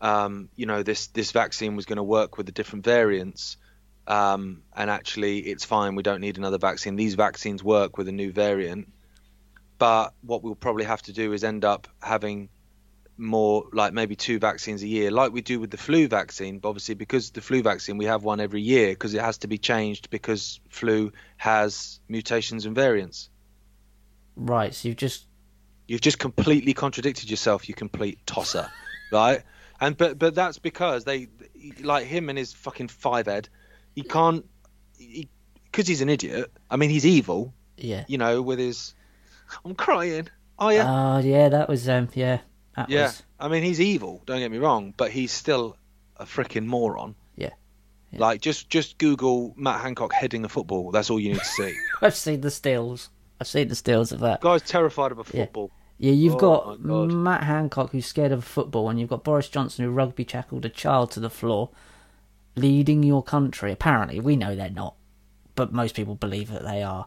um, 0.00 0.48
you 0.56 0.66
know, 0.66 0.82
this 0.82 1.08
this 1.08 1.32
vaccine 1.32 1.76
was 1.76 1.86
going 1.86 1.96
to 1.96 2.02
work 2.02 2.36
with 2.36 2.46
the 2.46 2.52
different 2.52 2.84
variants, 2.84 3.56
um, 4.06 4.62
and 4.74 4.90
actually 4.90 5.38
it's 5.38 5.64
fine. 5.64 5.94
We 5.94 6.02
don't 6.02 6.20
need 6.20 6.38
another 6.38 6.58
vaccine. 6.58 6.96
These 6.96 7.14
vaccines 7.14 7.62
work 7.64 7.96
with 7.98 8.08
a 8.08 8.12
new 8.12 8.32
variant, 8.32 8.92
but 9.78 10.12
what 10.22 10.42
we'll 10.42 10.54
probably 10.54 10.84
have 10.84 11.02
to 11.02 11.12
do 11.12 11.32
is 11.32 11.44
end 11.44 11.64
up 11.64 11.88
having 12.02 12.48
more 13.20 13.66
like 13.72 13.92
maybe 13.92 14.16
two 14.16 14.38
vaccines 14.38 14.82
a 14.82 14.88
year, 14.88 15.10
like 15.10 15.32
we 15.32 15.42
do 15.42 15.60
with 15.60 15.70
the 15.70 15.76
flu 15.76 16.08
vaccine. 16.08 16.58
But 16.58 16.70
obviously, 16.70 16.94
because 16.94 17.30
the 17.30 17.40
flu 17.40 17.62
vaccine, 17.62 17.98
we 17.98 18.06
have 18.06 18.24
one 18.24 18.40
every 18.40 18.62
year 18.62 18.88
because 18.88 19.14
it 19.14 19.20
has 19.20 19.38
to 19.38 19.48
be 19.48 19.58
changed 19.58 20.10
because 20.10 20.60
flu 20.70 21.12
has 21.36 22.00
mutations 22.08 22.66
and 22.66 22.74
variants. 22.74 23.30
Right. 24.36 24.74
So 24.74 24.88
you've 24.88 24.96
just 24.96 25.26
You've 25.90 26.00
just 26.00 26.20
completely 26.20 26.72
contradicted 26.72 27.28
yourself, 27.28 27.68
you 27.68 27.74
complete 27.74 28.24
tosser, 28.24 28.70
right? 29.12 29.42
And 29.80 29.96
but 29.96 30.20
but 30.20 30.36
that's 30.36 30.60
because 30.60 31.02
they 31.02 31.26
like 31.82 32.06
him 32.06 32.28
and 32.28 32.38
his 32.38 32.52
fucking 32.52 32.86
five 32.86 33.26
head. 33.26 33.48
He 33.96 34.02
can't 34.02 34.46
because 35.64 35.88
he's 35.88 36.00
an 36.00 36.08
idiot. 36.08 36.48
I 36.70 36.76
mean, 36.76 36.90
he's 36.90 37.04
evil, 37.04 37.52
yeah. 37.76 38.04
you 38.06 38.18
know, 38.18 38.40
with 38.40 38.60
his. 38.60 38.94
I'm 39.64 39.74
crying. 39.74 40.28
Oh 40.60 40.68
yeah. 40.68 40.84
Oh 40.86 41.18
yeah, 41.18 41.48
that 41.48 41.68
was 41.68 41.88
um 41.88 42.08
yeah. 42.14 42.38
That 42.76 42.88
Yeah, 42.90 43.04
was 43.04 43.22
I 43.38 43.48
mean 43.48 43.62
he's 43.62 43.80
evil. 43.80 44.22
Don't 44.26 44.38
get 44.38 44.50
me 44.50 44.58
wrong, 44.58 44.94
but 44.96 45.10
he's 45.10 45.32
still 45.32 45.76
a 46.16 46.24
freaking 46.24 46.66
moron. 46.66 47.14
Yeah. 47.36 47.50
Yeah. 48.12 48.20
Like 48.20 48.40
just 48.40 48.68
just 48.70 48.98
Google 48.98 49.54
Matt 49.56 49.80
Hancock 49.80 50.12
heading 50.12 50.44
a 50.44 50.48
football. 50.48 50.90
That's 50.90 51.10
all 51.10 51.18
you 51.20 51.30
need 51.32 51.38
to 51.38 51.44
see. 51.44 51.74
I've 52.02 52.14
seen 52.16 52.40
the 52.40 52.50
stills. 52.50 53.10
I've 53.40 53.46
seen 53.48 53.68
the 53.68 53.74
stills 53.74 54.12
of 54.12 54.20
that. 54.20 54.40
Guy's 54.40 54.62
terrified 54.62 55.12
of 55.12 55.18
a 55.18 55.24
football. 55.24 55.70
Yeah, 55.98 56.12
you've 56.12 56.36
Oh, 56.42 56.76
got. 56.76 57.10
Matt 57.10 57.42
Hancock 57.42 57.92
who's 57.92 58.06
scared 58.06 58.32
of 58.32 58.38
a 58.38 58.42
football, 58.42 58.88
and 58.88 58.98
you've 58.98 59.10
got 59.10 59.22
Boris 59.24 59.48
Johnson 59.48 59.84
who 59.84 59.90
rugby 59.90 60.24
tackled 60.24 60.64
a 60.64 60.68
child 60.70 61.10
to 61.12 61.20
the 61.20 61.28
floor, 61.30 61.70
leading 62.56 63.02
your 63.02 63.22
country. 63.22 63.70
Apparently, 63.72 64.18
we 64.20 64.36
know 64.36 64.54
they're 64.56 64.70
not, 64.70 64.94
but 65.54 65.72
most 65.72 65.94
people 65.94 66.14
believe 66.14 66.50
that 66.50 66.64
they 66.64 66.82
are. 66.82 67.06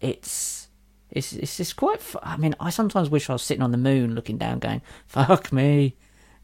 It's 0.00 0.65
it's 1.10 1.32
it's 1.32 1.56
just 1.56 1.76
quite. 1.76 2.00
fu- 2.00 2.18
I 2.22 2.36
mean, 2.36 2.54
I 2.60 2.70
sometimes 2.70 3.08
wish 3.10 3.28
I 3.30 3.34
was 3.34 3.42
sitting 3.42 3.62
on 3.62 3.70
the 3.72 3.78
moon, 3.78 4.14
looking 4.14 4.38
down, 4.38 4.58
going 4.58 4.82
"fuck 5.06 5.52
me." 5.52 5.96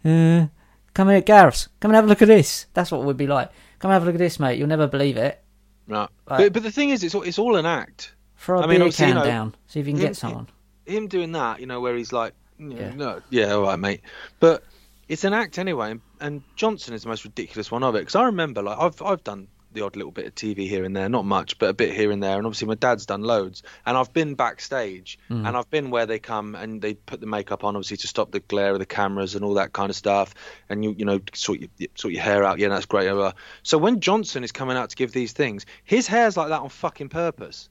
Uh, 0.05 0.47
come 0.95 1.09
here, 1.09 1.21
Gareth. 1.21 1.69
Come 1.81 1.91
and 1.91 1.97
have 1.97 2.05
a 2.05 2.09
look 2.09 2.23
at 2.23 2.29
this. 2.29 2.67
That's 2.75 2.91
what 2.91 3.01
it 3.01 3.05
would 3.05 3.17
be 3.17 3.27
like. 3.27 3.51
Come 3.79 3.91
and 3.91 3.95
have 3.95 4.03
a 4.03 4.07
look 4.07 4.15
at 4.15 4.19
this, 4.19 4.39
mate. 4.41 4.59
You'll 4.59 4.69
never 4.69 4.87
believe 4.87 5.17
it. 5.17 5.43
Right. 5.89 6.09
Right. 6.29 6.39
But 6.39 6.53
but 6.53 6.63
the 6.63 6.71
thing 6.71 6.91
is, 6.91 7.03
it's 7.03 7.15
all, 7.15 7.23
it's 7.23 7.39
all 7.39 7.57
an 7.57 7.67
act. 7.67 8.15
Throw 8.37 8.61
a 8.61 8.63
I 8.63 8.67
mean, 8.67 8.81
beer 8.81 8.91
can 8.91 9.09
you 9.09 9.15
know, 9.15 9.25
down. 9.25 9.55
See 9.67 9.81
if 9.81 9.87
you 9.87 9.93
can 9.93 10.01
him- 10.01 10.07
get 10.09 10.17
someone. 10.17 10.49
Him 10.87 11.07
doing 11.07 11.33
that, 11.33 11.61
you 11.61 11.67
know, 11.67 11.81
where 11.81 11.97
he's 11.97 12.13
like, 12.13 12.35
yeah, 12.59 12.77
Yeah. 12.77 12.95
no, 12.95 13.21
yeah, 13.31 13.53
all 13.53 13.63
right, 13.63 13.79
mate. 13.79 14.01
But 14.41 14.65
it's 15.09 15.23
an 15.23 15.33
act 15.33 15.59
anyway, 15.59 15.93
and, 15.93 16.01
and 16.21 16.43
Johnson 16.57 16.93
is 16.95 17.03
the 17.03 17.09
most 17.09 17.25
ridiculous 17.25 17.71
one 17.71 17.85
of 17.85 17.95
it. 17.95 18.01
Because 18.01 18.17
I 18.17 18.25
remember, 18.25 18.63
like, 18.63 18.79
I've 18.79 19.01
I've 19.03 19.23
done 19.23 19.47
the 19.73 19.83
odd 19.83 19.97
little 19.97 20.13
bit 20.13 20.27
of 20.27 20.35
TV 20.35 20.69
here 20.69 20.85
and 20.85 20.95
there, 20.97 21.09
not 21.09 21.25
much, 21.25 21.59
but 21.59 21.69
a 21.71 21.73
bit 21.73 21.93
here 21.95 22.11
and 22.11 22.23
there. 22.23 22.37
And 22.37 22.47
obviously, 22.47 22.69
my 22.69 22.75
dad's 22.75 23.07
done 23.07 23.23
loads, 23.23 23.63
and 23.87 23.97
I've 23.97 24.13
been 24.13 24.35
backstage, 24.35 25.19
Mm. 25.31 25.47
and 25.49 25.57
I've 25.57 25.71
been 25.71 25.91
where 25.91 26.07
they 26.07 26.19
come 26.19 26.55
and 26.55 26.81
they 26.83 26.95
put 26.95 27.21
the 27.21 27.27
makeup 27.27 27.65
on, 27.65 27.77
obviously, 27.77 27.97
to 27.99 28.07
stop 28.07 28.31
the 28.33 28.41
glare 28.41 28.73
of 28.73 28.79
the 28.79 28.87
cameras 28.87 29.35
and 29.35 29.45
all 29.45 29.55
that 29.55 29.73
kind 29.73 29.91
of 29.91 29.97
stuff. 29.97 30.35
And 30.69 30.85
you 30.85 30.95
you 30.99 31.05
know 31.05 31.21
sort 31.35 31.61
your 31.61 31.69
sort 31.95 32.15
your 32.15 32.23
hair 32.23 32.45
out, 32.45 32.59
yeah, 32.59 32.69
that's 32.69 32.87
great. 32.87 33.11
blah. 33.11 33.33
So 33.63 33.79
when 33.79 34.01
Johnson 34.01 34.45
is 34.45 34.53
coming 34.53 34.77
out 34.77 34.91
to 34.91 34.97
give 34.97 35.13
these 35.13 35.33
things, 35.33 35.67
his 35.85 36.07
hair's 36.07 36.37
like 36.37 36.49
that 36.49 36.61
on 36.61 36.69
fucking 36.69 37.09
purpose. 37.09 37.69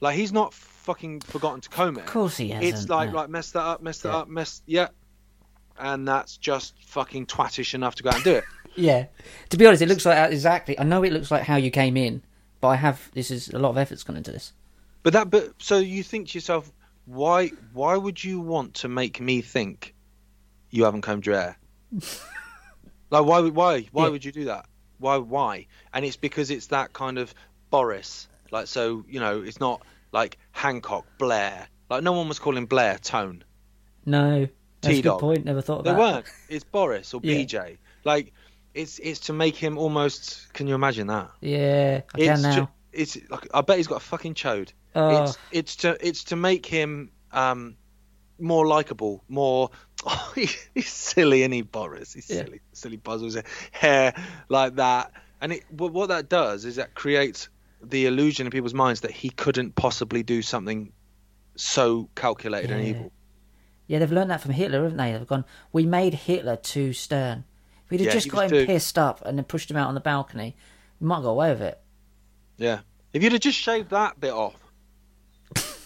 Like 0.00 0.16
he's 0.16 0.32
not 0.32 0.54
fucking 0.54 1.20
forgotten 1.20 1.60
to 1.60 1.68
comb 1.68 1.96
it. 1.98 2.00
Of 2.00 2.06
course 2.06 2.36
he 2.38 2.48
hasn't. 2.48 2.74
It's 2.74 2.88
like 2.88 3.10
no. 3.10 3.16
like 3.16 3.28
mess 3.28 3.50
that 3.52 3.62
up, 3.62 3.82
mess 3.82 4.00
that 4.00 4.08
Yeah. 4.10 4.16
up, 4.16 4.28
mess 4.28 4.62
yeah. 4.66 4.88
And 5.78 6.06
that's 6.06 6.36
just 6.36 6.74
fucking 6.84 7.26
twatish 7.26 7.74
enough 7.74 7.94
to 7.96 8.02
go 8.02 8.10
out 8.10 8.16
and 8.16 8.24
do 8.24 8.34
it. 8.34 8.44
Yeah. 8.76 9.06
To 9.50 9.56
be 9.56 9.66
honest, 9.66 9.82
it 9.82 9.88
looks 9.88 10.06
like 10.06 10.32
exactly. 10.32 10.78
I 10.78 10.84
know 10.84 11.02
it 11.02 11.12
looks 11.12 11.30
like 11.30 11.42
how 11.44 11.56
you 11.56 11.70
came 11.70 11.96
in, 11.96 12.22
but 12.60 12.68
I 12.68 12.76
have. 12.76 13.10
This 13.14 13.30
is 13.30 13.48
a 13.50 13.58
lot 13.58 13.70
of 13.70 13.78
effort's 13.78 14.02
gone 14.04 14.16
into 14.16 14.30
this. 14.32 14.52
But 15.02 15.12
that 15.14 15.30
but 15.30 15.54
so 15.58 15.78
you 15.78 16.02
think 16.02 16.28
to 16.28 16.38
yourself, 16.38 16.70
why 17.06 17.48
why 17.72 17.96
would 17.96 18.22
you 18.22 18.40
want 18.40 18.74
to 18.74 18.88
make 18.88 19.20
me 19.20 19.40
think 19.40 19.94
you 20.70 20.84
haven't 20.84 21.00
combed 21.02 21.26
your 21.26 21.36
hair? 21.36 21.56
like 23.10 23.24
why 23.24 23.40
would 23.40 23.54
why 23.54 23.88
why 23.92 24.04
Yeah. 24.04 24.10
would 24.10 24.24
you 24.24 24.32
do 24.32 24.44
that? 24.46 24.66
Why 24.98 25.16
why? 25.16 25.66
And 25.92 26.04
it's 26.04 26.16
because 26.16 26.50
it's 26.50 26.66
that 26.68 26.92
kind 26.92 27.18
of 27.18 27.34
Boris. 27.70 28.28
Like 28.50 28.66
so, 28.66 29.04
you 29.08 29.20
know, 29.20 29.42
it's 29.42 29.60
not 29.60 29.82
like 30.12 30.38
Hancock, 30.52 31.06
Blair. 31.18 31.66
Like 31.88 32.02
no 32.02 32.12
one 32.12 32.28
was 32.28 32.38
calling 32.38 32.66
Blair 32.66 32.98
Tone. 32.98 33.44
No, 34.06 34.48
that's 34.80 34.98
a 34.98 35.02
good 35.02 35.18
point. 35.18 35.44
Never 35.44 35.60
thought 35.60 35.84
They 35.84 35.90
about. 35.90 36.00
it. 36.00 36.12
weren't. 36.14 36.26
It's 36.48 36.64
Boris 36.64 37.14
or 37.14 37.20
Yeah. 37.24 37.36
BJ. 37.36 37.78
Like 38.04 38.32
it's 38.74 38.98
it's 38.98 39.20
to 39.20 39.32
make 39.32 39.56
him 39.56 39.78
almost. 39.78 40.52
Can 40.52 40.66
you 40.66 40.74
imagine 40.74 41.06
that? 41.08 41.30
Yeah, 41.40 42.02
I 42.14 42.18
it's 42.18 42.26
can 42.26 42.42
now. 42.42 42.54
ju- 42.54 42.68
it's 42.92 43.18
like 43.30 43.48
I 43.54 43.60
bet 43.60 43.76
he's 43.78 43.86
got 43.86 43.96
a 43.96 44.04
fucking 44.04 44.34
chode. 44.34 44.72
Oh, 44.94 45.24
It's 45.24 45.38
it's 45.52 45.76
to 45.76 45.96
it's 46.06 46.24
to 46.24 46.36
make 46.36 46.66
him 46.66 47.10
um 47.32 47.76
more 48.38 48.66
likable, 48.66 49.24
more. 49.28 49.70
Oh, 50.02 50.32
he, 50.34 50.48
he's 50.74 50.88
silly, 50.88 51.42
and 51.42 51.52
he 51.52 51.60
Boris. 51.60 52.14
He's 52.14 52.30
Yeah. 52.30 52.44
silly, 52.44 52.60
silly 52.72 52.96
puzzles, 52.96 53.36
hair 53.70 54.14
like 54.48 54.76
that, 54.76 55.12
and 55.42 55.52
it. 55.52 55.64
What, 55.68 55.92
what 55.92 56.08
that 56.08 56.30
does 56.30 56.64
is 56.64 56.76
that 56.76 56.94
creates 56.94 57.50
the 57.82 58.06
illusion 58.06 58.46
in 58.46 58.50
people's 58.50 58.72
minds 58.72 59.02
that 59.02 59.10
he 59.10 59.28
couldn't 59.28 59.74
possibly 59.74 60.22
do 60.22 60.40
something 60.40 60.90
so 61.54 62.08
calculated 62.14 62.70
and 62.70 62.82
evil. 62.82 63.12
Yeah, 63.88 63.98
they've 63.98 64.10
learned 64.10 64.30
that 64.30 64.40
from 64.40 64.52
Hitler, 64.52 64.82
haven't 64.84 64.96
they? 64.96 65.12
They've 65.12 65.26
gone, 65.26 65.44
we 65.72 65.84
made 65.84 66.14
Hitler 66.14 66.56
too 66.56 66.92
stern. 66.94 67.44
If 67.90 67.98
we'd 67.98 68.00
have 68.00 68.06
Yeah, 68.06 68.12
just 68.20 68.28
got 68.28 68.44
him 68.44 68.50
too- 68.50 68.66
pissed 68.66 68.98
up 68.98 69.20
and 69.26 69.36
then 69.36 69.44
pushed 69.44 69.68
him 69.70 69.76
out 69.76 69.88
on 69.88 69.94
the 69.94 70.00
balcony, 70.00 70.54
we 71.00 71.06
might 71.08 71.16
have 71.16 71.24
got 71.24 71.30
away 71.30 71.50
with 71.50 71.62
it. 71.62 71.80
Yeah. 72.56 72.80
If 73.12 73.22
you'd 73.22 73.32
have 73.32 73.40
just 73.40 73.58
shaved 73.58 73.90
that 73.90 74.20
bit 74.20 74.32
off, 74.32 74.54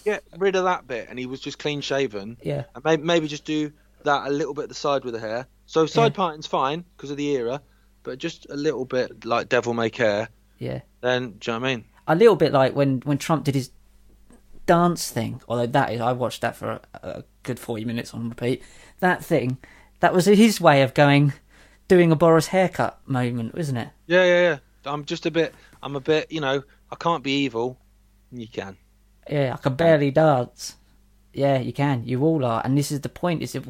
get 0.03 0.23
rid 0.37 0.55
of 0.55 0.65
that 0.65 0.87
bit, 0.87 1.07
and 1.09 1.17
he 1.17 1.25
was 1.25 1.39
just 1.39 1.57
clean 1.57 1.81
shaven, 1.81 2.37
Yeah. 2.43 2.65
and 2.75 2.83
maybe, 2.83 3.01
maybe 3.03 3.27
just 3.27 3.45
do 3.45 3.71
that 4.03 4.27
a 4.27 4.29
little 4.29 4.53
bit 4.53 4.63
at 4.63 4.69
the 4.69 4.75
side 4.75 5.03
with 5.03 5.15
the 5.15 5.19
hair. 5.19 5.47
So 5.65 5.87
side 5.87 6.11
Yeah. 6.11 6.15
parting's 6.17 6.45
fine 6.45 6.85
because 6.95 7.09
of 7.09 7.17
the 7.17 7.27
era, 7.35 7.61
but 8.03 8.19
just 8.19 8.45
a 8.51 8.55
little 8.55 8.85
bit 8.85 9.25
like 9.25 9.49
devil 9.49 9.73
may 9.73 9.89
care. 9.89 10.29
Yeah. 10.59 10.81
Then 11.01 11.31
do 11.39 11.51
you 11.51 11.57
know 11.57 11.61
what 11.61 11.67
I 11.69 11.75
mean? 11.75 11.85
A 12.07 12.15
little 12.15 12.35
bit 12.35 12.51
like 12.53 12.75
when, 12.75 12.99
when 12.99 13.17
Trump 13.17 13.45
did 13.45 13.55
his 13.55 13.71
dance 14.67 15.09
thing, 15.09 15.41
although 15.47 15.65
that 15.65 15.91
is, 15.91 16.01
I 16.01 16.11
watched 16.11 16.41
that 16.41 16.55
for 16.55 16.69
a, 16.71 16.81
a 17.01 17.23
good 17.41 17.57
40 17.57 17.83
minutes 17.85 18.13
on 18.13 18.29
repeat. 18.29 18.61
That 18.99 19.23
thing, 19.25 19.57
that 20.01 20.13
was 20.13 20.25
his 20.25 20.61
way 20.61 20.83
of 20.83 20.93
going, 20.93 21.33
doing 21.87 22.11
a 22.11 22.15
Boris 22.15 22.47
haircut 22.47 22.99
moment, 23.07 23.55
wasn't 23.55 23.79
it? 23.79 23.89
Yeah, 24.07 24.25
yeah, 24.25 24.41
yeah. 24.41 24.57
I'm 24.85 25.05
just 25.05 25.25
a 25.25 25.31
bit. 25.31 25.53
I'm 25.81 25.95
a 25.95 25.99
bit. 25.99 26.31
You 26.31 26.41
know, 26.41 26.63
I 26.91 26.95
can't 26.95 27.23
be 27.23 27.43
evil. 27.43 27.79
You 28.31 28.47
can. 28.47 28.77
Yeah, 29.29 29.53
I 29.53 29.57
can 29.57 29.75
barely 29.75 30.11
dance. 30.11 30.75
Yeah, 31.33 31.57
you 31.57 31.73
can. 31.73 32.03
You 32.05 32.23
all 32.23 32.45
are. 32.45 32.61
And 32.63 32.77
this 32.77 32.91
is 32.91 33.01
the 33.01 33.09
point: 33.09 33.41
is 33.41 33.55
if 33.55 33.67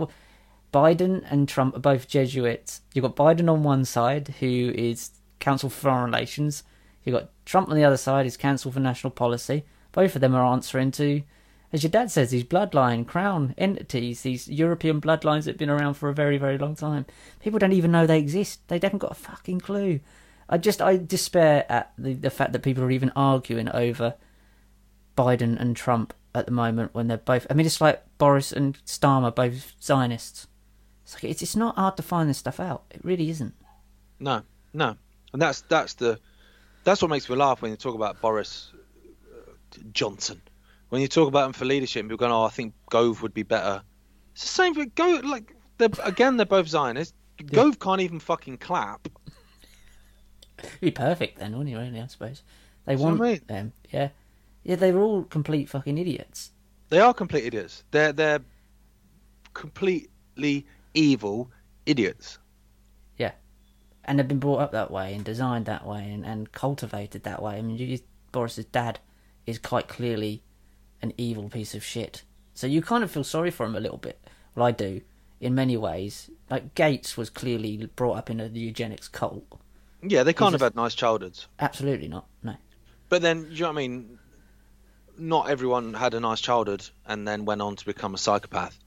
Biden 0.75 1.25
and 1.31 1.47
Trump 1.47 1.75
are 1.77 1.79
both 1.79 2.09
Jesuits. 2.09 2.81
You've 2.93 3.03
got 3.03 3.15
Biden 3.15 3.49
on 3.49 3.63
one 3.63 3.85
side, 3.85 4.35
who 4.41 4.73
is 4.75 5.11
Council 5.39 5.69
for 5.69 5.83
Foreign 5.83 6.11
Relations. 6.11 6.63
You've 7.03 7.15
got 7.15 7.29
Trump 7.45 7.69
on 7.69 7.75
the 7.75 7.85
other 7.85 7.95
side, 7.95 8.25
is 8.25 8.35
Council 8.35 8.71
for 8.71 8.81
National 8.81 9.11
Policy. 9.11 9.63
Both 9.93 10.15
of 10.15 10.21
them 10.21 10.35
are 10.35 10.43
answering 10.43 10.91
to, 10.91 11.21
as 11.75 11.83
your 11.83 11.89
dad 11.89 12.09
says, 12.09 12.29
these 12.29 12.45
bloodline, 12.45 13.05
crown 13.05 13.53
entities, 13.57 14.21
these 14.21 14.47
European 14.47 15.01
bloodlines 15.01 15.43
that 15.43 15.51
have 15.51 15.57
been 15.57 15.69
around 15.69 15.95
for 15.95 16.07
a 16.07 16.13
very, 16.13 16.37
very 16.37 16.57
long 16.57 16.73
time. 16.73 17.05
People 17.41 17.59
don't 17.59 17.73
even 17.73 17.91
know 17.91 18.07
they 18.07 18.17
exist. 18.17 18.65
They 18.69 18.79
haven't 18.81 18.99
got 18.99 19.11
a 19.11 19.15
fucking 19.15 19.59
clue. 19.59 19.99
I 20.47 20.57
just, 20.57 20.81
I 20.81 20.95
despair 20.95 21.65
at 21.67 21.91
the, 21.97 22.13
the 22.13 22.29
fact 22.29 22.53
that 22.53 22.63
people 22.63 22.81
are 22.85 22.91
even 22.91 23.11
arguing 23.13 23.67
over 23.67 24.15
Biden 25.17 25.59
and 25.59 25.75
Trump 25.75 26.13
at 26.33 26.45
the 26.45 26.53
moment 26.53 26.95
when 26.95 27.07
they're 27.07 27.17
both. 27.17 27.45
I 27.49 27.53
mean, 27.53 27.65
it's 27.65 27.81
like 27.81 28.01
Boris 28.17 28.53
and 28.53 28.81
Starmer, 28.85 29.35
both 29.35 29.73
Zionists. 29.81 30.47
It's 31.03 31.15
like 31.15 31.25
it's, 31.25 31.41
it's 31.41 31.57
not 31.57 31.75
hard 31.75 31.97
to 31.97 32.03
find 32.03 32.29
this 32.29 32.37
stuff 32.37 32.61
out. 32.61 32.85
It 32.89 33.03
really 33.03 33.29
isn't. 33.29 33.53
No, 34.21 34.43
no, 34.73 34.95
and 35.33 35.41
that's 35.41 35.59
that's 35.61 35.95
the 35.95 36.19
that's 36.85 37.01
what 37.01 37.09
makes 37.09 37.29
me 37.29 37.35
laugh 37.35 37.61
when 37.61 37.71
you 37.71 37.77
talk 37.77 37.95
about 37.95 38.21
Boris 38.21 38.71
uh, 39.29 39.51
Johnson. 39.91 40.41
When 40.89 41.01
you 41.01 41.07
talk 41.07 41.27
about 41.27 41.47
him 41.47 41.53
for 41.53 41.65
leadership, 41.65 42.03
people 42.03 42.17
going, 42.17 42.31
"Oh, 42.31 42.43
I 42.43 42.49
think 42.49 42.73
Gove 42.89 43.21
would 43.21 43.33
be 43.33 43.43
better." 43.43 43.83
It's 44.33 44.43
the 44.43 44.47
same 44.47 44.73
for 44.73 44.85
Gove. 44.85 45.25
Like 45.25 45.55
they're 45.77 45.89
again, 46.03 46.37
they're 46.37 46.45
both 46.45 46.67
Zionists. 46.67 47.13
Gove 47.45 47.79
can't 47.79 48.01
even 48.01 48.19
fucking 48.19 48.57
clap. 48.57 49.07
It'd 50.59 50.79
be 50.81 50.91
perfect 50.91 51.39
then, 51.39 51.57
wouldn't 51.57 51.75
it? 51.75 51.79
Really, 51.79 51.99
I 51.99 52.07
suppose 52.07 52.43
they 52.85 52.95
want 52.95 53.21
I 53.21 53.23
mean? 53.23 53.41
them. 53.47 53.73
Yeah, 53.91 54.09
yeah. 54.63 54.75
They 54.75 54.91
were 54.91 55.01
all 55.01 55.23
complete 55.23 55.69
fucking 55.69 55.97
idiots. 55.97 56.51
They 56.89 56.99
are 56.99 57.13
complete 57.13 57.45
idiots. 57.45 57.83
They're 57.91 58.13
they're 58.13 58.41
completely 59.53 60.65
evil 60.93 61.51
idiots. 61.85 62.37
Yeah, 63.17 63.31
and 64.05 64.19
they've 64.19 64.27
been 64.27 64.39
brought 64.39 64.59
up 64.59 64.71
that 64.71 64.91
way 64.91 65.13
and 65.13 65.25
designed 65.25 65.65
that 65.65 65.85
way 65.85 66.11
and, 66.11 66.25
and 66.25 66.51
cultivated 66.51 67.23
that 67.23 67.41
way. 67.41 67.57
I 67.57 67.61
mean, 67.61 67.77
you, 67.77 67.99
Boris's 68.31 68.65
dad 68.65 68.99
is 69.45 69.59
quite 69.59 69.87
clearly 69.87 70.43
an 71.01 71.13
evil 71.17 71.49
piece 71.49 71.75
of 71.75 71.83
shit. 71.83 72.23
So 72.53 72.67
you 72.67 72.81
kind 72.81 73.03
of 73.03 73.11
feel 73.11 73.23
sorry 73.23 73.51
for 73.51 73.65
him 73.65 73.75
a 73.75 73.79
little 73.79 73.97
bit. 73.97 74.19
Well, 74.55 74.65
I 74.65 74.71
do, 74.71 75.01
in 75.41 75.55
many 75.55 75.77
ways. 75.77 76.29
Like 76.49 76.75
Gates 76.75 77.17
was 77.17 77.29
clearly 77.29 77.89
brought 77.95 78.17
up 78.17 78.29
in 78.29 78.39
a 78.39 78.47
eugenics 78.47 79.07
cult. 79.07 79.45
Yeah, 80.01 80.23
they 80.23 80.33
can't 80.33 80.53
He's 80.53 80.61
have 80.61 80.73
had 80.73 80.75
nice 80.75 80.95
childhoods. 80.95 81.47
Absolutely 81.59 82.07
not. 82.07 82.27
No. 82.43 82.55
But 83.09 83.21
then, 83.21 83.47
you 83.51 83.61
know 83.61 83.67
what 83.67 83.73
I 83.73 83.75
mean? 83.75 84.19
Not 85.17 85.49
everyone 85.49 85.93
had 85.93 86.13
a 86.13 86.19
nice 86.19 86.41
childhood 86.41 86.87
and 87.05 87.27
then 87.27 87.45
went 87.45 87.61
on 87.61 87.75
to 87.75 87.85
become 87.85 88.13
a 88.13 88.17
psychopath 88.17 88.77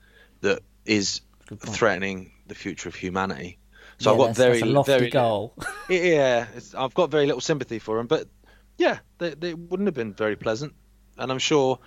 that 0.40 0.60
is 0.84 1.20
threatening 1.56 2.32
the 2.46 2.54
future 2.54 2.88
of 2.88 2.94
humanity. 2.94 3.58
So 3.98 4.10
Yeah, 4.10 4.12
I've 4.12 4.18
got 4.18 4.26
that's, 4.26 4.38
very, 4.38 4.52
that's 4.52 4.62
a 4.62 4.66
lofty 4.66 4.92
very, 4.92 5.10
goal. 5.10 5.54
yeah, 5.88 6.46
it's, 6.54 6.74
I've 6.74 6.94
got 6.94 7.10
very 7.10 7.26
little 7.26 7.40
sympathy 7.40 7.78
for 7.78 7.96
them. 7.96 8.06
But 8.06 8.28
yeah, 8.76 8.98
they, 9.18 9.34
they 9.34 9.54
wouldn't 9.54 9.86
have 9.86 9.94
been 9.94 10.14
very 10.14 10.36
pleasant. 10.36 10.74
And 11.18 11.30
I'm 11.30 11.38
sure, 11.38 11.78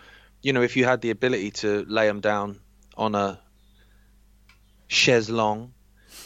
you 0.41 0.53
know, 0.53 0.61
if 0.61 0.75
you 0.75 0.85
had 0.85 1.01
the 1.01 1.09
ability 1.09 1.51
to 1.51 1.85
lay 1.87 2.07
them 2.07 2.19
down 2.19 2.59
on 2.97 3.15
a 3.15 3.39
chaise 4.87 5.29
longue 5.29 5.71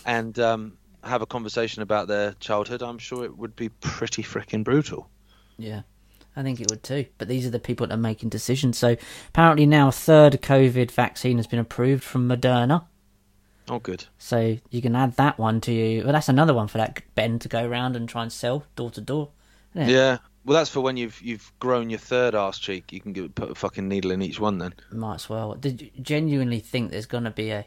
and 0.06 0.38
um, 0.40 0.78
have 1.04 1.22
a 1.22 1.26
conversation 1.26 1.82
about 1.82 2.08
their 2.08 2.34
childhood, 2.34 2.82
I'm 2.82 2.98
sure 2.98 3.24
it 3.24 3.38
would 3.38 3.56
be 3.56 3.70
pretty 3.70 4.24
freaking 4.24 4.64
brutal. 4.64 5.10
Yeah, 5.58 5.82
I 6.36 6.44
think 6.44 6.60
it 6.60 6.70
would 6.70 6.84
too. 6.84 7.06
But 7.18 7.28
these 7.28 7.46
are 7.46 7.52
the 7.52 7.60
people 7.60 7.88
that 7.88 7.94
are 7.94 7.98
making 7.98 8.30
decisions. 8.30 8.78
So 8.78 8.96
apparently 9.30 9.66
now 9.66 9.90
a 9.90 9.92
third 9.92 10.42
COVID 10.42 10.92
vaccine 10.92 11.38
has 11.38 11.48
been 11.48 11.60
approved 11.60 12.04
from 12.04 12.28
Moderna. 12.28 12.86
Oh, 13.68 13.80
good. 13.80 14.06
So 14.18 14.58
you 14.70 14.82
can 14.82 14.96
add 14.96 15.14
that 15.14 15.40
one 15.40 15.60
to 15.62 15.72
you. 15.72 16.04
Well, 16.04 16.14
that's 16.14 16.30
another 16.30 16.54
one 16.54 16.68
for 16.68 16.78
that 16.78 17.02
Ben 17.16 17.40
to 17.40 17.48
go 17.48 17.66
around 17.66 17.96
and 17.96 18.08
try 18.08 18.22
and 18.22 18.32
sell 18.32 18.66
door 18.76 18.92
to 18.92 19.02
door. 19.02 19.30
Yeah. 19.74 20.18
Well, 20.46 20.56
that's 20.56 20.70
for 20.70 20.82
when 20.82 20.96
you've 20.96 21.20
you've 21.22 21.52
grown 21.60 21.90
your 21.90 22.00
third 22.00 22.36
arse 22.36 22.60
cheek. 22.60 22.94
You 22.94 23.02
can 23.02 23.14
give, 23.14 23.34
put 23.34 23.50
a 23.50 23.56
fucking 23.56 23.88
needle 23.88 24.12
in 24.12 24.22
each 24.22 24.40
one 24.40 24.60
then. 24.60 24.76
Might 24.92 25.16
as 25.16 25.30
well. 25.30 25.56
Did 25.56 25.82
you 25.82 25.90
genuinely 26.02 26.60
think 26.60 26.92
there's 26.92 27.08
going 27.08 27.24
to 27.24 27.32
be 27.32 27.50
a 27.50 27.66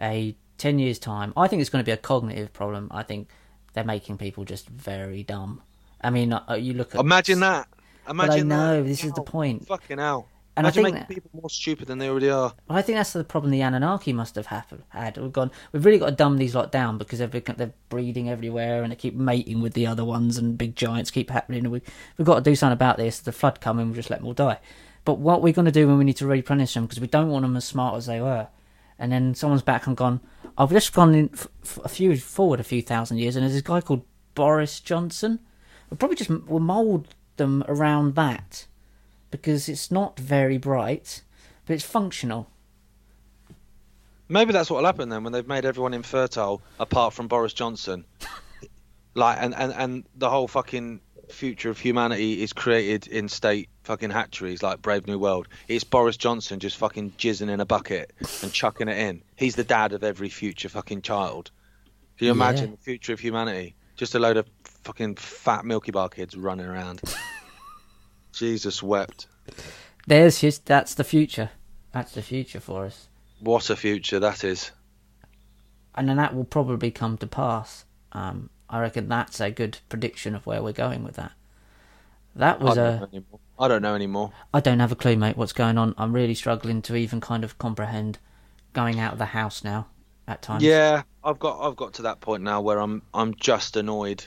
a 0.00 0.36
ten 0.58 0.78
years 0.78 0.98
time? 0.98 1.32
I 1.36 1.48
think 1.48 1.60
it's 1.60 1.70
going 1.70 1.82
to 1.82 1.88
be 1.88 1.92
a 1.92 1.96
cognitive 1.96 2.52
problem. 2.52 2.88
I 2.90 3.02
think 3.02 3.28
they're 3.72 3.82
making 3.82 4.18
people 4.18 4.44
just 4.44 4.68
very 4.68 5.22
dumb. 5.22 5.62
I 6.02 6.10
mean, 6.10 6.34
uh, 6.34 6.58
you 6.60 6.74
look 6.74 6.94
at 6.94 7.00
Imagine 7.00 7.40
that. 7.40 7.66
Imagine 8.08 8.48
know, 8.48 8.82
that. 8.82 8.88
this 8.88 9.04
is 9.04 9.12
the 9.12 9.22
point. 9.22 9.66
Fucking 9.66 9.98
hell. 9.98 10.28
And 10.58 10.66
I 10.66 10.70
think 10.70 10.92
that- 10.94 11.08
people 11.08 11.30
more 11.32 11.48
stupid 11.50 11.88
than 11.88 11.98
they 11.98 12.08
already 12.08 12.28
are. 12.30 12.52
Well, 12.68 12.78
I 12.78 12.82
think 12.82 12.96
that's 12.98 13.12
the 13.12 13.24
problem 13.24 13.50
the 13.50 13.60
Anunnaki 13.62 14.12
must 14.12 14.34
have 14.34 14.46
happen, 14.46 14.82
had. 14.88 15.16
We've 15.16 15.32
gone. 15.32 15.50
We've 15.72 15.84
really 15.84 15.98
got 15.98 16.10
to 16.10 16.16
dumb 16.16 16.36
these 16.36 16.54
lot 16.54 16.70
down 16.72 16.98
because 16.98 17.18
they're 17.18 17.28
they're 17.28 17.72
breeding 17.88 18.28
everywhere 18.28 18.82
and 18.82 18.92
they 18.92 18.96
keep 18.96 19.14
mating 19.14 19.60
with 19.62 19.74
the 19.74 19.86
other 19.86 20.04
ones 20.04 20.36
and 20.36 20.58
big 20.58 20.76
giants 20.76 21.10
keep 21.10 21.30
happening. 21.30 21.64
And 21.64 21.72
we 21.72 21.82
we've 22.16 22.26
got 22.26 22.36
to 22.36 22.40
do 22.50 22.54
something 22.54 22.72
about 22.74 22.96
this. 22.98 23.20
The 23.20 23.32
flood 23.32 23.60
coming, 23.60 23.86
we'll 23.86 23.94
just 23.96 24.10
let 24.10 24.18
them 24.20 24.26
all 24.26 24.34
die. 24.34 24.58
But 25.04 25.18
what 25.18 25.40
we're 25.42 25.52
going 25.54 25.64
to 25.66 25.72
do 25.72 25.86
when 25.88 25.96
we 25.96 26.04
need 26.04 26.16
to 26.18 26.26
replenish 26.26 26.74
them 26.74 26.84
because 26.84 27.00
we 27.00 27.06
don't 27.06 27.30
want 27.30 27.42
them 27.42 27.56
as 27.56 27.64
smart 27.64 27.94
as 27.96 28.06
they 28.06 28.20
were. 28.20 28.48
And 28.98 29.12
then 29.12 29.34
someone's 29.34 29.62
back 29.62 29.86
and 29.86 29.96
gone. 29.96 30.20
I've 30.58 30.70
just 30.70 30.92
gone 30.92 31.14
in 31.14 31.30
f- 31.32 31.46
f- 31.62 31.78
a 31.84 31.88
few 31.88 32.16
forward 32.16 32.58
a 32.58 32.64
few 32.64 32.82
thousand 32.82 33.18
years, 33.18 33.36
and 33.36 33.44
there's 33.44 33.52
this 33.52 33.62
guy 33.62 33.80
called 33.80 34.02
Boris 34.34 34.80
Johnson. 34.80 35.38
We'll 35.88 35.98
probably 35.98 36.16
just 36.16 36.28
we'll 36.30 36.58
mould 36.60 37.14
them 37.36 37.62
around 37.68 38.16
that 38.16 38.66
because 39.30 39.68
it's 39.68 39.90
not 39.90 40.18
very 40.18 40.58
bright, 40.58 41.22
but 41.66 41.74
it's 41.74 41.84
functional. 41.84 42.48
Maybe 44.28 44.52
that's 44.52 44.70
what'll 44.70 44.86
happen 44.86 45.08
then 45.08 45.24
when 45.24 45.32
they've 45.32 45.46
made 45.46 45.64
everyone 45.64 45.94
infertile 45.94 46.60
apart 46.78 47.14
from 47.14 47.28
Boris 47.28 47.52
Johnson. 47.54 48.04
like 49.14 49.38
and, 49.40 49.54
and, 49.54 49.72
and 49.72 50.04
the 50.16 50.28
whole 50.28 50.46
fucking 50.48 51.00
future 51.30 51.70
of 51.70 51.78
humanity 51.78 52.42
is 52.42 52.52
created 52.52 53.06
in 53.06 53.28
state 53.28 53.68
fucking 53.84 54.10
hatcheries 54.10 54.62
like 54.62 54.82
Brave 54.82 55.06
New 55.06 55.18
World. 55.18 55.48
It's 55.66 55.84
Boris 55.84 56.16
Johnson 56.16 56.58
just 56.60 56.76
fucking 56.76 57.12
jizzing 57.12 57.48
in 57.50 57.60
a 57.60 57.66
bucket 57.66 58.12
and 58.42 58.52
chucking 58.52 58.88
it 58.88 58.98
in. 58.98 59.22
He's 59.36 59.54
the 59.56 59.64
dad 59.64 59.92
of 59.92 60.04
every 60.04 60.28
future 60.28 60.68
fucking 60.68 61.02
child. 61.02 61.50
Can 62.18 62.26
you 62.26 62.30
Yeah. 62.32 62.36
imagine 62.36 62.70
the 62.72 62.76
future 62.78 63.12
of 63.14 63.20
humanity? 63.20 63.74
Just 63.96 64.14
a 64.14 64.18
load 64.18 64.36
of 64.36 64.46
fucking 64.84 65.16
fat 65.16 65.64
Milky 65.64 65.90
Bar 65.90 66.08
kids 66.10 66.36
running 66.36 66.66
around. 66.66 67.00
Jesus 68.38 68.82
wept. 68.82 69.26
There's 70.06 70.38
his. 70.38 70.58
That's 70.60 70.94
the 70.94 71.04
future. 71.04 71.50
That's 71.92 72.12
the 72.12 72.22
future 72.22 72.60
for 72.60 72.84
us, 72.84 73.08
What 73.40 73.70
a 73.70 73.76
future 73.76 74.20
that 74.20 74.44
is. 74.44 74.70
and 75.94 76.08
then 76.08 76.16
that 76.18 76.34
will 76.34 76.44
probably 76.44 76.90
come 76.90 77.16
to 77.18 77.26
pass. 77.26 77.84
Um, 78.12 78.50
I 78.68 78.80
reckon 78.80 79.08
that's 79.08 79.40
a 79.40 79.50
good 79.50 79.78
prediction 79.88 80.34
of 80.34 80.46
where 80.46 80.62
we're 80.62 80.72
going 80.72 81.02
with 81.02 81.16
that. 81.16 81.32
That 82.36 82.60
was 82.60 82.76
a. 82.76 83.08
anymore. 83.12 83.40
I 83.58 83.66
don't 83.68 83.82
know 83.82 83.94
anymore. 83.94 84.32
I 84.54 84.60
don't 84.60 84.78
have 84.80 84.92
a 84.92 84.96
clue, 84.96 85.16
mate. 85.16 85.36
What's 85.36 85.52
going 85.52 85.78
on? 85.78 85.94
I'm 85.98 86.12
really 86.12 86.34
struggling 86.34 86.82
to 86.82 86.94
even 86.94 87.20
kind 87.20 87.42
of 87.42 87.58
comprehend 87.58 88.18
going 88.74 89.00
out 89.00 89.14
of 89.14 89.18
the 89.18 89.24
house 89.26 89.64
now. 89.64 89.88
At 90.28 90.42
times. 90.42 90.62
Yeah, 90.62 91.02
I've 91.24 91.38
got 91.38 91.58
I've 91.66 91.74
got 91.76 91.94
to 91.94 92.02
that 92.02 92.20
point 92.20 92.42
now 92.42 92.60
where 92.60 92.78
I'm 92.78 93.00
I'm 93.14 93.34
just 93.34 93.76
annoyed. 93.78 94.26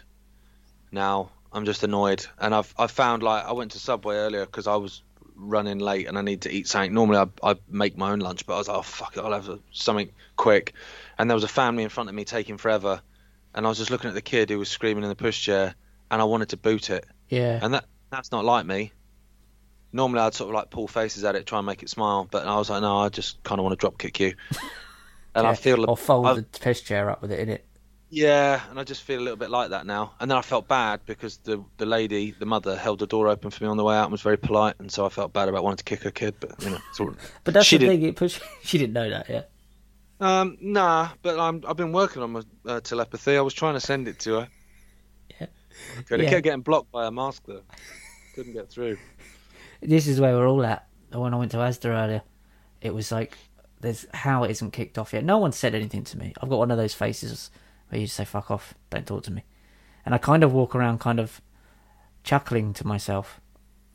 Now 0.92 1.30
I'm 1.54 1.66
just 1.66 1.84
annoyed, 1.84 2.26
and 2.40 2.54
I've 2.56 2.74
I 2.78 2.88
found 2.88 3.24
like 3.24 3.44
I 3.46 3.52
went 3.54 3.72
to 3.72 3.80
Subway 3.80 4.16
earlier 4.16 4.46
because 4.46 4.68
I 4.68 4.76
was 4.78 5.04
running 5.36 5.80
late 5.80 6.08
and 6.08 6.18
I 6.18 6.22
need 6.22 6.42
to 6.44 6.52
eat 6.52 6.68
something. 6.68 6.94
Normally 6.94 7.18
I 7.18 7.52
I 7.52 7.56
make 7.68 7.98
my 7.98 8.12
own 8.12 8.20
lunch, 8.20 8.46
but 8.46 8.56
I 8.56 8.58
was 8.58 8.68
like, 8.68 8.78
oh 8.78 8.82
fuck 8.84 9.18
it, 9.18 9.22
I'll 9.24 9.34
have 9.34 9.60
something 9.72 10.12
quick. 10.36 10.74
And 11.18 11.30
there 11.30 11.36
was 11.36 11.44
a 11.44 11.48
family 11.50 11.84
in 11.84 11.90
front 11.90 12.10
of 12.10 12.16
me 12.16 12.24
taking 12.26 12.58
forever, 12.58 13.02
and 13.54 13.66
I 13.66 13.70
was 13.70 13.78
just 13.78 13.92
looking 13.92 14.08
at 14.08 14.14
the 14.14 14.22
kid 14.22 14.50
who 14.50 14.60
was 14.60 14.70
screaming 14.70 15.04
in 15.04 15.10
the 15.10 15.16
pushchair, 15.16 15.74
and 16.10 16.22
I 16.22 16.26
wanted 16.26 16.50
to 16.50 16.58
boot 16.58 16.90
it. 16.90 17.06
Yeah. 17.30 17.60
And 17.62 17.74
that 17.74 17.86
That's 18.12 18.32
not 18.32 18.46
like 18.46 18.66
me. 18.66 18.92
Normally, 19.94 20.22
I'd 20.22 20.34
sort 20.34 20.50
of 20.50 20.56
like 20.56 20.70
pull 20.70 20.88
faces 20.88 21.26
at 21.26 21.36
it, 21.36 21.46
try 21.46 21.60
and 21.60 21.66
make 21.66 21.84
it 21.84 21.90
smile, 21.90 22.26
but 22.32 22.48
I 22.48 22.56
was 22.56 22.70
like, 22.70 22.82
no, 22.82 23.00
I 23.00 23.10
just 23.10 23.44
kind 23.44 23.60
of 23.60 23.64
want 23.64 23.74
to 23.74 23.78
drop 23.78 23.98
kick 23.98 24.20
you. 24.20 24.34
And 25.34 25.48
I 25.48 25.52
Yeah, 25.52 25.56
feel 25.56 25.90
or 25.90 25.96
fold 25.96 26.28
I've- 26.28 26.42
the 26.42 26.60
piss 26.60 26.82
chair 26.82 27.10
up 27.10 27.22
with 27.22 27.32
it 27.32 27.40
in 27.40 27.48
it. 27.48 27.66
Yeah, 28.14 28.62
and 28.70 28.78
I 28.78 28.84
just 28.84 29.04
feel 29.04 29.20
a 29.20 29.24
little 29.24 29.38
bit 29.38 29.50
like 29.50 29.70
that 29.70 29.86
now. 29.86 30.12
And 30.20 30.30
then 30.30 30.38
I 30.38 30.42
felt 30.42 30.68
bad 30.68 31.00
because 31.06 31.38
the 31.38 31.64
the 31.78 31.86
lady, 31.86 32.32
the 32.32 32.46
mother, 32.46 32.76
held 32.78 33.00
the 33.00 33.08
door 33.08 33.30
open 33.30 33.52
for 33.52 33.64
me 33.64 33.70
on 33.70 33.78
the 33.78 33.86
way 33.86 33.96
out 33.96 34.04
and 34.04 34.12
was 34.12 34.22
very 34.22 34.38
polite, 34.38 34.76
and 34.80 34.92
so 34.92 35.06
I 35.06 35.10
felt 35.10 35.32
bad 35.32 35.48
about 35.48 35.64
wanting 35.64 35.78
to 35.78 35.84
kick 35.86 36.04
her 36.04 36.12
kid. 36.12 36.36
But 36.42 36.62
you 36.62 36.72
know, 36.72 36.80
it's 36.90 37.00
all... 37.00 37.14
But 37.46 37.54
that's 37.54 37.70
the 37.70 37.78
thing. 37.78 38.02
It 38.04 38.18
push. 38.18 38.40
She 38.64 38.78
didn't 38.78 38.94
know 38.94 39.10
that. 39.10 39.30
Yeah. 39.30 39.44
um, 40.20 40.58
nah. 40.60 41.10
But 41.22 41.40
I'm 41.40 41.64
I've 41.66 41.78
been 41.78 41.94
working 41.94 42.22
on 42.22 42.32
my 42.34 42.42
uh, 42.66 42.82
telepathy. 42.82 43.38
I 43.38 43.42
was 43.42 43.54
trying 43.54 43.76
to 43.76 43.80
send 43.80 44.10
it 44.10 44.20
to 44.20 44.34
her. 44.42 44.48
Yeah. 45.40 45.48
But 46.10 46.20
it 46.20 46.24
Yeah. 46.26 46.30
kept 46.32 46.44
getting 46.44 46.62
blocked 46.62 46.92
by 46.92 47.08
a 47.08 47.12
mask 47.12 47.44
though. 47.48 47.64
Couldn't 48.36 48.54
get 48.54 48.70
through. 48.70 48.98
This 49.82 50.06
is 50.08 50.20
where 50.20 50.36
we're 50.36 50.48
all 50.50 50.66
at. 50.66 50.86
When 51.14 51.34
I 51.34 51.38
went 51.38 51.52
to 51.52 51.58
Asda 51.58 51.86
earlier, 51.86 52.24
it 52.82 52.94
was 52.94 53.10
like, 53.10 53.38
"There's 53.80 54.06
how 54.14 54.44
it 54.44 54.52
isn't 54.52 54.72
kicked 54.72 54.98
off 54.98 55.14
yet." 55.14 55.24
No 55.24 55.38
one 55.38 55.54
said 55.54 55.74
anything 55.76 56.04
to 56.04 56.18
me. 56.18 56.34
I've 56.42 56.50
got 56.50 56.60
one 56.60 56.72
of 56.72 56.78
those 56.78 56.94
faces 56.94 57.50
where 57.92 58.00
you 58.00 58.08
just 58.08 58.18
say 58.18 58.26
"fuck 58.26 58.50
off," 58.50 58.74
don't 58.90 59.06
talk 59.06 59.24
to 59.24 59.32
me, 59.32 59.44
and 60.06 60.16
I 60.16 60.18
kind 60.18 60.44
of 60.44 60.54
walk 60.54 60.76
around, 60.76 61.00
kind 61.00 61.20
of 61.20 61.42
chuckling 62.24 62.74
to 62.74 62.88
myself 62.88 63.42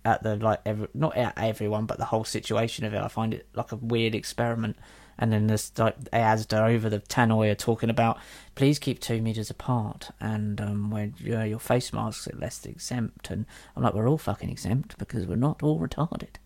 at 0.07 0.23
the 0.23 0.37
like, 0.37 0.61
every, 0.65 0.87
not 0.95 1.17
at 1.17 1.37
everyone, 1.37 1.85
but 1.85 1.99
the 1.99 2.07
whole 2.07 2.25
situation 2.25 2.85
of 2.85 2.95
it. 2.95 3.03
I 3.03 3.09
find 3.09 3.35
it 3.35 3.47
like 3.55 3.73
a 3.73 3.77
weird 3.77 4.15
experiment. 4.15 4.77
And 5.19 5.33
then 5.33 5.47
there's 5.47 5.73
like 5.79 5.99
Asda 6.11 6.69
over 6.69 6.89
the 6.91 7.01
tannoy 7.01 7.51
are 7.51 7.57
talking 7.57 7.89
about, 7.91 8.19
please 8.55 8.79
keep 8.79 9.01
two 9.01 9.23
meters 9.23 9.49
apart, 9.49 10.11
and 10.21 10.61
um, 10.61 10.91
when 10.91 11.15
uh, 11.27 11.43
your 11.43 11.59
face 11.59 11.91
masks 11.93 12.29
are 12.29 12.37
less 12.37 12.65
exempt. 12.67 13.31
And 13.31 13.47
I'm 13.75 13.83
like, 13.83 13.95
we're 13.95 14.09
all 14.09 14.19
fucking 14.19 14.51
exempt 14.51 14.99
because 14.99 15.27
we're 15.27 15.37
not 15.37 15.63
all 15.63 15.81
retarded. 15.81 16.37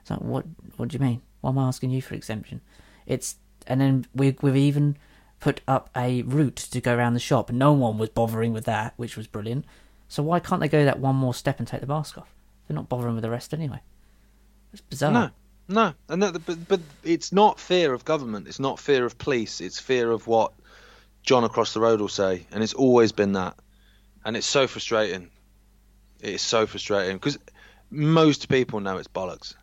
It's 0.00 0.10
like, 0.10 0.22
what? 0.22 0.46
What 0.76 0.88
do 0.88 0.96
you 0.96 1.04
mean? 1.04 1.20
Why 1.42 1.50
am 1.50 1.58
I 1.58 1.68
asking 1.68 1.90
you 1.90 2.00
for 2.00 2.14
exemption? 2.14 2.62
It's 3.06 3.36
and 3.66 3.78
then 3.80 4.06
we 4.14 4.34
we've 4.40 4.56
even 4.56 4.96
put 5.44 5.60
up 5.68 5.90
a 5.94 6.22
route 6.22 6.56
to 6.56 6.80
go 6.80 6.96
around 6.96 7.12
the 7.12 7.20
shop. 7.20 7.52
No 7.52 7.74
one 7.74 7.98
was 7.98 8.08
bothering 8.08 8.54
with 8.54 8.64
that, 8.64 8.94
which 8.96 9.14
was 9.14 9.26
brilliant. 9.26 9.66
So 10.08 10.22
why 10.22 10.40
can't 10.40 10.58
they 10.58 10.68
go 10.68 10.86
that 10.86 11.00
one 11.00 11.16
more 11.16 11.34
step 11.34 11.58
and 11.58 11.68
take 11.68 11.82
the 11.82 11.86
mask 11.86 12.16
off? 12.16 12.34
They're 12.66 12.74
not 12.74 12.88
bothering 12.88 13.14
with 13.14 13.24
the 13.24 13.28
rest 13.28 13.52
anyway. 13.52 13.82
It's 14.72 14.80
bizarre. 14.80 15.12
No, 15.12 15.30
no, 15.68 15.94
and 16.08 16.22
that, 16.22 16.46
but 16.46 16.66
but 16.66 16.80
it's 17.02 17.30
not 17.30 17.60
fear 17.60 17.92
of 17.92 18.06
government. 18.06 18.48
It's 18.48 18.58
not 18.58 18.78
fear 18.78 19.04
of 19.04 19.18
police. 19.18 19.60
It's 19.60 19.78
fear 19.78 20.10
of 20.10 20.26
what 20.26 20.54
John 21.22 21.44
across 21.44 21.74
the 21.74 21.80
road 21.80 22.00
will 22.00 22.08
say, 22.08 22.46
and 22.50 22.62
it's 22.62 22.72
always 22.72 23.12
been 23.12 23.32
that. 23.32 23.54
And 24.24 24.38
it's 24.38 24.46
so 24.46 24.66
frustrating. 24.66 25.28
It 26.20 26.36
is 26.36 26.42
so 26.42 26.66
frustrating 26.66 27.18
because 27.18 27.36
most 27.90 28.48
people 28.48 28.80
know 28.80 28.96
it's 28.96 29.08
bollocks. 29.08 29.54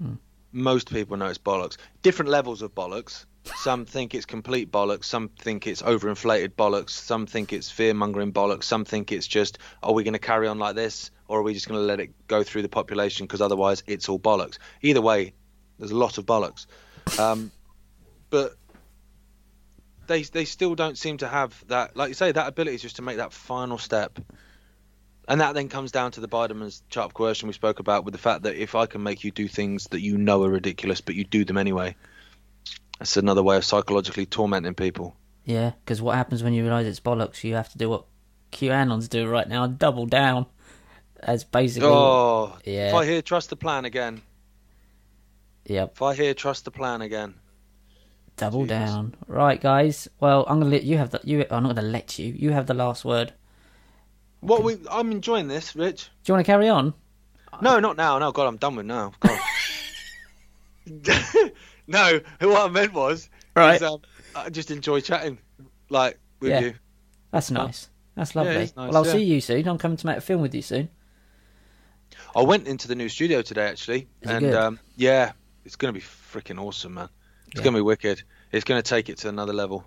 Hmm. 0.00 0.14
Most 0.50 0.90
people 0.90 1.18
know 1.18 1.26
it's 1.26 1.36
bollocks. 1.36 1.76
Different 2.00 2.30
levels 2.30 2.62
of 2.62 2.74
bollocks. 2.74 3.26
Some 3.54 3.84
think 3.84 4.14
it's 4.14 4.26
complete 4.26 4.70
bollocks. 4.72 5.04
Some 5.04 5.28
think 5.28 5.66
it's 5.66 5.82
overinflated 5.82 6.54
bollocks. 6.54 6.90
Some 6.90 7.26
think 7.26 7.52
it's 7.52 7.70
fear 7.70 7.94
mongering 7.94 8.32
bollocks. 8.32 8.64
Some 8.64 8.84
think 8.84 9.12
it's 9.12 9.26
just, 9.26 9.58
are 9.82 9.92
we 9.92 10.04
going 10.04 10.14
to 10.14 10.18
carry 10.18 10.48
on 10.48 10.58
like 10.58 10.74
this, 10.74 11.10
or 11.28 11.38
are 11.40 11.42
we 11.42 11.54
just 11.54 11.68
going 11.68 11.80
to 11.80 11.84
let 11.84 12.00
it 12.00 12.10
go 12.26 12.42
through 12.42 12.62
the 12.62 12.68
population 12.68 13.26
because 13.26 13.40
otherwise 13.40 13.82
it's 13.86 14.08
all 14.08 14.18
bollocks. 14.18 14.58
Either 14.82 15.00
way, 15.00 15.32
there's 15.78 15.90
a 15.90 15.96
lot 15.96 16.18
of 16.18 16.26
bollocks. 16.26 16.66
Um, 17.18 17.50
but 18.30 18.54
they 20.06 20.22
they 20.22 20.44
still 20.44 20.74
don't 20.74 20.98
seem 20.98 21.18
to 21.18 21.28
have 21.28 21.64
that, 21.68 21.96
like 21.96 22.08
you 22.08 22.14
say, 22.14 22.32
that 22.32 22.48
ability 22.48 22.76
is 22.76 22.82
just 22.82 22.96
to 22.96 23.02
make 23.02 23.18
that 23.18 23.32
final 23.32 23.78
step. 23.78 24.18
And 25.28 25.40
that 25.40 25.54
then 25.54 25.68
comes 25.68 25.90
down 25.90 26.12
to 26.12 26.20
the 26.20 26.28
Biderman's 26.28 26.82
of 26.96 27.12
coercion 27.12 27.48
we 27.48 27.52
spoke 27.52 27.80
about, 27.80 28.04
with 28.04 28.12
the 28.12 28.18
fact 28.18 28.44
that 28.44 28.54
if 28.54 28.76
I 28.76 28.86
can 28.86 29.02
make 29.02 29.24
you 29.24 29.32
do 29.32 29.48
things 29.48 29.88
that 29.88 30.00
you 30.00 30.16
know 30.18 30.44
are 30.44 30.50
ridiculous, 30.50 31.00
but 31.00 31.16
you 31.16 31.24
do 31.24 31.44
them 31.44 31.56
anyway, 31.56 31.96
that's 32.98 33.16
another 33.16 33.42
way 33.42 33.56
of 33.56 33.64
psychologically 33.64 34.26
tormenting 34.26 34.74
people. 34.74 35.16
Yeah, 35.44 35.72
because 35.84 36.02
what 36.02 36.16
happens 36.16 36.42
when 36.42 36.52
you 36.54 36.64
realise 36.64 36.86
it's 36.86 37.00
bollocks? 37.00 37.44
You 37.44 37.54
have 37.54 37.68
to 37.70 37.78
do 37.78 37.88
what 37.88 38.04
QAnon's 38.52 39.08
doing 39.08 39.28
right 39.28 39.48
now, 39.48 39.66
double 39.66 40.06
down. 40.06 40.46
As 41.20 41.44
basically, 41.44 41.88
Oh, 41.88 42.56
Yeah. 42.64 42.88
if 42.88 42.94
I 42.94 43.04
hear 43.04 43.22
trust 43.22 43.50
the 43.50 43.56
plan 43.56 43.84
again, 43.84 44.22
yep, 45.64 45.92
if 45.94 46.02
I 46.02 46.14
hear 46.14 46.34
trust 46.34 46.64
the 46.64 46.70
plan 46.70 47.00
again, 47.00 47.34
double 48.36 48.62
Jesus. 48.64 48.68
down. 48.78 49.14
Right, 49.26 49.60
guys. 49.60 50.08
Well, 50.20 50.44
I'm 50.48 50.58
gonna 50.60 50.70
let 50.70 50.82
you 50.84 50.98
have 50.98 51.10
the. 51.10 51.20
You, 51.24 51.46
I'm 51.50 51.62
not 51.62 51.74
gonna 51.74 51.88
let 51.88 52.18
you. 52.18 52.32
You 52.36 52.50
have 52.52 52.66
the 52.66 52.74
last 52.74 53.04
word. 53.04 53.32
what 54.40 54.62
we 54.62 54.76
I'm 54.90 55.10
enjoying 55.10 55.48
this, 55.48 55.74
Rich. 55.74 56.10
Do 56.24 56.30
you 56.32 56.34
want 56.34 56.46
to 56.46 56.52
carry 56.52 56.68
on? 56.68 56.92
No, 57.62 57.80
not 57.80 57.96
now. 57.96 58.18
No, 58.18 58.30
God, 58.32 58.46
I'm 58.46 58.58
done 58.58 58.76
with 58.76 58.86
now. 58.86 59.12
God. 59.20 59.40
no, 61.86 62.20
what 62.40 62.66
I 62.66 62.68
meant 62.68 62.92
was, 62.92 63.28
Right. 63.54 63.76
is, 63.76 63.82
um, 63.82 64.00
I 64.34 64.50
just 64.50 64.70
enjoy 64.70 65.00
chatting, 65.00 65.38
like 65.88 66.18
with 66.40 66.50
Yeah. 66.50 66.60
you. 66.60 66.74
That's 67.30 67.50
nice. 67.50 67.88
That's 68.14 68.34
lovely. 68.34 68.54
it's 68.56 68.76
nice, 68.76 68.88
well, 68.88 68.98
I'll 68.98 69.06
yeah. 69.06 69.12
see 69.12 69.24
you 69.24 69.40
soon. 69.40 69.68
I'm 69.68 69.78
coming 69.78 69.96
to 69.98 70.06
make 70.06 70.16
a 70.16 70.20
film 70.22 70.40
with 70.40 70.54
you 70.54 70.62
soon. 70.62 70.88
I 72.34 72.42
went 72.42 72.66
into 72.66 72.88
the 72.88 72.94
new 72.94 73.08
studio 73.08 73.42
today 73.42 73.66
actually, 73.66 74.08
Is 74.22 74.30
and 74.30 74.54
um, 74.54 74.78
yeah, 74.96 75.32
it's 75.64 75.76
going 75.76 75.92
to 75.92 75.98
be 75.98 76.04
freaking 76.04 76.60
awesome, 76.62 76.94
man. 76.94 77.08
It's 77.48 77.56
Yeah. 77.56 77.64
going 77.64 77.74
to 77.74 77.78
be 77.78 77.82
wicked. 77.82 78.22
It's 78.52 78.64
going 78.64 78.82
to 78.82 78.88
take 78.88 79.08
it 79.08 79.18
to 79.18 79.28
another 79.28 79.52
level. 79.52 79.84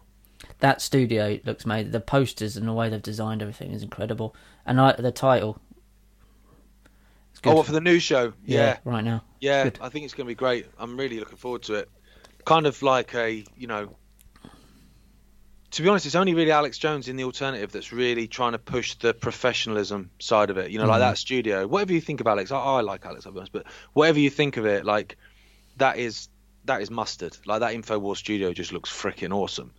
That 0.59 0.81
studio 0.81 1.39
looks 1.43 1.65
made. 1.65 1.91
The 1.91 1.99
posters 1.99 2.55
and 2.57 2.67
the 2.67 2.73
way 2.73 2.89
they've 2.89 3.01
designed 3.01 3.41
everything 3.41 3.71
is 3.71 3.83
incredible. 3.83 4.35
And 4.65 4.79
I 4.79 4.93
the 4.93 5.11
title. 5.11 5.59
Good. 7.41 7.51
Oh, 7.51 7.55
what 7.55 7.65
for 7.65 7.71
the 7.71 7.81
new 7.81 7.99
show? 7.99 8.33
Yeah, 8.45 8.77
right 8.83 9.03
now. 9.03 9.23
yeah. 9.39 9.63
good. 9.65 9.79
I 9.81 9.89
think 9.89 10.05
it's 10.05 10.13
going 10.13 10.25
to 10.25 10.31
be 10.31 10.35
great. 10.35 10.65
I'm 10.77 10.97
really 10.97 11.19
looking 11.19 11.37
forward 11.37 11.63
to 11.63 11.75
it. 11.75 11.89
Kind 12.45 12.65
of 12.67 12.81
like 12.81 13.13
a, 13.15 13.43
you 13.57 13.67
know, 13.67 13.95
to 15.71 15.81
be 15.83 15.87
honest, 15.87 16.05
it's 16.05 16.15
only 16.15 16.33
really 16.33 16.51
Alex 16.51 16.77
Jones 16.77 17.07
in 17.07 17.15
the 17.15 17.23
alternative 17.25 17.71
that's 17.71 17.93
really 17.93 18.27
trying 18.27 18.53
to 18.53 18.57
push 18.57 18.95
the 18.95 19.13
professionalism 19.13 20.09
side 20.19 20.49
of 20.49 20.57
it. 20.57 20.71
You 20.71 20.79
know, 20.79 20.85
like 20.87 20.97
Mhm. 20.97 21.11
that 21.11 21.17
studio. 21.17 21.67
Whatever 21.67 21.93
you 21.93 22.01
think 22.01 22.21
of 22.21 22.27
Alex, 22.27 22.51
I, 22.51 22.57
I 22.57 22.81
like 22.81 23.05
Alex, 23.05 23.25
I'll 23.25 23.31
be 23.31 23.39
honest, 23.39 23.51
but 23.53 23.65
whatever 23.93 24.19
you 24.19 24.29
think 24.31 24.57
of 24.57 24.65
it, 24.65 24.83
like 24.85 25.17
that 25.77 25.97
is 25.97 26.27
that 26.65 26.81
is 26.81 26.89
mustard. 26.91 27.37
Like 27.45 27.61
that 27.61 27.73
Infowars 27.73 28.17
studio 28.17 28.51
just 28.51 28.73
looks 28.73 28.89
freaking 28.91 29.33
awesome. 29.33 29.71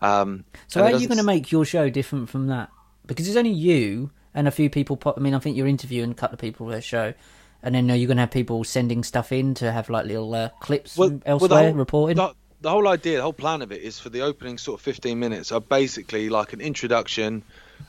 Um, 0.00 0.44
So 0.68 0.80
how 0.82 0.92
are 0.92 0.98
you 0.98 1.06
going 1.08 1.18
to 1.18 1.24
make 1.24 1.52
your 1.52 1.64
show 1.64 1.90
different 1.90 2.28
from 2.28 2.46
that? 2.48 2.70
Because 3.06 3.28
it's 3.28 3.36
only 3.36 3.50
you 3.50 4.10
and 4.34 4.48
a 4.48 4.50
few 4.50 4.68
people. 4.70 4.96
Pop, 4.96 5.14
I 5.16 5.20
mean, 5.20 5.34
I 5.34 5.38
think 5.38 5.56
you're 5.56 5.66
interviewing 5.66 6.10
a 6.10 6.14
couple 6.14 6.34
of 6.34 6.40
people 6.40 6.66
for 6.66 6.72
their 6.72 6.80
show, 6.82 7.14
and 7.62 7.74
then 7.74 7.90
uh, 7.90 7.94
you're 7.94 8.06
going 8.08 8.16
to 8.18 8.22
have 8.22 8.30
people 8.30 8.64
sending 8.64 9.02
stuff 9.04 9.32
in 9.32 9.54
to 9.54 9.70
have 9.72 9.88
like 9.90 10.06
little 10.06 10.34
uh, 10.34 10.48
clips 10.60 10.94
the 10.94 11.20
elsewhere 11.26 11.64
whole- 11.70 11.72
reporting. 11.74 12.16
The, 12.16 12.34
the 12.60 12.70
whole 12.70 12.88
idea, 12.88 13.16
the 13.18 13.22
whole 13.22 13.32
plan 13.34 13.60
of 13.62 13.72
it 13.72 13.82
is 13.82 13.98
for 13.98 14.08
the 14.08 14.22
opening 14.22 14.56
sort 14.58 14.80
of 14.80 14.84
15 14.84 15.18
minutes 15.18 15.52
are 15.52 15.60
basically 15.60 16.28
like 16.30 16.52
an 16.54 16.60
introduction, 16.60 17.42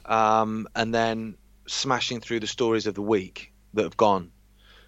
um, 0.06 0.68
and 0.76 0.94
then 0.94 1.36
smashing 1.68 2.20
through 2.20 2.40
the 2.42 2.48
stories 2.48 2.86
of 2.88 2.94
the 2.96 3.02
week 3.02 3.52
that 3.74 3.84
have 3.84 3.98
gone. 3.98 4.32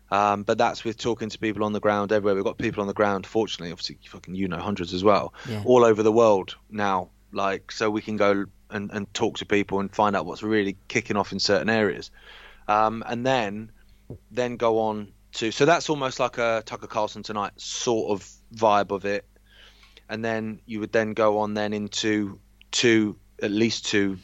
Um, 0.10 0.44
but 0.44 0.58
that's 0.58 0.84
with 0.86 0.98
talking 0.98 1.28
to 1.30 1.38
people 1.40 1.64
on 1.66 1.74
the 1.74 1.82
ground 1.82 2.14
everywhere. 2.14 2.36
We've 2.36 2.44
got 2.44 2.58
people 2.58 2.80
on 2.82 2.88
the 2.88 2.94
ground, 2.94 3.26
fortunately, 3.26 3.72
obviously, 3.74 3.98
fucking 4.08 4.36
you 4.36 4.48
know, 4.48 4.58
hundreds 4.58 4.94
as 4.94 5.04
well, 5.04 5.34
Yeah. 5.50 5.64
all 5.66 5.84
over 5.84 6.02
the 6.02 6.12
world 6.14 6.56
now. 6.70 7.10
Like, 7.34 7.74
so 7.74 7.90
we 7.90 8.02
can 8.02 8.16
go 8.16 8.46
and, 8.70 8.92
and 8.92 9.14
talk 9.14 9.38
to 9.38 9.46
people 9.46 9.80
and 9.80 9.94
find 9.94 10.16
out 10.16 10.26
what's 10.26 10.44
really 10.44 10.78
kicking 10.88 11.18
off 11.18 11.32
in 11.32 11.40
certain 11.40 11.70
areas, 11.70 12.12
um, 12.68 13.04
and 13.08 13.26
then 13.26 13.72
then 14.32 14.58
go 14.58 14.80
on 14.80 15.12
to. 15.34 15.52
So 15.52 15.66
that's 15.66 15.90
almost 15.90 16.20
like 16.20 16.38
a 16.38 16.64
Tucker 16.66 16.88
Carlson 16.88 17.24
tonight 17.24 17.54
sort 17.58 18.12
of 18.12 18.30
vibe 18.56 18.92
of 18.92 19.06
it, 19.06 19.26
and 20.10 20.24
then 20.24 20.60
you 20.66 20.80
would 20.80 20.92
then 20.92 21.14
go 21.14 21.40
on 21.40 21.54
then 21.54 21.74
into 21.74 22.40
two 22.72 23.18
at 23.42 23.52
least 23.52 23.86
two 23.86 24.18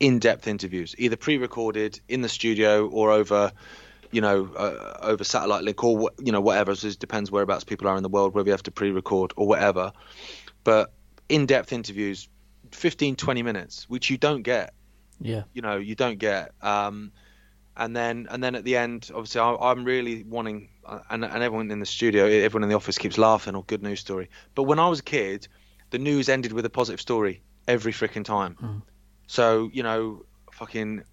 in-depth 0.00 0.48
interviews, 0.48 0.94
either 0.98 1.16
pre-recorded 1.16 2.00
in 2.08 2.22
the 2.22 2.28
studio 2.28 2.88
or 2.88 3.10
over 3.10 3.52
you 4.12 4.20
know, 4.20 4.48
uh, 4.54 4.98
over 5.00 5.24
satellite 5.24 5.64
link 5.64 5.82
or 5.82 6.10
you 6.18 6.30
know 6.30 6.40
whatever. 6.40 6.74
So 6.74 6.88
it 6.88 6.98
depends 6.98 7.30
whereabouts 7.30 7.64
people 7.64 7.88
are 7.88 7.96
in 7.96 8.02
the 8.02 8.08
world, 8.08 8.34
whether 8.34 8.46
you 8.46 8.52
have 8.52 8.62
to 8.64 8.70
pre-record 8.70 9.32
or 9.36 9.48
whatever. 9.48 9.92
But 10.62 10.92
in-depth 11.28 11.72
interviews, 11.72 12.28
15, 12.74 13.16
20 13.16 13.42
minutes, 13.42 13.88
which 13.88 14.10
you 14.10 14.16
don't 14.18 14.42
get. 14.42 14.74
yeah, 15.20 15.42
You 15.54 15.62
know, 15.62 15.76
you 15.76 15.94
don't 15.94 16.18
get. 16.18 16.52
Um, 16.62 17.12
and 17.76 17.96
then 17.96 18.26
and 18.30 18.42
then 18.44 18.54
at 18.54 18.64
the 18.64 18.76
end, 18.76 19.10
obviously, 19.14 19.40
I, 19.40 19.54
I'm 19.54 19.84
really 19.84 20.24
wanting, 20.24 20.68
uh, 20.84 21.00
and 21.08 21.24
and 21.24 21.42
everyone 21.42 21.70
in 21.70 21.80
the 21.80 21.86
studio, 21.86 22.26
everyone 22.26 22.64
in 22.64 22.68
the 22.68 22.76
office 22.76 22.98
keeps 22.98 23.16
laughing 23.16 23.54
or 23.54 23.64
good 23.64 23.82
news 23.82 24.00
story. 24.00 24.28
But 24.54 24.64
when 24.64 24.78
I 24.78 24.88
was 24.88 25.00
a 25.00 25.02
kid, 25.02 25.48
the 25.90 25.98
news 25.98 26.28
ended 26.28 26.52
with 26.52 26.66
a 26.66 26.70
positive 26.70 27.00
story 27.00 27.42
every 27.66 27.92
freaking 27.92 28.24
time. 28.24 28.82
So 29.26 29.70
you 29.72 29.82
know, 29.82 30.24
fucking 30.50 31.04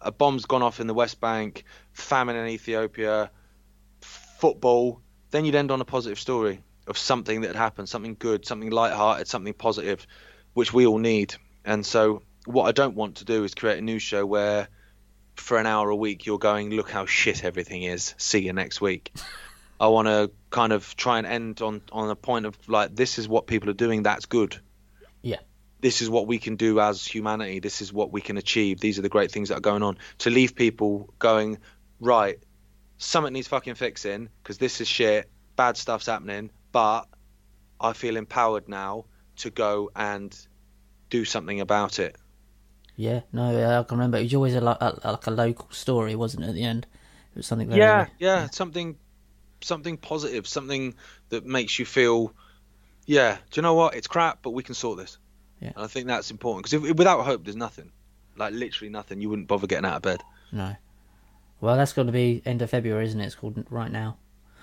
a 0.00 0.10
bomb's 0.12 0.46
gone 0.46 0.62
off 0.62 0.80
in 0.80 0.86
the 0.86 0.94
West 0.94 1.20
Bank, 1.20 1.64
famine 1.92 2.36
in 2.36 2.48
Ethiopia, 2.48 3.30
football. 4.00 5.00
Then 5.30 5.44
you'd 5.44 5.54
end 5.54 5.70
on 5.70 5.80
a 5.80 5.84
positive 5.84 6.18
story 6.18 6.62
of 6.86 6.98
something 6.98 7.42
that 7.42 7.48
had 7.48 7.56
happened, 7.56 7.88
something 7.88 8.16
good, 8.18 8.44
something 8.44 8.70
light-hearted, 8.70 9.28
something 9.28 9.54
positive, 9.54 10.06
which 10.54 10.72
we 10.72 10.86
all 10.86 10.98
need. 10.98 11.34
And 11.64 11.84
so, 11.84 12.22
what 12.44 12.64
I 12.64 12.72
don't 12.72 12.94
want 12.94 13.16
to 13.16 13.24
do 13.24 13.44
is 13.44 13.54
create 13.54 13.78
a 13.78 13.82
news 13.82 14.02
show 14.02 14.26
where 14.26 14.68
for 15.36 15.58
an 15.58 15.66
hour 15.66 15.88
a 15.88 15.96
week 15.96 16.26
you're 16.26 16.38
going, 16.38 16.70
look 16.70 16.90
how 16.90 17.06
shit 17.06 17.44
everything 17.44 17.82
is. 17.84 18.14
See 18.18 18.40
you 18.40 18.52
next 18.52 18.80
week. 18.80 19.12
I 19.80 19.88
want 19.88 20.06
to 20.06 20.30
kind 20.50 20.72
of 20.72 20.94
try 20.96 21.18
and 21.18 21.26
end 21.26 21.60
on 21.62 21.82
on 21.90 22.08
a 22.08 22.14
point 22.14 22.46
of 22.46 22.56
like 22.68 22.94
this 22.94 23.18
is 23.18 23.28
what 23.28 23.46
people 23.46 23.68
are 23.70 23.74
doing. 23.74 24.04
That's 24.04 24.26
good. 24.26 24.60
Yeah. 25.22 25.40
This 25.80 26.02
is 26.02 26.08
what 26.08 26.28
we 26.28 26.38
can 26.38 26.54
do 26.54 26.78
as 26.78 27.04
humanity. 27.04 27.58
This 27.58 27.82
is 27.82 27.92
what 27.92 28.12
we 28.12 28.20
can 28.20 28.36
achieve. 28.36 28.78
These 28.78 29.00
are 29.00 29.02
the 29.02 29.08
great 29.08 29.32
things 29.32 29.48
that 29.48 29.56
are 29.56 29.60
going 29.62 29.82
on. 29.82 29.98
To 30.18 30.30
leave 30.30 30.54
people 30.54 31.12
going 31.18 31.58
right, 31.98 32.38
something 32.98 33.32
needs 33.32 33.48
fucking 33.48 33.74
fixing 33.74 34.28
because 34.42 34.58
this 34.58 34.80
is 34.80 34.86
shit. 34.86 35.28
Bad 35.56 35.76
stuff's 35.76 36.06
happening, 36.06 36.50
but 36.70 37.08
I 37.80 37.92
feel 37.92 38.16
empowered 38.16 38.68
now 38.68 39.06
to 39.42 39.50
go 39.50 39.90
and 39.94 40.36
do 41.10 41.24
something 41.24 41.60
about 41.60 41.98
it. 41.98 42.16
Yeah, 42.96 43.20
no, 43.32 43.56
yeah, 43.56 43.80
I 43.80 43.82
can 43.84 43.96
remember. 43.98 44.18
It 44.18 44.24
was 44.24 44.34
always 44.34 44.54
a, 44.54 44.60
a, 44.60 45.00
like 45.04 45.26
a 45.26 45.30
local 45.30 45.68
story, 45.70 46.14
wasn't 46.14 46.44
it? 46.44 46.48
At 46.48 46.54
the 46.54 46.64
end, 46.64 46.86
it 47.34 47.38
was 47.38 47.46
something 47.46 47.68
very. 47.68 47.80
yeah 47.80 48.06
yeah 48.18 48.48
something 48.50 48.96
something 49.62 49.96
positive 49.96 50.46
something 50.46 50.94
that 51.30 51.46
makes 51.46 51.78
you 51.78 51.84
feel 51.86 52.34
yeah 53.06 53.36
do 53.50 53.58
you 53.58 53.62
know 53.62 53.74
what 53.74 53.94
it's 53.94 54.08
crap 54.08 54.40
but 54.42 54.50
we 54.50 54.62
can 54.62 54.74
sort 54.74 54.98
this 54.98 55.18
Yeah. 55.60 55.70
and 55.76 55.84
i 55.84 55.86
think 55.86 56.08
that's 56.08 56.30
important 56.32 56.68
because 56.68 56.92
without 56.94 57.22
hope 57.24 57.44
there's 57.44 57.54
nothing 57.56 57.92
like 58.36 58.52
literally 58.52 58.90
nothing 58.90 59.20
you 59.20 59.30
wouldn't 59.30 59.46
bother 59.46 59.68
getting 59.68 59.86
out 59.86 59.96
of 59.96 60.02
bed 60.02 60.20
No. 60.50 60.74
Well, 61.60 61.76
that's 61.76 61.92
going 61.92 62.06
to 62.08 62.12
be 62.12 62.42
end 62.44 62.60
of 62.60 62.70
February, 62.70 63.06
isn't 63.06 63.20
it? 63.20 63.24
It's 63.26 63.36
called 63.36 63.64
Right 63.70 63.90
Now. 63.92 64.16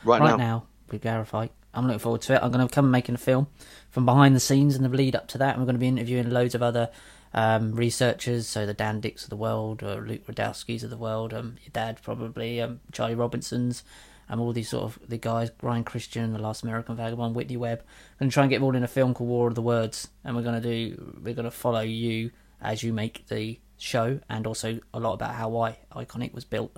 right, 0.04 0.20
right 0.20 0.32
now, 0.32 0.36
now 0.38 0.64
with 0.92 1.02
Gareth 1.02 1.32
Icke. 1.32 1.50
I'm 1.74 1.86
looking 1.86 2.00
forward 2.00 2.22
to 2.22 2.36
it. 2.36 2.40
I'm 2.42 2.52
going 2.52 2.68
to 2.68 2.74
come 2.74 2.90
making 2.90 3.16
a 3.16 3.20
film 3.20 3.48
from 3.90 4.06
behind 4.06 4.36
the 4.36 4.40
scenes 4.40 4.76
and 4.76 4.84
the 4.84 4.90
lead 4.90 5.16
up 5.16 5.28
to 5.30 5.38
that. 5.38 5.56
And 5.56 5.62
we're 5.62 5.66
going 5.66 5.76
to 5.76 5.80
be 5.80 5.88
interviewing 5.88 6.30
loads 6.30 6.56
of 6.56 6.64
other 6.64 6.90
um, 7.34 7.74
researchers, 7.74 8.48
so 8.48 8.66
the 8.66 8.74
Dan 8.74 9.02
Dicks 9.02 9.24
of 9.24 9.30
the 9.30 9.36
world, 9.36 9.84
or 9.84 10.02
Luke 10.02 10.26
Rudkowski's 10.26 10.84
of 10.84 10.90
the 10.90 10.98
world, 10.98 11.34
um, 11.34 11.58
your 11.64 11.72
dad 11.72 12.00
probably, 12.02 12.60
um, 12.60 12.80
Charlie 12.92 13.16
Robinson's, 13.16 13.84
um, 14.30 14.40
all 14.40 14.52
these 14.52 14.70
sort 14.70 14.84
of 14.84 15.00
the 15.08 15.18
guys, 15.18 15.52
Ryan 15.62 15.84
Christian, 15.84 16.34
the 16.34 16.40
Last 16.40 16.64
American 16.64 16.96
Vagabond, 16.96 17.36
Whitney 17.36 17.58
Webb. 17.58 17.80
I'm 17.82 18.26
going 18.26 18.30
to 18.30 18.34
try 18.34 18.44
and 18.44 18.50
get 18.50 18.58
them 18.58 18.64
all 18.64 18.76
in 18.76 18.84
a 18.84 18.88
film 18.88 19.14
called 19.14 19.30
War 19.30 19.48
of 19.48 19.56
the 19.56 19.62
Words, 19.62 20.08
and 20.24 20.36
we're 20.36 20.42
going 20.42 20.62
to 20.62 20.68
do 20.68 21.20
we're 21.24 21.36
going 21.36 21.46
to 21.46 21.52
follow 21.52 21.82
you 21.82 22.32
as 22.62 22.84
you 22.84 22.94
make 22.94 23.28
the 23.28 23.60
show, 23.78 24.20
and 24.30 24.46
also 24.48 24.80
a 24.94 25.00
lot 25.00 25.14
about 25.14 25.36
how 25.36 25.56
I 25.58 25.78
Ickonic 25.96 26.34
was 26.34 26.46
built. 26.46 26.76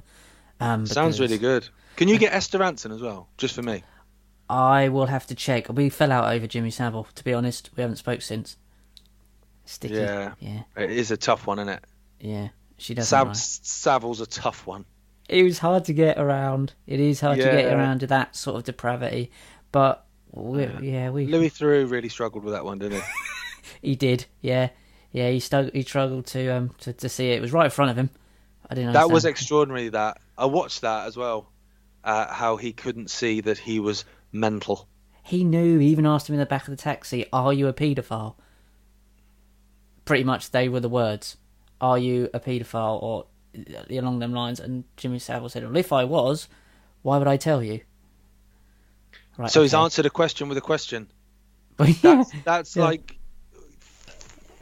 Um, 0.60 0.86
sounds 0.86 1.20
really 1.20 1.40
good 1.40 1.68
can 1.96 2.08
you 2.08 2.20
get 2.20 2.34
esther 2.34 2.60
Rantzen 2.60 2.94
as 2.94 3.02
well 3.02 3.28
just 3.38 3.56
for 3.56 3.64
me 3.64 3.84
I 4.52 4.90
will 4.90 5.06
have 5.06 5.26
to 5.28 5.36
check. 5.36 5.70
We 5.70 5.90
fell 5.90 6.12
out 6.12 6.34
over 6.34 6.46
Jimmy 6.46 6.72
Savile. 6.72 7.08
To 7.16 7.24
be 7.24 7.34
honest, 7.34 7.70
we 7.76 7.82
haven't 7.82 7.96
spoke 7.98 8.22
since. 8.22 8.58
Sticky. 9.66 9.94
Yeah. 9.96 10.34
Yeah. 10.40 10.64
it 10.76 10.92
is 10.92 11.12
a 11.12 11.18
tough 11.18 11.48
one 11.48 11.60
isn't 11.60 11.70
it 11.70 11.84
Yeah. 12.20 12.50
She 12.78 12.94
doesn't. 12.94 13.08
Sav- 13.08 13.38
Savile's 13.38 14.20
a 14.20 14.26
tough 14.26 14.68
one 14.68 14.84
It 15.30 15.44
was 15.44 15.60
hard 15.60 15.86
to 15.86 15.94
get 15.94 16.18
around. 16.20 16.74
It 16.88 17.00
is 17.00 17.22
hard 17.22 17.38
to 17.38 17.44
get 17.44 17.72
around 17.74 18.00
to 18.00 18.08
that 18.08 18.36
sort 18.36 18.58
of 18.58 18.64
depravity, 18.66 19.32
but 19.72 20.06
Yeah. 20.36 20.80
yeah, 20.82 21.10
we. 21.12 21.28
louis 21.28 21.50
Theroux 21.52 21.90
really 21.90 22.10
struggled 22.10 22.44
with 22.44 22.54
that 22.54 22.66
one 22.66 22.80
didn't 22.80 23.02
he 23.02 23.08
He 23.90 23.96
did. 23.96 24.26
Yeah. 24.42 24.70
Yeah. 25.14 25.30
He 25.30 25.40
struggled. 25.40 25.74
He 25.74 25.84
struggled 25.84 26.26
to 26.28 26.50
um 26.50 26.72
to, 26.80 26.92
to 26.92 27.08
see 27.08 27.32
it. 27.32 27.38
It 27.38 27.42
was 27.42 27.54
right 27.54 27.66
in 27.66 27.72
front 27.72 27.92
of 27.92 27.98
him. 27.98 28.10
I 28.70 28.76
didn't. 28.76 28.94
that 28.94 29.10
was 29.10 29.26
extraordinary 29.26 29.90
that 29.90 30.22
i 30.38 30.46
watched 30.46 30.82
that 30.82 31.06
as 31.06 31.18
well 31.18 31.50
uh, 32.06 32.32
how 32.34 32.56
he 32.56 32.72
couldn't 32.72 33.12
see 33.12 33.42
that 33.42 33.58
he 33.58 33.80
was 33.82 34.06
mental 34.32 34.88
He 35.24 35.44
knew. 35.44 35.78
He 35.80 35.88
even 35.88 36.06
asked 36.06 36.28
him 36.30 36.34
in 36.36 36.40
the 36.40 36.46
back 36.46 36.64
of 36.68 36.72
the 36.72 36.82
taxi, 36.82 37.26
"Are 37.32 37.54
you 37.54 37.68
a 37.68 37.74
paedophile?" 37.74 38.36
Pretty 40.06 40.24
much, 40.24 40.52
they 40.52 40.68
were 40.70 40.80
the 40.80 40.90
words. 40.90 41.38
Are 41.80 41.98
you 41.98 42.30
a 42.34 42.40
paedophile, 42.40 43.02
or 43.02 43.26
uh, 43.58 43.84
along 44.00 44.20
them 44.20 44.34
lines? 44.34 44.60
And 44.60 44.84
Jimmy 44.98 45.20
Savile 45.20 45.50
said, 45.50 45.64
"Well, 45.64 45.78
if 45.78 45.92
I 45.94 46.04
was, 46.06 46.48
why 47.02 47.18
would 47.18 47.28
I 47.28 47.38
tell 47.38 47.62
you?" 47.64 47.82
Right. 49.38 49.50
so 49.50 49.62
he's 49.62 49.74
answered 49.74 50.06
a 50.06 50.10
question 50.10 50.50
with 50.50 50.58
a 50.58 50.62
question 50.62 51.08
But 51.78 51.90
That's 52.02 52.32
that's 52.44 52.76
Yeah. 52.76 52.84
like 52.84 53.18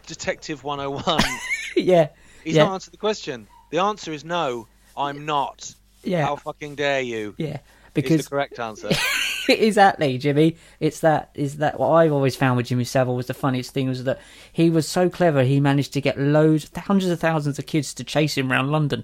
Detective 0.05 0.63
101. 0.63 1.21
yeah, 1.75 2.09
He's 2.43 2.55
Yeah. 2.55 2.65
not 2.65 2.73
answered 2.75 2.93
the 2.93 2.97
question. 2.97 3.47
The 3.71 3.79
answer 3.79 4.11
is 4.13 4.23
no. 4.23 4.67
I'm 4.97 5.25
not. 5.25 5.73
yeah, 6.03 6.25
How 6.25 6.35
fucking 6.35 6.75
dare 6.75 7.01
you? 7.01 7.35
yeah. 7.37 7.59
Because 7.93 8.23
the 8.25 8.29
correct 8.29 8.59
answer. 8.59 8.89
exactly, 9.49 10.17
Jimmy. 10.17 10.57
It's 10.79 10.99
that 11.01 11.31
is 11.33 11.57
that 11.57 11.79
what 11.79 11.89
I've 11.89 12.11
always 12.11 12.35
found 12.35 12.57
with 12.57 12.67
Jimmy 12.67 12.83
Savile 12.83 13.15
was 13.15 13.27
the 13.27 13.33
funniest 13.33 13.71
thing 13.71 13.87
was 13.87 14.03
that 14.03 14.19
he 14.51 14.69
was 14.69 14.87
so 14.87 15.09
clever 15.09 15.43
he 15.43 15.59
managed 15.59 15.93
to 15.93 16.01
get 16.01 16.19
loads, 16.19 16.69
hundreds 16.75 17.11
of 17.11 17.19
thousands 17.19 17.59
of 17.59 17.65
kids 17.65 17.93
to 17.95 18.03
chase 18.03 18.37
him 18.37 18.51
around 18.51 18.71
London. 18.71 19.03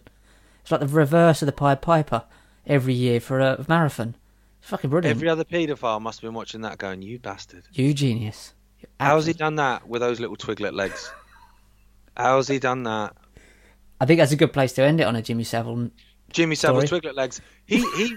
It's 0.62 0.72
like 0.72 0.82
the 0.82 0.88
reverse 0.88 1.42
of 1.42 1.46
the 1.46 1.52
Pied 1.52 1.82
Piper 1.82 2.24
every 2.66 2.94
year 2.94 3.20
for 3.20 3.40
a 3.40 3.64
marathon. 3.68 4.16
It's 4.60 4.70
fucking 4.70 4.90
brilliant. 4.90 5.16
Every 5.16 5.30
other 5.30 5.44
paedophile 5.44 6.02
must 6.02 6.22
have 6.22 6.28
been 6.28 6.34
watching 6.34 6.62
that, 6.62 6.78
going, 6.78 7.02
"You 7.02 7.20
bastard." 7.20 7.64
You 7.72 7.94
genius. 7.94 8.54
How's 9.00 9.26
he 9.26 9.34
done 9.34 9.56
that 9.56 9.88
with 9.88 10.02
those 10.02 10.20
little 10.20 10.36
twiglet 10.36 10.74
legs? 10.74 11.12
How's 12.16 12.48
he 12.48 12.60
done 12.60 12.84
that? 12.84 13.16
I 14.00 14.06
think 14.06 14.20
that's 14.20 14.32
a 14.32 14.36
good 14.38 14.54
place 14.54 14.74
to 14.74 14.84
end 14.84 15.00
it 15.00 15.04
on 15.04 15.16
a 15.16 15.22
Jimmy 15.22 15.44
Savile. 15.44 15.90
Jimmy 16.32 16.56
Savile's 16.56 16.88
Story. 16.88 17.02
twiglet 17.02 17.16
legs. 17.16 17.42
He 17.66 17.78
he 17.96 18.16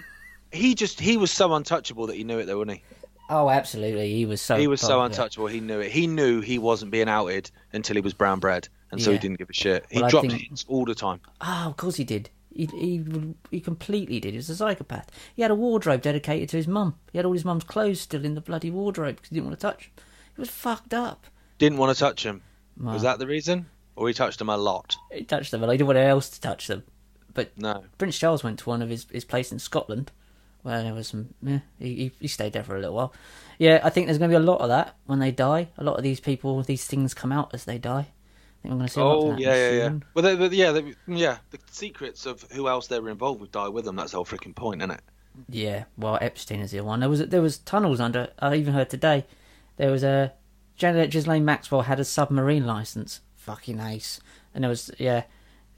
he 0.53 0.75
just 0.75 1.01
he 1.01 1.17
was 1.17 1.31
so 1.31 1.53
untouchable 1.55 2.07
that 2.07 2.17
he 2.17 2.25
knew 2.25 2.39
it 2.39 2.47
though, 2.47 2.59
wasn't 2.59 2.79
he? 2.79 2.83
Oh, 3.31 3.51
absolutely. 3.51 4.15
He 4.15 4.25
was 4.25 4.41
so. 4.41 4.57
he 4.57 4.67
was 4.67 4.81
so 4.81 5.03
untouchable. 5.03 5.47
He 5.49 5.61
knew 5.61 5.81
it. 5.81 5.91
He 5.91 6.07
knew 6.07 6.41
he 6.41 6.59
wasn't 6.59 6.91
being 6.91 7.09
outed 7.09 7.51
until 7.73 7.95
he 7.95 8.01
was 8.01 8.15
brown 8.15 8.41
bread, 8.41 8.69
and 8.91 9.03
so 9.03 9.13
he 9.13 9.19
didn't 9.19 9.39
give 9.39 9.51
a 9.51 9.53
shit. 9.55 9.85
He 9.91 10.01
Well, 10.01 10.09
dropped 10.11 10.31
think- 10.31 10.43
hints 10.43 10.65
all 10.69 10.85
the 10.87 10.95
time. 10.95 11.21
Oh, 11.43 11.65
of 11.67 11.77
course 11.77 11.97
he 11.97 12.05
did. 12.05 12.31
He, 12.55 12.65
he 12.67 13.05
he 13.51 13.61
completely 13.61 14.19
did. 14.19 14.31
He 14.33 14.39
was 14.39 14.49
a 14.49 14.57
psychopath. 14.57 15.11
He 15.37 15.43
had 15.43 15.51
a 15.51 15.55
wardrobe 15.55 16.01
dedicated 16.03 16.49
to 16.51 16.57
his 16.57 16.67
mum. 16.67 16.95
He 17.13 17.19
had 17.19 17.27
all 17.27 17.33
his 17.35 17.45
mum's 17.45 17.65
clothes 17.65 18.01
still 18.01 18.25
in 18.25 18.35
the 18.35 18.41
bloody 18.41 18.71
wardrobe 18.71 19.17
because 19.17 19.29
he 19.29 19.35
didn't 19.35 19.49
want 19.49 19.61
to 19.61 19.67
touch. 19.67 19.85
Him. 19.85 19.91
He 20.35 20.41
was 20.41 20.51
fucked 20.51 20.95
up. 20.95 21.27
Didn't 21.59 21.79
want 21.79 21.95
to 21.95 21.99
touch 22.01 22.25
him. 22.25 22.43
Was 22.81 23.03
that 23.03 23.19
the 23.19 23.27
reason? 23.27 23.67
Or 23.97 24.09
he 24.09 24.15
touched 24.15 24.41
him 24.41 24.49
a 24.49 24.57
lot? 24.57 24.97
He 25.13 25.25
touched 25.25 25.51
them, 25.51 25.61
but 25.61 25.69
he 25.71 25.77
didn't 25.77 25.89
want 25.89 25.99
anyone 25.99 26.13
else 26.13 26.29
to 26.31 26.41
touch 26.41 26.69
them. 26.69 26.85
But 27.35 27.51
No. 27.59 27.85
Prince 27.99 28.19
Charles 28.19 28.43
went 28.45 28.61
to 28.61 28.69
one 28.69 28.81
of 28.81 28.89
his 28.89 29.07
his 29.13 29.25
place 29.25 29.53
in 29.53 29.59
Scotland 29.59 30.11
where 30.69 30.83
there 30.83 30.95
was 30.95 31.09
some. 31.09 31.35
Yeah, 31.43 31.61
he, 31.79 32.13
he 32.21 32.29
stayed 32.29 32.53
there 32.53 32.63
for 32.63 32.77
a 32.77 32.81
little 32.81 32.95
while. 32.95 33.13
Yeah, 33.59 33.81
I 33.83 33.91
think 33.91 34.07
there's 34.07 34.19
going 34.19 34.31
to 34.31 34.39
be 34.39 34.43
a 34.43 34.47
lot 34.47 34.61
of 34.61 34.69
that 34.69 34.97
when 35.07 35.19
they 35.19 35.33
die. 35.33 35.69
A 35.79 35.85
lot 35.85 35.97
of 35.97 36.03
these 36.03 36.21
people, 36.21 36.63
these 36.63 36.87
things 36.87 37.15
come 37.15 37.33
out 37.33 37.51
as 37.55 37.65
they 37.65 37.79
die. 37.79 38.07
I 38.07 38.63
think 38.63 38.73
we're 38.73 38.79
going 38.79 38.87
to 38.87 38.93
see 38.93 39.01
a 39.01 39.05
lot 39.05 39.19
of 39.19 39.25
Oh 39.25 39.31
that 39.31 39.41
yeah, 39.41 39.55
yeah, 39.55 39.71
yeah. 39.71 39.99
Well, 40.15 40.23
they, 40.23 40.37
but 40.37 40.53
yeah, 40.53 40.73
they, 40.73 40.95
yeah. 41.07 41.39
The 41.51 41.59
secrets 41.71 42.27
of 42.27 42.43
who 42.53 42.69
else 42.69 42.87
they 42.87 43.01
were 43.01 43.11
involved 43.11 43.41
with 43.41 43.53
die 43.53 43.69
with 43.69 43.85
them. 43.85 43.97
That's 43.97 44.13
the 44.13 44.19
whole 44.19 44.27
freaking 44.27 44.55
point, 44.55 44.83
isn't 44.83 44.91
it? 44.91 45.01
Yeah, 45.49 45.85
well, 45.97 46.19
Epstein 46.21 46.61
is 46.61 46.73
the 46.73 46.81
one. 46.81 47.01
There 47.01 47.09
was 47.09 47.27
there 47.27 47.43
was 47.43 47.59
tunnels 47.59 48.01
under. 48.01 48.29
I 48.39 48.57
even 48.57 48.75
heard 48.75 48.91
today 48.91 49.25
there 49.77 49.91
was 49.91 50.03
a 50.03 50.35
Janet 50.77 51.11
Ghislaine 51.11 51.45
Maxwell 51.45 51.83
had 51.83 52.01
a 52.01 52.05
submarine 52.05 52.67
license. 52.67 53.21
Fucking 53.37 53.81
ace. 53.81 54.21
And 54.55 54.65
there 54.65 54.69
was 54.69 54.91
yeah, 54.99 55.23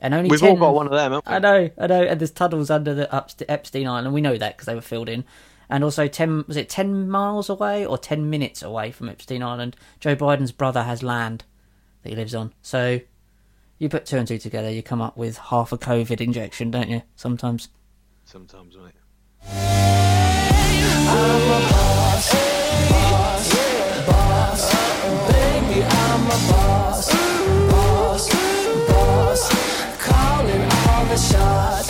and 0.01 0.15
only 0.15 0.31
We've 0.31 0.41
10, 0.41 0.49
all 0.51 0.57
got 0.57 0.75
one 0.75 0.87
of 0.87 0.93
them. 0.93 1.13
Haven't 1.13 1.27
we? 1.27 1.33
I 1.33 1.39
know, 1.39 1.71
I 1.79 1.87
know. 1.87 2.03
And 2.03 2.21
there's 2.21 2.31
tunnels 2.31 2.71
under 2.71 2.95
the 2.95 3.09
Epstein 3.49 3.87
Island. 3.87 4.15
We 4.15 4.21
know 4.21 4.37
that 4.37 4.57
because 4.57 4.67
they 4.67 4.75
were 4.75 4.81
filled 4.81 5.09
in. 5.09 5.25
And 5.69 5.85
also 5.85 6.09
ten 6.09 6.45
was 6.49 6.57
it 6.57 6.69
ten 6.69 7.09
miles 7.09 7.49
away 7.49 7.87
or 7.87 7.97
ten 7.97 8.29
minutes 8.29 8.63
away 8.63 8.91
from 8.91 9.09
Epstein 9.09 9.43
Island? 9.43 9.77
Joe 10.01 10.17
Biden's 10.17 10.53
brother 10.53 10.83
has 10.83 11.03
land 11.03 11.45
that 12.03 12.11
he 12.11 12.17
lives 12.17 12.35
on. 12.35 12.53
So 12.61 13.01
you 13.79 13.89
put 13.89 14.05
two 14.05 14.17
and 14.17 14.27
two 14.27 14.39
together, 14.39 14.71
you 14.71 14.83
come 14.83 15.01
up 15.01 15.17
with 15.17 15.39
half 15.39 15.73
a 15.73 15.79
COVID 15.79 16.21
injection, 16.21 16.71
don't 16.71 16.89
you? 16.89 17.03
Sometimes. 17.15 17.69
Sometimes, 18.25 18.77
right? 18.77 18.95
I'm 21.13 22.00
a 31.13 31.17
shot. 31.19 31.90